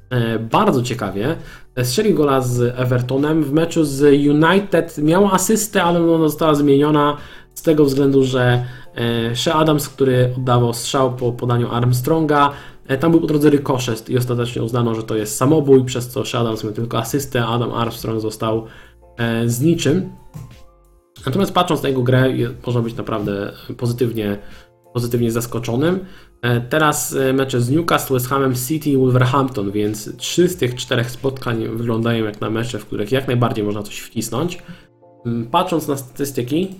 bardzo 0.51 0.81
ciekawie. 0.81 1.35
E, 1.75 1.85
Strzelił 1.85 2.15
gola 2.15 2.41
z 2.41 2.79
Evertonem. 2.79 3.43
W 3.43 3.51
meczu 3.51 3.83
z 3.83 4.01
United 4.01 4.97
miał 4.97 5.27
asystę, 5.27 5.83
ale 5.83 6.11
ona 6.11 6.27
została 6.27 6.55
zmieniona 6.55 7.17
z 7.53 7.61
tego 7.61 7.85
względu, 7.85 8.23
że 8.23 8.65
e, 8.95 9.35
Shea 9.35 9.53
Adams, 9.53 9.89
który 9.89 10.33
oddawał 10.37 10.73
strzał 10.73 11.15
po 11.15 11.31
podaniu 11.31 11.71
Armstronga, 11.71 12.51
e, 12.87 12.97
tam 12.97 13.11
był 13.11 13.21
po 13.21 13.27
drodze 13.27 13.49
rykoszet 13.49 14.09
i 14.09 14.17
ostatecznie 14.17 14.63
uznano, 14.63 14.95
że 14.95 15.03
to 15.03 15.15
jest 15.15 15.37
samobój, 15.37 15.85
przez 15.85 16.09
co 16.09 16.25
Shea 16.25 16.41
Adams 16.41 16.63
miał 16.63 16.73
tylko 16.73 16.97
asystę, 16.97 17.45
Adam 17.45 17.71
Armstrong 17.73 18.21
został 18.21 18.65
e, 19.17 19.49
z 19.49 19.61
niczym. 19.61 20.09
Natomiast 21.25 21.53
patrząc 21.53 21.83
na 21.83 21.89
jego 21.89 22.03
grę, 22.03 22.33
można 22.65 22.81
być 22.81 22.95
naprawdę 22.95 23.53
pozytywnie, 23.77 24.37
pozytywnie 24.95 25.31
zaskoczonym. 25.31 26.05
E, 26.41 26.61
Teraz 26.61 27.15
e, 27.15 27.33
mecze 27.33 27.61
z 27.61 27.69
Newcastle, 27.69 28.13
West 28.13 28.27
Hamem 28.27 28.55
City 28.55 28.89
i 28.89 28.97
Wolverhampton, 28.97 29.71
więc 29.71 30.17
trzy 30.17 30.49
z 30.49 30.57
tych 30.57 30.75
czterech 30.75 31.11
spotkań 31.11 31.67
wyglądają 31.67 32.25
jak 32.25 32.41
na 32.41 32.49
mecze, 32.49 32.79
w 32.79 32.85
których 32.85 33.11
jak 33.11 33.27
najbardziej 33.27 33.63
można 33.63 33.83
coś 33.83 33.99
wcisnąć. 33.99 34.63
Mm, 35.25 35.47
Patrząc 35.47 35.87
na 35.87 35.97
statystyki, 35.97 36.75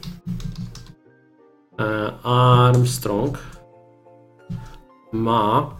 e, 1.79 2.11
Armstrong 2.23 3.37
ma 5.11 5.75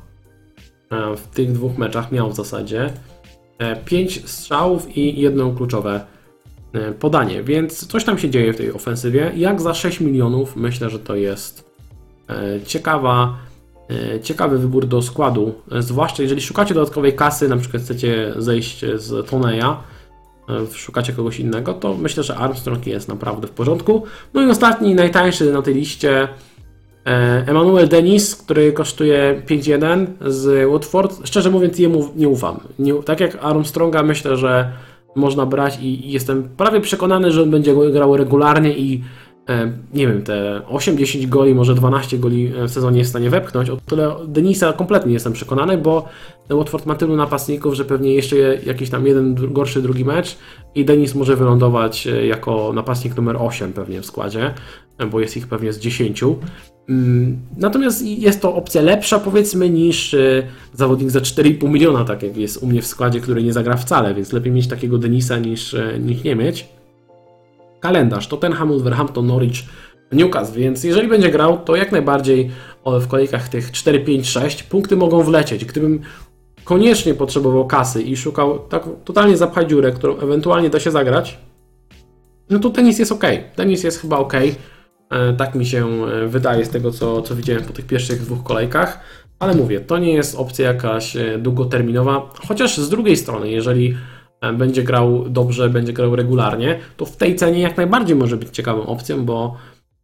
w 1.18 1.28
tych 1.28 1.52
dwóch 1.52 1.78
meczach 1.78 2.12
miał 2.12 2.32
w 2.32 2.36
zasadzie 2.36 2.94
5 3.86 4.30
strzałów 4.30 4.98
i 4.98 5.22
jedno 5.22 5.52
kluczowe 5.52 6.06
podanie, 6.99 7.44
więc 7.44 7.88
coś 7.88 8.03
tam 8.03 8.18
się 8.18 8.30
dzieje 8.30 8.53
w 8.53 8.57
tej 8.57 8.74
ofensywie. 8.74 9.32
Jak 9.36 9.62
za 9.62 9.74
6 9.74 9.99
milionów 9.99 10.56
myślę, 10.56 10.90
że 10.90 10.99
to 10.99 11.16
jest 11.16 11.74
ciekawa 12.65 13.38
e, 13.89 14.19
ciekawy 14.19 14.60
wybór 14.60 14.88
do 14.88 15.02
składu, 15.02 15.53
e, 15.72 15.81
zwłaszcza 15.81 16.23
jeżeli 16.23 16.41
szukacie 16.41 16.73
dodatkowej 16.73 17.14
kasy, 17.14 17.49
na 17.49 17.57
przykład 17.57 17.84
chcecie 17.84 18.34
zejść 18.38 18.85
z 18.95 19.30
Toneja, 19.30 19.84
e, 20.49 20.73
szukacie 20.73 21.14
kogoś 21.14 21.39
innego, 21.39 21.73
to 21.73 21.93
myślę, 21.93 22.23
że 22.23 22.35
Armstrong 22.35 22.88
jest 22.88 23.07
naprawdę 23.07 23.47
w 23.47 23.52
porządku. 23.52 24.03
No 24.34 24.41
i 24.41 24.49
ostatni, 24.49 24.95
najtańszy 24.95 25.53
na 25.53 25.61
tej 25.61 25.73
liście, 25.73 26.27
e, 27.06 27.43
Emmanuel 27.47 27.88
Denis, 27.88 28.35
który 28.35 28.73
kosztuje 28.73 29.41
5-1 29.45 30.07
z 30.26 30.72
Watford. 30.72 31.27
Szczerze 31.27 31.52
mówiąc, 31.52 31.80
jemu 31.80 32.10
nie 32.15 32.30
ufam. 32.30 32.60
Nie, 32.80 32.93
tak 32.93 33.19
jak 33.19 33.38
Armstronga, 33.41 34.03
myślę, 34.03 34.38
że 34.38 34.72
można 35.15 35.45
brać 35.45 35.80
i, 35.80 36.07
i 36.07 36.11
jestem 36.11 36.49
prawie 36.57 36.81
przekonany, 36.81 37.31
że 37.31 37.43
on 37.43 37.52
będzie 37.52 37.76
grał 37.91 38.18
regularnie 38.18 38.77
i 38.77 38.95
e, 38.95 39.03
nie 39.94 40.08
wiem, 40.08 40.24
te 40.24 40.62
8-10 40.70 41.28
goli, 41.28 41.56
może 41.56 41.76
12 41.76 42.18
goli 42.18 42.52
w 42.68 42.72
sezonie 42.72 42.98
jest 42.98 43.10
w 43.10 43.14
stanie 43.14 43.30
wepchnąć. 43.30 43.70
O 43.70 43.78
tyle 43.78 44.16
Denisa 44.28 44.74
kompletnie 44.74 45.10
nie 45.10 45.14
jestem 45.14 45.34
przekonany, 45.34 45.78
bo 45.78 46.06
Watford 46.50 46.86
ma 46.86 46.96
tylu 46.96 47.16
napastników, 47.16 47.74
że 47.74 47.86
pewnie 47.86 48.14
jeszcze 48.14 48.36
jakiś 48.66 48.90
tam 48.90 49.08
jeden 49.08 49.54
gorszy 49.54 49.82
drugi 49.82 50.06
mecz 50.06 50.38
i 50.76 50.86
Denis 50.86 51.16
może 51.16 51.36
wylądować 51.36 52.08
e, 52.08 52.26
jako 52.26 52.72
napastnik 52.76 53.16
numer 53.16 53.38
8 53.40 53.74
pewnie 53.74 54.02
w 54.02 54.06
składzie, 54.06 54.54
e, 54.98 55.06
bo 55.06 55.20
jest 55.20 55.38
ich 55.38 55.48
pewnie 55.48 55.74
z 55.74 55.80
10. 55.80 56.24
Mm, 56.90 57.40
Natomiast 57.58 58.02
jest 58.06 58.42
to 58.42 58.56
opcja 58.56 58.82
lepsza, 58.82 59.20
powiedzmy, 59.20 59.70
niż 59.70 60.14
e, 60.14 60.44
zawodnik 60.74 61.10
za 61.10 61.20
4,5 61.20 61.70
miliona, 61.70 62.06
tak 62.06 62.24
jak 62.24 62.38
jest 62.38 62.64
u 62.64 62.68
mnie 62.68 62.82
w 62.82 62.88
składzie, 62.88 63.20
który 63.20 63.44
nie 63.44 63.54
zagra 63.54 63.78
wcale, 63.78 64.14
więc 64.14 64.34
lepiej 64.34 64.52
mieć 64.52 64.68
takiego 64.68 64.98
Denisa 64.98 65.38
niż, 65.40 65.74
e, 65.74 66.00
niż 66.00 66.24
nie 66.24 66.36
mieć. 66.36 66.68
Kalendarz 67.86 68.28
Tottenham, 68.28 68.70
Wolverhampton, 68.70 69.28
Norwich, 69.28 69.64
Newcastle, 70.12 70.60
więc 70.60 70.84
jeżeli 70.84 71.07
będzie 71.07 71.32
grał, 71.32 71.57
to 71.57 71.76
jak 71.76 71.91
najbardziej 71.91 72.52
w 72.86 73.07
kolejkach 73.07 73.49
tych 73.49 73.72
4, 73.72 73.99
5, 73.99 74.30
6 74.30 74.64
punkty 74.64 74.95
mogą 74.95 75.24
wlecieć. 75.24 75.66
Gdybym 75.66 76.02
koniecznie 76.64 77.14
potrzebował 77.14 77.68
kasy 77.68 78.02
i 78.02 78.18
szukał 78.18 78.60
tak 78.60 78.84
totalnie 79.03 79.38
zapchać 79.38 79.70
dziurę, 79.70 79.91
którą 79.91 80.18
ewentualnie 80.18 80.70
da 80.70 80.80
się 80.80 80.91
zagrać, 80.91 81.38
no 82.49 82.60
to 82.60 82.70
tenis 82.70 82.99
jest 82.99 83.12
ok. 83.12 83.24
Tenis 83.56 83.84
jest 83.84 84.02
chyba 84.02 84.18
ok. 84.18 84.34
E, 84.34 85.34
Tak 85.34 85.56
mi 85.56 85.66
się 85.66 85.88
e, 85.88 86.28
wydaje 86.28 86.66
z 86.66 86.70
tego, 86.70 86.91
co, 86.91 87.22
co 87.22 87.36
widziałem 87.36 87.64
po 87.64 87.74
tych 87.74 87.86
pierwszych 87.86 88.22
dwóch 88.22 88.44
kolejkach. 88.44 88.99
Ale 89.40 89.56
mówię, 89.56 89.80
to 89.80 89.98
nie 89.98 90.14
jest 90.14 90.36
opcja 90.36 90.68
jakaś 90.68 91.16
e, 91.16 91.38
długoterminowa. 91.38 92.30
Chociaż 92.48 92.78
z 92.78 92.90
drugiej 92.90 93.18
strony, 93.18 93.52
jeżeli 93.52 93.95
będzie 94.54 94.84
grał 94.84 95.30
dobrze, 95.30 95.70
będzie 95.70 95.94
grał 95.94 96.16
regularnie, 96.16 96.80
to 96.98 97.06
w 97.06 97.18
tej 97.18 97.36
cenie 97.36 97.62
jak 97.62 97.78
najbardziej 97.78 98.16
może 98.16 98.38
być 98.38 98.50
ciekawą 98.50 98.86
opcją, 98.86 99.26
bo 99.26 99.56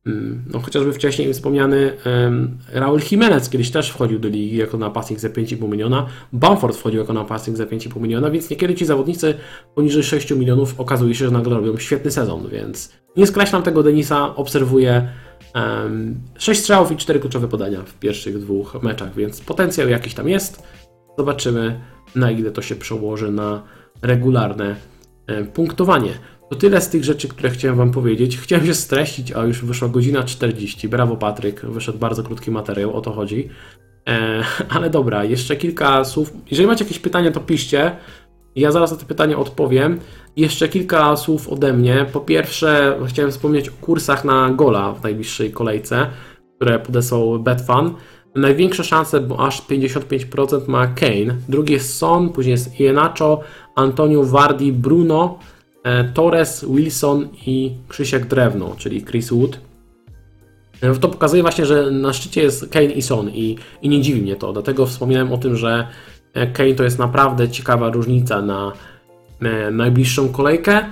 mm, 0.06 0.44
no, 0.54 0.60
chociażby 0.60 0.94
wcześniej 0.94 1.34
wspomniany 1.34 1.94
um, 2.06 2.58
Raul 2.74 3.00
Jimenez 3.12 3.50
kiedyś 3.50 3.72
też 3.72 3.90
wchodził 3.90 4.20
do 4.20 4.28
ligi 4.28 4.58
jako 4.58 4.78
napastnik 4.78 5.20
za 5.20 5.30
5,5 5.30 5.70
miliona. 5.70 6.06
Bamford 6.34 6.78
wchodził 6.78 7.00
jako 7.00 7.14
napastnik 7.14 7.58
za 7.58 7.66
5,5 7.66 8.02
miliona, 8.02 8.30
więc 8.30 8.50
niekiedy 8.50 8.76
ci 8.76 8.86
zawodnicy 8.86 9.34
poniżej 9.76 10.04
6 10.04 10.32
milionów 10.32 10.80
okazuje 10.80 11.16
się, 11.16 11.26
że 11.26 11.32
nagle 11.32 11.56
robią 11.56 11.78
świetny 11.78 12.12
sezon, 12.12 12.48
więc 12.52 12.92
nie 13.18 13.28
skreślam 13.28 13.64
tego 13.64 13.84
Denisa, 13.84 14.36
obserwuję 14.36 15.08
um, 15.56 16.16
6 16.38 16.62
strzałów 16.62 16.92
i 16.92 16.98
4 16.98 17.20
kluczowe 17.20 17.48
podania 17.48 17.82
w 17.84 17.94
pierwszych 17.94 18.40
dwóch 18.40 18.84
meczach, 18.84 19.16
więc 19.16 19.42
potencjał 19.42 19.90
jakiś 19.90 20.14
tam 20.14 20.30
jest. 20.30 20.64
Zobaczymy, 21.18 21.80
na 22.16 22.32
ile 22.32 22.52
to 22.52 22.62
się 22.62 22.76
przełoży 22.76 23.32
na 23.32 23.64
regularne 24.02 24.76
e, 25.28 25.44
punktowanie. 25.44 26.11
To 26.49 26.56
tyle 26.56 26.82
z 26.82 26.90
tych 26.90 27.03
rzeczy, 27.03 27.28
które 27.28 27.49
chciałem 27.49 27.78
Wam 27.78 27.91
powiedzieć. 27.91 28.38
Chciałem 28.38 28.65
się 28.65 28.73
streścić, 28.73 29.32
a 29.32 29.44
już 29.44 29.65
wyszła 29.65 29.88
godzina 29.90 30.23
40. 30.23 30.90
Brawo, 30.90 31.18
Patryk. 31.18 31.61
Wyszedł 31.65 31.98
bardzo 31.98 32.23
krótki 32.23 32.52
materiał, 32.52 32.94
o 32.94 33.02
to 33.02 33.11
chodzi. 33.11 33.49
E, 34.10 34.44
ale 34.76 34.90
dobra, 34.90 35.23
jeszcze 35.23 35.56
kilka 35.56 36.03
słów. 36.03 36.34
Jeżeli 36.52 36.68
macie 36.68 36.84
jakieś 36.84 36.99
pytania, 36.99 37.32
to 37.32 37.40
piszcie. 37.40 37.95
Ja 38.56 38.72
zaraz 38.72 38.91
na 38.91 38.98
te 38.98 39.06
pytania 39.06 39.38
odpowiem. 39.38 39.99
Jeszcze 40.36 40.69
kilka 40.69 41.15
słów 41.15 41.49
ode 41.49 41.73
mnie. 41.73 42.06
Po 42.14 42.19
pierwsze, 42.19 42.99
chciałem 43.07 43.32
wspomnieć 43.32 43.69
o 43.69 43.72
kursach 43.82 44.26
na 44.26 44.49
gola 44.49 44.94
w 44.94 45.03
najbliższej 45.03 45.52
kolejce, 45.52 46.07
które 46.56 46.80
podesłał 46.80 47.40
Betfan. 47.40 47.95
Największe 48.36 48.84
szanse, 48.84 49.22
bo 49.22 49.48
aż 49.48 49.61
55% 49.61 50.68
ma 50.68 50.88
Kane. 50.88 51.36
Drugi 51.49 51.73
jest 51.73 51.98
Son, 51.98 52.30
później 52.30 52.52
jest 52.52 52.80
Ienacho, 52.80 53.41
Antonio 53.76 54.23
Vardy, 54.23 54.72
Bruno, 54.72 55.39
e, 55.84 56.03
Torres, 56.03 56.65
Wilson 56.69 57.27
i 57.48 57.72
Krzysiek 57.88 58.26
Drewno, 58.26 58.76
czyli 58.77 59.06
Chris 59.06 59.30
Wood. 59.30 59.60
E, 60.81 60.95
To 60.95 61.10
pokazuje 61.10 61.41
właśnie, 61.41 61.65
że 61.65 61.91
na 61.91 62.14
szczycie 62.14 62.41
jest 62.41 62.69
Kane 62.69 62.85
i 62.85 63.02
Son 63.02 63.30
i, 63.30 63.57
i 63.81 63.89
nie 63.89 64.02
dziwi 64.02 64.22
mnie 64.22 64.35
to. 64.35 64.53
Dlatego 64.53 64.85
wspominałem 64.85 65.34
o 65.34 65.38
tym, 65.38 65.56
że 65.56 65.88
e, 66.34 66.48
Kane 66.48 66.73
to 66.73 66.84
jest 66.84 66.99
naprawdę 66.99 67.49
ciekawa 67.49 67.89
różnica 67.89 68.41
na 68.41 68.72
najbliższą 69.72 70.30
kolejkę. 70.30 70.85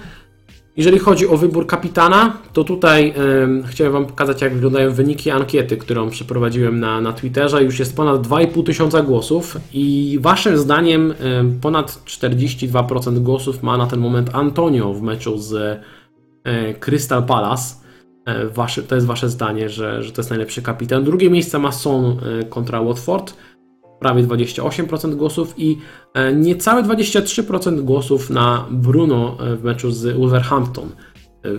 Jeżeli 0.80 1.00
chodzi 1.00 1.28
o 1.28 1.38
wybór 1.38 1.68
kapitana, 1.68 2.38
to 2.54 2.64
tutaj 2.64 3.14
em, 3.44 3.64
chciałem 3.68 3.94
Wam 3.94 4.06
pokazać, 4.06 4.42
jak 4.42 4.54
wyglądają 4.54 4.94
wyniki 4.94 5.32
ankiety, 5.32 5.78
którą 5.78 6.10
przeprowadziłem 6.10 6.80
na, 6.80 7.02
na 7.02 7.14
Twitterze. 7.14 7.64
Już 7.64 7.80
jest 7.80 7.96
ponad 7.96 8.28
2,5 8.28 8.66
tysiąca 8.66 9.02
głosów 9.02 9.58
i 9.74 10.18
Waszym 10.22 10.58
zdaniem 10.58 11.14
em, 11.20 11.60
ponad 11.62 12.02
42% 12.06 13.20
głosów 13.20 13.64
ma 13.64 13.78
na 13.78 13.88
ten 13.88 14.00
moment 14.00 14.30
Antonio 14.34 14.94
w 14.94 15.02
meczu 15.02 15.38
z 15.38 15.54
e, 16.44 16.74
Crystal 16.74 17.24
Palace. 17.24 17.76
E, 18.26 18.48
wasze, 18.48 18.84
to 18.84 18.96
jest 18.96 19.08
Wasze 19.08 19.30
zdanie, 19.30 19.70
że, 19.70 20.04
że 20.04 20.12
to 20.12 20.22
jest 20.22 20.30
najlepszy 20.30 20.62
kapitan. 20.62 21.04
Drugie 21.04 21.30
miejsce 21.30 21.60
ma 21.60 21.72
Son 21.72 22.06
e, 22.06 22.46
kontra 22.46 22.82
Watford 22.84 23.34
prawie 24.00 24.24
28% 24.24 25.16
głosów 25.16 25.54
i 25.58 25.78
e, 26.14 26.34
niecałe 26.34 26.84
23% 26.84 27.82
głosów 27.82 28.30
na 28.30 28.66
Bruno 28.72 29.38
e, 29.40 29.56
w 29.56 29.64
meczu 29.64 29.92
z 29.92 30.18
Wolverhampton. 30.18 30.90
E, 31.46 31.50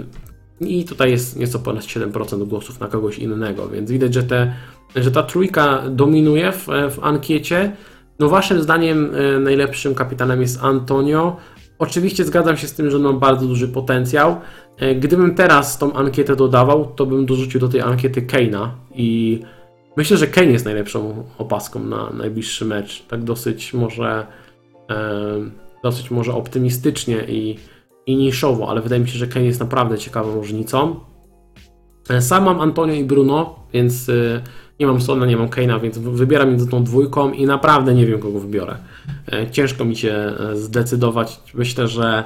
I 0.66 0.84
tutaj 0.84 1.10
jest 1.10 1.38
nieco 1.38 1.58
ponad 1.58 1.84
7% 1.84 2.46
głosów 2.48 2.80
na 2.80 2.88
kogoś 2.88 3.18
innego, 3.18 3.68
więc 3.68 3.90
widać, 3.90 4.14
że, 4.14 4.22
te, 4.22 4.52
że 4.96 5.10
ta 5.10 5.22
trójka 5.22 5.82
dominuje 5.90 6.52
w, 6.52 6.66
w 6.66 6.98
ankiecie. 7.02 7.76
No 8.18 8.28
waszym 8.28 8.62
zdaniem 8.62 9.10
najlepszym 9.40 9.94
kapitanem 9.94 10.40
jest 10.40 10.62
Antonio. 10.62 11.36
Oczywiście 11.78 12.24
zgadzam 12.24 12.56
się 12.56 12.68
z 12.68 12.74
tym, 12.74 12.90
że 12.90 12.96
on 12.96 13.02
ma 13.02 13.12
bardzo 13.12 13.46
duży 13.46 13.68
potencjał. 13.68 14.36
Gdybym 15.00 15.34
teraz 15.34 15.78
tą 15.78 15.92
ankietę 15.92 16.36
dodawał, 16.36 16.86
to 16.86 17.06
bym 17.06 17.26
dorzucił 17.26 17.60
do 17.60 17.68
tej 17.68 17.80
ankiety 17.80 18.22
Keina 18.22 18.74
i 18.94 19.40
Myślę, 19.96 20.16
że 20.16 20.26
Kane 20.26 20.46
jest 20.46 20.64
najlepszą 20.64 21.24
opaską 21.38 21.84
na 21.84 22.10
najbliższy 22.10 22.64
mecz. 22.64 23.02
Tak 23.06 23.24
dosyć 23.24 23.74
może 23.74 24.26
e, 24.90 25.16
dosyć 25.82 26.10
może 26.10 26.34
optymistycznie 26.34 27.24
i, 27.28 27.58
i 28.06 28.16
niszowo, 28.16 28.68
ale 28.68 28.80
wydaje 28.80 29.02
mi 29.02 29.08
się, 29.08 29.18
że 29.18 29.26
Kane 29.26 29.44
jest 29.46 29.60
naprawdę 29.60 29.98
ciekawą 29.98 30.34
różnicą. 30.34 31.00
E, 32.10 32.22
Sam 32.22 32.44
mam 32.44 32.60
Antonio 32.60 32.94
i 32.94 33.04
Bruno, 33.04 33.56
więc 33.72 34.08
e, 34.08 34.12
nie 34.80 34.86
mam 34.86 35.00
Sona, 35.00 35.26
nie 35.26 35.36
mam 35.36 35.48
Kane'a, 35.48 35.80
więc 35.80 35.98
wy- 35.98 36.10
wybieram 36.10 36.48
między 36.48 36.68
tą 36.68 36.84
dwójką 36.84 37.32
i 37.32 37.46
naprawdę 37.46 37.94
nie 37.94 38.06
wiem, 38.06 38.20
kogo 38.20 38.40
wybiorę. 38.40 38.76
Ciężko 39.50 39.84
mi 39.84 39.96
się 39.96 40.32
zdecydować. 40.54 41.40
Myślę, 41.54 41.88
że 41.88 42.24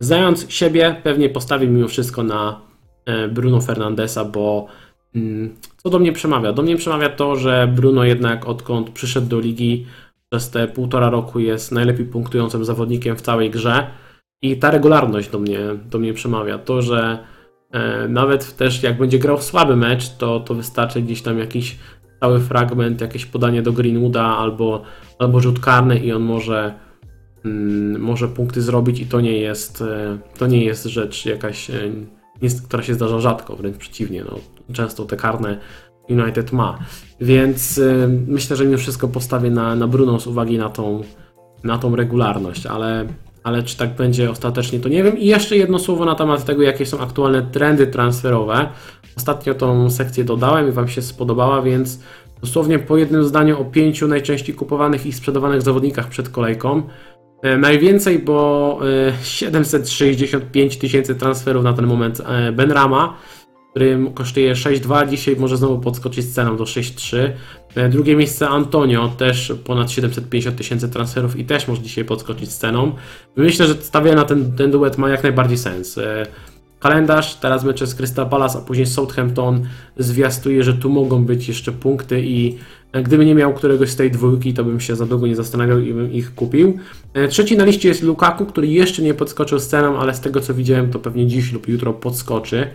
znając 0.00 0.50
siebie, 0.50 0.96
pewnie 1.02 1.28
postawię 1.28 1.68
mimo 1.68 1.88
wszystko 1.88 2.22
na 2.22 2.60
Bruno 3.30 3.60
Fernandesa, 3.60 4.24
bo 4.24 4.66
co 5.76 5.90
do 5.90 5.98
mnie 5.98 6.12
przemawia? 6.12 6.52
Do 6.52 6.62
mnie 6.62 6.76
przemawia 6.76 7.08
to, 7.08 7.36
że 7.36 7.72
Bruno 7.76 8.04
jednak 8.04 8.48
odkąd 8.48 8.90
przyszedł 8.90 9.26
do 9.26 9.40
ligi 9.40 9.86
przez 10.30 10.50
te 10.50 10.68
półtora 10.68 11.10
roku 11.10 11.40
jest 11.40 11.72
najlepiej 11.72 12.06
punktującym 12.06 12.64
zawodnikiem 12.64 13.16
w 13.16 13.22
całej 13.22 13.50
grze 13.50 13.86
i 14.42 14.56
ta 14.56 14.70
regularność 14.70 15.30
do 15.30 15.38
mnie, 15.38 15.58
do 15.90 15.98
mnie 15.98 16.14
przemawia. 16.14 16.58
To, 16.58 16.82
że 16.82 17.18
e, 17.70 18.08
nawet 18.08 18.56
też 18.56 18.82
jak 18.82 18.98
będzie 18.98 19.18
grał 19.18 19.42
słaby 19.42 19.76
mecz, 19.76 20.16
to, 20.16 20.40
to 20.40 20.54
wystarczy 20.54 21.02
gdzieś 21.02 21.22
tam 21.22 21.38
jakiś 21.38 21.78
cały 22.20 22.40
fragment, 22.40 23.00
jakieś 23.00 23.26
podanie 23.26 23.62
do 23.62 23.72
Greenwooda 23.72 24.24
albo, 24.24 24.82
albo 25.18 25.40
rzut 25.40 25.60
karny 25.60 25.98
i 25.98 26.12
on 26.12 26.22
może, 26.22 26.74
mm, 27.44 28.00
może 28.00 28.28
punkty 28.28 28.62
zrobić 28.62 29.00
i 29.00 29.06
to 29.06 29.20
nie 29.20 29.38
jest, 29.38 29.82
e, 29.82 30.18
to 30.38 30.46
nie 30.46 30.64
jest 30.64 30.84
rzecz 30.84 31.26
jakaś, 31.26 31.70
nie, 32.42 32.48
która 32.68 32.82
się 32.82 32.94
zdarza 32.94 33.20
rzadko, 33.20 33.56
wręcz 33.56 33.76
przeciwnie. 33.76 34.24
No, 34.24 34.38
często 34.72 35.04
te 35.04 35.16
karne 35.16 35.58
United 36.08 36.52
ma. 36.52 36.78
Więc 37.20 37.78
y, 37.78 38.08
myślę, 38.26 38.56
że 38.56 38.64
mimo 38.64 38.78
wszystko 38.78 39.08
postawię 39.08 39.50
na, 39.50 39.76
na 39.76 39.86
Bruno 39.86 40.20
z 40.20 40.26
uwagi 40.26 40.58
na 40.58 40.68
tą, 40.68 41.02
na 41.64 41.78
tą 41.78 41.96
regularność, 41.96 42.66
ale, 42.66 43.06
ale 43.42 43.62
czy 43.62 43.76
tak 43.76 43.96
będzie 43.96 44.30
ostatecznie, 44.30 44.80
to 44.80 44.88
nie 44.88 45.02
wiem. 45.02 45.18
I 45.18 45.26
jeszcze 45.26 45.56
jedno 45.56 45.78
słowo 45.78 46.04
na 46.04 46.14
temat 46.14 46.44
tego, 46.44 46.62
jakie 46.62 46.86
są 46.86 46.98
aktualne 46.98 47.42
trendy 47.42 47.86
transferowe. 47.86 48.68
Ostatnio 49.16 49.54
tą 49.54 49.90
sekcję 49.90 50.24
dodałem 50.24 50.68
i 50.68 50.72
Wam 50.72 50.88
się 50.88 51.02
spodobała, 51.02 51.62
więc 51.62 52.00
dosłownie 52.40 52.78
po 52.78 52.96
jednym 52.96 53.24
zdaniu 53.24 53.60
o 53.60 53.64
pięciu 53.64 54.08
najczęściej 54.08 54.54
kupowanych 54.54 55.06
i 55.06 55.12
sprzedawanych 55.12 55.62
zawodnikach 55.62 56.08
przed 56.08 56.28
kolejką. 56.28 56.82
E, 57.42 57.56
Najwięcej, 57.58 58.18
bo 58.18 58.78
e, 59.08 59.24
765 59.24 60.76
tysięcy 60.76 61.14
transferów 61.14 61.64
na 61.64 61.72
ten 61.72 61.86
moment 61.86 62.20
e, 62.26 62.52
Ben 62.52 62.72
Rama. 62.72 63.16
który 63.70 63.98
kosztuje 64.14 64.54
6,2, 64.54 65.08
dzisiaj 65.08 65.36
może 65.36 65.56
znowu 65.56 65.78
podskoczyć 65.78 66.34
ceną 66.34 66.56
do 66.56 66.64
6,3. 66.64 67.30
E, 67.74 67.88
Drugie 67.88 68.16
miejsce 68.16 68.48
Antonio, 68.48 69.08
też 69.08 69.52
ponad 69.64 69.90
750 69.90 70.56
tysięcy 70.56 70.88
transferów 70.88 71.36
i 71.36 71.44
też 71.44 71.68
może 71.68 71.82
dzisiaj 71.82 72.04
podskoczyć 72.04 72.52
ceną. 72.52 72.92
Myślę, 73.36 73.66
że 73.66 73.74
stawianie 73.74 74.16
na 74.16 74.24
ten, 74.24 74.56
ten 74.56 74.70
duet 74.70 74.98
ma 74.98 75.08
jak 75.08 75.22
najbardziej 75.22 75.58
sens. 75.58 75.98
Kalendarz, 76.80 77.34
teraz 77.34 77.64
mecze 77.64 77.86
z 77.86 77.94
Crystal 77.94 78.28
Palace, 78.28 78.58
a 78.58 78.62
później 78.62 78.86
Southampton 78.86 79.66
zwiastuje, 79.96 80.62
że 80.62 80.74
tu 80.74 80.90
mogą 80.90 81.24
być 81.24 81.48
jeszcze 81.48 81.72
punkty 81.72 82.22
i 82.22 82.58
e, 82.92 83.02
gdyby 83.02 83.26
nie 83.26 83.34
miał 83.34 83.54
któregoś 83.54 83.90
z 83.90 83.96
tej 83.96 84.10
dwójki, 84.10 84.54
to 84.54 84.64
bym 84.64 84.80
się 84.80 84.96
za 84.96 85.06
długo 85.06 85.26
nie 85.26 85.36
zastanawiał 85.36 85.80
i 85.80 85.94
bym 85.94 86.12
ich 86.12 86.34
kupił. 86.34 86.78
E, 87.14 87.28
Trzeci 87.28 87.56
na 87.56 87.64
liście 87.64 87.88
jest 87.88 88.02
Lukaku, 88.02 88.46
który 88.46 88.66
jeszcze 88.66 89.02
nie 89.02 89.14
podskoczył 89.14 89.58
z 89.58 89.74
ale 89.74 90.14
z 90.14 90.20
tego 90.20 90.40
co 90.40 90.54
widziałem, 90.54 90.90
to 90.90 90.98
pewnie 90.98 91.26
dziś 91.26 91.52
lub 91.52 91.68
jutro 91.68 91.92
podskoczy. 91.92 92.66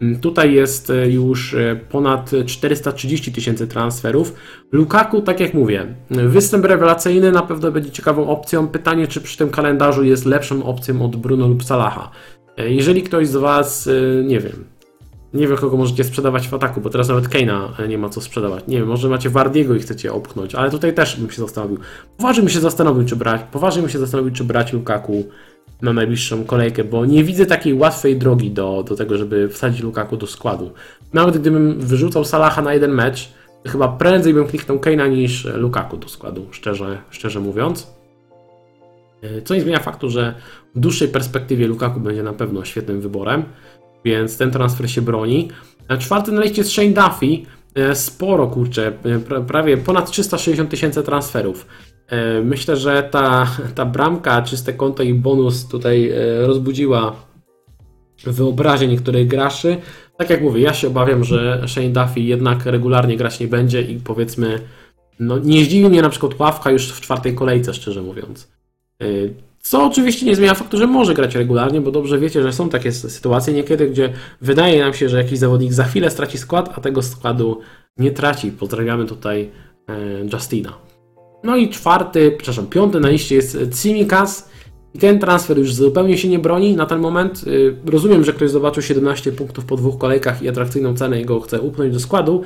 Mm, 0.00 0.20
Tutaj 0.20 0.54
jest 0.54 0.90
e, 0.90 1.10
już 1.10 1.56
ponad 1.90 2.30
430 2.46 3.32
tysięcy 3.32 3.66
transferów. 3.66 4.34
Lukaku, 4.72 5.20
tak 5.20 5.40
jak 5.40 5.54
mówię, 5.54 5.86
występ 6.10 6.64
rewelacyjny 6.64 7.32
na 7.32 7.42
pewno 7.42 7.72
będzie 7.72 7.90
ciekawą 7.90 8.28
opcją. 8.28 8.68
Pytanie, 8.68 9.08
czy 9.08 9.20
przy 9.20 9.38
tym 9.38 9.50
kalendarzu 9.50 10.04
jest 10.04 10.26
lepszą 10.26 10.64
opcją 10.64 11.04
od 11.04 11.16
Bruno 11.16 11.48
lub 11.48 11.64
Salaha. 11.64 12.10
E, 12.56 12.70
Jeżeli 12.70 13.02
ktoś 13.02 13.28
z 13.28 13.36
Was, 13.36 13.86
e, 13.86 14.24
nie 14.24 14.40
wiem, 14.40 14.64
nie 15.34 15.48
wiem 15.48 15.56
kogo 15.56 15.76
możecie 15.76 16.04
sprzedawać 16.04 16.48
w 16.48 16.54
ataku, 16.54 16.80
bo 16.80 16.90
teraz 16.90 17.08
nawet 17.08 17.28
Keina 17.28 17.68
e, 17.78 17.88
nie 17.88 17.98
ma 17.98 18.08
co 18.08 18.20
sprzedawać. 18.20 18.64
Nie 18.68 18.78
wiem, 18.78 18.88
może 18.88 19.08
macie 19.08 19.30
Wardiego 19.30 19.74
i 19.74 19.78
chcecie 19.78 20.12
opchnąć, 20.12 20.54
ale 20.54 20.70
tutaj 20.70 20.94
też 20.94 21.20
bym 21.20 21.30
się 21.30 21.42
zastanowił. 21.42 21.78
Poważnie 22.16 22.42
bym 22.42 22.50
się 22.50 22.60
zastanowił, 22.60 23.04
czy 23.08 23.16
brać, 23.16 23.40
poważnie 23.52 23.82
bym 23.82 23.90
się 23.90 23.98
zastanowił, 23.98 24.32
czy 24.32 24.44
brać 24.44 24.72
Lukaku 24.72 25.24
na 25.82 25.92
najbliższą 25.92 26.44
kolejkę, 26.44 26.84
bo 26.84 27.06
nie 27.06 27.24
widzę 27.24 27.46
takiej 27.46 27.74
łatwej 27.74 28.16
drogi 28.16 28.50
do, 28.50 28.84
do 28.88 28.96
tego, 28.96 29.18
żeby 29.18 29.48
wsadzić 29.48 29.80
Lukaku 29.82 30.16
do 30.16 30.26
składu. 30.26 30.70
Nawet 31.12 31.38
gdybym 31.38 31.80
wyrzucał 31.80 32.24
Salaha 32.24 32.62
na 32.62 32.74
jeden 32.74 32.90
mecz, 32.90 33.32
chyba 33.66 33.88
prędzej 33.88 34.34
bym 34.34 34.46
kliknął 34.46 34.78
Keina 34.78 35.06
niż 35.06 35.44
Lukaku 35.44 35.96
do 35.96 36.08
składu, 36.08 36.46
szczerze, 36.50 36.98
szczerze 37.10 37.40
mówiąc. 37.40 38.01
E, 39.22 39.42
Co 39.42 39.54
nie 39.54 39.60
zmienia 39.60 39.78
faktu, 39.80 40.10
że 40.10 40.34
w 40.74 40.80
dłuższej 40.80 41.08
perspektywie 41.08 41.66
Lukaku 41.66 42.00
będzie 42.00 42.22
na 42.22 42.32
pewno 42.32 42.64
świetnym 42.64 43.00
wyborem, 43.00 43.44
więc 44.04 44.36
ten 44.38 44.50
transfer 44.50 44.90
się 44.90 45.02
broni. 45.02 45.48
A 45.88 45.96
Czwarty 45.96 46.32
na 46.32 46.42
liście 46.42 46.60
jest 46.60 46.70
Shane 46.72 46.88
Duffy. 46.90 47.26
E, 47.74 47.94
Sporo, 47.94 48.46
kurczę, 48.46 48.86
e, 48.86 49.18
pra- 49.18 49.44
prawie 49.44 49.76
ponad 49.76 50.10
360 50.10 50.70
tysięcy 50.70 51.02
transferów. 51.02 51.66
E, 52.08 52.42
Myślę, 52.42 52.76
że 52.76 53.02
ta, 53.10 53.46
ta 53.74 53.84
bramka, 53.84 54.42
czyste 54.42 54.72
konto 54.72 55.02
i 55.02 55.14
bonus 55.14 55.68
tutaj 55.68 56.10
e, 56.10 56.46
rozbudziła 56.46 57.16
wyobraźnię 58.24 58.88
niektórych 58.88 59.26
graczy. 59.26 59.76
Tak 60.18 60.30
jak 60.30 60.42
mówię, 60.42 60.60
ja 60.60 60.74
się 60.74 60.88
obawiam, 60.88 61.24
że 61.24 61.62
Shane 61.66 61.88
Duffy 61.88 62.20
jednak 62.20 62.66
regularnie 62.66 63.16
grać 63.16 63.40
nie 63.40 63.48
będzie 63.48 63.82
i 63.82 63.96
powiedzmy, 63.96 64.58
no 65.20 65.38
nie 65.38 65.64
zdziwi 65.64 65.88
mnie 65.88 66.02
na 66.02 66.08
przykład 66.10 66.40
ławka 66.40 66.70
już 66.70 66.92
w 66.92 67.00
czwartej 67.00 67.34
kolejce, 67.34 67.74
szczerze 67.74 68.02
mówiąc. 68.02 68.52
Y, 69.02 69.34
Co 69.60 69.86
oczywiście 69.86 70.26
nie 70.26 70.36
zmienia 70.36 70.54
faktu, 70.54 70.78
że 70.78 70.86
może 70.86 71.14
grać 71.14 71.34
regularnie, 71.34 71.80
bo 71.80 71.90
dobrze 71.90 72.18
wiecie, 72.18 72.42
że 72.42 72.52
są 72.52 72.68
takie 72.68 72.92
sytuacje 72.92 73.54
niekiedy, 73.54 73.90
gdzie 73.90 74.12
wydaje 74.40 74.80
nam 74.80 74.94
się, 74.94 75.08
że 75.08 75.18
jakiś 75.18 75.38
zawodnik 75.38 75.72
za 75.72 75.84
chwilę 75.84 76.10
straci 76.10 76.38
skład, 76.38 76.72
a 76.76 76.80
tego 76.80 77.02
składu 77.02 77.60
nie 77.98 78.10
traci. 78.10 78.52
Pozdrawiamy 78.52 79.04
tutaj 79.06 79.50
e, 79.88 79.94
Justina. 80.32 80.72
No 81.44 81.56
i 81.56 81.68
czwarty, 81.68 82.34
przepraszam, 82.36 82.66
piąty 82.66 83.00
na 83.00 83.08
liście 83.08 83.34
jest 83.34 83.58
Tsimikas. 83.70 84.50
I 84.94 84.98
ten 84.98 85.18
transfer 85.18 85.58
już 85.58 85.74
zupełnie 85.74 86.18
się 86.18 86.28
nie 86.28 86.38
broni 86.38 86.76
na 86.76 86.86
ten 86.86 87.00
moment. 87.00 87.44
Y, 87.46 87.76
Rozumiem, 87.86 88.24
że 88.24 88.32
ktoś 88.32 88.50
zobaczył 88.50 88.82
17 88.82 89.32
punktów 89.32 89.64
po 89.64 89.76
dwóch 89.76 89.98
kolejkach 89.98 90.42
i 90.42 90.48
atrakcyjną 90.48 90.96
cenę 90.96 91.20
i 91.20 91.24
go 91.24 91.40
chce 91.40 91.60
upchnąć 91.60 91.92
do 91.92 92.00
składu. 92.00 92.42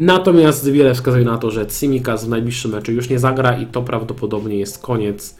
Natomiast 0.00 0.70
wiele 0.70 0.94
wskazuje 0.94 1.24
na 1.24 1.38
to, 1.38 1.50
że 1.50 1.66
Tsimikas 1.66 2.24
w 2.24 2.28
najbliższym 2.28 2.70
meczu 2.70 2.92
już 2.92 3.10
nie 3.10 3.18
zagra 3.18 3.58
i 3.58 3.66
to 3.66 3.82
prawdopodobnie 3.82 4.58
jest 4.58 4.82
koniec 4.82 5.36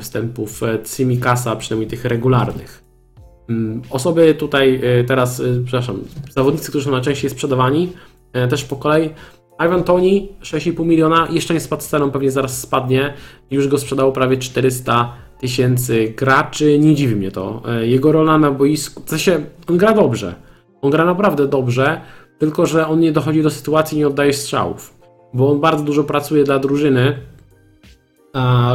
występów 0.00 0.62
e, 0.62 0.78
Tsimikasa, 0.78 1.56
przynajmniej 1.56 1.90
tych 1.90 2.04
regularnych. 2.04 2.84
Mm, 3.48 3.82
Osoby 3.90 4.34
tutaj 4.34 4.80
e, 4.82 5.04
teraz, 5.04 5.40
e, 5.40 5.44
przepraszam, 5.64 6.00
zawodnicy, 6.30 6.68
którzy 6.68 6.84
są 6.84 6.90
najczęściej 6.90 7.30
sprzedawani, 7.30 7.92
też 8.50 8.64
po 8.64 8.76
kolei. 8.76 9.10
Ivan 9.66 9.84
Toni 9.84 10.28
6,5 10.42 10.86
miliona, 10.86 11.28
jeszcze 11.30 11.54
nie 11.54 11.60
spadł 11.60 11.82
z 11.82 11.86
ceną, 11.86 12.10
pewnie 12.10 12.30
zaraz 12.30 12.60
spadnie. 12.60 13.12
Już 13.50 13.68
go 13.68 13.78
sprzedało 13.78 14.12
prawie 14.12 14.36
400 14.36 15.12
tysięcy 15.40 16.14
graczy, 16.16 16.78
nie 16.78 16.94
dziwi 16.94 17.16
mnie 17.16 17.30
to. 17.30 17.62
Jego 17.82 18.12
rola 18.12 18.38
na 18.38 18.50
boisku, 18.50 19.02
w 19.06 19.10
sensie 19.10 19.40
on 19.68 19.76
gra 19.76 19.94
dobrze. 19.94 20.34
On 20.82 20.90
gra 20.90 21.04
naprawdę 21.04 21.48
dobrze, 21.48 22.00
tylko 22.38 22.66
że 22.66 22.86
on 22.86 23.00
nie 23.00 23.12
dochodzi 23.12 23.42
do 23.42 23.50
sytuacji, 23.50 23.98
nie 23.98 24.06
oddaje 24.06 24.32
strzałów. 24.32 24.94
Bo 25.34 25.50
on 25.50 25.60
bardzo 25.60 25.84
dużo 25.84 26.04
pracuje 26.04 26.44
dla 26.44 26.58
drużyny, 26.58 27.16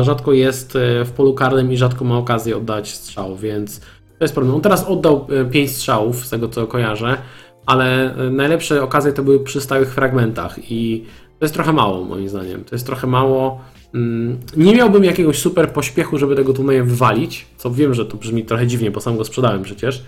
rzadko 0.02 0.34
jest 0.34 0.76
e, 0.76 1.06
w 1.06 1.12
polu 1.12 1.34
karnym 1.34 1.72
i 1.72 1.78
rzadko 1.78 2.06
ma 2.06 2.18
okazję 2.18 2.58
oddać 2.58 2.94
strzał, 2.94 3.36
więc 3.36 3.80
to 3.80 4.24
jest 4.26 4.34
problem. 4.34 4.56
On 4.56 4.62
teraz 4.62 4.84
oddał 4.84 5.28
5 5.52 5.72
strzałów, 5.72 6.26
z 6.26 6.30
tego 6.30 6.50
co 6.50 6.68
kojarzę, 6.68 7.18
ale 7.66 8.16
e, 8.16 8.30
najlepsze 8.30 8.84
okazje 8.84 9.14
to 9.14 9.24
były 9.24 9.40
przy 9.40 9.62
stałych 9.62 9.94
fragmentach 9.94 10.72
i 10.72 11.04
to 11.40 11.46
jest 11.46 11.54
trochę 11.54 11.74
mało 11.74 12.04
moim 12.06 12.30
zdaniem. 12.30 12.64
To 12.64 12.76
jest 12.76 12.86
trochę 12.86 13.08
mało. 13.08 13.62
Mm, 13.94 14.38
Nie 14.58 14.76
miałbym 14.76 15.04
jakiegoś 15.04 15.40
super 15.40 15.70
pośpiechu, 15.70 16.18
żeby 16.18 16.36
tego 16.36 16.54
turnieju 16.54 16.86
wywalić, 16.86 17.46
co 17.58 17.72
wiem, 17.72 17.94
że 17.94 18.06
to 18.06 18.18
brzmi 18.18 18.46
trochę 18.46 18.68
dziwnie, 18.68 18.92
bo 18.92 19.02
sam 19.02 19.18
go 19.18 19.26
sprzedałem 19.26 19.64
przecież. 19.64 20.04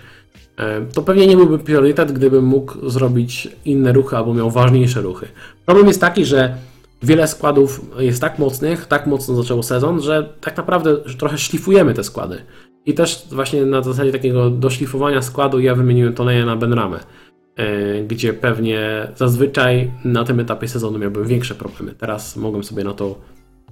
E, 0.58 0.80
To 0.94 1.02
pewnie 1.02 1.26
nie 1.26 1.36
byłby 1.36 1.58
priorytet, 1.58 2.12
gdybym 2.12 2.44
mógł 2.44 2.90
zrobić 2.90 3.48
inne 3.64 3.92
ruchy 3.92 4.16
albo 4.16 4.34
miał 4.34 4.50
ważniejsze 4.50 5.00
ruchy. 5.00 5.28
Problem 5.66 5.86
jest 5.88 6.00
taki, 6.00 6.24
że 6.24 6.54
wiele 7.02 7.28
składów 7.28 7.80
jest 7.98 8.20
tak 8.20 8.38
mocnych, 8.38 8.86
tak 8.86 9.06
mocno 9.06 9.34
zaczęło 9.34 9.62
sezon, 9.62 10.02
że 10.02 10.34
tak 10.40 10.56
naprawdę 10.56 10.96
trochę 10.96 11.38
szlifujemy 11.38 11.94
te 11.94 12.04
składy. 12.04 12.42
I 12.86 12.94
też 12.94 13.26
właśnie 13.32 13.66
na 13.66 13.82
zasadzie 13.82 14.12
takiego 14.12 14.50
doszlifowania 14.50 15.22
składu 15.22 15.60
ja 15.60 15.74
wymieniłem 15.74 16.14
Toneja 16.14 16.46
na 16.46 16.56
Benramę, 16.56 17.00
e, 17.56 18.02
gdzie 18.02 18.32
pewnie 18.32 19.08
zazwyczaj 19.16 19.92
na 20.04 20.24
tym 20.24 20.40
etapie 20.40 20.68
sezonu 20.68 20.98
miałbym 20.98 21.26
większe 21.26 21.54
problemy. 21.54 21.94
Teraz 21.94 22.36
mogłem 22.36 22.64
sobie 22.64 22.84
na 22.84 22.94
to 22.94 23.18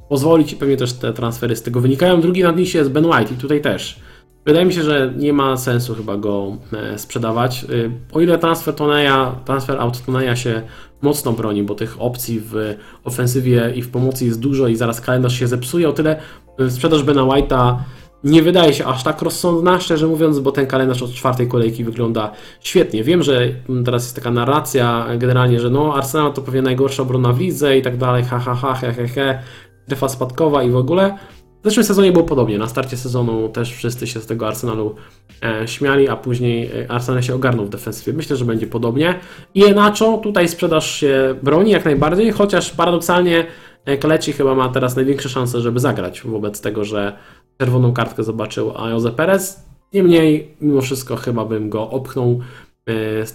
pozwolić 0.09 0.53
i 0.53 0.57
pewnie 0.57 0.77
też 0.77 0.93
te 0.93 1.13
transfery 1.13 1.57
z 1.57 1.63
tego 1.63 1.81
wynikają. 1.81 2.21
Drugi 2.21 2.43
na 2.43 2.51
liście 2.51 2.79
jest 2.79 2.91
Ben 2.91 3.07
White 3.07 3.35
i 3.35 3.37
tutaj 3.37 3.61
też. 3.61 4.01
Wydaje 4.47 4.67
mi 4.67 4.73
się, 4.73 4.83
że 4.83 5.13
nie 5.17 5.33
ma 5.33 5.57
sensu 5.57 5.95
chyba 5.95 6.17
go 6.17 6.57
e, 6.73 6.99
sprzedawać. 6.99 7.65
Y, 7.71 7.91
O 8.13 8.21
ile 8.21 8.39
transfer 8.39 8.75
Toneja, 8.75 9.35
transfer 9.45 9.81
out 9.81 10.05
Toneja 10.07 10.37
się 10.37 10.63
mocno 11.07 11.33
broni, 11.33 11.63
bo 11.63 11.75
tych 11.75 12.03
opcji 12.03 12.41
w 12.41 12.55
ofensywie 13.05 13.73
i 13.75 13.83
w 13.83 13.91
pomocy 13.91 14.25
jest 14.25 14.41
dużo 14.41 14.69
i 14.69 14.77
zaraz 14.77 15.01
kalendarz 15.01 15.39
się 15.39 15.47
zepsuje, 15.47 15.89
o 15.89 15.93
tyle 15.93 16.21
y, 16.61 16.71
sprzedaż 16.71 17.03
Bena 17.03 17.23
White'a 17.23 17.77
nie 18.25 18.43
wydaje 18.43 18.75
się 18.75 18.87
aż 18.87 19.03
tak 19.03 19.23
rozsądna, 19.23 19.81
szczerze 19.81 20.07
mówiąc, 20.07 20.39
bo 20.39 20.53
ten 20.53 20.67
kalendarz 20.67 21.03
od 21.03 21.13
czwartej 21.13 21.49
kolejki 21.49 21.85
wygląda 21.85 22.33
świetnie. 22.61 23.05
Wiem, 23.05 23.23
że 23.23 23.49
mm, 23.69 23.85
teraz 23.85 24.03
jest 24.03 24.17
taka 24.17 24.31
narracja 24.31 25.07
generalnie, 25.19 25.61
że 25.61 25.71
no 25.71 25.95
Arsenal 25.95 26.33
to 26.33 26.43
pewnie 26.43 26.63
najgorsza 26.63 27.03
obrona 27.03 27.33
w 27.33 27.41
lidze 27.41 27.79
i 27.79 27.83
tak 27.83 27.97
dalej, 27.97 28.25
ha 28.25 28.39
ha 28.39 28.55
ha, 28.55 28.75
he 28.75 28.93
he 28.93 29.09
he, 29.09 29.39
strefa 29.87 30.09
spadkowa 30.09 30.63
i 30.63 30.71
w 30.71 30.77
ogóle. 30.77 31.19
W 31.67 31.69
zeszłym 31.69 31.85
sezonie 31.85 32.13
było 32.13 32.25
podobnie. 32.25 32.59
Na 32.59 32.69
starcie 32.69 32.97
sezonu 32.97 33.49
też 33.49 33.73
wszyscy 33.73 34.07
się 34.07 34.21
z 34.21 34.27
tego 34.27 34.47
Arsenalu 34.47 34.95
e, 35.43 35.69
śmiali, 35.69 36.09
a 36.09 36.17
później 36.17 36.71
e, 36.73 36.91
Arsenal 36.91 37.23
się 37.23 37.35
ogarnął 37.35 37.67
w 37.67 37.69
defensywie. 37.69 38.17
Myślę, 38.17 38.37
że 38.37 38.45
będzie 38.45 38.67
podobnie. 38.67 39.19
I 39.55 39.65
Enacho, 39.65 40.19
tutaj 40.19 40.49
sprzedaż 40.49 40.91
się 40.91 41.35
broni 41.43 41.71
jak 41.71 41.85
najbardziej, 41.85 42.33
chociaż 42.33 42.71
paradoksalnie 42.71 43.47
e, 43.85 43.97
Kaleci 43.99 44.33
chyba 44.33 44.55
ma 44.55 44.69
teraz 44.69 44.97
największe 44.97 45.29
szanse, 45.29 45.61
żeby 45.61 45.81
zagrać 45.81 46.23
wobec 46.23 46.61
tego, 46.61 46.85
że 46.85 47.17
czerwoną 47.59 47.93
kartkę 47.93 48.25
zobaczył 48.25 48.73
Jose 48.91 49.13
Perez. 49.13 49.65
Niemniej, 49.93 50.55
mimo 50.61 50.81
wszystko 50.81 51.17
chyba 51.17 51.45
bym 51.45 51.71
go 51.71 51.91
opchnął 51.91 52.41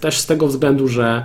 też 0.00 0.18
z 0.18 0.26
tego 0.26 0.46
względu, 0.46 0.88
że 0.88 1.24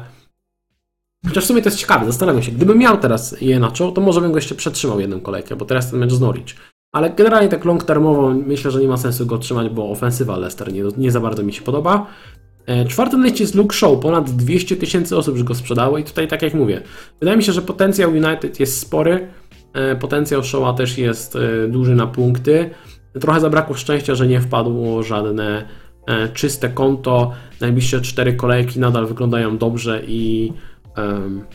Chociaż 1.28 1.44
w 1.44 1.48
sumie 1.48 1.62
to 1.62 1.70
jest 1.70 1.80
ciekawe, 1.80 2.06
zastanawiam 2.06 2.44
się, 2.44 2.52
gdybym 2.52 2.78
miał 2.78 2.98
teraz 2.98 3.42
Jenacho, 3.42 3.92
to 3.92 4.02
może 4.02 4.22
bym 4.22 4.32
go 4.32 4.38
jeszcze 4.38 4.56
przetrzymał 4.56 5.00
jedną 5.00 5.20
kolejkę, 5.20 5.56
bo 5.56 5.66
teraz 5.66 5.92
ten 5.92 6.00
mecz 6.00 6.14
z 6.14 6.22
Norwich. 6.22 6.56
Ale 6.92 7.10
generalnie 7.10 7.50
tak 7.50 7.66
long 7.66 7.84
termowo 7.84 8.34
myślę, 8.34 8.72
że 8.72 8.82
nie 8.82 8.88
ma 8.88 8.98
sensu 8.98 9.26
go 9.26 9.38
trzymać, 9.38 9.70
bo 9.70 9.90
ofensywa 9.90 10.38
Leicester 10.38 10.74
nie, 10.74 10.84
nie 10.98 11.12
za 11.12 11.20
bardzo 11.20 11.44
mi 11.44 11.54
się 11.54 11.62
podoba. 11.62 12.08
E, 12.66 12.86
Czwartym 12.86 13.24
liście 13.24 13.44
jest 13.44 13.56
Luke 13.56 13.76
Shaw, 13.76 14.00
ponad 14.00 14.30
200 14.30 14.76
tysięcy 14.76 15.18
osób 15.18 15.36
już 15.36 15.44
go 15.44 15.56
sprzedało 15.56 15.98
i 15.98 16.04
tutaj 16.04 16.28
tak 16.28 16.42
jak 16.42 16.54
mówię, 16.54 16.82
wydaje 17.20 17.38
mi 17.38 17.44
się, 17.44 17.52
że 17.52 17.62
potencjał 17.62 18.12
United 18.12 18.60
jest 18.60 18.80
spory, 18.80 19.28
e, 19.74 19.96
potencjał 19.96 20.44
Shawa 20.44 20.74
też 20.74 20.98
jest 20.98 21.36
e, 21.36 21.68
duży 21.68 21.96
na 21.96 22.08
punkty. 22.08 22.70
Trochę 23.22 23.40
zabrakło 23.40 23.76
szczęścia, 23.76 24.16
że 24.16 24.28
nie 24.28 24.42
wpadło 24.42 25.04
żadne 25.04 25.66
czyste 26.34 26.70
konto. 26.70 27.32
Najbliższe 27.62 28.02
cztery 28.02 28.34
kolejki 28.34 28.80
nadal 28.80 29.08
wyglądają 29.08 29.58
dobrze 29.58 30.02
i 30.08 30.54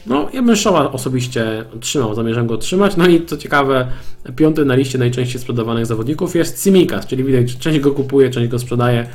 no, 0.07 0.29
ja 0.33 0.43
bym 0.43 0.57
Shawa 0.57 0.93
osobiście 0.93 1.65
trzymał, 1.81 2.15
zamierzam 2.15 2.47
go 2.47 2.57
trzymać. 2.57 2.97
No 2.97 3.07
i 3.07 3.27
co 3.27 3.37
ciekawe, 3.37 3.89
piąty 4.37 4.65
na 4.65 4.75
liście 4.75 4.99
najczęściej 4.99 5.41
sprzedawanych 5.41 5.87
zawodników 5.87 6.37
jest 6.37 6.65
Simikas, 6.65 7.07
czyli 7.07 7.25
widać, 7.25 7.59
część 7.59 7.81
go 7.81 7.93
kupuje, 7.93 8.31
część 8.31 8.51
go 8.51 8.59
sprzedaje. 8.59 9.07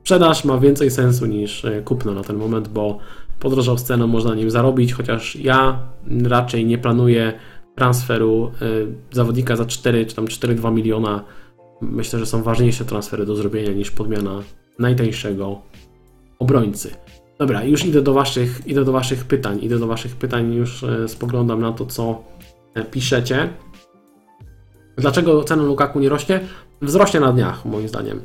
Sprzedaż 0.00 0.44
ma 0.44 0.58
więcej 0.58 0.90
sensu 0.90 1.26
niż 1.26 1.64
e, 1.64 1.82
kupno 1.82 2.14
na 2.14 2.22
ten 2.22 2.36
moment, 2.36 2.68
bo 2.68 2.98
podrożał 3.40 3.78
scenę, 3.78 4.06
można 4.06 4.30
na 4.30 4.36
nim 4.36 4.50
zarobić, 4.50 4.92
chociaż 4.92 5.36
ja 5.36 5.78
raczej 6.24 6.66
nie 6.66 6.78
planuję 6.78 7.32
transferu 7.76 8.52
y, 8.62 8.86
zawodnika 9.12 9.56
za 9.56 9.66
4 9.66 10.06
czy 10.06 10.16
tam 10.16 10.24
4,2 10.24 10.72
miliona. 10.74 11.24
Myślę, 11.80 12.18
że 12.18 12.26
są 12.26 12.42
ważniejsze 12.42 12.84
transfery 12.84 13.26
do 13.26 13.36
zrobienia 13.36 13.72
niż 13.72 13.90
podmiana 13.90 14.42
najtańszego 14.78 15.60
obrońcy. 16.38 16.90
Dobra, 17.38 17.64
już 17.64 17.84
idę 17.84 18.02
do 18.02 18.12
waszych, 18.12 18.66
idę 18.66 18.84
do 18.84 18.92
waszych 18.92 19.24
pytań. 19.24 19.58
Idę 19.62 19.78
do 19.78 19.86
waszych 19.86 20.16
pytań, 20.16 20.54
już 20.54 20.82
e, 20.82 21.08
spoglądam 21.08 21.60
na 21.60 21.72
to, 21.72 21.86
co 21.86 22.22
e, 22.74 22.84
piszecie. 22.84 23.48
Dlaczego 24.96 25.44
cena 25.44 25.62
Lukaku 25.62 26.00
nie 26.00 26.08
rośnie? 26.08 26.40
Wzrośnie 26.82 27.20
na 27.20 27.32
dniach, 27.32 27.64
moim 27.64 27.88
zdaniem. 27.88 28.20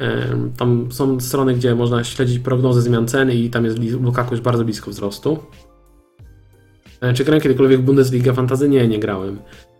E, 0.00 0.26
Tam 0.56 0.92
są 0.92 1.20
strony, 1.20 1.54
gdzie 1.54 1.74
można 1.74 2.04
śledzić 2.04 2.38
prognozy 2.38 2.82
zmian 2.82 3.08
ceny 3.08 3.34
i 3.34 3.50
tam 3.50 3.64
jest 3.64 3.78
Lukaku 3.78 4.34
już 4.34 4.40
bardzo 4.40 4.64
blisko 4.64 4.90
wzrostu. 4.90 5.38
Czy 7.14 7.24
grałem 7.24 7.40
kiedykolwiek 7.42 7.80
w 7.80 7.84
Bundesliga 7.84 8.32
Fantazy? 8.32 8.68
Nie, 8.68 8.88
nie 8.88 8.98
grałem. 8.98 9.38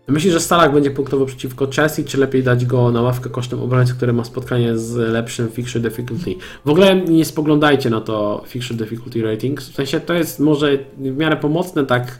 Myślisz, 0.09 0.33
że 0.33 0.39
Salah 0.39 0.73
będzie 0.73 0.91
punktował 0.91 1.25
przeciwko 1.27 1.67
Chelsea, 1.75 2.03
czy 2.03 2.17
lepiej 2.17 2.43
dać 2.43 2.65
go 2.65 2.91
na 2.91 3.01
ławkę 3.01 3.29
kosztem 3.29 3.59
obrońcy, 3.61 3.93
który 3.93 4.13
ma 4.13 4.23
spotkanie 4.23 4.77
z 4.77 4.95
lepszym 4.95 5.49
fixture 5.49 5.81
difficulty? 5.81 6.35
W 6.65 6.69
ogóle 6.69 6.95
nie 6.95 7.25
spoglądajcie 7.25 7.89
na 7.89 8.01
to 8.01 8.43
fixture 8.47 8.77
difficulty 8.77 9.23
rating. 9.23 9.61
W 9.61 9.75
sensie 9.75 9.99
to 9.99 10.13
jest 10.13 10.39
może 10.39 10.77
w 10.97 11.17
miarę 11.17 11.37
pomocne 11.37 11.85
tak 11.85 12.19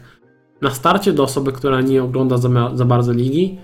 na 0.60 0.70
starcie 0.70 1.12
do 1.12 1.22
osoby, 1.22 1.52
która 1.52 1.80
nie 1.80 2.02
ogląda 2.02 2.38
za, 2.38 2.70
za 2.74 2.84
bardzo 2.84 3.12
ligi. 3.12 3.58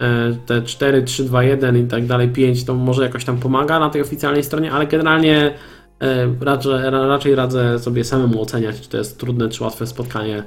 E, 0.00 0.36
Te 0.46 0.62
4, 0.62 1.02
3, 1.02 1.24
2, 1.24 1.42
1 1.42 1.76
i 1.76 1.84
tak 1.88 2.06
dalej, 2.06 2.28
5 2.28 2.64
to 2.64 2.74
może 2.74 3.02
jakoś 3.02 3.24
tam 3.24 3.38
pomaga 3.38 3.78
na 3.80 3.90
tej 3.90 4.02
oficjalnej 4.02 4.44
stronie, 4.44 4.72
ale 4.72 4.86
generalnie 4.86 5.54
e, 6.00 6.34
raczej, 6.40 6.72
ra- 6.72 7.06
raczej 7.06 7.34
radzę 7.34 7.78
sobie 7.78 8.04
samemu 8.04 8.42
oceniać, 8.42 8.80
czy 8.80 8.88
to 8.88 8.96
jest 8.98 9.18
trudne, 9.18 9.48
czy 9.48 9.64
łatwe 9.64 9.86
spotkanie 9.86 10.42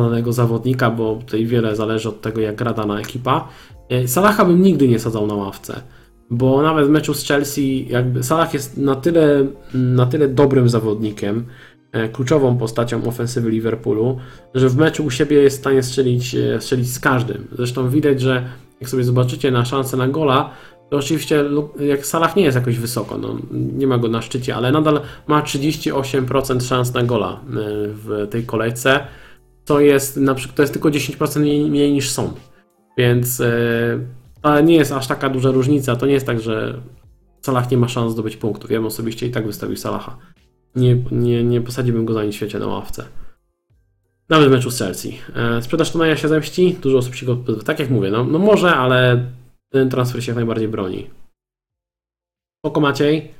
danego 0.00 0.32
zawodnika, 0.32 0.90
bo 0.90 1.16
tutaj 1.16 1.46
wiele 1.46 1.76
zależy 1.76 2.08
od 2.08 2.20
tego, 2.20 2.40
jak 2.40 2.56
gra 2.56 2.72
dana 2.72 3.00
ekipa. 3.00 3.48
E, 3.88 4.08
Salaha 4.08 4.44
bym 4.44 4.62
nigdy 4.62 4.88
nie 4.88 4.98
sadzał 4.98 5.26
na 5.26 5.34
ławce, 5.34 5.82
bo 6.30 6.62
nawet 6.62 6.86
w 6.86 6.90
meczu 6.90 7.14
z 7.14 7.24
Chelsea, 7.24 7.86
jakby 7.88 8.22
Salah 8.22 8.54
jest 8.54 8.76
na 8.76 8.94
tyle, 8.94 9.46
na 9.74 10.06
tyle 10.06 10.28
dobrym 10.28 10.68
zawodnikiem, 10.68 11.44
e, 11.92 12.08
kluczową 12.08 12.58
postacią 12.58 13.04
ofensywy 13.04 13.50
Liverpoolu, 13.50 14.18
że 14.54 14.68
w 14.68 14.76
meczu 14.76 15.04
u 15.04 15.10
siebie 15.10 15.36
jest 15.36 15.56
w 15.56 15.60
stanie 15.60 15.82
strzelić, 15.82 16.34
e, 16.34 16.60
strzelić 16.60 16.92
z 16.92 17.00
każdym. 17.00 17.48
Zresztą 17.52 17.88
widać, 17.88 18.20
że 18.20 18.44
jak 18.80 18.90
sobie 18.90 19.04
zobaczycie 19.04 19.50
na 19.50 19.64
szansę 19.64 19.96
na 19.96 20.08
gola, 20.08 20.50
to 20.90 20.96
oczywiście 20.96 21.44
jak 21.80 22.06
Salah 22.06 22.36
nie 22.36 22.42
jest 22.42 22.56
jakoś 22.56 22.78
wysoko, 22.78 23.18
no, 23.18 23.36
nie 23.50 23.86
ma 23.86 23.98
go 23.98 24.08
na 24.08 24.22
szczycie, 24.22 24.56
ale 24.56 24.72
nadal 24.72 25.00
ma 25.26 25.42
38% 25.42 26.60
szans 26.60 26.94
na 26.94 27.02
gola 27.02 27.40
w 28.04 28.26
tej 28.30 28.46
kolejce 28.46 29.00
to 29.64 29.80
jest 29.80 30.16
na 30.16 30.34
przykład 30.34 30.56
to 30.56 30.62
jest 30.62 30.72
tylko 30.72 30.88
10% 30.88 31.40
mniej, 31.68 31.92
niż 31.92 32.10
są. 32.10 32.32
Więc 32.98 33.40
e, 33.40 33.98
ale 34.42 34.62
nie 34.62 34.74
jest 34.74 34.92
aż 34.92 35.06
taka 35.06 35.28
duża 35.28 35.50
różnica. 35.50 35.96
To 35.96 36.06
nie 36.06 36.12
jest 36.12 36.26
tak, 36.26 36.40
że 36.40 36.80
Salah 37.42 37.70
nie 37.70 37.76
ma 37.76 37.88
szans 37.88 38.12
zdobyć 38.12 38.36
punktów. 38.36 38.70
Ja 38.70 38.78
bym 38.78 38.86
osobiście 38.86 39.26
i 39.26 39.30
tak 39.30 39.46
wystawił 39.46 39.76
Salaha. 39.76 40.18
Nie, 40.76 40.96
nie, 41.10 41.44
nie 41.44 41.60
posadziłbym 41.60 42.04
go 42.04 42.14
za 42.14 42.24
nic 42.24 42.32
w 42.34 42.36
świecie 42.36 42.58
na 42.58 42.66
ławce. 42.66 43.04
Nawet 44.28 44.48
w 44.48 44.52
meczu 44.52 44.70
z 44.70 44.78
Chelsea. 44.78 45.18
E, 45.34 45.62
sprzedaż 45.62 45.90
Tonaja 45.90 46.16
się 46.16 46.28
zemści. 46.28 46.76
Dużo 46.82 46.98
osób 46.98 47.14
się 47.14 47.26
go. 47.26 47.36
Tak 47.64 47.78
jak 47.78 47.90
mówię, 47.90 48.10
no, 48.10 48.24
no 48.24 48.38
może, 48.38 48.74
ale 48.74 49.26
ten 49.68 49.90
transfer 49.90 50.24
się 50.24 50.30
jak 50.30 50.36
najbardziej 50.36 50.68
broni. 50.68 51.10
Oko 52.64 52.80
Maciej. 52.80 53.34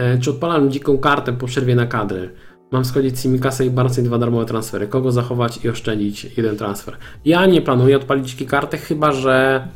E, 0.00 0.18
czy 0.18 0.30
odpalam 0.30 0.70
dziką 0.70 0.98
kartę 0.98 1.32
po 1.32 1.46
przerwie 1.46 1.74
na 1.74 1.86
kadry? 1.86 2.34
Mam 2.74 2.84
schodzić 2.84 3.18
Simikasa 3.18 3.64
i 3.64 3.70
Barca 3.70 4.00
i 4.00 4.04
dwa 4.04 4.18
darmowe 4.18 4.46
transfery. 4.46 4.88
Kogo 4.88 5.12
zachować 5.12 5.64
i 5.64 5.68
oszczędzić 5.68 6.26
jeden 6.36 6.56
transfer? 6.56 6.96
Ja 7.24 7.46
nie 7.46 7.62
planuję 7.62 7.96
odpalić 7.96 8.44
karty, 8.44 8.78
chyba 8.78 9.12
że 9.12 9.68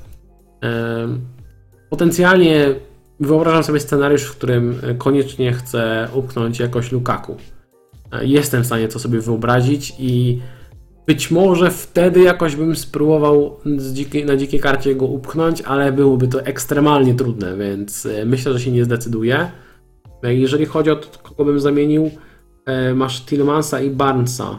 em, 0.60 1.20
potencjalnie 1.90 2.74
wyobrażam 3.20 3.64
sobie 3.64 3.80
scenariusz, 3.80 4.22
w 4.22 4.36
którym 4.36 4.80
koniecznie 4.98 5.52
chcę 5.52 6.08
upchnąć 6.14 6.58
jakoś 6.58 6.92
Lukaku. 6.92 7.36
Jestem 8.22 8.62
w 8.62 8.66
stanie 8.66 8.88
to 8.88 8.98
sobie 8.98 9.20
wyobrazić 9.20 9.94
i 9.98 10.40
być 11.06 11.30
może 11.30 11.70
wtedy 11.70 12.20
jakoś 12.20 12.56
bym 12.56 12.76
spróbował 12.76 13.56
na 14.26 14.36
dzikiej 14.36 14.60
karcie 14.60 14.94
go 14.94 15.06
upchnąć, 15.06 15.62
ale 15.62 15.92
byłoby 15.92 16.28
to 16.28 16.42
ekstremalnie 16.42 17.14
trudne, 17.14 17.56
więc 17.56 18.06
e, 18.06 18.24
myślę, 18.24 18.52
że 18.52 18.60
się 18.60 18.70
nie 18.70 18.84
zdecyduję. 18.84 19.50
E, 20.22 20.34
Jeżeli 20.34 20.66
chodzi 20.66 20.90
o 20.90 20.96
to, 20.96 21.18
kogo 21.18 21.44
bym 21.44 21.60
zamienił, 21.60 22.10
masz 22.94 23.20
Tillmansa 23.24 23.80
i 23.80 23.90
Barnesa. 23.90 24.58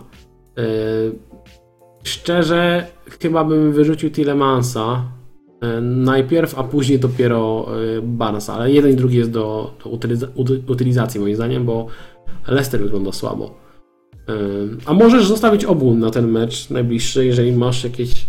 E, 0.57 0.61
Szczerze, 2.03 2.85
chyba 3.21 3.43
bym 3.43 3.71
wyrzucił 3.73 4.09
Tillemansa 4.11 5.03
e, 5.61 5.81
najpierw, 5.81 6.59
a 6.59 6.63
później 6.63 6.99
dopiero 6.99 7.67
e, 7.97 8.01
Barnesa, 8.01 8.53
ale 8.53 8.71
jeden 8.71 8.91
i 8.91 8.95
drugi 8.95 9.17
jest 9.17 9.31
do, 9.31 9.73
do 9.83 9.89
utyliza- 9.89 10.27
uty- 10.35 10.71
utylizacji 10.71 11.19
moim 11.19 11.35
zdaniem, 11.35 11.65
bo 11.65 11.87
Leicester 12.47 12.81
wygląda 12.81 13.11
słabo. 13.11 13.55
E, 14.29 14.33
A 14.85 14.93
możesz 14.93 15.27
zostawić 15.27 15.65
obu 15.65 15.95
na 15.95 16.11
ten 16.11 16.27
mecz 16.31 16.69
najbliższy, 16.69 17.25
jeżeli 17.25 17.51
masz 17.51 17.83
jakieś 17.83 18.25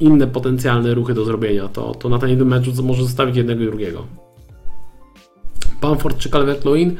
inne 0.00 0.26
potencjalne 0.26 0.94
ruchy 0.94 1.14
do 1.14 1.24
zrobienia, 1.24 1.68
to, 1.68 1.94
to 1.94 2.08
na 2.08 2.18
ten 2.18 2.30
jeden 2.30 2.48
mecz 2.48 2.80
możesz 2.82 3.04
zostawić 3.04 3.36
jednego 3.36 3.62
i 3.62 3.66
drugiego. 3.66 4.06
Bamford 5.80 6.18
czy 6.18 6.28
Calvert-Lewin? 6.30 6.90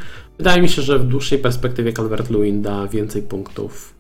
Wydaje 0.43 0.63
mi 0.63 0.69
się, 0.69 0.83
że 0.83 0.99
w 0.99 1.05
dłuższej 1.05 1.39
perspektywie 1.39 1.93
Calvert-Lewin 1.93 2.61
da 2.61 2.87
więcej 2.87 3.23
punktów. 3.23 3.95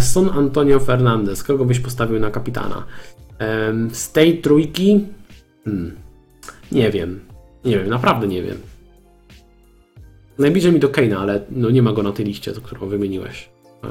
Son 0.00 0.28
Antonio 0.28 0.80
Fernandez. 0.80 1.42
Kogo 1.42 1.64
byś 1.64 1.80
postawił 1.80 2.20
na 2.20 2.30
kapitana? 2.30 2.84
Z 3.92 4.12
tej 4.12 4.40
trójki? 4.40 5.04
Hmm. 5.64 5.96
Nie 6.72 6.90
wiem. 6.90 7.20
Nie 7.64 7.78
wiem, 7.78 7.88
naprawdę 7.88 8.28
nie 8.28 8.42
wiem. 8.42 8.56
Najbliżej 10.38 10.72
mi 10.72 10.80
do 10.80 10.88
Kane'a, 10.88 11.14
ale 11.14 11.44
no 11.50 11.70
nie 11.70 11.82
ma 11.82 11.92
go 11.92 12.02
na 12.02 12.12
tej 12.12 12.26
liście, 12.26 12.52
którą 12.62 12.88
wymieniłeś. 12.88 13.48
A, 13.82 13.88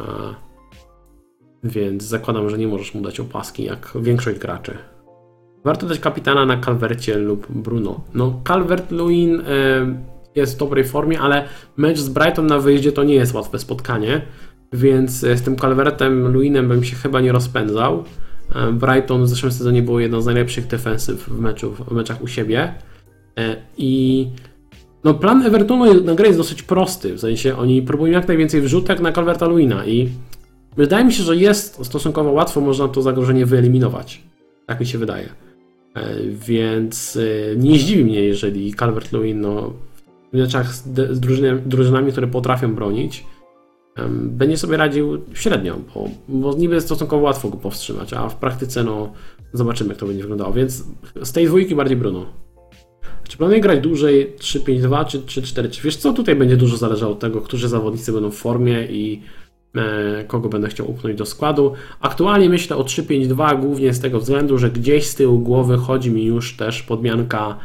więc 1.64 2.04
zakładam, 2.04 2.50
że 2.50 2.58
nie 2.58 2.68
możesz 2.68 2.94
mu 2.94 3.02
dać 3.02 3.20
opaski, 3.20 3.64
jak 3.64 3.94
większość 4.02 4.40
graczy. 4.40 4.78
Warto 5.64 5.88
dać 5.88 6.00
kapitana 6.00 6.46
na 6.46 6.62
Calvercie 6.62 7.18
lub 7.18 7.52
Bruno. 7.52 8.02
No, 8.14 8.42
Calvert-Lewin 8.44 9.42
e, 9.48 10.15
jest 10.36 10.56
w 10.56 10.58
dobrej 10.58 10.84
formie, 10.84 11.20
ale 11.20 11.44
mecz 11.78 12.00
z 12.00 12.10
Brighton 12.10 12.48
na 12.48 12.60
wyjeździe 12.60 12.92
to 12.92 13.04
nie 13.04 13.16
jest 13.16 13.34
łatwe 13.34 13.60
spotkanie, 13.60 14.22
więc 14.74 15.12
z 15.12 15.42
tym 15.42 15.56
Calvertem 15.56 16.34
Lewinem 16.34 16.68
bym 16.68 16.84
się 16.84 16.96
chyba 16.96 17.22
nie 17.22 17.32
rozpędzał. 17.32 18.04
E, 18.56 18.72
Brighton 18.72 19.24
w 19.24 19.28
zeszłym 19.28 19.52
sezonie 19.52 19.82
było 19.82 20.00
jedną 20.00 20.22
z 20.22 20.26
najlepszych 20.26 20.68
defensyw 20.68 21.30
w, 21.30 21.40
meczu, 21.40 21.72
w 21.72 21.92
meczach 21.92 22.22
u 22.22 22.28
siebie 22.28 22.74
E, 23.40 23.56
i 23.78 24.28
no, 25.04 25.14
plan 25.14 25.46
Evertonu 25.46 26.02
na 26.02 26.16
grę 26.16 26.28
jest 26.28 26.40
dosyć 26.40 26.64
prosty, 26.64 27.14
w 27.14 27.20
sensie 27.20 27.58
oni 27.58 27.82
próbują 27.82 28.14
jak 28.14 28.28
najwięcej 28.28 28.62
wrzutek 28.62 29.00
na 29.00 29.12
Calverta 29.12 29.48
Lewina 29.48 29.86
i 29.86 30.10
wydaje 30.78 31.06
mi 31.06 31.14
się, 31.14 31.24
że 31.24 31.36
jest 31.36 31.86
stosunkowo 31.86 32.32
łatwo 32.32 32.62
można 32.62 32.88
to 32.88 33.02
zagrożenie 33.02 33.46
wyeliminować. 33.46 34.24
Tak 34.66 34.80
mi 34.80 34.86
się 34.86 34.98
wydaje. 34.98 35.30
E, 35.96 36.16
Więc 36.48 37.20
nie 37.58 37.80
zdziwi 37.80 38.06
mnie, 38.06 38.22
jeżeli 38.22 38.74
Calvert-Lewin 38.74 39.36
no, 39.36 39.74
w 40.34 40.38
meczach 40.38 40.74
z, 40.76 40.84
z 41.12 41.20
drużynami, 41.20 41.62
drużynami, 41.66 42.12
które 42.12 42.28
potrafią 42.28 42.76
bronić, 42.76 43.26
będzie 44.12 44.58
sobie 44.58 44.78
radził 44.78 45.22
średnio, 45.34 45.78
bo, 45.96 46.10
bo 46.28 46.54
niby 46.54 46.82
stosunkowo 46.82 47.24
łatwo 47.24 47.50
go 47.50 47.58
powstrzymać, 47.58 48.14
a 48.14 48.30
w 48.30 48.36
praktyce 48.36 48.84
no, 48.84 49.14
zobaczymy, 49.54 49.90
jak 49.90 49.98
to 49.98 50.06
będzie 50.06 50.22
wyglądało. 50.22 50.54
Więc 50.54 50.84
z 51.24 51.32
tej 51.32 51.46
dwójki 51.46 51.76
bardziej 51.76 51.98
Bruno. 51.98 52.26
Czy 53.28 53.38
planuję 53.38 53.62
grać 53.62 53.80
dłużej 53.80 54.36
3-5-2 54.38 55.06
czy 55.06 55.20
3-4? 55.20 55.70
Czy 55.70 55.82
wiesz 55.82 55.96
co, 55.96 56.14
tutaj 56.14 56.36
będzie 56.36 56.58
dużo 56.58 56.78
zależało 56.78 57.12
od 57.12 57.20
tego, 57.20 57.42
którzy 57.42 57.68
zawodnicy 57.68 58.12
będą 58.12 58.32
w 58.32 58.36
formie 58.36 58.86
i 58.86 59.22
e, 59.76 60.24
kogo 60.28 60.50
będę 60.50 60.68
chciał 60.68 60.92
upchnąć 60.92 61.18
do 61.18 61.26
składu. 61.26 61.74
Aktualnie 62.00 62.50
myślę 62.50 62.78
o 62.78 62.84
3-5-2 62.84 63.62
głównie 63.62 63.94
z 63.94 64.00
tego 64.00 64.20
względu, 64.20 64.58
że 64.58 64.72
gdzieś 64.72 65.08
z 65.08 65.16
tyłu 65.16 65.40
głowy 65.40 65.78
chodzi 65.78 66.12
mi 66.12 66.26
już 66.26 66.58
też 66.58 66.84
podmianka 66.84 67.58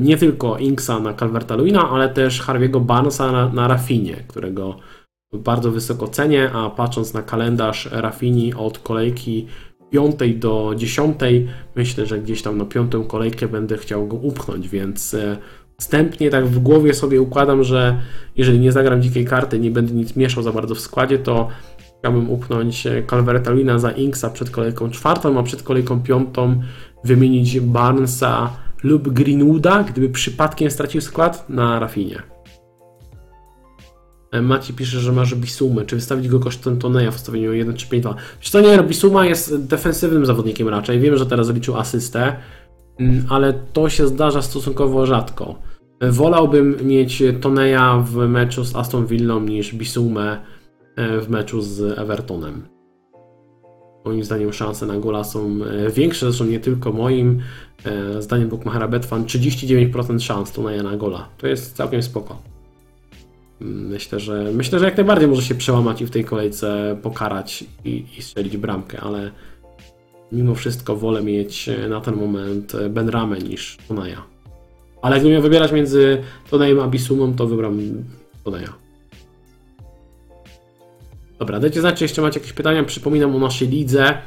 nie 0.00 0.16
tylko 0.16 0.58
Inksa 0.58 1.00
na 1.00 1.14
Calverta 1.14 1.56
Lewina, 1.56 1.90
ale 1.90 2.08
też 2.08 2.42
Harvey'ego 2.42 2.80
Barnesa 2.80 3.32
na, 3.32 3.48
na 3.48 3.68
Rafinie, 3.68 4.24
którego 4.28 4.76
bardzo 5.32 5.70
wysoko 5.70 6.08
cenię, 6.08 6.50
a 6.52 6.70
patrząc 6.70 7.14
na 7.14 7.22
kalendarz 7.22 7.88
Rafini 7.92 8.54
od 8.54 8.78
kolejki 8.78 9.46
5 9.90 10.14
do 10.36 10.74
10, 10.76 11.20
myślę, 11.76 12.06
że 12.06 12.18
gdzieś 12.18 12.42
tam 12.42 12.58
na 12.58 12.64
piątą 12.64 13.04
kolejkę 13.04 13.48
będę 13.48 13.78
chciał 13.78 14.06
go 14.06 14.16
upchnąć, 14.16 14.68
więc 14.68 15.14
e, 15.14 15.36
wstępnie 15.80 16.30
tak 16.30 16.46
w 16.46 16.58
głowie 16.58 16.94
sobie 16.94 17.20
układam, 17.20 17.64
że 17.64 18.00
jeżeli 18.36 18.58
nie 18.58 18.72
zagram 18.72 19.02
dzikiej 19.02 19.24
karty, 19.24 19.58
nie 19.58 19.70
będę 19.70 19.92
nic 19.92 20.16
mieszał 20.16 20.42
za 20.42 20.52
bardzo 20.52 20.74
w 20.74 20.80
składzie, 20.80 21.18
to 21.18 21.48
chciałbym 21.98 22.30
upchnąć 22.30 22.86
e, 22.86 23.02
Calverta 23.10 23.50
Lewina 23.50 23.78
za 23.78 23.90
Inksa 23.90 24.30
przed 24.30 24.50
kolejką 24.50 24.90
czwartą, 24.90 25.38
a 25.38 25.42
przed 25.42 25.62
kolejką 25.62 26.02
piątą 26.02 26.62
wymienić 27.04 27.60
Barnesa 27.60 28.50
lub 28.82 29.08
Greenwooda, 29.08 29.82
gdyby 29.82 30.08
przypadkiem 30.08 30.70
stracił 30.70 31.00
skład 31.00 31.48
na 31.48 31.78
Rafinie. 31.78 32.22
E, 34.30 34.42
Maci 34.42 34.74
pisze, 34.74 35.00
że 35.00 35.12
masz 35.12 35.34
Bisumę. 35.34 35.84
Czy 35.84 35.96
wystawić 35.96 36.28
go 36.28 36.40
kosztem 36.40 36.78
Toneja 36.78 37.10
w 37.10 37.16
ustawieniu 37.16 37.52
1 37.52 37.76
czy 37.76 37.88
5 37.88 38.02
2? 38.02 38.14
Wiesz 38.40 38.50
co, 38.50 38.60
nie, 38.60 38.78
Bisuma 38.82 39.26
jest 39.26 39.66
defensywnym 39.66 40.26
zawodnikiem 40.26 40.68
raczej. 40.68 41.00
Wiem, 41.00 41.16
że 41.16 41.26
teraz 41.26 41.50
liczył 41.50 41.76
asystę, 41.76 42.36
mm, 42.98 43.24
ale 43.28 43.52
to 43.72 43.88
się 43.88 44.06
zdarza 44.06 44.42
stosunkowo 44.42 45.06
rzadko. 45.06 45.54
E, 46.00 46.10
Wolałbym 46.10 46.76
mieć 46.82 47.22
Toneja 47.40 48.04
w 48.06 48.16
meczu 48.16 48.64
z 48.64 48.76
Aston 48.76 49.06
Villą 49.06 49.40
niż 49.40 49.74
Bisumę 49.74 50.40
e, 50.96 51.20
w 51.20 51.28
meczu 51.28 51.62
z 51.62 51.98
Evertonem. 51.98 52.77
Moim 54.04 54.24
zdaniem 54.24 54.52
szanse 54.52 54.86
na 54.86 54.98
gola 54.98 55.24
są 55.24 55.58
e, 55.64 55.90
większe, 55.90 56.26
zresztą 56.26 56.44
nie 56.44 56.60
tylko 56.60 56.92
moim. 56.92 57.40
E, 57.84 58.22
Zdaniem 58.22 58.48
Bookmachera 58.48 58.88
Betfan 58.88 59.24
39% 59.24 60.20
szans 60.20 60.52
Toneja 60.52 60.82
na 60.82 60.96
gola. 60.96 61.28
To 61.38 61.46
jest 61.46 61.76
całkiem 61.76 62.02
spoko. 62.02 62.42
Myślę, 63.60 64.20
że 64.20 64.50
myślę, 64.54 64.78
że 64.78 64.84
jak 64.84 64.96
najbardziej 64.96 65.28
może 65.28 65.42
się 65.42 65.54
przełamać 65.54 66.02
i 66.02 66.06
w 66.06 66.10
tej 66.10 66.24
kolejce 66.24 66.98
pokarać 67.02 67.64
i, 67.84 68.04
i 68.18 68.22
strzelić 68.22 68.56
bramkę, 68.56 69.00
ale 69.00 69.30
mimo 70.32 70.54
wszystko 70.54 70.96
wolę 70.96 71.22
mieć 71.22 71.70
na 71.88 72.00
ten 72.00 72.16
moment 72.16 72.72
Benramę 72.90 73.38
niż 73.38 73.78
Toneja. 73.88 74.22
Ale 75.02 75.16
gdybym 75.16 75.32
miał 75.32 75.42
wybierać 75.42 75.72
między 75.72 76.22
Tonejem 76.50 76.80
a 76.80 76.88
Bisumą, 76.88 77.34
to 77.34 77.46
wybram 77.46 77.80
Toneja. 78.44 78.87
Dobra, 81.38 81.60
dajcie 81.60 81.80
znać, 81.80 82.02
jeszcze 82.02 82.22
macie 82.22 82.40
jakieś 82.40 82.52
pytania. 82.52 82.84
Przypominam 82.84 83.36
o 83.36 83.38
naszej 83.38 83.68
lidze. 83.68 84.18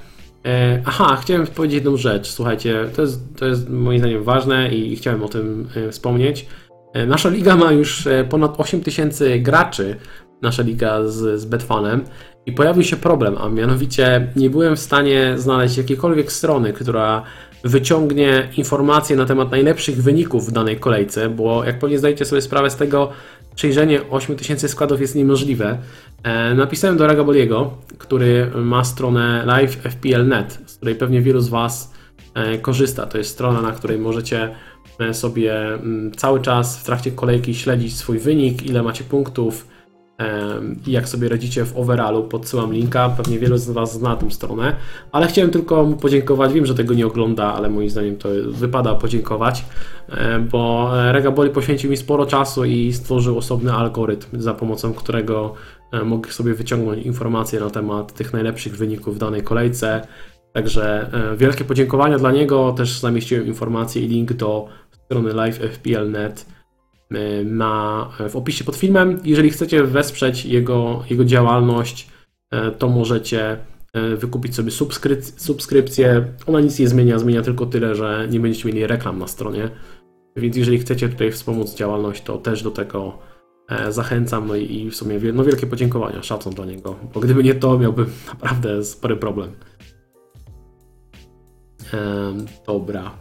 E, 0.46 0.82
aha, 0.86 1.18
chciałem 1.22 1.48
powiedzieć 1.48 1.76
jedną 1.76 1.98
rzecz. 1.98 2.32
Słuchajcie, 2.32 2.86
to 2.96 3.02
jest, 3.02 3.22
to 3.38 3.46
jest 3.46 3.70
moim 3.70 4.00
zdaniem 4.00 4.24
ważne 4.24 4.70
i 4.76 4.96
chciałem 4.96 5.24
o 5.24 5.28
tym 5.28 5.68
e, 5.76 5.92
wspomnieć. 5.92 6.46
E, 6.94 7.06
Nasza 7.06 7.30
liga 7.30 7.56
ma 7.56 7.72
już 7.72 8.08
e, 8.08 8.24
ponad 8.24 8.60
8000 8.60 9.40
graczy, 9.40 9.96
nasza 10.42 10.64
liga 10.64 11.08
z, 11.08 11.42
z 11.42 11.46
Betfanem 11.46 12.04
i 12.46 12.52
pojawił 12.52 12.84
się 12.84 12.96
problem, 12.96 13.38
a 13.38 13.50
mianowicie 13.50 14.28
nie 14.36 14.50
byłem 14.50 14.76
w 14.76 14.80
stanie 14.80 15.34
znaleźć 15.38 15.78
jakiejkolwiek 15.78 16.32
strony, 16.32 16.74
która 16.74 17.24
wyciągnie 17.64 18.50
informacje 18.58 19.16
na 19.16 19.26
temat 19.26 19.52
najlepszych 19.52 20.04
wyników 20.04 20.50
w 20.50 20.52
danej 20.52 20.78
kolejce, 20.78 21.30
bo 21.30 21.64
jak 21.64 21.80
pewnie 21.80 22.00
zdajecie 22.00 22.26
sobie 22.26 22.42
sprawę 22.42 22.70
z 22.70 22.76
tego, 22.76 23.10
przejrzenie 23.56 24.10
8000 24.10 24.70
składów 24.70 25.02
jest 25.02 25.16
niemożliwe. 25.16 25.78
E, 26.24 26.56
Napisałem 26.56 26.98
do 26.98 27.08
Ragaboliego, 27.08 27.72
który 27.98 28.52
ma 28.56 28.84
stronę 28.84 29.46
livefpl.net, 29.46 30.60
z 30.66 30.78
której 30.78 30.96
pewnie 30.96 31.22
wielu 31.22 31.42
z 31.42 31.50
Was 31.50 31.94
e, 32.34 32.58
korzysta. 32.58 33.06
To 33.06 33.18
jest 33.18 33.30
strona, 33.30 33.62
na 33.62 33.72
której 33.72 34.00
możecie 34.00 34.56
e, 35.00 35.14
sobie 35.14 35.74
mm, 35.74 36.12
cały 36.12 36.42
czas 36.42 36.80
w 36.80 36.84
trakcie 36.84 37.12
kolejki 37.12 37.56
śledzić 37.56 37.98
swój 37.98 38.20
wynik, 38.20 38.64
ile 38.64 38.84
macie 38.84 39.04
punktów 39.04 39.68
i 40.88 40.92
jak 40.92 41.10
sobie 41.10 41.30
radzicie 41.30 41.66
w 41.66 41.78
overallu. 41.78 42.24
Podsyłam 42.24 42.74
linka, 42.74 43.10
pewnie 43.10 43.40
wielu 43.40 43.58
z 43.58 43.70
Was 43.70 43.94
zna 43.94 44.16
tę 44.16 44.32
stronę, 44.32 44.76
ale 45.12 45.28
chciałem 45.28 45.52
tylko 45.52 45.84
mu 45.84 45.96
podziękować. 45.96 46.54
Wiem, 46.54 46.66
że 46.66 46.76
tego 46.76 46.94
nie 46.94 47.08
ogląda, 47.08 47.54
ale 47.54 47.70
moim 47.70 47.90
zdaniem 47.90 48.18
to 48.18 48.30
wypada 48.48 48.96
podziękować, 48.96 49.66
bo 50.52 50.92
Regaboli 51.12 51.50
poświęcił 51.50 51.90
mi 51.90 51.98
sporo 51.98 52.26
czasu 52.26 52.66
i 52.66 52.94
stworzył 52.94 53.38
osobny 53.38 53.74
algorytm, 53.74 54.42
za 54.42 54.54
pomocą 54.54 54.94
którego 54.94 55.54
mogę 56.06 56.32
sobie 56.32 56.54
wyciągnąć 56.54 57.06
informacje 57.06 57.60
na 57.60 57.70
temat 57.70 58.14
tych 58.14 58.34
najlepszych 58.34 58.78
wyników 58.78 59.16
w 59.16 59.20
danej 59.20 59.44
kolejce. 59.44 60.08
Także 60.54 61.10
e, 61.14 61.38
wielkie 61.38 61.64
podziękowania 61.64 62.18
dla 62.18 62.32
niego. 62.32 62.74
Też 62.78 63.00
zamieściłem 63.00 63.48
informacje 63.48 64.02
i 64.02 64.08
link 64.08 64.34
do 64.34 64.68
strony 64.92 65.34
livefpl.net 65.34 66.46
e, 67.12 67.44
na, 67.44 68.10
w 68.30 68.36
opisie 68.36 68.64
pod 68.64 68.76
filmem. 68.76 69.20
Jeżeli 69.24 69.50
chcecie 69.50 69.84
wesprzeć 69.84 70.46
jego, 70.46 71.04
jego 71.10 71.26
działalność, 71.26 72.10
e, 72.52 72.72
to 72.72 72.90
możecie 72.90 73.58
e, 73.94 74.16
wykupić 74.16 74.56
sobie 74.56 74.72
subskryp- 74.72 75.34
subskrypcję. 75.38 76.26
Ona 76.48 76.60
nic 76.60 76.80
nie 76.80 76.88
zmienia, 76.88 77.20
zmienia 77.20 77.42
tylko 77.42 77.66
tyle, 77.66 77.96
że 77.96 78.28
nie 78.32 78.40
będziecie 78.40 78.68
mieli 78.68 78.88
reklam 78.88 79.20
na 79.20 79.28
stronie. 79.28 79.70
Więc 80.36 80.56
jeżeli 80.56 80.80
chcecie 80.80 81.10
tutaj 81.10 81.32
wspomóc 81.32 81.76
działalność, 81.76 82.24
to 82.24 82.38
też 82.38 82.64
do 82.64 82.72
tego 82.72 83.18
e, 83.28 83.31
zachęcam. 83.90 84.48
No 84.48 84.56
i 84.56 84.90
w 84.90 84.96
sumie 84.96 85.20
no 85.34 85.44
wielkie 85.44 85.68
podziękowania, 85.68 86.24
szacun 86.24 86.54
dla 86.54 86.66
niego, 86.66 86.96
bo 87.14 87.20
gdyby 87.20 87.44
nie 87.44 87.56
to, 87.56 87.80
miałbym 87.80 88.06
naprawdę 88.34 88.84
spory 88.84 89.18
problem. 89.18 89.52
Em, 91.94 92.46
dobra. 92.68 93.12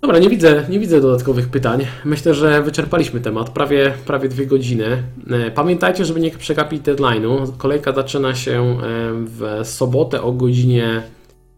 Dobra, 0.00 0.18
nie 0.18 0.28
widzę, 0.28 0.66
nie 0.68 0.78
widzę 0.78 1.00
dodatkowych 1.00 1.48
pytań. 1.48 1.86
Myślę, 2.04 2.34
że 2.34 2.62
wyczerpaliśmy 2.62 3.20
temat. 3.20 3.50
Prawie, 3.50 3.94
prawie 4.06 4.28
dwie 4.28 4.46
godziny. 4.46 5.02
E, 5.30 5.50
Pamiętajcie, 5.50 6.04
żeby 6.04 6.20
nie 6.20 6.30
przegapić 6.30 6.82
deadline'u. 6.82 7.52
Kolejka 7.58 7.92
zaczyna 7.92 8.34
się 8.34 8.60
e, 8.62 8.76
w 9.12 9.60
sobotę 9.64 10.22
o 10.22 10.32
godzinie 10.32 11.02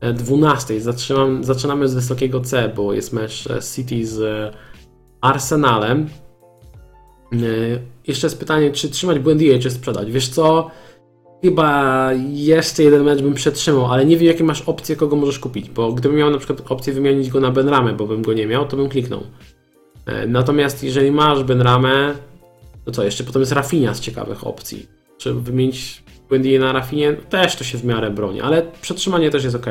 e, 0.01 0.13
12. 0.13 0.81
Zaczynam, 0.81 1.45
zaczynamy 1.45 1.89
z 1.89 1.95
wysokiego 1.95 2.41
C, 2.41 2.73
bo 2.77 2.93
jest 2.93 3.13
mecz 3.13 3.51
e, 3.51 3.61
City 3.75 4.07
z 4.07 4.21
e, 4.21 4.59
Arsenalem. 5.21 6.09
E, 7.33 7.37
Jeszcze 8.07 8.27
jest 8.27 8.39
pytanie, 8.39 8.71
czy 8.71 8.89
trzymać 8.91 9.19
Buendia, 9.19 9.59
czy 9.59 9.71
sprzedać. 9.71 10.13
Wiesz 10.13 10.29
co? 10.29 10.71
Chyba 11.43 12.11
jeszcze 12.33 12.83
jeden 12.83 13.05
mecz 13.05 13.23
bym 13.23 13.35
przetrzymał, 13.35 13.87
ale 13.93 14.07
nie 14.07 14.17
wiem 14.17 14.27
jakie 14.27 14.45
masz 14.45 14.63
opcje, 14.63 14.97
kogo 14.97 15.17
możesz 15.17 15.39
kupić, 15.39 15.71
bo 15.71 15.93
gdybym 15.93 16.19
miał 16.19 16.31
na 16.31 16.39
przykład 16.39 16.63
opcję 16.73 16.93
wymienić 16.93 17.31
go 17.31 17.41
na 17.41 17.51
Benramę, 17.51 17.93
bo 17.93 18.07
bym 18.07 18.23
go 18.23 18.33
nie 18.33 18.47
miał, 18.47 18.67
to 18.67 18.77
bym 18.77 18.89
kliknął. 18.89 19.21
E, 20.07 20.27
Natomiast 20.27 20.85
jeżeli 20.85 21.11
masz 21.13 21.43
Benramę, 21.45 22.15
to 22.85 22.91
co, 22.93 23.05
jeszcze 23.05 23.25
potem 23.25 23.41
jest 23.43 23.53
Rafinha 23.53 23.95
z 23.95 24.01
ciekawych 24.01 24.47
opcji. 24.47 24.87
Czy 25.19 25.35
wymienić 25.35 26.03
Buendię 26.29 26.59
na 26.59 26.73
Rafinie? 26.73 27.13
Też 27.13 27.57
to 27.57 27.65
się 27.65 27.79
w 27.79 27.85
miarę 27.85 28.11
broni, 28.11 28.41
ale 28.41 28.63
przetrzymanie 28.81 29.31
też 29.31 29.45
jest 29.45 29.57
ok. 29.57 29.67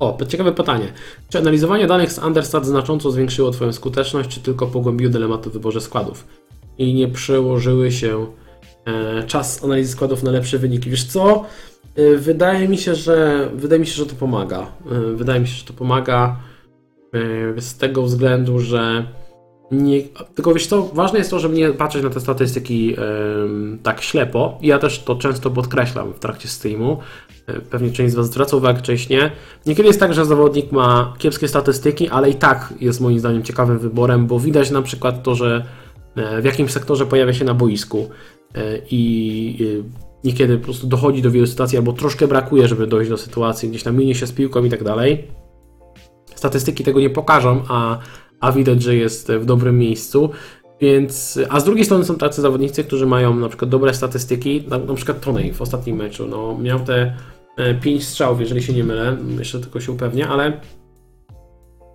O, 0.00 0.18
ciekawe 0.28 0.52
pytanie. 0.52 0.92
Czy 1.28 1.38
analizowanie 1.38 1.86
danych 1.86 2.12
z 2.12 2.18
Understat 2.18 2.66
znacząco 2.66 3.10
zwiększyło 3.10 3.50
Twoją 3.50 3.72
skuteczność, 3.72 4.28
czy 4.28 4.40
tylko 4.40 4.66
pogłębiło 4.66 5.12
dylematy 5.12 5.50
w 5.50 5.52
wyborze 5.52 5.80
składów? 5.80 6.26
I 6.78 6.94
nie 6.94 7.08
przełożyły 7.08 7.92
się 7.92 8.26
e, 8.86 9.22
czas 9.26 9.64
analizy 9.64 9.92
składów 9.92 10.22
na 10.22 10.30
lepsze 10.30 10.58
wyniki. 10.58 10.90
Wiesz 10.90 11.04
co? 11.04 11.44
E, 11.96 12.16
wydaje 12.16 12.68
mi 12.68 12.78
się, 12.78 12.94
że 12.94 13.48
wydaje 13.54 13.80
mi 13.80 13.86
się, 13.86 13.92
że 13.92 14.06
to 14.06 14.14
pomaga. 14.14 14.66
E, 14.92 15.00
wydaje 15.14 15.40
mi 15.40 15.48
się, 15.48 15.54
że 15.54 15.64
to 15.64 15.72
pomaga 15.72 16.36
e, 17.56 17.60
z 17.60 17.76
tego 17.76 18.02
względu, 18.02 18.60
że 18.60 19.06
nie, 19.70 20.02
tylko 20.34 20.54
wiesz 20.54 20.66
co, 20.66 20.82
ważne 20.82 21.18
jest 21.18 21.30
to, 21.30 21.38
żeby 21.38 21.54
nie 21.54 21.72
patrzeć 21.72 22.02
na 22.02 22.10
te 22.10 22.20
statystyki 22.20 22.96
em, 22.98 23.78
tak 23.82 24.00
ślepo. 24.00 24.58
Ja 24.62 24.78
też 24.78 25.02
to 25.02 25.16
często 25.16 25.50
podkreślam 25.50 26.12
w 26.12 26.18
trakcie 26.18 26.48
streamu. 26.48 26.98
Pewnie 27.70 27.90
część 27.90 28.12
z 28.12 28.16
Was 28.16 28.26
zwraca 28.26 28.56
uwagę, 28.56 28.82
część 28.82 29.08
nie. 29.08 29.30
Niekiedy 29.66 29.86
jest 29.86 30.00
tak, 30.00 30.14
że 30.14 30.24
zawodnik 30.24 30.72
ma 30.72 31.14
kiepskie 31.18 31.48
statystyki, 31.48 32.08
ale 32.08 32.30
i 32.30 32.34
tak 32.34 32.74
jest 32.80 33.00
moim 33.00 33.18
zdaniem 33.18 33.42
ciekawym 33.42 33.78
wyborem, 33.78 34.26
bo 34.26 34.40
widać 34.40 34.70
na 34.70 34.82
przykład 34.82 35.22
to, 35.22 35.34
że 35.34 35.64
e, 36.16 36.42
w 36.42 36.44
jakim 36.44 36.68
sektorze 36.68 37.06
pojawia 37.06 37.32
się 37.32 37.44
na 37.44 37.54
boisku 37.54 38.08
e, 38.54 38.78
i 38.90 39.78
e, 39.80 40.00
niekiedy 40.24 40.58
po 40.58 40.64
prostu 40.64 40.86
dochodzi 40.86 41.22
do 41.22 41.30
wielu 41.30 41.46
sytuacji, 41.46 41.78
albo 41.78 41.92
troszkę 41.92 42.28
brakuje, 42.28 42.68
żeby 42.68 42.86
dojść 42.86 43.10
do 43.10 43.16
sytuacji, 43.16 43.68
gdzieś 43.68 43.82
tam 43.82 43.96
minie 43.96 44.14
się 44.14 44.26
z 44.26 44.32
piłką 44.32 44.64
i 44.64 44.70
tak 44.70 44.84
dalej. 44.84 45.24
Statystyki 46.34 46.84
tego 46.84 47.00
nie 47.00 47.10
pokażą, 47.10 47.62
a, 47.68 47.98
a 48.40 48.52
widać, 48.52 48.82
że 48.82 48.96
jest 48.96 49.32
w 49.32 49.44
dobrym 49.44 49.78
miejscu. 49.78 50.30
Więc, 50.80 51.38
a 51.48 51.60
z 51.60 51.64
drugiej 51.64 51.84
strony 51.84 52.04
są 52.04 52.16
tacy 52.16 52.42
zawodnicy, 52.42 52.84
którzy 52.84 53.06
mają 53.06 53.36
na 53.36 53.48
przykład 53.48 53.70
dobre 53.70 53.94
statystyki, 53.94 54.64
na, 54.68 54.78
na 54.78 54.94
przykład 54.94 55.20
Tonej 55.20 55.52
w 55.52 55.62
ostatnim 55.62 55.96
meczu, 55.96 56.26
no, 56.26 56.58
miał 56.58 56.80
te 56.80 57.16
5 57.80 58.04
strzałów, 58.04 58.40
jeżeli 58.40 58.62
się 58.62 58.72
nie 58.72 58.84
mylę, 58.84 59.16
jeszcze 59.38 59.60
tylko 59.60 59.80
się 59.80 59.92
upewnię, 59.92 60.28
ale 60.28 60.60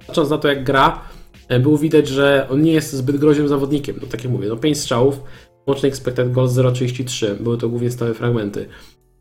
patrząc 0.08 0.30
na 0.30 0.38
to 0.38 0.48
jak 0.48 0.64
gra, 0.64 1.02
e, 1.48 1.60
było 1.60 1.78
widać, 1.78 2.08
że 2.08 2.48
on 2.52 2.62
nie 2.62 2.72
jest 2.72 2.94
zbyt 2.94 3.18
groźnym 3.18 3.48
zawodnikiem, 3.48 3.96
no 4.02 4.08
tak 4.08 4.24
jak 4.24 4.34
mówię, 4.34 4.48
no 4.50 4.56
5 4.56 4.80
strzałów, 4.80 5.22
łączny 5.68 5.90
expected 5.90 6.32
goal 6.32 6.48
0,33, 6.48 7.36
były 7.36 7.58
to 7.58 7.70
głównie 7.70 7.92
stałe 7.92 8.14
fragmenty. 8.14 8.66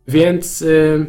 Więc 0.09 0.63
y, 0.63 1.07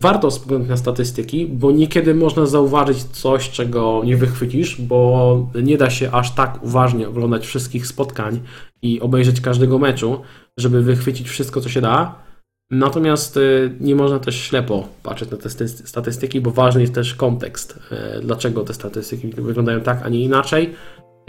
warto 0.00 0.30
spoglądać 0.30 0.68
na 0.68 0.76
statystyki, 0.76 1.46
bo 1.46 1.70
niekiedy 1.70 2.14
można 2.14 2.46
zauważyć 2.46 3.02
coś, 3.02 3.50
czego 3.50 4.02
nie 4.04 4.16
wychwycisz, 4.16 4.80
bo 4.80 5.50
nie 5.62 5.78
da 5.78 5.90
się 5.90 6.10
aż 6.10 6.34
tak 6.34 6.58
uważnie 6.62 7.08
oglądać 7.08 7.46
wszystkich 7.46 7.86
spotkań 7.86 8.40
i 8.82 9.00
obejrzeć 9.00 9.40
każdego 9.40 9.78
meczu, 9.78 10.20
żeby 10.56 10.82
wychwycić 10.82 11.28
wszystko, 11.28 11.60
co 11.60 11.68
się 11.68 11.80
da. 11.80 12.29
Natomiast 12.70 13.36
y, 13.36 13.70
nie 13.80 13.94
można 13.94 14.18
też 14.18 14.34
ślepo 14.36 14.88
patrzeć 15.02 15.30
na 15.30 15.36
te 15.36 15.50
sty- 15.50 15.68
statystyki, 15.68 16.40
bo 16.40 16.50
ważny 16.50 16.80
jest 16.80 16.94
też 16.94 17.14
kontekst, 17.14 17.78
y, 18.18 18.20
dlaczego 18.22 18.64
te 18.64 18.74
statystyki 18.74 19.28
wyglądają 19.28 19.80
tak, 19.80 20.00
a 20.04 20.08
nie 20.08 20.20
inaczej. 20.20 20.74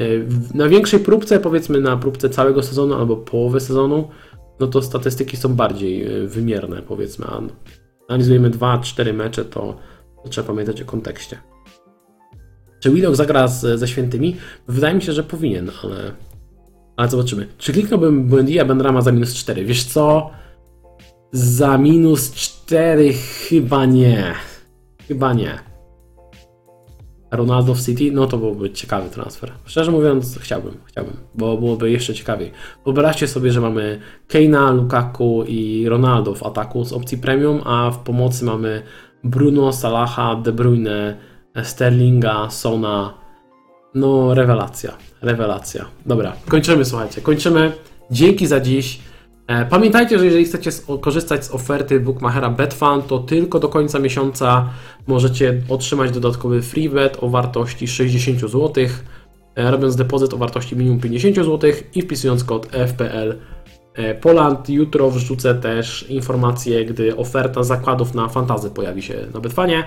Y, 0.01 0.27
Na 0.53 0.67
większej 0.69 0.99
próbce, 0.99 1.39
powiedzmy 1.39 1.81
na 1.81 1.97
próbce 1.97 2.29
całego 2.29 2.63
sezonu 2.63 2.93
albo 2.95 3.17
połowy 3.17 3.59
sezonu, 3.59 4.09
no 4.59 4.67
to 4.67 4.81
statystyki 4.81 5.37
są 5.37 5.55
bardziej 5.55 6.27
wymierne, 6.27 6.81
powiedzmy, 6.81 7.25
a 7.25 7.41
analizujemy 8.07 8.49
2-4 8.49 9.13
mecze, 9.13 9.45
to, 9.45 9.77
trzeba 10.29 10.47
pamiętać 10.47 10.81
o 10.81 10.85
kontekście. 10.85 11.37
Czy 12.79 12.89
Willock 12.91 13.15
zagra 13.15 13.47
z, 13.47 13.79
ze 13.79 13.87
świętymi? 13.87 14.35
Wydaje 14.67 14.95
mi 14.95 15.01
się, 15.01 15.13
że 15.13 15.23
powinien, 15.23 15.71
ale, 15.83 16.11
ale 16.97 17.09
zobaczymy. 17.09 17.47
Czy 17.57 17.73
kliknąłbym 17.73 18.23
Buendia 18.27 18.65
Benrama 18.65 19.01
za 19.01 19.11
minus 19.11 19.33
4? 19.33 19.65
Wiesz 19.65 19.83
co? 19.83 20.31
Za 21.31 21.77
minus 21.77 22.31
4 22.31 23.13
chyba 23.13 23.85
nie. 23.85 24.33
Chyba 25.07 25.33
nie. 25.33 25.59
Ronaldo 27.31 27.73
w 27.73 27.81
City? 27.81 28.11
No 28.11 28.27
to 28.27 28.37
byłby 28.37 28.69
ciekawy 28.69 29.09
transfer. 29.09 29.51
Szczerze 29.65 29.91
mówiąc, 29.91 30.39
chciałbym, 30.41 30.77
chciałbym, 30.85 31.17
bo 31.35 31.57
byłoby 31.57 31.91
jeszcze 31.91 32.13
ciekawiej. 32.13 32.51
Wyobraźcie 32.85 33.27
sobie, 33.27 33.51
że 33.51 33.61
mamy 33.61 33.99
Keina, 34.27 34.71
Lukaku 34.71 35.43
i 35.47 35.89
Ronaldo 35.89 36.35
w 36.35 36.43
ataku 36.43 36.85
z 36.85 36.93
opcji 36.93 37.17
premium, 37.17 37.61
a 37.65 37.91
w 37.91 37.97
pomocy 37.97 38.45
mamy 38.45 38.81
Bruno, 39.23 39.73
Salaha, 39.73 40.35
De 40.35 40.51
Bruyne, 40.51 41.17
Sterlinga, 41.63 42.49
Sona. 42.49 43.13
No, 43.95 44.33
rewelacja, 44.33 44.91
rewelacja. 45.21 45.85
Dobra, 46.05 46.33
kończymy, 46.47 46.85
słuchajcie, 46.85 47.21
kończymy. 47.21 47.71
Dzięki 48.11 48.47
za 48.47 48.59
dziś. 48.59 49.10
E, 49.51 49.65
Pamiętajcie, 49.65 50.19
że 50.19 50.25
jeżeli 50.25 50.45
chcecie 50.45 50.71
korzystać 51.01 51.45
z 51.45 51.51
oferty 51.51 51.99
Bookmachera 51.99 52.49
BetFan, 52.49 53.01
to 53.01 53.19
tylko 53.19 53.59
do 53.59 53.69
końca 53.69 53.99
miesiąca 53.99 54.69
możecie 55.07 55.61
otrzymać 55.69 56.11
dodatkowy 56.11 56.61
free 56.61 56.89
bet 56.89 57.17
o 57.23 57.29
wartości 57.29 57.87
60 57.87 58.39
zł, 58.39 58.73
e, 59.55 59.71
robiąc 59.71 59.95
depozyt 59.95 60.33
o 60.33 60.37
wartości 60.37 60.75
minimum 60.75 60.99
50 60.99 61.35
zł 61.35 61.71
i 61.95 62.01
wpisując 62.01 62.43
kod 62.43 62.67
FPL 62.87 63.35
e, 63.93 64.15
Poland. 64.15 64.69
Jutro 64.69 65.11
wrzucę 65.11 65.55
też 65.55 66.09
informację, 66.09 66.85
gdy 66.85 67.17
oferta 67.17 67.63
zakładów 67.63 68.13
na 68.13 68.29
fantazy 68.29 68.69
pojawi 68.69 69.01
się 69.01 69.15
na 69.33 69.39
Betfanie. 69.39 69.83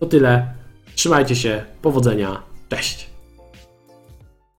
To 0.00 0.06
tyle. 0.06 0.54
Trzymajcie 0.94 1.36
się, 1.36 1.62
powodzenia, 1.82 2.42
cześć! 2.68 3.11